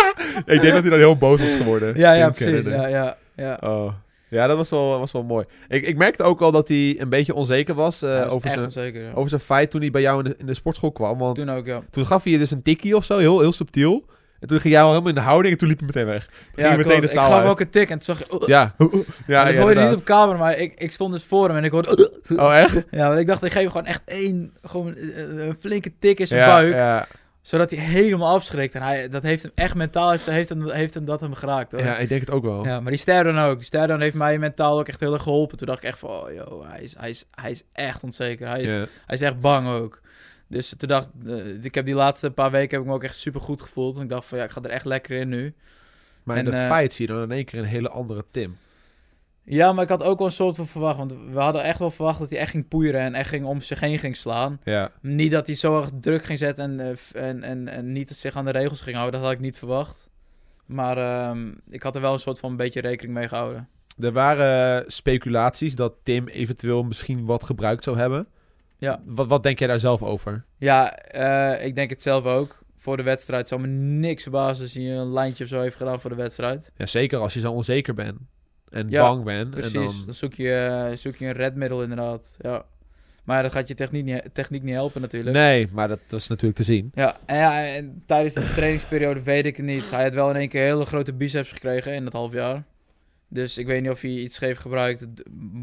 ik 0.54 0.60
denk 0.60 0.72
dat 0.72 0.82
hij 0.82 0.90
dan 0.90 0.98
heel 0.98 1.16
boos 1.16 1.40
was 1.40 1.54
geworden. 1.54 1.96
Ja, 1.96 2.12
ja, 2.12 2.30
precies. 2.30 2.64
Ja, 2.64 2.86
ja, 2.86 3.16
ja. 3.34 3.58
Oh. 3.60 3.92
Ja, 4.28 4.46
dat 4.46 4.56
was 4.56 4.70
wel, 4.70 4.98
was 4.98 5.12
wel 5.12 5.22
mooi. 5.22 5.44
Ik, 5.68 5.86
ik 5.86 5.96
merkte 5.96 6.22
ook 6.22 6.40
al 6.40 6.52
dat 6.52 6.68
hij 6.68 7.00
een 7.00 7.08
beetje 7.08 7.34
onzeker 7.34 7.74
was, 7.74 8.02
eh, 8.02 8.18
was 8.18 8.28
over, 8.28 8.50
zijn, 8.50 8.64
onzeker. 8.64 9.02
ja. 9.02 9.12
over 9.14 9.28
zijn 9.28 9.40
fight 9.40 9.70
toen 9.70 9.80
hij 9.80 9.90
bij 9.90 10.02
jou 10.02 10.18
in 10.18 10.30
de, 10.30 10.36
in 10.38 10.46
de 10.46 10.54
sportschool 10.54 10.92
kwam. 10.92 11.18
Want 11.18 11.34
toen, 11.34 11.46
Toen 11.46 11.54
ook, 11.56 11.66
ja. 11.66 11.82
gaf 11.92 12.22
hij 12.22 12.32
je 12.32 12.38
dus 12.38 12.50
een 12.50 12.62
tikkie 12.62 12.96
of 12.96 13.04
zo, 13.04 13.18
heel, 13.18 13.40
heel 13.40 13.52
subtiel. 13.52 14.04
En 14.40 14.48
toen 14.48 14.60
ging 14.60 14.72
jij 14.74 14.82
al 14.82 14.88
helemaal 14.88 15.08
in 15.08 15.14
de 15.14 15.20
houding 15.20 15.52
en 15.52 15.58
toen 15.58 15.68
liep 15.68 15.78
hij 15.78 15.86
meteen 15.86 16.06
weg. 16.06 16.24
Toen 16.26 16.34
ging 16.54 16.56
Ja, 16.56 16.68
hij 16.68 16.76
meteen 16.76 17.00
de 17.00 17.06
ik 17.06 17.12
zaal 17.12 17.24
gaf 17.24 17.32
hem 17.32 17.42
uit. 17.42 17.50
ook 17.50 17.60
een 17.60 17.70
tik 17.70 17.90
en 17.90 17.98
toen 17.98 18.16
zag 18.16 18.18
je... 18.28 18.44
Ja, 18.46 18.74
ja, 19.26 19.44
dat 19.44 19.54
ja 19.54 19.60
hoorde 19.60 19.82
niet 19.82 19.94
op 19.98 20.04
camera, 20.04 20.38
maar 20.38 20.56
ik, 20.58 20.74
ik 20.80 20.92
stond 20.92 21.12
dus 21.12 21.24
voor 21.24 21.48
hem 21.48 21.56
en 21.56 21.64
ik 21.64 21.70
hoorde... 21.70 22.10
Oh, 22.36 22.56
echt? 22.58 22.86
Ja, 22.90 23.06
want 23.08 23.18
ik 23.20 23.26
dacht, 23.26 23.42
ik 23.44 23.52
geef 23.52 23.62
hem 23.62 23.70
gewoon 23.70 23.86
echt 23.86 24.02
één, 24.04 24.52
gewoon 24.62 24.94
eh, 24.96 25.46
een 25.46 25.56
flinke 25.60 25.92
tik 25.98 26.20
in 26.20 26.26
zijn 26.26 26.40
Ja, 26.40 26.46
buik. 26.46 26.74
ja, 26.74 27.06
Zodat 27.42 27.70
hij 27.70 27.78
helemaal 27.80 28.34
afschrikt. 28.34 28.74
En 28.74 28.82
hij, 28.82 29.08
dat 29.08 29.22
heeft 29.22 29.42
hem 29.42 29.52
echt 29.54 29.74
mentaal, 29.74 30.10
heeft, 30.10 30.26
heeft, 30.26 30.48
hem, 30.48 30.70
heeft 30.70 30.94
hem 30.94 31.04
dat 31.04 31.20
hem 31.20 31.34
geraakt. 31.34 31.72
Hoor. 31.72 31.80
ja, 31.82 31.96
ik 31.98 32.08
denk 32.08 32.20
het 32.20 32.30
ook 32.30 32.44
wel. 32.44 32.64
Ja, 32.64 32.80
maar 32.80 32.90
die 32.90 33.00
Sterdan 33.00 33.38
ook. 33.38 33.56
Die 33.56 33.64
Sterdan 33.64 34.00
heeft 34.00 34.14
mij 34.14 34.38
mentaal 34.38 34.78
ook 34.78 34.88
echt 34.88 35.00
heel 35.00 35.12
erg 35.12 35.22
geholpen. 35.22 35.56
Toen 35.58 35.66
dacht 35.66 35.82
ik 35.82 35.88
echt 35.88 35.98
van, 35.98 36.10
oh 36.10 36.32
joh, 36.32 36.68
hij 36.70 36.82
is, 36.82 36.94
hij 36.98 37.10
is, 37.10 37.24
hij 37.34 37.50
is 37.50 37.62
echt 37.72 38.02
onzeker. 38.02 38.48
Hij 38.48 38.60
is, 38.60 38.70
hij 38.70 38.88
is 39.16 39.20
echt 39.22 39.40
bang 39.40 39.68
ook. 39.68 40.00
Dus 40.48 40.74
toen 40.76 40.88
dacht 40.88 41.10
eh, 41.26 41.64
ik 41.64 41.74
heb 41.74 41.84
die 41.84 41.94
laatste 41.94 42.30
paar 42.30 42.50
weken 42.50 42.70
heb 42.70 42.80
ik 42.80 42.86
me 42.86 42.94
ook 42.94 43.04
echt 43.04 43.18
super 43.18 43.40
goed 43.40 43.62
gevoeld. 43.62 43.96
En 43.96 44.02
ik 44.02 44.08
dacht 44.08 44.26
van, 44.26 44.38
ja, 44.38 44.44
ik 44.44 44.50
ga 44.50 44.62
er 44.62 44.70
echt 44.70 44.84
lekker 44.84 45.16
in 45.20 45.28
nu. 45.28 45.54
Maar 46.22 46.36
in 46.36 46.44
de 46.44 46.50
eh, 46.50 46.76
fight 46.76 46.92
zie 46.92 47.06
je 47.06 47.12
dan 47.12 47.22
in 47.22 47.30
één 47.30 47.44
keer 47.44 47.58
een 47.58 47.64
hele 47.64 47.88
andere 47.88 48.24
Tim. 48.30 48.56
Ja, 49.44 49.72
maar 49.72 49.82
ik 49.84 49.90
had 49.90 50.02
ook 50.02 50.18
wel 50.18 50.26
een 50.26 50.32
soort 50.32 50.56
van 50.56 50.66
verwacht. 50.66 50.96
Want 50.96 51.12
we 51.32 51.40
hadden 51.40 51.62
echt 51.62 51.78
wel 51.78 51.90
verwacht 51.90 52.18
dat 52.18 52.30
hij 52.30 52.38
echt 52.38 52.50
ging 52.50 52.68
poeieren 52.68 53.00
en 53.00 53.14
echt 53.14 53.28
ging 53.28 53.44
om 53.44 53.60
zich 53.60 53.80
heen 53.80 53.98
ging 53.98 54.16
slaan. 54.16 54.60
Ja. 54.64 54.90
Niet 55.00 55.30
dat 55.30 55.46
hij 55.46 55.56
zo 55.56 55.78
erg 55.78 55.90
druk 56.00 56.24
ging 56.24 56.38
zetten 56.38 56.80
en, 56.80 56.96
eh, 57.12 57.28
en, 57.28 57.42
en, 57.42 57.68
en 57.68 57.92
niet 57.92 58.10
zich 58.10 58.36
aan 58.36 58.44
de 58.44 58.50
regels 58.50 58.80
ging 58.80 58.96
houden. 58.96 59.20
Dat 59.20 59.28
had 59.28 59.38
ik 59.38 59.44
niet 59.44 59.58
verwacht. 59.58 60.08
Maar 60.66 60.98
ehm, 60.98 61.52
ik 61.70 61.82
had 61.82 61.94
er 61.94 62.00
wel 62.00 62.12
een 62.12 62.20
soort 62.20 62.38
van 62.38 62.50
een 62.50 62.56
beetje 62.56 62.80
rekening 62.80 63.14
mee 63.14 63.28
gehouden. 63.28 63.68
Er 63.98 64.12
waren 64.12 64.84
speculaties 64.92 65.74
dat 65.74 65.94
Tim 66.02 66.28
eventueel 66.28 66.82
misschien 66.82 67.24
wat 67.24 67.44
gebruikt 67.44 67.84
zou 67.84 67.98
hebben. 67.98 68.26
Ja. 68.78 69.02
Wat, 69.04 69.26
wat 69.26 69.42
denk 69.42 69.58
jij 69.58 69.68
daar 69.68 69.78
zelf 69.78 70.02
over? 70.02 70.44
Ja, 70.56 70.96
eh, 70.96 71.66
ik 71.66 71.74
denk 71.74 71.90
het 71.90 72.02
zelf 72.02 72.24
ook. 72.24 72.58
Voor 72.76 72.96
de 72.96 73.02
wedstrijd 73.02 73.48
zou 73.48 73.60
me 73.60 73.66
niks 73.66 74.22
verbazen 74.22 74.64
als 74.64 74.74
hij 74.74 74.96
een 74.96 75.12
lijntje 75.12 75.44
of 75.44 75.50
zo 75.50 75.60
heeft 75.60 75.76
gedaan 75.76 76.00
voor 76.00 76.10
de 76.10 76.16
wedstrijd. 76.16 76.72
Ja, 76.76 76.86
zeker 76.86 77.18
als 77.18 77.34
je 77.34 77.40
zo 77.40 77.52
onzeker 77.52 77.94
bent. 77.94 78.18
En 78.70 78.90
Ja, 78.90 79.02
bang 79.02 79.24
bent. 79.24 79.50
Precies, 79.50 79.72
En 79.72 79.84
dan... 79.84 79.94
dan... 80.04 80.14
zoek, 80.14 80.34
je, 80.34 80.54
eh, 80.90 80.96
zoek 80.96 81.16
je 81.16 81.26
een 81.26 81.32
redmiddel 81.32 81.82
inderdaad. 81.82 82.36
Ja. 82.40 82.64
Maar 83.24 83.42
dat 83.42 83.52
gaat 83.52 83.68
je 83.68 83.74
techniek 83.74 84.04
niet, 84.04 84.22
techniek 84.32 84.62
niet 84.62 84.74
helpen 84.74 85.00
natuurlijk. 85.00 85.36
Nee, 85.36 85.68
maar 85.72 85.88
dat 85.88 85.98
is 86.08 86.28
natuurlijk 86.28 86.58
te 86.58 86.64
zien. 86.64 86.90
Ja, 86.94 87.16
en, 87.26 87.36
ja, 87.36 87.66
en 87.66 88.02
tijdens 88.06 88.34
de 88.34 88.52
trainingsperiode 88.54 89.22
weet 89.22 89.46
ik 89.46 89.56
het 89.56 89.66
niet. 89.66 89.90
Hij 89.90 90.02
had 90.02 90.12
wel 90.12 90.30
in 90.30 90.36
één 90.36 90.48
keer 90.48 90.62
hele 90.62 90.84
grote 90.84 91.12
biceps 91.12 91.50
gekregen 91.52 91.94
in 91.94 92.04
het 92.04 92.12
half 92.12 92.32
jaar. 92.32 92.62
Dus 93.28 93.58
ik 93.58 93.66
weet 93.66 93.82
niet 93.82 93.90
of 93.90 94.00
hij 94.00 94.10
iets 94.10 94.34
scheef 94.34 94.58
gebruikt. 94.58 95.00
Het 95.00 95.22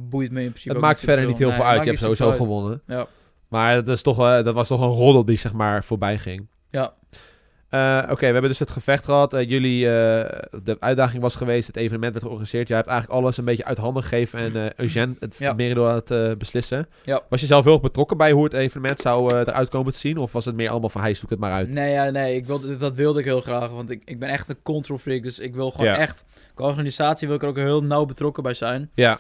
boeit 0.10 0.32
me 0.32 0.42
in 0.42 0.50
principe 0.50 0.74
Het 0.74 0.82
maakt 0.82 0.96
niet 0.96 1.10
verder 1.10 1.26
niet 1.26 1.38
heel 1.38 1.48
Nee, 1.48 1.56
veel 1.58 1.66
uit. 1.66 1.84
Je 1.84 1.90
hebt 1.90 2.02
sowieso 2.02 2.32
gewonnen. 2.32 2.82
Ja. 2.88 3.08
Maar 3.48 3.76
dat, 3.76 3.96
is 3.96 4.02
toch, 4.02 4.18
dat 4.18 4.54
was 4.54 4.68
toch 4.68 4.82
een 4.82 4.88
roddel 4.88 5.26
die 5.26 5.38
zeg 5.38 5.54
maar 5.54 5.84
voorbij 5.84 6.18
ging. 6.18 6.48
Ja. 6.70 6.94
Eh, 7.76 8.02
Oké, 8.12 8.20
we 8.26 8.32
hebben 8.32 8.50
dus 8.50 8.60
het 8.60 8.70
gevecht 8.72 9.06
gehad. 9.06 9.34
Eh, 9.34 9.50
jullie, 9.50 9.86
eh, 9.86 9.92
de 10.64 10.78
uitdaging 10.80 11.22
was 11.22 11.36
geweest, 11.36 11.68
het 11.68 11.76
evenement 11.76 12.12
werd 12.12 12.24
georganiseerd. 12.26 12.68
Jij 12.68 12.78
hebt 12.78 12.90
eigenlijk 12.90 13.20
alles 13.22 13.38
een 13.38 13.46
beetje 13.46 13.66
uit 13.66 13.78
handen 13.78 14.04
gegeven 14.04 14.40
en 14.40 14.74
Eugène 14.78 15.16
het 15.20 15.36
Ja. 15.38 15.54
meer 15.54 15.76
door 15.76 15.90
het 15.90 16.38
beslissen. 16.38 16.88
Ja. 17.04 17.22
Was 17.30 17.42
je 17.42 17.46
zelf 17.48 17.64
heel 17.64 17.74
erg 17.74 17.82
betrokken 17.82 18.18
bij 18.18 18.32
hoe 18.32 18.44
het 18.44 18.54
evenement 18.54 19.00
zou 19.02 19.36
eruit 19.38 19.70
komen 19.70 19.92
te 19.94 19.98
zien? 20.00 20.18
Of 20.18 20.32
was 20.32 20.46
het 20.46 20.56
meer 20.56 20.70
allemaal 20.70 20.90
van, 20.90 21.02
hij 21.02 21.14
zoekt 21.14 21.30
het 21.30 21.40
maar 21.40 21.52
uit? 21.52 21.70
Nee, 21.70 21.92
ja, 21.92 22.10
nee 22.10 22.36
ik 22.36 22.46
wilde, 22.46 22.78
dat 22.78 22.96
wilde 22.96 23.20
ik 23.20 23.26
heel 23.26 23.42
graag. 23.42 23.70
Want 23.70 23.90
ik, 23.90 24.02
ik 24.06 24.20
ben 24.20 24.30
echt 24.30 24.50
een 24.50 24.62
control 24.64 24.98
freak. 24.98 25.24
Dus 25.24 25.40
ik 25.40 25.56
wil 25.56 25.72
gewoon 25.72 25.86
Ja. 25.86 25.98
echt... 25.98 26.24
Qua 26.54 26.66
organisatie 26.66 27.28
wil 27.28 27.36
ik 27.36 27.42
er 27.44 27.48
ook 27.50 27.56
heel 27.58 27.84
nauw 27.84 28.06
betrokken 28.06 28.44
bij 28.44 28.54
zijn. 28.54 28.90
Ja, 28.94 29.20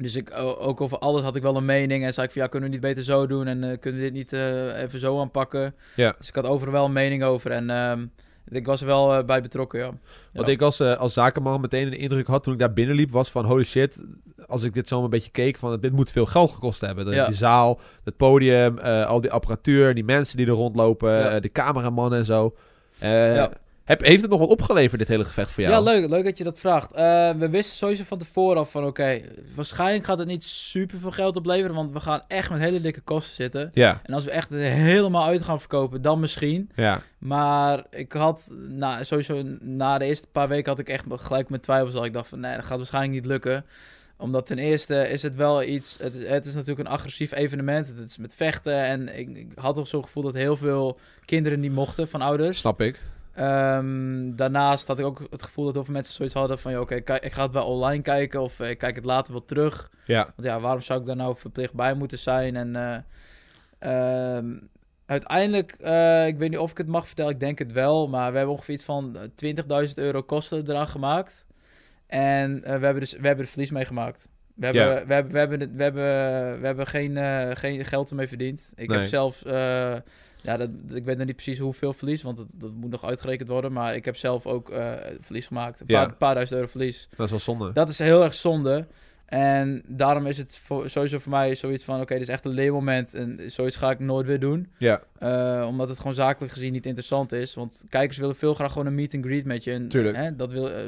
Dus 0.00 0.16
ik, 0.16 0.30
ook 0.58 0.80
over 0.80 0.98
alles 0.98 1.22
had 1.22 1.36
ik 1.36 1.42
wel 1.42 1.56
een 1.56 1.64
mening. 1.64 2.04
En 2.04 2.12
zei 2.12 2.26
ik 2.26 2.32
van 2.32 2.42
ja, 2.42 2.48
kunnen 2.48 2.68
we 2.68 2.74
niet 2.74 2.84
beter 2.84 3.02
zo 3.02 3.26
doen? 3.26 3.46
En 3.46 3.64
eh, 3.64 3.78
kunnen 3.80 4.00
we 4.00 4.06
dit 4.06 4.16
niet 4.16 4.32
eh, 4.32 4.82
even 4.82 5.00
zo 5.00 5.20
aanpakken? 5.20 5.74
Ja. 5.96 6.14
Dus 6.18 6.28
ik 6.28 6.34
had 6.34 6.44
overal 6.46 6.72
wel 6.72 6.84
een 6.84 6.92
mening 6.92 7.22
over. 7.22 7.50
En 7.50 7.70
ehm, 7.70 8.06
ik 8.48 8.66
was 8.66 8.80
er 8.80 8.86
wel 8.86 9.14
eh, 9.14 9.24
bij 9.24 9.42
betrokken, 9.42 9.78
ja. 9.80 9.90
wat 10.32 10.46
Ja. 10.46 10.52
ik 10.52 10.62
als, 10.62 10.80
als 10.80 11.12
zakenman 11.12 11.60
meteen 11.60 11.90
de 11.90 11.96
indruk 11.96 12.26
had 12.26 12.42
toen 12.42 12.52
ik 12.52 12.58
daar 12.58 12.72
binnenliep, 12.72 13.10
was 13.10 13.30
van 13.30 13.44
holy 13.44 13.64
shit, 13.64 14.02
als 14.46 14.62
ik 14.62 14.74
dit 14.74 14.88
zo 14.88 15.04
een 15.04 15.10
beetje 15.10 15.30
keek, 15.30 15.56
van 15.56 15.80
dit 15.80 15.92
moet 15.92 16.10
veel 16.10 16.26
geld 16.26 16.50
gekost 16.50 16.80
hebben. 16.80 17.04
De, 17.04 17.10
Ja. 17.10 17.26
Die 17.26 17.34
zaal, 17.36 17.80
het 18.04 18.16
podium, 18.16 18.78
al 18.78 19.20
die 19.20 19.30
apparatuur, 19.30 19.94
die 19.94 20.04
mensen 20.04 20.36
die 20.36 20.46
er 20.46 20.52
rondlopen, 20.52 21.42
de 21.42 21.52
cameramannen 21.52 22.18
en 22.18 22.24
zo. 22.24 22.54
Ja. 23.00 23.50
Heb, 23.90 24.00
heeft 24.04 24.22
het 24.22 24.30
nog 24.30 24.40
wat 24.40 24.48
opgeleverd, 24.48 24.98
dit 24.98 25.08
hele 25.08 25.24
gevecht 25.24 25.50
voor 25.50 25.62
jou? 25.62 25.74
Ja, 25.74 25.80
leuk, 25.80 26.08
leuk 26.08 26.24
dat 26.24 26.38
je 26.38 26.44
dat 26.44 26.58
vraagt. 26.58 26.92
Eh, 26.92 27.30
we 27.30 27.48
wisten 27.48 27.76
sowieso 27.76 28.04
van 28.04 28.18
tevoren 28.18 28.56
af 28.58 28.70
van 28.70 28.86
oké, 28.86 29.20
waarschijnlijk 29.54 30.04
gaat 30.04 30.18
het 30.18 30.26
niet 30.28 30.44
super 30.44 30.98
veel 30.98 31.10
geld 31.10 31.36
opleveren, 31.36 31.74
want 31.76 31.92
we 31.92 32.00
gaan 32.00 32.22
echt 32.28 32.50
met 32.50 32.60
hele 32.60 32.80
dikke 32.80 33.00
kosten 33.00 33.34
zitten. 33.34 33.70
Ja, 33.74 34.00
En 34.02 34.14
als 34.14 34.24
we 34.24 34.30
echt 34.30 34.50
helemaal 34.50 35.24
uit 35.24 35.42
gaan 35.42 35.60
verkopen, 35.60 36.02
dan 36.02 36.20
misschien. 36.20 36.70
ja. 36.74 37.00
Maar 37.18 37.84
ik 37.90 38.12
had, 38.12 38.54
nou, 38.68 39.04
sowieso 39.04 39.42
na 39.60 39.98
de 39.98 40.04
eerste 40.04 40.26
paar 40.32 40.48
weken 40.48 40.70
had 40.70 40.78
ik 40.78 40.88
echt 40.88 41.04
gelijk 41.08 41.48
mijn 41.48 41.60
twijfels. 41.60 41.94
al. 41.94 42.04
Ik 42.04 42.12
dacht 42.12 42.28
van 42.28 42.40
nee, 42.40 42.56
dat 42.56 42.64
gaat 42.64 42.76
waarschijnlijk 42.76 43.14
niet 43.14 43.26
lukken. 43.26 43.64
Omdat 44.16 44.46
ten 44.46 44.58
eerste 44.58 45.08
is 45.08 45.22
het 45.22 45.34
wel 45.34 45.62
iets, 45.62 45.98
het 46.00 46.14
is, 46.14 46.28
het 46.28 46.46
is 46.46 46.54
natuurlijk 46.54 46.88
een 46.88 46.94
agressief 46.94 47.32
evenement. 47.32 47.86
Het 47.86 48.08
is 48.08 48.18
met 48.18 48.34
vechten 48.34 48.76
en 48.76 49.18
ik, 49.18 49.28
ik 49.36 49.46
had 49.54 49.74
toch 49.74 49.88
zo'n 49.88 50.04
gevoel 50.04 50.22
dat 50.22 50.34
heel 50.34 50.56
veel 50.56 50.98
kinderen 51.24 51.60
niet 51.60 51.72
mochten 51.72 52.08
van 52.08 52.20
ouders. 52.20 52.58
Snap 52.58 52.80
ik. 52.80 53.02
Ehm, 53.34 54.30
daarnaast 54.36 54.86
had 54.86 54.98
ik 54.98 55.04
ook 55.04 55.26
het 55.30 55.42
gevoel 55.42 55.64
dat 55.64 55.74
heel 55.74 55.84
veel 55.84 55.94
mensen 55.94 56.14
zoiets 56.14 56.34
hadden 56.34 56.58
van... 56.58 56.72
ja, 56.72 56.80
oké, 56.80 56.94
ik 56.94 57.32
ga 57.32 57.42
het 57.42 57.52
wel 57.52 57.66
online 57.66 58.02
kijken 58.02 58.40
of 58.40 58.60
eh, 58.60 58.70
ik 58.70 58.78
kijk 58.78 58.96
het 58.96 59.04
later 59.04 59.32
wel 59.32 59.44
terug. 59.44 59.90
Ja, 60.04 60.24
Want 60.24 60.48
ja, 60.48 60.60
waarom 60.60 60.80
zou 60.80 61.00
ik 61.00 61.06
daar 61.06 61.16
nou 61.16 61.36
verplicht 61.36 61.72
bij 61.74 61.94
moeten 61.94 62.18
zijn? 62.18 62.56
En 62.56 62.76
eh, 62.76 64.36
ehm, 64.36 64.46
uiteindelijk, 65.06 65.72
eh, 65.80 66.26
ik 66.26 66.38
weet 66.38 66.50
niet 66.50 66.58
of 66.58 66.70
ik 66.70 66.78
het 66.78 66.86
mag 66.86 67.06
vertellen, 67.06 67.32
ik 67.32 67.40
denk 67.40 67.58
het 67.58 67.72
wel... 67.72 68.08
maar 68.08 68.30
we 68.30 68.36
hebben 68.36 68.54
ongeveer 68.54 68.74
iets 68.74 68.84
van 68.84 69.18
eh, 69.42 69.84
20.000 69.88 69.94
euro 69.94 70.22
kosten 70.22 70.70
eraan 70.70 70.88
gemaakt. 70.88 71.46
En 72.06 72.60
we, 72.60 72.68
hebben 72.68 73.00
dus, 73.00 73.12
we 73.12 73.26
hebben 73.26 73.44
er 73.44 73.50
verlies 73.50 73.70
mee 73.70 73.84
gemaakt. 73.84 74.28
We 74.54 74.66
hebben, 74.66 75.06
we 75.06 75.14
hebben, 75.14 75.32
we 75.32 75.38
hebben, 75.38 75.76
we 75.76 75.82
hebben, 75.82 76.02
we 76.60 76.66
hebben 76.66 76.86
geen, 76.86 77.16
geen 77.56 77.84
geld 77.84 78.10
ermee 78.10 78.28
verdiend. 78.28 78.72
Ik 78.76 78.88
Nee. 78.88 78.98
heb 78.98 79.06
zelf... 79.08 79.42
ja, 80.42 80.56
dat, 80.56 80.68
ik 80.92 81.04
weet 81.04 81.16
nog 81.16 81.26
niet 81.26 81.34
precies 81.36 81.58
hoeveel 81.58 81.92
verlies, 81.92 82.22
want 82.22 82.36
dat, 82.36 82.46
dat 82.52 82.72
moet 82.72 82.90
nog 82.90 83.04
uitgerekend 83.04 83.48
worden. 83.48 83.72
Maar 83.72 83.94
ik 83.94 84.04
heb 84.04 84.16
zelf 84.16 84.46
ook 84.46 84.70
eh, 84.70 84.92
verlies 85.20 85.46
gemaakt. 85.46 85.80
Een 85.80 85.86
Ja. 85.88 86.04
paar, 86.06 86.14
paar 86.16 86.34
duizend 86.34 86.58
euro 86.58 86.70
verlies. 86.70 87.08
dat 87.16 87.24
is 87.24 87.30
wel 87.30 87.40
zonde. 87.40 87.72
Dat 87.72 87.88
is 87.88 87.98
heel 87.98 88.22
erg 88.22 88.34
zonde. 88.34 88.86
En 89.30 89.82
daarom 89.86 90.26
is 90.26 90.38
het 90.38 90.58
voor, 90.62 90.88
sowieso 90.88 91.18
voor 91.18 91.30
mij 91.30 91.54
zoiets 91.54 91.84
van... 91.84 92.00
Oké, 92.00 92.12
dit 92.12 92.22
is 92.22 92.28
echt 92.28 92.44
een 92.44 92.50
leermoment 92.50 93.14
en 93.14 93.40
zoiets 93.46 93.76
ga 93.76 93.90
ik 93.90 93.98
nooit 93.98 94.26
weer 94.26 94.40
doen. 94.40 94.72
Ja, 94.78 95.02
Eh, 95.18 95.64
omdat 95.68 95.88
het 95.88 95.98
gewoon 95.98 96.14
zakelijk 96.14 96.52
gezien 96.52 96.72
niet 96.72 96.86
interessant 96.86 97.32
is. 97.32 97.54
Want 97.54 97.84
kijkers 97.88 98.18
willen 98.18 98.36
veel 98.36 98.54
graag 98.54 98.72
gewoon 98.72 98.86
een 98.86 98.94
meet 98.94 99.14
and 99.14 99.24
greet 99.24 99.44
met 99.44 99.64
je. 99.64 99.72
En, 99.72 99.88
Tuurlijk. 99.88 100.16
Hè, 100.16 100.36
dat 100.36 100.50
wil, 100.50 100.70
eh, 100.70 100.84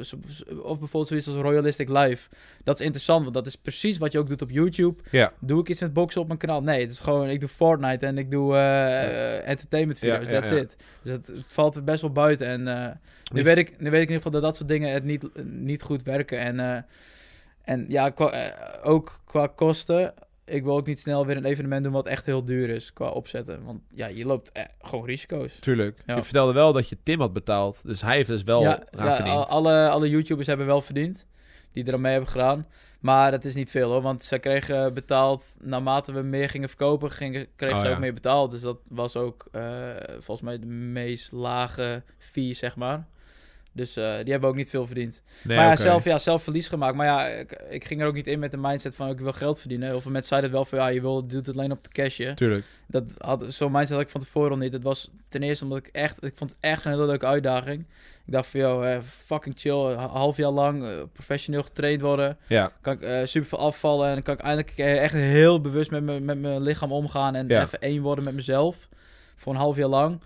of 0.62 0.78
bijvoorbeeld 0.78 1.09
zoiets 1.09 1.28
als 1.28 1.36
Royalistic 1.36 1.88
Live. 1.88 2.28
Dat 2.64 2.80
is 2.80 2.84
interessant, 2.84 3.22
want 3.22 3.34
dat 3.34 3.47
is 3.47 3.57
precies 3.57 3.99
wat 3.99 4.12
je 4.12 4.18
ook 4.18 4.28
doet 4.28 4.43
op 4.43 4.51
YouTube. 4.51 5.03
ja. 5.11 5.32
Doe 5.40 5.61
ik 5.61 5.68
iets 5.68 5.80
met 5.80 5.93
boksen 5.93 6.20
op 6.20 6.26
mijn 6.26 6.38
kanaal? 6.38 6.62
Nee, 6.62 6.80
het 6.80 6.90
is 6.90 7.01
gewoon... 7.01 7.28
Ik 7.28 7.40
doe 7.40 7.49
Fortnite 7.49 8.07
en 8.07 8.18
ik 8.18 8.30
doe 8.30 8.55
eh, 8.55 9.49
entertainment 9.49 9.99
video's. 9.99 10.26
Ja, 10.26 10.32
ja, 10.32 10.40
That's 10.40 10.51
it. 10.51 10.76
Dus 11.03 11.12
het, 11.12 11.26
het 11.26 11.45
valt 11.47 11.76
er 11.76 11.84
best 11.84 12.03
wel 12.03 12.12
buiten. 12.12 12.47
En 12.47 13.01
nu, 13.32 13.43
weet 13.43 13.57
ik, 13.57 13.80
nu 13.80 13.90
weet 13.90 14.03
ik 14.03 14.09
in 14.09 14.14
ieder 14.14 14.16
geval 14.16 14.30
dat 14.30 14.43
dat 14.43 14.57
soort 14.57 14.68
dingen 14.68 14.93
het 14.93 15.05
niet, 15.05 15.28
niet 15.45 15.82
goed 15.82 16.03
werken. 16.03 16.38
En, 16.38 16.84
en 17.65 17.85
ja, 17.89 18.11
qua, 18.11 18.31
eh, 18.31 18.91
ook 18.91 19.21
qua 19.25 19.47
kosten. 19.47 20.15
Ik 20.45 20.65
wil 20.65 20.77
ook 20.77 20.87
niet 20.87 20.99
snel 21.01 21.27
weer 21.27 21.37
een 21.37 21.45
evenement 21.45 21.85
doen 21.85 21.93
wat 21.93 22.07
echt 22.07 22.27
heel 22.27 22.45
duur 22.45 22.69
is 22.69 22.93
qua 22.93 23.09
opzetten. 23.09 23.65
Want 23.65 23.81
ja, 23.95 24.07
je 24.07 24.27
loopt 24.27 24.53
eh, 24.53 24.63
gewoon 24.81 25.05
risico's. 25.07 25.59
Tuurlijk. 25.61 26.03
Ja. 26.07 26.15
Je 26.17 26.23
vertelde 26.23 26.53
wel 26.53 26.73
dat 26.73 26.89
je 26.89 26.97
Tim 27.03 27.21
had 27.21 27.33
betaald. 27.33 27.87
Dus 27.87 28.03
hij 28.03 28.15
heeft 28.17 28.29
dus 28.29 28.43
wel 28.43 28.61
ja, 28.63 28.83
ja, 28.91 29.15
verdiend. 29.15 29.37
al- 29.37 29.47
alle, 29.47 29.89
alle 29.89 30.09
YouTubers 30.09 30.47
hebben 30.47 30.67
wel 30.67 30.81
verdiend. 30.81 31.27
Die 31.73 31.85
er 31.85 31.93
aan 31.95 32.01
mee 32.01 32.13
hebben 32.13 32.31
gedaan. 32.31 32.67
Maar 33.01 33.31
dat 33.31 33.45
is 33.45 33.55
niet 33.55 33.71
veel 33.71 33.91
hoor. 33.91 34.03
Want 34.03 34.23
zij 34.23 34.39
kregen 34.39 34.95
betaald 34.95 35.57
naarmate 35.61 36.13
we 36.13 36.23
meer 36.23 36.49
gingen 36.49 36.69
verkopen, 36.69 37.11
gingen, 37.11 37.47
kregen 37.57 37.77
Oh, 37.79 37.85
ze 37.85 37.91
ook 37.91 37.99
meer 37.99 38.15
betaald. 38.15 38.51
Dus 38.51 38.61
dat 38.61 38.79
was 38.89 39.17
ook 39.17 39.47
eh, 39.53 39.63
volgens 40.13 40.41
mij 40.41 40.59
de 40.59 40.67
meest 40.67 41.33
lage 41.33 42.03
fee, 42.19 42.55
zeg 42.55 42.77
maar. 42.77 43.07
Dus 43.75 43.97
eh, 43.97 44.14
die 44.23 44.31
hebben 44.33 44.49
ook 44.51 44.57
niet 44.57 44.68
veel 44.70 44.87
verdiend. 44.87 45.23
nee, 45.43 45.57
maar 45.57 45.66
ja, 45.66 45.77
zelf, 45.77 46.05
ja, 46.05 46.18
zelf 46.18 46.43
verlies 46.43 46.68
gemaakt. 46.68 46.95
Maar 46.97 47.07
ja, 47.07 47.27
ik, 47.29 47.53
ik 47.70 47.85
ging 47.85 48.01
er 48.01 48.07
ook 48.07 48.14
niet 48.14 48.27
in 48.27 48.39
met 48.39 48.51
de 48.51 48.57
mindset 48.57 48.95
van 48.95 49.09
ik 49.09 49.18
wil 49.20 49.33
geld 49.33 49.59
verdienen. 49.61 49.89
Veel 50.03 50.11
mensen 50.11 50.29
zeiden 50.29 50.51
wel 50.51 50.64
van 50.64 50.79
ja, 50.79 50.87
je 50.87 51.01
wil, 51.01 51.27
doet 51.27 51.47
het 51.47 51.57
alleen 51.57 51.73
op 51.73 51.85
de 51.85 51.91
cashje. 51.91 52.35
Tuurlijk. 52.35 52.64
Dat 52.87 53.14
had, 53.18 53.45
zo'n 53.49 53.73
mindset 53.73 53.97
had 53.97 54.05
ik 54.05 54.11
van 54.11 54.20
tevoren 54.20 54.51
al 54.51 54.57
niet. 54.57 54.73
Het 54.73 54.83
was 54.83 55.11
ten 55.29 55.43
eerste 55.43 55.64
omdat 55.64 55.79
ik 55.79 55.87
echt, 55.93 56.25
ik 56.25 56.33
vond 56.37 56.51
het 56.51 56.59
echt 56.61 56.85
een 56.85 56.91
hele 56.91 57.07
leuke 57.07 57.27
uitdaging. 57.27 57.81
Ik 58.27 58.33
dacht 58.33 58.47
van, 58.47 58.61
joh, 58.61 58.93
eh, 58.93 59.01
fucking 59.03 59.55
chill, 59.59 59.73
een 59.75 59.99
half 59.99 60.37
jaar 60.37 60.51
lang 60.51 60.85
eh, 60.85 60.91
professioneel 61.12 61.62
getraind 61.62 62.01
worden. 62.01 62.39
Ja, 62.47 62.73
Kan 62.81 62.93
ik 62.93 63.03
eh, 63.03 63.20
super 63.25 63.49
veel 63.49 63.59
afvallen 63.59 64.09
en 64.09 64.14
dan 64.14 64.23
kan 64.23 64.35
ik 64.35 64.41
eindelijk 64.41 64.73
eh, 64.77 65.03
echt 65.03 65.14
heel 65.14 65.61
bewust 65.61 65.91
met, 65.91 66.03
me, 66.03 66.20
met 66.20 66.41
mijn 66.41 66.62
lichaam 66.62 66.93
omgaan 66.93 67.35
en 67.35 67.49
Ja. 67.49 67.62
even 67.62 67.81
één 67.81 68.03
worden 68.03 68.25
met 68.25 68.35
mezelf. 68.35 68.89
Voor 69.37 69.53
een 69.53 69.59
half 69.59 69.77
jaar 69.77 69.89
lang. 69.89 70.20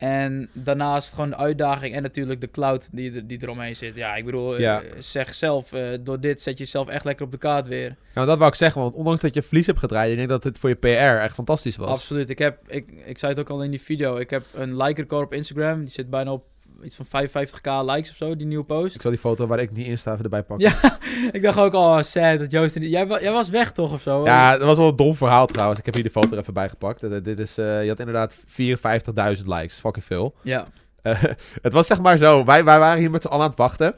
En 0.00 0.48
daarnaast 0.52 1.14
gewoon 1.14 1.30
de 1.30 1.36
uitdaging 1.36 1.94
en 1.94 2.02
natuurlijk 2.02 2.40
de 2.40 2.50
cloud 2.50 2.88
die, 2.92 3.12
er- 3.14 3.26
die 3.26 3.38
eromheen 3.42 3.76
zit. 3.76 3.94
Ja, 3.94 4.14
ik 4.16 4.24
bedoel, 4.24 4.54
eh, 4.54 4.60
Ja. 4.60 4.82
zeg 4.98 5.34
zelf, 5.34 5.72
eh, 5.72 5.88
door 6.00 6.20
dit 6.20 6.40
zet 6.42 6.58
je 6.58 6.64
jezelf 6.64 6.88
echt 6.88 7.04
lekker 7.04 7.24
op 7.24 7.32
de 7.32 7.38
kaart 7.38 7.66
weer. 7.66 7.96
nou, 8.14 8.26
dat 8.26 8.38
wou 8.38 8.50
ik 8.50 8.56
zeggen. 8.56 8.80
Want 8.80 8.94
ondanks 8.94 9.20
dat 9.20 9.34
je 9.34 9.42
verlies 9.42 9.66
hebt 9.66 9.78
gedraaid, 9.78 10.10
ik 10.10 10.16
denk 10.16 10.28
dat 10.28 10.42
dit 10.42 10.58
voor 10.58 10.68
je 10.68 10.74
PR 10.74 10.86
echt 11.22 11.34
fantastisch 11.34 11.76
was. 11.76 11.88
Absoluut. 11.88 12.30
Ik, 12.30 12.38
heb, 12.38 12.58
ik, 12.66 12.86
ik 13.04 13.18
zei 13.18 13.32
het 13.32 13.40
ook 13.40 13.50
al 13.50 13.62
in 13.62 13.70
die 13.70 13.80
video. 13.80 14.16
Ik 14.16 14.30
heb 14.30 14.44
een 14.54 14.76
like 14.82 15.00
record 15.00 15.24
op 15.24 15.34
Instagram. 15.34 15.80
Die 15.80 15.88
zit 15.90 16.10
bijna 16.10 16.32
op 16.32 16.44
iets 16.84 16.96
van 16.96 17.06
55k 17.06 17.86
likes 17.86 18.10
of 18.10 18.16
zo, 18.16 18.36
die 18.36 18.46
nieuwe 18.46 18.64
post. 18.64 18.94
Ik 18.94 19.00
zal 19.00 19.10
die 19.10 19.20
foto 19.20 19.46
waar 19.46 19.58
ik 19.58 19.72
niet 19.72 19.86
in 19.86 19.98
sta 19.98 20.12
even 20.12 20.24
erbij 20.24 20.42
pakken. 20.42 20.68
Ja, 20.68 20.98
ik 21.36 21.42
dacht 21.42 21.58
ook 21.58 21.72
al, 21.72 21.96
oh, 21.96 22.02
sad 22.02 22.38
dat 22.38 22.50
Joost 22.50 22.78
niet... 22.78 22.90
Jij 22.90 23.32
was 23.32 23.48
weg 23.48 23.72
toch 23.72 23.92
of 23.92 24.02
zo? 24.02 24.24
Ja, 24.24 24.56
dat 24.56 24.66
was 24.66 24.78
wel 24.78 24.88
een 24.88 24.96
dom 24.96 25.14
verhaal 25.14 25.46
trouwens. 25.46 25.78
Ik 25.78 25.84
heb 25.84 25.94
hier 25.94 26.04
de 26.04 26.10
foto 26.10 26.30
er 26.32 26.38
even 26.38 26.54
bij 26.54 26.68
gepakt. 26.68 27.02
Eh, 27.02 27.10
Dit 27.22 27.38
is, 27.38 27.58
eh, 27.58 27.82
je 27.82 27.88
had 27.88 27.98
inderdaad 27.98 28.36
54.000 28.46 29.46
likes. 29.46 29.78
Fucking 29.78 30.04
veel. 30.04 30.34
Ja. 30.42 30.66
Eh, 31.02 31.22
het 31.62 31.72
was 31.72 31.86
zeg 31.86 32.00
maar 32.00 32.16
zo. 32.16 32.44
Wij, 32.44 32.64
wij 32.64 32.78
waren 32.78 33.00
hier 33.00 33.10
met 33.10 33.22
z'n 33.22 33.28
allen 33.28 33.42
aan 33.42 33.50
het 33.50 33.58
wachten. 33.58 33.94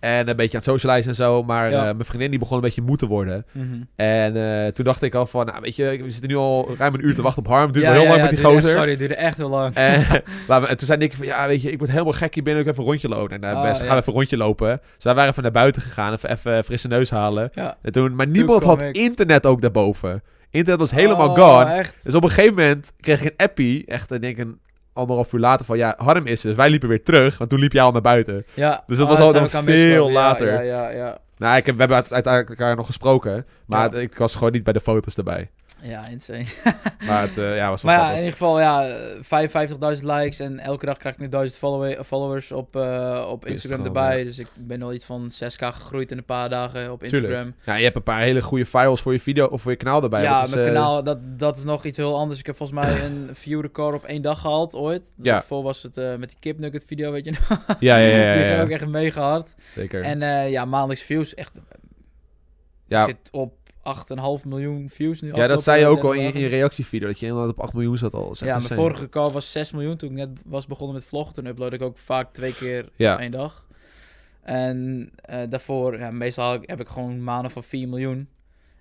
En 0.00 0.28
een 0.28 0.36
beetje 0.36 0.58
aan 0.58 0.62
het 0.64 0.70
socializen 0.80 1.10
en 1.10 1.16
zo. 1.16 1.42
Maar 1.42 1.70
Ja. 1.70 1.76
eh, 1.78 1.82
mijn 1.84 2.04
vriendin 2.04 2.30
die 2.30 2.38
begon 2.38 2.56
een 2.56 2.62
beetje 2.62 2.82
moe 2.82 2.96
te 2.96 3.06
worden. 3.06 3.46
Mhm. 3.52 3.64
En 3.96 4.36
eh, 4.36 4.66
toen 4.72 4.84
dacht 4.84 5.02
ik 5.02 5.14
al 5.14 5.26
van, 5.26 5.46
nou 5.46 5.60
weet 5.60 5.76
je, 5.76 5.84
we 6.02 6.10
zitten 6.10 6.28
nu 6.30 6.36
al 6.36 6.74
ruim 6.78 6.94
een 6.94 7.04
uur 7.06 7.14
te 7.14 7.22
wachten 7.22 7.42
op 7.44 7.48
Harm. 7.48 7.66
Het 7.66 7.76
ja, 7.76 7.80
wel 7.82 7.92
heel 7.92 8.02
ja, 8.02 8.08
lang 8.08 8.20
met 8.20 8.30
die 8.30 8.38
duurde 8.38 8.54
echt- 8.56 8.62
gozer. 8.64 8.76
sorry, 8.76 8.90
het 8.90 8.98
duurde 8.98 9.14
echt 9.14 9.36
heel 9.36 9.48
lang. 9.48 9.74
En, 9.74 10.04
toen 10.76 10.86
zei 10.86 10.98
Nick 10.98 11.12
van, 11.12 11.26
ja 11.26 11.46
weet 11.46 11.62
je, 11.62 11.70
ik 11.70 11.78
word 11.78 11.90
helemaal 11.90 12.12
gek 12.12 12.34
hier 12.34 12.42
binnen. 12.42 12.62
Ik 12.62 12.68
even 12.68 12.82
een 12.82 12.88
rondje 12.88 13.08
lopen. 13.08 13.42
En 13.42 13.50
uh, 13.50 13.56
Oh, 13.56 13.62
best, 13.62 13.80
gaan 13.80 13.90
we 13.90 13.96
even 13.96 14.12
een 14.12 14.18
rondje 14.18 14.36
lopen. 14.36 14.80
Dus 14.94 15.04
wij 15.04 15.14
waren 15.14 15.30
even 15.30 15.42
naar 15.42 15.52
buiten 15.52 15.82
gegaan. 15.82 16.12
Even, 16.12 16.30
even 16.30 16.64
frisse 16.64 16.88
neus 16.88 17.10
halen. 17.10 17.50
En 17.82 17.92
toen, 17.92 18.14
maar 18.14 18.26
niemand 18.26 18.62
had 18.64 18.82
ik. 18.82 18.96
internet 18.96 19.46
ook 19.46 19.60
daarboven. 19.60 20.22
Internet 20.50 20.80
was 20.80 20.90
helemaal 20.90 21.28
Oh, 21.28 21.34
gone. 21.38 21.70
echt? 21.74 22.00
Dus 22.04 22.14
op 22.14 22.22
een 22.22 22.28
gegeven 22.30 22.54
moment 22.54 22.92
kreeg 23.00 23.22
ik 23.22 23.26
een 23.36 23.46
appie, 23.46 23.86
echt 23.86 24.12
ik 24.12 24.20
denk 24.20 24.38
een 24.38 24.58
anderhalf 24.98 25.32
uur 25.32 25.40
later, 25.40 25.66
van 25.66 25.76
ja, 25.76 25.94
Harm 25.98 26.26
is. 26.26 26.40
Dus 26.40 26.56
wij 26.56 26.70
liepen 26.70 26.88
weer 26.88 27.02
terug, 27.02 27.38
want 27.38 27.50
toen 27.50 27.58
liep 27.58 27.72
jij 27.72 27.82
al 27.82 27.92
naar 27.92 28.00
buiten. 28.00 28.44
Ja. 28.54 28.82
Dus 28.86 28.96
dat 28.96 29.06
Oh, 29.06 29.12
was 29.12 29.20
al 29.20 29.32
dan 29.32 29.48
veel 29.64 30.10
later. 30.10 30.52
Ja, 30.52 30.60
ja, 30.60 30.88
ja. 30.88 31.18
Nou, 31.36 31.56
ik 31.56 31.66
heb, 31.66 31.74
we 31.74 31.80
hebben 31.80 31.96
uite- 31.96 32.14
uiteindelijk 32.14 32.58
elkaar 32.60 32.76
nog 32.76 32.86
gesproken, 32.86 33.46
maar 33.66 33.94
ik 33.94 34.18
was 34.18 34.34
gewoon 34.34 34.52
niet 34.52 34.64
bij 34.64 34.72
de 34.72 34.80
foto's 34.80 35.16
erbij. 35.16 35.50
Ja, 35.82 36.06
insane. 36.08 36.44
Maar 37.06 37.22
het 37.22 37.38
eh, 37.38 37.56
ja, 37.56 37.68
was 37.70 37.82
wel 37.82 37.94
Maar 37.94 38.00
ja, 38.04 38.10
in 38.10 38.16
ieder 38.16 38.32
geval, 38.32 38.60
ja, 38.60 38.88
eh, 38.88 39.96
55.000 39.98 40.02
likes 40.04 40.38
en 40.38 40.58
elke 40.58 40.86
dag 40.86 40.96
krijg 40.96 41.14
ik 41.14 41.20
nu 41.20 41.28
1000 41.28 41.58
follow- 41.58 42.02
followers 42.04 42.52
op, 42.52 42.76
eh, 42.76 42.82
op 43.30 43.46
Instagram 43.46 43.50
Instagram, 43.50 43.84
erbij. 43.86 44.18
ja. 44.18 44.24
Dus 44.24 44.38
ik 44.38 44.46
ben 44.54 44.82
al 44.82 44.92
iets 44.92 45.04
van 45.04 45.30
6k 45.32 45.74
gegroeid 45.74 46.10
in 46.10 46.18
een 46.18 46.24
paar 46.24 46.48
dagen 46.48 46.92
op 46.92 47.02
Instagram. 47.02 47.54
Ja, 47.64 47.74
je 47.74 47.84
hebt 47.84 47.96
een 47.96 48.02
paar 48.02 48.20
hele 48.20 48.42
goede 48.42 48.66
files 48.66 49.00
voor 49.00 49.12
je 49.12 49.20
video 49.20 49.46
of 49.46 49.62
voor 49.62 49.70
je 49.70 49.76
kanaal 49.76 50.02
erbij. 50.02 50.22
ja, 50.22 50.38
Dat 50.40 50.48
is, 50.48 50.54
mijn 50.54 50.66
eh, 50.66 50.72
kanaal, 50.72 51.02
dat, 51.02 51.18
dat 51.38 51.56
is 51.56 51.64
nog 51.64 51.84
iets 51.84 51.96
heel 51.96 52.16
anders. 52.18 52.40
Ik 52.40 52.46
heb 52.46 52.56
volgens 52.56 52.80
mij 52.86 53.00
een 53.06 53.28
view 53.32 53.60
record 53.60 53.94
op 53.94 54.04
één 54.04 54.22
dag 54.22 54.40
gehaald 54.40 54.74
ooit. 54.74 55.12
Ja. 55.16 55.32
Daarvoor 55.32 55.62
was 55.62 55.82
het 55.82 55.96
eh, 55.96 56.14
met 56.16 56.28
die 56.28 56.38
kipnugget 56.40 56.84
video, 56.86 57.12
weet 57.12 57.24
je 57.24 57.30
nog? 57.30 57.48
Ja, 57.80 57.96
ja, 57.96 57.96
ja, 57.96 58.16
ja, 58.16 58.32
Die 58.34 58.42
ja, 58.42 58.48
ging 58.48 58.62
ook 58.62 58.70
echt 58.70 58.86
mega 58.86 59.20
hard. 59.22 59.54
zeker. 59.72 60.02
En 60.02 60.22
eh, 60.22 60.50
ja, 60.50 60.64
maandelijks 60.64 61.02
views 61.02 61.34
echt... 61.34 61.52
ja, 62.86 63.00
Ik 63.00 63.06
zit 63.06 63.32
op 63.32 63.52
8,5 63.78 64.44
miljoen 64.48 64.88
views 64.90 65.20
nu. 65.20 65.34
Ja, 65.34 65.46
dat 65.46 65.62
zei 65.62 65.80
je 65.80 65.86
ook 65.86 66.02
al 66.02 66.10
30 66.10 66.18
in 66.20 66.26
je, 66.26 66.32
in 66.32 66.40
je 66.40 66.56
reactievideo. 66.56 67.08
Dat 67.08 67.20
je 67.20 67.26
inderdaad 67.26 67.50
op 67.52 67.60
8 67.60 67.72
miljoen 67.72 67.98
zat 67.98 68.14
al. 68.14 68.34
Ja, 68.38 68.46
mijn 68.58 68.62
vorige 68.68 69.00
record 69.00 69.32
was 69.32 69.52
6 69.52 69.72
miljoen 69.72 69.96
toen 69.96 70.10
ik 70.10 70.16
net 70.16 70.28
was 70.44 70.66
begonnen 70.66 70.94
met 70.96 71.04
vloggen. 71.04 71.34
Toen 71.34 71.46
upload 71.46 71.72
ik 71.72 71.82
ook 71.82 71.98
vaak 71.98 72.32
twee 72.32 72.54
keer 72.54 72.88
Ja. 72.96 73.12
op 73.14 73.20
één 73.20 73.30
dag. 73.30 73.66
En 74.42 75.10
eh, 75.20 75.40
daarvoor, 75.48 75.98
ja, 75.98 76.10
meestal 76.10 76.58
heb 76.62 76.80
ik- 76.80 76.88
gewoon 76.88 77.24
maanden 77.24 77.50
van 77.50 77.62
4 77.62 77.88
miljoen. 77.88 78.28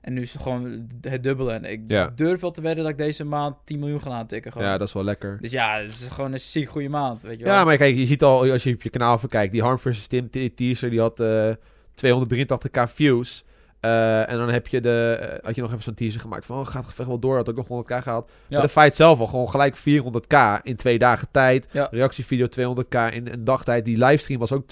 En 0.02 0.14
nu 0.14 0.22
is 0.22 0.34
het 0.34 0.41
gewoon 0.41 0.88
het 1.02 1.24
dubbele. 1.24 1.52
En 1.52 1.66
ik 1.66 1.82
Ja. 1.88 2.12
durf 2.16 2.41
wel 2.41 2.52
te 2.52 2.62
wedden 2.62 2.84
dat 2.84 2.91
ik 2.93 2.98
deze 3.00 3.24
maand 3.24 3.56
10 3.64 3.80
miljoen 3.80 4.02
ga 4.02 4.10
aantikken. 4.10 4.52
Gewoon. 4.52 4.68
Ja, 4.68 4.78
dat 4.78 4.88
is 4.88 4.93
wel 4.93 5.04
lekker. 5.04 5.38
Dus 5.41 5.52
ja, 5.52 5.78
het 5.80 5.89
is 5.89 6.08
gewoon 6.12 6.34
een 6.34 6.39
ziek 6.39 6.70
goede 6.70 6.89
maand, 6.89 7.22
weet 7.22 7.38
je 7.38 7.43
wel. 7.43 7.54
Ja, 7.54 7.64
maar 7.64 7.78
kijk, 7.78 7.95
je 7.95 8.06
ziet 8.06 8.24
al, 8.24 8.52
als 8.52 8.64
je 8.64 8.74
op 8.74 8.82
je 8.82 8.89
kanaal 8.89 9.16
even 9.16 9.30
kijkt, 9.30 9.52
die 9.52 9.62
Harm 9.62 9.80
vs. 9.80 10.08
Tim 10.08 10.30
te- 10.30 10.54
teaser, 10.56 10.89
die 10.89 11.00
had 11.00 11.20
eh 11.20 11.50
283k 11.93 12.89
views. 12.89 13.43
Eh, 13.80 14.30
en 14.32 14.38
dan 14.38 14.49
heb 14.49 14.67
je, 14.67 14.82
de, 14.82 15.17
eh, 15.21 15.45
had 15.45 15.55
je 15.55 15.61
nog 15.61 15.71
even 15.71 15.84
zo'n 15.84 15.93
teaser 15.93 16.21
gemaakt 16.21 16.45
van, 16.45 16.59
oh, 16.59 16.65
gaat 16.65 16.75
het 16.82 16.89
gevecht 16.89 17.07
wel 17.07 17.19
door, 17.19 17.36
had 17.36 17.49
ook 17.49 17.55
nog 17.55 17.67
100k 17.67 18.01
gehaald. 18.03 18.30
Ja. 18.47 18.57
Maar 18.57 18.61
de 18.67 18.69
fight 18.73 18.95
zelf 18.95 19.19
al 19.19 19.28
gewoon 19.28 19.49
gelijk 19.49 19.78
400k 19.78 20.61
in 20.63 20.75
twee 20.75 20.97
dagen 20.99 21.28
tijd. 21.32 21.67
Ja. 21.71 21.88
Reactievideo 21.91 22.47
200k 22.47 23.13
in 23.13 23.28
een 23.32 23.43
dagtijd. 23.43 23.86
Die 23.86 23.97
livestream 23.97 24.39
was 24.39 24.51
ook 24.51 24.63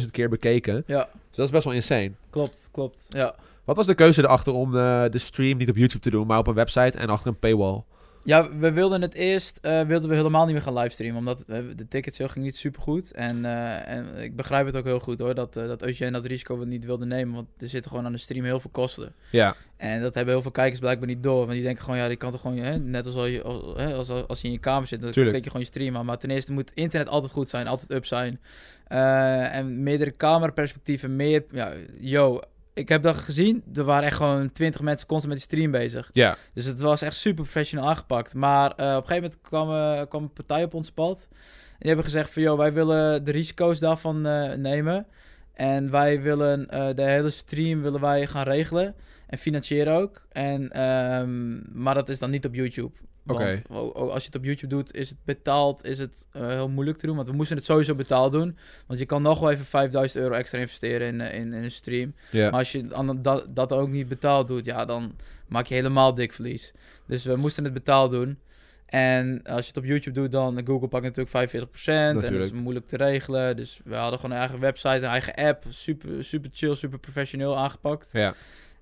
200.000 0.00 0.10
keer 0.10 0.28
bekeken. 0.28 0.82
Ja, 0.86 1.08
Dus 1.28 1.36
dat 1.36 1.46
is 1.46 1.52
best 1.52 1.64
wel 1.64 1.74
insane. 1.74 2.10
klopt, 2.30 2.68
klopt. 2.72 3.06
Ja. 3.08 3.34
Wat 3.64 3.76
was 3.76 3.86
de 3.86 3.94
keuze 3.94 4.22
erachter 4.22 4.52
om 4.52 4.76
eh, 4.76 5.04
de 5.10 5.18
stream 5.18 5.58
niet 5.58 5.68
op 5.70 5.76
YouTube 5.76 6.02
te 6.02 6.10
doen, 6.10 6.26
maar 6.26 6.38
op 6.38 6.46
een 6.46 6.54
website 6.54 6.98
en 6.98 7.08
achter 7.08 7.28
een 7.28 7.38
paywall? 7.38 7.82
Ja, 8.24 8.56
we 8.56 8.72
wilden 8.72 9.02
het 9.02 9.14
eerst 9.14 9.58
eh, 9.62 9.80
wilden 9.82 10.08
we 10.08 10.16
helemaal 10.16 10.44
niet 10.44 10.54
meer 10.54 10.62
gaan 10.62 10.78
livestreamen, 10.78 11.18
omdat 11.18 11.44
de 11.46 11.88
tickets 11.88 12.16
ging 12.16 12.44
niet 12.44 12.56
super 12.56 12.82
goed. 12.82 13.12
En, 13.12 13.44
eh, 13.44 13.88
en 13.88 14.16
ik 14.16 14.36
begrijp 14.36 14.66
het 14.66 14.76
ook 14.76 14.84
heel 14.84 15.00
goed 15.00 15.18
hoor, 15.18 15.34
dat, 15.34 15.56
eh 15.56 15.66
dat 15.66 15.82
Eugène 15.82 16.10
dat 16.10 16.24
risico 16.24 16.54
niet 16.54 16.84
wilde 16.84 17.06
nemen, 17.06 17.34
want 17.34 17.48
er 17.58 17.68
zitten 17.68 17.90
gewoon 17.90 18.06
aan 18.06 18.12
de 18.12 18.18
stream 18.18 18.44
heel 18.44 18.60
veel 18.60 18.70
kosten. 18.70 19.14
Ja, 19.30 19.56
En 19.76 20.02
dat 20.02 20.14
hebben 20.14 20.34
heel 20.34 20.42
veel 20.42 20.50
kijkers 20.50 20.80
blijkbaar 20.80 21.08
niet 21.08 21.22
door, 21.22 21.38
want 21.38 21.50
die 21.50 21.62
denken 21.62 21.84
gewoon, 21.84 21.98
ja, 21.98 22.08
die 22.08 22.16
kan 22.16 22.30
toch 22.30 22.40
gewoon, 22.40 22.56
hè, 22.56 22.78
net 22.78 23.06
als, 23.06 23.14
al 23.14 23.26
je, 23.26 23.42
als, 23.42 24.08
als, 24.08 24.26
als 24.26 24.40
je 24.40 24.46
in 24.46 24.52
je 24.52 24.60
kamer 24.60 24.88
zit, 24.88 25.00
dan 25.00 25.10
klik 25.10 25.34
je 25.34 25.50
gewoon 25.50 25.60
je 25.60 25.66
stream 25.66 25.96
aan. 25.96 26.06
Maar 26.06 26.18
ten 26.18 26.30
eerste 26.30 26.52
moet 26.52 26.72
internet 26.74 27.08
altijd 27.08 27.32
goed 27.32 27.50
zijn, 27.50 27.66
altijd 27.66 27.90
up 27.90 28.06
zijn. 28.06 28.40
En 28.86 29.82
meerdere 29.82 30.16
cameraperspectieven, 30.16 31.16
meer, 31.16 31.44
ja, 31.50 31.72
yo, 32.00 32.40
ik 32.74 32.88
heb 32.88 33.02
dat 33.02 33.16
gezien, 33.16 33.64
er 33.74 33.84
waren 33.84 34.04
echt 34.04 34.16
gewoon 34.16 34.52
20 34.52 34.80
mensen 34.80 35.06
constant 35.06 35.32
met 35.32 35.42
die 35.42 35.58
stream 35.58 35.70
bezig. 35.70 36.08
ja, 36.12 36.36
Dus 36.54 36.64
het 36.64 36.80
was 36.80 37.02
echt 37.02 37.16
super 37.16 37.42
professioneel 37.42 37.88
aangepakt. 37.88 38.34
Maar 38.34 38.70
eh, 38.70 38.96
op 38.96 39.02
een 39.02 39.08
gegeven 39.08 39.14
moment 39.14 39.38
kwam, 39.40 39.70
eh, 39.70 40.08
kwam 40.08 40.22
een 40.22 40.32
partij 40.32 40.64
op 40.64 40.74
ons 40.74 40.90
pad. 40.90 41.28
En 41.30 41.76
die 41.78 41.88
hebben 41.88 42.04
gezegd 42.04 42.30
van, 42.30 42.42
joh, 42.42 42.58
wij 42.58 42.72
willen 42.72 43.24
de 43.24 43.30
risico's 43.30 43.78
daarvan 43.78 44.26
eh, 44.26 44.52
nemen. 44.52 45.06
En 45.54 45.90
wij 45.90 46.22
willen 46.22 46.68
de 46.96 47.02
hele 47.02 47.30
stream 47.30 47.82
willen 47.82 48.00
wij 48.00 48.26
gaan 48.26 48.44
regelen. 48.44 48.94
En 49.26 49.38
financieren 49.38 49.94
ook. 49.94 50.22
En, 50.28 50.70
ehm, 50.70 51.82
maar 51.82 51.94
dat 51.94 52.08
is 52.08 52.18
dan 52.18 52.30
niet 52.30 52.44
op 52.44 52.54
YouTube. 52.54 52.92
Oké. 53.26 53.62
als 53.68 54.22
je 54.22 54.26
het 54.26 54.36
op 54.36 54.44
YouTube 54.44 54.74
doet, 54.74 54.94
is 54.94 55.08
het 55.08 55.18
betaald, 55.24 55.84
is 55.84 55.98
het 55.98 56.28
eh, 56.32 56.46
heel 56.46 56.68
moeilijk 56.68 56.98
te 56.98 57.06
doen. 57.06 57.16
Want 57.16 57.28
we 57.28 57.34
moesten 57.34 57.56
het 57.56 57.66
sowieso 57.66 57.94
betaald 57.94 58.32
doen. 58.32 58.56
Want 58.86 58.98
je 58.98 59.06
kan 59.06 59.22
nog 59.22 59.40
wel 59.40 59.50
even 59.50 59.64
5000 59.64 60.22
euro 60.22 60.34
extra 60.34 60.58
investeren 60.58 61.06
in, 61.06 61.20
eh, 61.20 61.34
in, 61.34 61.52
in 61.52 61.62
een 61.62 61.70
stream. 61.70 62.14
Maar 62.32 62.50
als 62.50 62.72
je 62.72 62.86
dat, 63.20 63.46
dat 63.48 63.72
ook 63.72 63.88
niet 63.88 64.08
betaald 64.08 64.48
doet, 64.48 64.64
ja, 64.64 64.84
dan 64.84 65.14
maak 65.48 65.66
je 65.66 65.74
helemaal 65.74 66.14
dik 66.14 66.32
verlies. 66.32 66.72
Dus 67.06 67.24
we 67.24 67.36
moesten 67.36 67.64
het 67.64 67.72
betaald 67.72 68.10
doen. 68.10 68.38
En 68.86 69.42
als 69.42 69.60
je 69.60 69.66
het 69.66 69.76
op 69.76 69.84
YouTube 69.84 70.20
doet, 70.20 70.32
dan 70.32 70.66
Google 70.66 70.88
pakt 70.88 71.04
natuurlijk 71.04 71.50
45%. 71.52 71.84
En 71.84 72.14
dat 72.14 72.30
is 72.32 72.52
moeilijk 72.52 72.86
te 72.86 72.96
regelen. 72.96 73.56
Dus 73.56 73.80
we 73.84 73.94
hadden 73.94 74.18
gewoon 74.18 74.34
een 74.34 74.42
eigen 74.42 74.60
website, 74.60 74.88
een 74.88 75.02
eigen 75.04 75.34
app. 75.34 75.64
Super, 75.68 76.24
super 76.24 76.50
chill, 76.52 76.74
super 76.74 76.98
professioneel 76.98 77.58
aangepakt. 77.58 78.08
ja. 78.12 78.34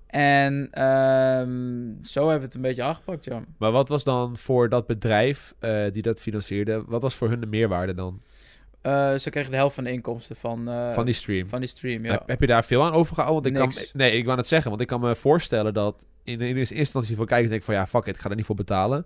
En 0.09 0.67
ehm, 0.71 2.03
zo 2.03 2.19
hebben 2.19 2.39
we 2.39 2.45
het 2.45 2.55
een 2.55 2.61
beetje 2.61 2.83
aangepakt, 2.83 3.25
ja. 3.25 3.43
Maar 3.57 3.71
wat 3.71 3.89
was 3.89 4.03
dan 4.03 4.37
voor 4.37 4.69
dat 4.69 4.87
bedrijf 4.87 5.53
eh, 5.59 5.83
die 5.93 6.01
dat 6.01 6.21
financierde, 6.21 6.83
wat 6.87 7.01
was 7.01 7.15
voor 7.15 7.29
hun 7.29 7.39
de 7.39 7.45
meerwaarde 7.45 7.93
dan 7.93 8.21
Eh, 8.81 9.15
ze 9.15 9.29
kregen 9.29 9.51
de 9.51 9.57
helft 9.57 9.75
van 9.75 9.83
de 9.83 9.91
inkomsten 9.91 10.35
van, 10.35 10.69
eh, 10.69 10.93
van 10.93 11.05
die 11.05 11.13
stream? 11.13 11.47
van 11.47 11.59
die 11.59 11.69
stream, 11.69 12.05
ja. 12.05 12.11
Heb, 12.11 12.27
heb 12.27 12.39
je 12.39 12.47
daar 12.47 12.63
veel 12.63 12.83
aan 12.83 12.93
overgehouden? 12.93 13.53
Want 13.53 13.75
ik 13.75 13.83
kan, 13.91 14.01
nee, 14.01 14.11
ik 14.11 14.25
wou 14.25 14.37
het 14.37 14.47
zeggen, 14.47 14.69
want 14.69 14.81
ik 14.81 14.87
kan 14.87 14.99
me 14.99 15.15
voorstellen 15.15 15.73
dat 15.73 16.05
in, 16.23 16.41
in 16.41 16.57
eerste 16.57 16.75
instantie 16.75 17.15
voor 17.15 17.25
kijkers 17.25 17.49
denk 17.49 17.59
ik 17.59 17.65
van 17.65 17.75
ja, 17.75 17.87
fuck 17.87 18.05
it, 18.05 18.15
ik 18.15 18.21
ga 18.21 18.29
er 18.29 18.35
niet 18.35 18.45
voor 18.45 18.55
betalen. 18.55 19.05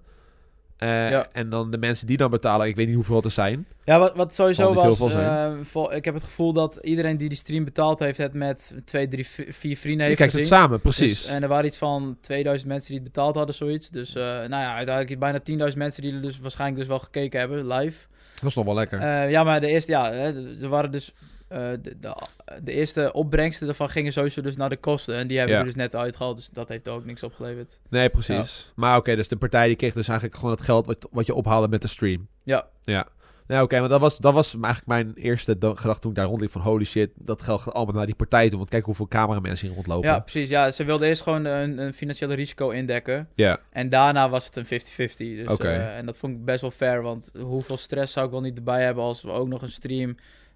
Eh, 0.84 1.10
Ja. 1.10 1.28
En 1.32 1.50
dan 1.50 1.72
de 1.72 1.78
mensen 1.78 2.08
die 2.08 2.18
dan 2.18 2.30
betalen, 2.30 2.68
ik 2.68 2.76
weet 2.76 2.86
niet 2.88 2.96
hoeveel 2.96 3.16
het 3.16 3.26
er 3.26 3.32
zijn. 3.32 3.66
Ja, 3.84 4.00
wat, 4.00 4.16
wat 4.16 4.34
sowieso 4.34 4.74
was, 4.74 5.14
eh, 5.14 5.52
vol- 5.62 5.94
ik 5.94 6.06
heb 6.06 6.14
het 6.14 6.24
gevoel 6.24 6.54
dat 6.54 6.80
iedereen 6.82 7.18
die 7.18 7.30
die 7.30 7.38
stream 7.38 7.64
betaald 7.64 8.00
heeft, 8.00 8.18
het 8.18 8.34
met 8.34 8.74
twee, 8.86 9.08
drie, 9.08 9.28
vi- 9.28 9.54
vier 9.54 9.78
vrienden 9.78 10.02
Je 10.02 10.08
heeft 10.08 10.18
kijkt 10.18 10.34
het 10.34 10.48
samen, 10.48 10.80
precies. 10.82 11.24
Dus, 11.24 11.32
en 11.32 11.42
er 11.42 11.48
waren 11.48 11.66
iets 11.66 11.78
van 11.78 12.18
2000 12.22 12.70
mensen 12.70 12.90
die 12.94 13.00
het 13.04 13.14
betaald 13.14 13.36
hadden, 13.36 13.56
zoiets. 13.56 13.90
Dus 13.90 14.16
eh, 14.16 14.24
nou 14.24 14.50
ja, 14.50 14.76
uiteindelijk 14.76 15.20
bijna 15.20 15.40
10.000 15.72 15.78
mensen 15.78 16.02
die 16.02 16.14
er 16.14 16.22
dus 16.22 16.40
waarschijnlijk 16.40 16.80
dus 16.80 16.88
wel 16.90 17.00
gekeken 17.00 17.40
hebben, 17.40 17.68
live. 17.68 17.98
dat 18.40 18.50
is 18.50 18.56
nog 18.56 18.66
wel 18.66 18.74
lekker. 18.76 19.30
Ja, 19.30 19.44
maar 19.44 19.62
de 19.62 19.68
eerste, 19.68 19.92
ja, 19.92 20.12
hè, 20.12 20.58
er 20.62 20.68
waren 20.70 20.92
dus... 20.92 21.14
eh, 21.54 21.70
de, 21.82 21.99
de, 21.99 22.16
de 22.64 22.72
eerste 22.72 23.14
opbrengsten 23.14 23.68
ervan 23.68 23.89
gingen 23.89 24.14
sowieso 24.14 24.41
dus 24.41 24.56
naar 24.56 24.70
de 24.70 24.78
kosten. 24.78 25.16
En 25.16 25.28
die 25.28 25.38
hebben 25.38 25.58
we 25.58 25.64
dus 25.64 25.76
net 25.76 25.95
uitgehaald, 25.95 26.36
dus 26.38 26.49
dat 26.49 26.68
heeft 26.68 26.89
ook 26.89 27.06
niks 27.06 27.24
opgeleverd. 27.24 27.80
nee, 27.89 28.10
precies. 28.10 28.72
Maar 28.76 28.97
oké, 28.97 29.16
dus 29.16 29.28
de 29.28 29.36
partij 29.38 29.68
die 29.68 29.76
kreeg 29.76 29.93
dus 29.93 30.08
eigenlijk 30.08 30.38
gewoon 30.39 30.54
het 30.56 30.64
geld 30.64 30.86
wat, 30.86 31.08
wat 31.12 31.26
je 31.26 31.34
ophaalde 31.34 31.68
met 31.68 31.82
de 31.82 31.88
stream. 31.88 32.28
Ja, 32.43 32.68
Ja. 32.84 33.08
Nou, 33.47 33.64
oké, 33.64 33.80
maar 33.80 33.89
dat 33.89 33.99
was, 33.99 34.18
dat 34.18 34.34
was 34.34 34.54
eigenlijk 34.54 34.86
mijn 34.88 35.14
eerste 35.16 35.51
gedachte 35.60 35.99
toen 35.99 36.12
ik 36.12 36.18
daar 36.18 36.26
rondliep 36.26 36.51
van 36.51 36.62
holy 36.62 36.84
shit, 36.86 37.10
dat 37.16 37.41
geld 37.41 37.62
gaat 37.62 37.74
allemaal 37.74 37.95
naar 37.95 38.06
die 38.06 38.16
partij 38.16 38.49
toe. 38.49 38.58
Want 38.58 38.70
kijk 38.70 38.86
hoeveel 38.86 39.08
cameramensen 39.08 39.66
hier 39.68 39.76
rondlopen. 39.76 40.10
ja, 40.10 40.20
precies. 40.20 40.49
Ja, 40.49 40.72
ze 40.72 40.84
wilden 40.84 41.08
eerst 41.08 41.22
gewoon 41.22 41.45
een, 41.45 41.78
een 41.78 41.93
financiële 41.93 42.34
risico 42.34 42.70
indekken. 42.70 43.30
Ja. 43.36 43.60
En 43.72 43.89
daarna 43.89 44.30
was 44.30 44.45
het 44.45 44.56
een 44.56 44.66
50-50. 44.66 45.16
Dus, 45.18 45.47
Oké. 45.47 45.68
eh, 45.68 45.97
en 45.97 46.06
dat 46.06 46.18
vond 46.18 46.34
ik 46.36 46.45
best 46.45 46.62
wel 46.62 46.72
fair, 46.72 47.01
want 47.01 47.32
hoeveel 47.41 47.78
stress 47.78 48.14
zou 48.14 48.26
ik 48.26 48.32
wel 48.32 48.41
niet 48.41 48.58
erbij 48.58 48.84
hebben 48.84 49.04
als 49.04 49.22
we 49.22 49.32
ook 49.32 49.47
nog 49.47 49.62
een 49.62 49.72
stream 49.72 50.16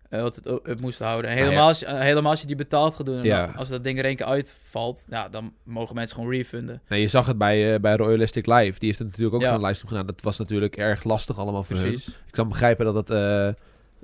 eh, 0.10 0.22
wat 0.22 0.36
het 0.36 0.47
up 0.47 0.80
moesten 0.82 1.05
houden. 1.05 1.30
En 1.32 1.36
Nou 1.36 1.45
ja. 1.47 1.51
helemaal, 1.51 1.70
als, 1.72 1.80
je- 1.80 1.86
eh, 1.86 1.99
helemaal 1.99 2.32
als 2.32 2.41
je 2.41 2.47
die 2.47 2.55
betaald 2.55 2.95
gaat 2.95 3.05
doen, 3.05 3.18
en 3.18 3.24
Ja. 3.24 3.45
dan- 3.45 3.55
als 3.55 3.68
dat 3.70 3.84
ding 3.84 3.99
er 3.99 4.05
één 4.05 4.16
keer 4.16 4.26
uitvalt, 4.26 5.05
ja, 5.10 5.30
dan 5.30 5.53
mogen 5.64 5.95
mensen 5.95 6.16
gewoon 6.16 6.32
refunden. 6.32 6.82
Nee, 6.88 7.01
je 7.01 7.08
zag 7.08 7.26
het 7.26 7.38
bij, 7.38 7.74
eh, 7.74 7.80
bij 7.80 7.95
Royalistic 7.95 8.45
Live. 8.45 8.80
Die 8.80 8.88
heeft 8.88 8.99
het 8.99 9.08
natuurlijk 9.08 9.36
ook 9.36 9.41
Ja. 9.41 9.49
zo'n 9.51 9.62
livestream 9.62 9.89
gedaan. 9.91 10.05
Dat 10.16 10.22
was 10.22 10.38
natuurlijk 10.38 10.76
erg 10.78 11.03
lastig 11.03 11.38
allemaal 11.38 11.64
voor 11.64 11.76
hun. 11.76 11.86
Precies. 11.86 12.08
Ik 12.08 12.32
kan 12.32 12.47
begrijpen 12.47 12.86
dat 12.86 12.95
het 12.95 13.10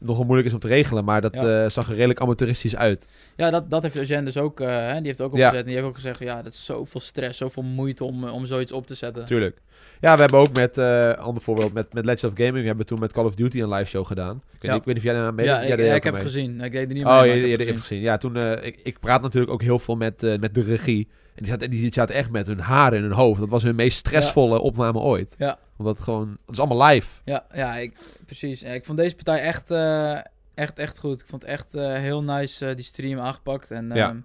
nogal 0.04 0.24
moeilijk 0.24 0.47
is 0.47 0.54
om 0.54 0.60
te 0.60 0.68
regelen, 0.68 1.06
maar 1.06 1.22
dat 1.22 1.34
Ja. 1.41 1.64
eh, 1.64 1.70
zag 1.70 1.88
er 1.89 1.95
redelijk 1.95 2.20
amateuristisch 2.20 2.76
uit. 2.76 3.08
Ja, 3.36 3.49
dat, 3.49 3.70
dat 3.70 3.84
heeft 3.84 3.95
Eugène 3.95 4.24
dus 4.24 4.38
ook, 4.38 4.60
eh, 4.60 4.68
hè, 4.68 4.93
die 4.97 5.08
heeft 5.08 5.22
ook 5.22 5.36
Ja. 5.36 5.38
opgezet. 5.38 5.60
En 5.60 5.66
die 5.66 5.74
heeft 5.76 5.88
ook 5.88 5.95
gezegd, 5.95 6.20
ja, 6.20 6.41
dat 6.41 6.54
is 6.54 6.66
zoveel 6.66 7.01
stress, 7.01 7.38
zoveel 7.38 7.64
moeite 7.64 8.04
om, 8.04 8.28
eh, 8.28 8.34
om 8.34 8.45
zoiets 8.45 8.72
op 8.72 8.88
te 8.88 8.95
zetten. 8.95 9.26
Tuurlijk. 9.26 9.62
Ja, 9.99 10.14
we 10.16 10.22
hebben 10.22 10.39
ook 10.39 10.54
met, 10.56 10.78
eh 10.78 11.12
ander 11.14 11.43
voorbeeld, 11.43 11.74
met, 11.74 11.93
met 11.93 12.06
Legends 12.06 12.24
of 12.24 12.32
Gaming, 12.36 12.60
we 12.62 12.68
hebben 12.68 12.86
toen 12.86 12.99
met 12.99 13.12
Call 13.12 13.26
of 13.26 13.36
Duty 13.36 13.62
een 13.62 13.70
live 13.70 13.89
show 13.89 14.06
gedaan. 14.06 14.36
Ik 14.36 14.62
weet, 14.62 14.72
Ja. 14.72 14.78
ik 14.78 14.84
weet 14.84 14.86
niet 14.86 14.97
of 14.97 15.04
jij 15.04 15.14
daar 15.14 15.26
aan 15.26 15.36
mee 15.36 15.45
Ja, 15.45 15.60
ik, 15.62 16.04
heb 16.04 16.14
het 16.14 16.24
gezien. 16.24 16.62
Ik 16.62 16.72
deed 16.72 16.88
er 16.88 16.93
niet 16.93 17.04
mee, 17.04 17.14
Oh, 17.20 17.26
je, 17.26 17.34
je, 17.34 17.47
je 17.58 17.66
het 17.66 17.80
gezien. 17.80 17.99
Ja, 18.01 18.18
toen, 18.18 18.38
ik, 18.38 18.80
ik 18.84 18.99
praat 18.99 19.22
natuurlijk 19.22 19.51
ook 19.54 19.62
heel 19.62 19.80
veel 19.80 19.95
met, 19.95 20.38
met 20.39 20.56
de 20.56 20.62
regie. 20.62 21.08
En 21.36 21.43
die 21.43 21.51
zaten, 21.51 21.70
die 21.70 21.93
zaten 21.93 22.16
echt 22.16 22.32
met 22.32 22.47
hun 22.47 22.60
haren 22.60 22.97
in 22.97 23.04
hun 23.04 23.12
hoofd. 23.14 23.39
Dat 23.39 23.49
was 23.49 23.64
hun 23.64 23.76
meest 23.76 23.97
stressvolle 23.97 24.60
opname 24.60 24.99
ooit. 24.99 25.36
Ja. 25.38 25.58
Omdat 25.84 25.96
het 25.96 26.04
gewoon, 26.04 26.30
het 26.30 26.56
is 26.56 26.60
allemaal 26.60 26.88
live. 26.88 27.20
Ja, 27.26 27.46
ja 27.54 27.76
ik, 27.76 27.98
precies. 28.26 28.60
Ja, 28.60 28.70
ik 28.70 28.86
vond 28.86 28.98
deze 28.98 29.16
partij 29.16 29.42
echt, 29.42 29.72
eh, 29.72 30.20
echt, 30.54 30.78
echt 30.78 31.00
goed. 31.00 31.22
Ik 31.22 31.28
vond 31.28 31.44
echt 31.44 31.76
eh, 31.76 31.94
heel 31.94 32.24
nice 32.24 32.70
eh, 32.70 32.76
die 32.76 32.86
stream 32.86 33.20
aangepakt. 33.20 33.72
En 33.72 33.88
Ja. 33.88 34.08
ehm, 34.10 34.20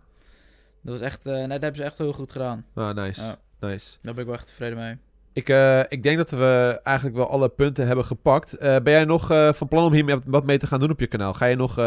dat 0.83 0.93
was 0.99 1.01
echt, 1.01 1.25
nee, 1.25 1.41
dat 1.49 1.51
hebben 1.51 1.77
ze 1.77 1.83
echt 1.85 1.99
heel 1.99 2.13
goed 2.13 2.33
gedaan. 2.33 2.65
Ah, 2.75 2.95
nice. 2.95 3.23
Ja. 3.23 3.37
Nice. 3.61 3.97
Daar 4.03 4.13
ben 4.15 4.23
ik 4.23 4.29
wel 4.29 4.39
echt 4.39 4.47
tevreden 4.47 4.79
mee. 4.79 4.97
Ik, 5.39 5.49
eh, 5.49 5.81
ik 5.89 6.03
denk 6.03 6.17
dat 6.17 6.31
we 6.31 6.81
eigenlijk 6.83 7.17
wel 7.17 7.31
alle 7.31 7.49
punten 7.49 7.87
hebben 7.87 8.05
gepakt. 8.05 8.57
Eh, 8.57 8.77
ben 8.83 8.93
jij 8.93 9.05
nog 9.05 9.31
eh, 9.31 9.53
van 9.53 9.69
plan 9.69 9.85
om 9.85 9.93
hier 9.93 10.21
wat 10.27 10.45
mee 10.45 10.59
te 10.59 10.67
gaan 10.67 10.81
doen 10.81 10.91
op 10.91 11.01
je 11.01 11.07
kanaal? 11.07 11.35
Ga 11.35 11.47
je 11.47 11.57
nog 11.57 11.79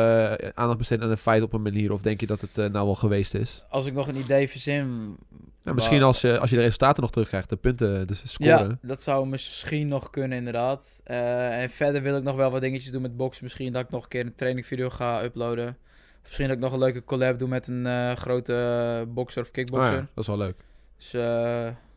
aandacht 0.53 0.77
besteden 0.77 1.03
aan 1.03 1.09
de 1.09 1.17
fight 1.17 1.41
op 1.41 1.53
een 1.53 1.61
manier? 1.61 1.91
Of 1.91 2.01
denk 2.01 2.19
je 2.19 2.27
dat 2.27 2.41
het 2.41 2.55
nou 2.55 2.85
wel 2.85 2.95
geweest 2.95 3.33
is? 3.33 3.63
Als 3.69 3.85
ik 3.85 3.93
nog 3.93 4.07
een 4.07 4.17
idee 4.17 4.49
verzin... 4.49 5.17
Ja, 5.63 5.73
misschien 5.73 6.03
als, 6.03 6.21
je 6.21 6.39
als 6.39 6.49
je 6.49 6.55
de 6.55 6.61
resultaten 6.61 7.01
nog 7.01 7.11
terugkrijgt, 7.11 7.49
de 7.49 7.55
punten 7.55 8.07
dus 8.07 8.21
scoren. 8.25 8.69
Ja, 8.69 8.77
dat 8.81 9.01
zou 9.01 9.27
misschien 9.27 9.87
nog 9.87 10.09
kunnen 10.09 10.37
inderdaad. 10.37 11.01
En 11.03 11.69
verder 11.69 12.01
wil 12.01 12.17
ik 12.17 12.23
nog 12.23 12.35
wel 12.35 12.51
wat 12.51 12.61
dingetjes 12.61 12.91
doen 12.91 13.01
met 13.01 13.17
boksen. 13.17 13.43
Misschien 13.43 13.73
dat 13.73 13.83
ik 13.83 13.89
nog 13.89 14.03
een 14.03 14.09
keer 14.09 14.25
een 14.25 14.35
trainingvideo 14.35 14.89
ga 14.89 15.23
uploaden. 15.23 15.67
Of 15.67 16.23
misschien 16.23 16.47
dat 16.47 16.55
ik 16.55 16.63
nog 16.63 16.73
een 16.73 16.79
leuke 16.79 17.03
collab 17.03 17.39
doe 17.39 17.47
met 17.47 17.67
een 17.67 18.17
grote 18.17 19.05
bokser 19.07 19.41
of 19.41 19.47
Ah, 19.47 19.53
kickboxer. 19.53 19.93
ja, 19.93 19.99
dat 19.99 20.23
is 20.23 20.27
wel 20.27 20.37
leuk. 20.37 20.55
Dus 20.97 21.13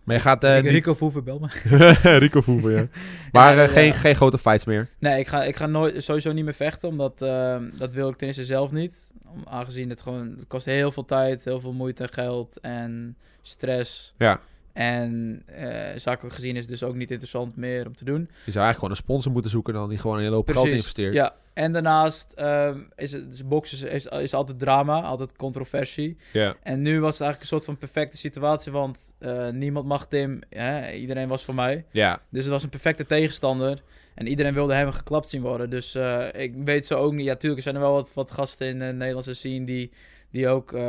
Maar 0.04 0.16
je 0.16 0.22
gaat 0.22 0.44
eh, 0.44 0.60
Rico, 0.60 0.94
Voeven, 0.94 1.24
bel 1.24 1.38
me. 1.38 1.48
Rico 2.18 2.40
Voeven, 2.40 2.72
ja. 2.76 2.86
Maar 3.32 3.56
Ja, 3.56 3.62
eh, 3.62 3.70
geen, 3.70 3.92
geen 3.92 4.14
grote 4.14 4.38
fights 4.38 4.64
meer. 4.64 4.88
Nee, 4.98 5.18
ik 5.18 5.26
ga, 5.28 5.44
ik 5.44 5.56
ga 5.56 5.66
nooit, 5.66 6.04
sowieso 6.04 6.32
niet 6.32 6.44
meer 6.44 6.54
vechten, 6.54 6.88
omdat 6.88 7.22
eh, 7.22 7.56
dat 7.72 7.92
wil 7.92 8.08
ik 8.08 8.16
ten 8.16 8.26
eerste 8.26 8.44
zelf 8.44 8.70
niet. 8.70 9.12
Om, 9.26 9.42
aangezien 9.44 9.90
het 9.90 10.02
gewoon, 10.02 10.34
het 10.36 10.46
kost 10.46 10.64
heel 10.64 10.92
veel 10.92 11.04
tijd, 11.04 11.44
heel 11.44 11.60
veel 11.60 11.72
moeite 11.72 12.02
en 12.02 12.12
geld 12.12 12.60
en 12.60 13.16
stress. 13.42 14.14
Ja. 14.18 14.40
En 14.74 15.42
eh, 15.46 15.98
zakelijk 15.98 16.34
gezien 16.34 16.54
is 16.54 16.60
het 16.60 16.70
dus 16.70 16.82
ook 16.82 16.94
niet 16.94 17.10
interessant 17.10 17.56
meer 17.56 17.86
om 17.86 17.96
te 17.96 18.04
doen. 18.04 18.20
Je 18.20 18.52
zou 18.52 18.64
eigenlijk 18.64 18.74
gewoon 18.74 18.90
een 18.90 18.96
sponsor 18.96 19.32
moeten 19.32 19.50
zoeken 19.50 19.74
dan 19.74 19.88
die 19.88 19.98
gewoon 19.98 20.16
een 20.16 20.22
hele 20.22 20.34
hoop 20.34 20.50
geld 20.50 20.66
investeert. 20.66 21.14
Ja, 21.14 21.34
en 21.52 21.72
daarnaast 21.72 22.32
ehm, 22.32 22.80
is 22.96 23.12
het 23.12 23.30
dus 23.30 23.46
boksen 23.46 23.90
is, 23.90 24.06
is 24.06 24.34
altijd 24.34 24.58
drama, 24.58 25.02
altijd 25.02 25.36
controversie. 25.36 26.16
Ja. 26.32 26.54
En 26.62 26.82
nu 26.82 27.00
was 27.00 27.12
het 27.12 27.20
eigenlijk 27.20 27.40
een 27.40 27.56
soort 27.56 27.64
van 27.64 27.78
perfecte 27.78 28.16
situatie, 28.16 28.72
want 28.72 29.14
eh, 29.18 29.48
niemand 29.48 29.86
mag 29.86 30.06
Tim, 30.06 30.40
hè, 30.48 30.92
iedereen 30.92 31.28
was 31.28 31.44
voor 31.44 31.54
mij. 31.54 31.84
Ja. 31.90 32.20
Dus 32.30 32.42
het 32.42 32.52
was 32.52 32.62
een 32.62 32.68
perfecte 32.68 33.06
tegenstander. 33.06 33.82
En 34.14 34.26
iedereen 34.26 34.54
wilde 34.54 34.74
hem 34.74 34.90
geklapt 34.92 35.28
zien 35.28 35.42
worden. 35.42 35.70
Dus 35.70 35.94
eh, 35.94 36.26
ik 36.32 36.54
weet 36.64 36.86
zo 36.86 36.98
ook 36.98 37.12
niet. 37.12 37.26
Ja, 37.26 37.34
tuurlijk, 37.34 37.56
er 37.56 37.62
zijn 37.62 37.74
er 37.74 37.80
wel 37.80 37.92
wat, 37.92 38.14
wat 38.14 38.30
gasten 38.30 38.66
in 38.66 38.78
de 38.78 38.84
Nederlandse 38.84 39.34
scene 39.34 39.66
die, 39.66 39.90
die 40.34 40.48
ook 40.48 40.72
eh, 40.72 40.82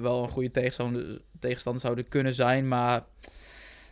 wel 0.00 0.22
een 0.22 0.28
goede 0.28 0.50
tegenstander, 0.50 1.20
tegenstander 1.38 1.82
zouden 1.82 2.08
kunnen 2.08 2.34
zijn. 2.34 2.68
Maar 2.68 3.04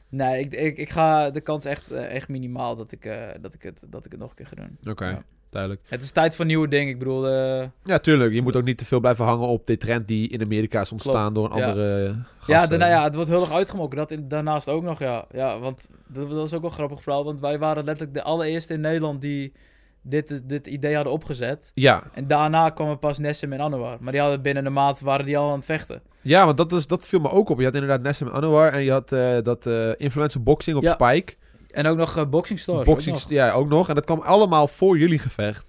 nee, 0.08 0.40
ik, 0.40 0.52
ik, 0.52 0.78
ik 0.78 0.90
ga 0.90 1.30
de 1.30 1.40
kans 1.40 1.64
echt, 1.64 1.90
eh, 1.90 2.14
echt 2.14 2.28
minimaal 2.28 2.76
dat 2.76 2.92
ik, 2.92 3.04
eh, 3.04 3.28
dat, 3.40 3.54
ik 3.54 3.62
het, 3.62 3.82
dat 3.86 4.04
ik 4.04 4.10
het 4.10 4.20
nog 4.20 4.30
een 4.30 4.36
keer 4.36 4.46
ga 4.46 4.54
doen. 4.54 4.78
Oké, 4.92 5.06
Ja. 5.06 5.22
duidelijk. 5.50 5.82
Het 5.88 6.02
is 6.02 6.10
tijd 6.10 6.34
voor 6.34 6.44
nieuwe 6.44 6.68
dingen. 6.68 6.88
Ik 6.88 6.98
bedoel, 6.98 7.28
eh, 7.28 7.68
Ja, 7.84 7.98
tuurlijk. 7.98 8.32
Je 8.32 8.42
moet 8.42 8.56
ook 8.56 8.64
niet 8.64 8.78
te 8.78 8.84
veel 8.84 9.00
blijven 9.00 9.24
hangen 9.24 9.48
op 9.48 9.66
de 9.66 9.76
trend 9.76 10.08
die 10.08 10.28
in 10.28 10.42
Amerika 10.42 10.80
is 10.80 10.92
ontstaan 10.92 11.32
Klopt, 11.32 11.34
door 11.34 11.50
een 11.50 11.64
ja. 11.64 11.68
andere 11.68 12.16
ja, 12.46 12.66
daarna, 12.66 12.88
ja, 12.88 13.04
het 13.04 13.14
wordt 13.14 13.30
heel 13.30 13.40
erg 13.40 13.52
uitgemokken. 13.52 13.98
Dat 13.98 14.10
in, 14.10 14.28
daarnaast 14.28 14.68
ook 14.68 14.82
nog, 14.82 14.98
ja. 14.98 15.24
Ja, 15.30 15.58
want 15.58 15.88
dat, 16.06 16.28
dat 16.28 16.38
was 16.38 16.54
ook 16.54 16.60
wel 16.60 16.70
een 16.70 16.76
grappig 16.76 17.02
verhaal. 17.02 17.24
Want 17.24 17.40
wij 17.40 17.58
waren 17.58 17.84
letterlijk 17.84 18.16
de 18.16 18.22
allereerste 18.22 18.72
in 18.72 18.80
Nederland 18.80 19.20
die 19.20 19.52
dit, 20.02 20.40
dit 20.44 20.66
idee 20.66 20.94
hadden 20.94 21.12
opgezet. 21.12 21.70
Ja. 21.74 22.02
En 22.12 22.26
daarna 22.26 22.70
kwamen 22.70 22.98
pas 22.98 23.18
Nessim 23.18 23.52
en 23.52 23.60
Anouar. 23.60 23.96
Maar 24.00 24.12
die 24.12 24.20
hadden 24.20 24.42
binnen 24.42 24.66
een 24.66 24.72
maand 24.72 25.00
waren 25.00 25.26
die 25.26 25.38
al 25.38 25.50
aan 25.50 25.56
het 25.56 25.64
vechten. 25.64 26.02
ja, 26.20 26.44
want 26.44 26.56
dat, 26.56 26.72
is, 26.72 26.86
dat 26.86 27.06
viel 27.06 27.20
me 27.20 27.30
ook 27.30 27.48
op. 27.48 27.58
Je 27.58 27.64
had 27.64 27.74
inderdaad 27.74 28.02
Nessim 28.02 28.28
Anwar 28.28 28.72
en 28.72 28.82
je 28.82 28.90
had 28.90 29.12
eh, 29.12 29.36
dat 29.42 29.66
eh 29.66 29.90
influencer 29.96 30.42
boxing 30.42 30.76
op 30.76 30.82
Ja. 30.82 30.92
Spike. 30.92 31.34
En 31.70 31.86
ook 31.86 31.96
nog 31.96 32.16
eh, 32.16 32.26
boxing 32.26 32.58
stores. 32.58 32.84
boxing, 32.84 33.16
ook 33.16 33.28
ja, 33.28 33.52
ook 33.52 33.68
nog. 33.68 33.88
En 33.88 33.94
dat 33.94 34.04
kwam 34.04 34.20
allemaal 34.20 34.68
voor 34.68 34.98
jullie 34.98 35.18
gevecht. 35.18 35.68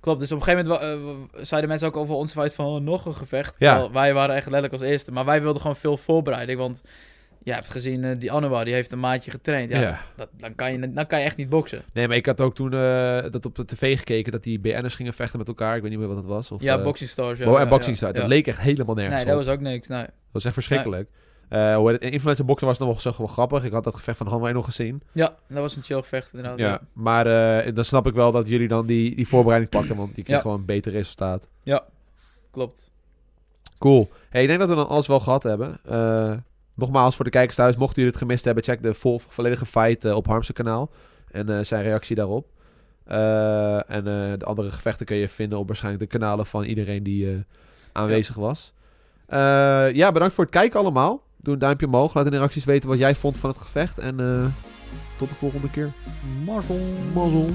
Klopt, 0.00 0.18
dus 0.18 0.32
op 0.32 0.38
een 0.38 0.44
gegeven 0.44 0.66
moment 0.68 1.30
zeiden 1.48 1.70
mensen 1.70 1.88
ook 1.88 1.96
over 1.96 2.14
ons 2.14 2.32
fight 2.32 2.54
van 2.54 2.66
oh, 2.66 2.80
nog 2.80 3.06
een 3.06 3.14
gevecht. 3.14 3.54
Ja. 3.58 3.90
Wij 3.90 4.14
waren 4.14 4.34
echt 4.34 4.44
letterlijk 4.44 4.72
als 4.72 4.82
eerste. 4.82 5.12
Maar 5.12 5.24
wij 5.24 5.42
wilden 5.42 5.60
gewoon 5.60 5.76
veel 5.76 5.96
voorbereiding. 5.96 6.58
Want 6.58 6.82
je 7.42 7.52
hebt 7.52 7.70
gezien, 7.70 8.04
eh, 8.04 8.18
die 8.18 8.32
Anouar 8.32 8.64
die 8.64 8.74
heeft 8.74 8.92
een 8.92 9.00
maandje 9.00 9.30
getraind. 9.30 9.70
Ja, 9.70 9.80
Ja. 9.80 10.00
Dat, 10.16 10.28
dan, 10.36 10.54
kan 10.54 10.72
je, 10.72 10.92
dan 10.92 11.06
kan 11.06 11.18
je 11.18 11.24
echt 11.24 11.36
niet 11.36 11.48
boksen. 11.48 11.82
Nee, 11.92 12.08
maar 12.08 12.16
ik 12.16 12.26
had 12.26 12.40
ook 12.40 12.54
toen 12.54 12.72
eh, 12.72 13.30
dat 13.30 13.46
op 13.46 13.54
de 13.54 13.64
tv 13.64 13.98
gekeken 13.98 14.32
dat 14.32 14.42
die 14.42 14.58
BN'ers 14.58 14.94
gingen 14.94 15.12
vechten 15.12 15.38
met 15.38 15.48
elkaar. 15.48 15.76
Ik 15.76 15.82
weet 15.82 15.90
niet 15.90 15.98
meer 16.00 16.08
wat 16.08 16.16
dat 16.16 16.26
was. 16.26 16.50
Of, 16.50 16.62
ja, 16.62 16.76
eh, 16.78 16.82
boxing 16.82 17.10
stores. 17.10 17.38
Ja, 17.38 17.44
en 17.44 17.52
ja, 17.52 17.66
boxing 17.66 17.98
ja, 17.98 18.06
ja. 18.06 18.12
Dat 18.12 18.26
leek 18.26 18.46
echt 18.46 18.60
helemaal 18.60 18.94
nergens 18.94 19.16
Nee, 19.24 19.34
dat 19.34 19.44
was 19.44 19.54
ook 19.54 19.60
niks. 19.60 19.88
Nee. 19.88 20.02
Dat 20.02 20.10
was 20.32 20.44
echt 20.44 20.54
verschrikkelijk. 20.54 21.08
Eh 21.48 21.76
hoe 21.76 21.84
heet 21.90 21.94
het? 21.96 22.04
In 22.04 22.12
influencer 22.12 22.44
boxen 22.44 22.66
was 22.66 22.78
nog 22.78 23.02
wel, 23.02 23.14
wel 23.18 23.26
grappig. 23.26 23.64
Ik 23.64 23.72
had 23.72 23.84
dat 23.84 23.94
gevecht 23.94 24.18
van 24.18 24.26
Hanwei 24.26 24.52
nog 24.52 24.64
gezien. 24.64 25.02
Ja, 25.12 25.34
dat 25.48 25.58
was 25.58 25.76
een 25.76 25.82
chill 25.82 26.00
gevecht 26.00 26.32
inderdaad. 26.34 26.58
Ja, 26.58 26.80
maar 26.92 27.24
dan 27.74 27.84
snap 27.84 28.06
ik 28.06 28.14
wel 28.14 28.32
dat 28.32 28.48
jullie 28.48 28.68
dan 28.68 28.86
die, 28.86 29.16
die 29.16 29.28
voorbereiding 29.28 29.70
pakten, 29.70 29.96
want 29.96 30.14
die 30.14 30.24
kreeg 30.24 30.36
Ja. 30.36 30.42
gewoon 30.42 30.58
een 30.58 30.64
beter 30.64 30.92
resultaat. 30.92 31.48
Klopt. 32.50 32.90
Cool. 33.78 34.10
Hey, 34.30 34.42
ik 34.42 34.48
denk 34.48 34.60
dat 34.60 34.68
we 34.68 34.74
dan 34.74 34.88
alles 34.88 35.06
wel 35.06 35.20
gehad 35.20 35.42
hebben. 35.42 35.80
Nogmaals, 36.78 37.16
voor 37.16 37.24
de 37.24 37.30
kijkers 37.30 37.56
thuis, 37.56 37.76
mochten 37.76 37.96
jullie 37.96 38.10
het 38.10 38.20
gemist 38.22 38.44
hebben, 38.44 38.64
check 38.64 38.82
de 38.82 38.94
vol, 38.94 39.20
volledige 39.28 39.66
fight 39.66 40.04
eh, 40.04 40.14
op 40.14 40.26
Harmse 40.26 40.52
kanaal 40.52 40.90
en 41.30 41.58
eh, 41.58 41.64
zijn 41.64 41.82
reactie 41.82 42.16
daarop. 42.16 42.46
Eh, 43.04 43.90
en 43.90 44.04
de 44.38 44.44
andere 44.44 44.70
gevechten 44.70 45.06
kun 45.06 45.16
je 45.16 45.28
vinden 45.28 45.58
op 45.58 45.66
waarschijnlijk 45.66 46.10
de 46.10 46.18
kanalen 46.18 46.46
van 46.46 46.64
iedereen 46.64 47.02
die 47.02 47.44
aanwezig 47.92 48.34
was. 48.34 48.72
Ja, 49.92 50.12
bedankt 50.12 50.34
voor 50.34 50.44
het 50.44 50.52
kijken 50.52 50.80
allemaal. 50.80 51.22
Doe 51.36 51.54
een 51.54 51.60
duimpje 51.60 51.86
omhoog. 51.86 52.14
Laat 52.14 52.24
in 52.24 52.30
de 52.30 52.36
reacties 52.36 52.64
weten 52.64 52.88
wat 52.88 52.98
jij 52.98 53.14
vond 53.14 53.38
van 53.38 53.50
het 53.50 53.58
gevecht. 53.58 53.98
En 53.98 54.16
tot 55.18 55.28
de 55.28 55.34
volgende 55.34 55.70
keer. 55.70 55.92
Marvel. 56.44 56.80
Mazzel. 57.14 57.50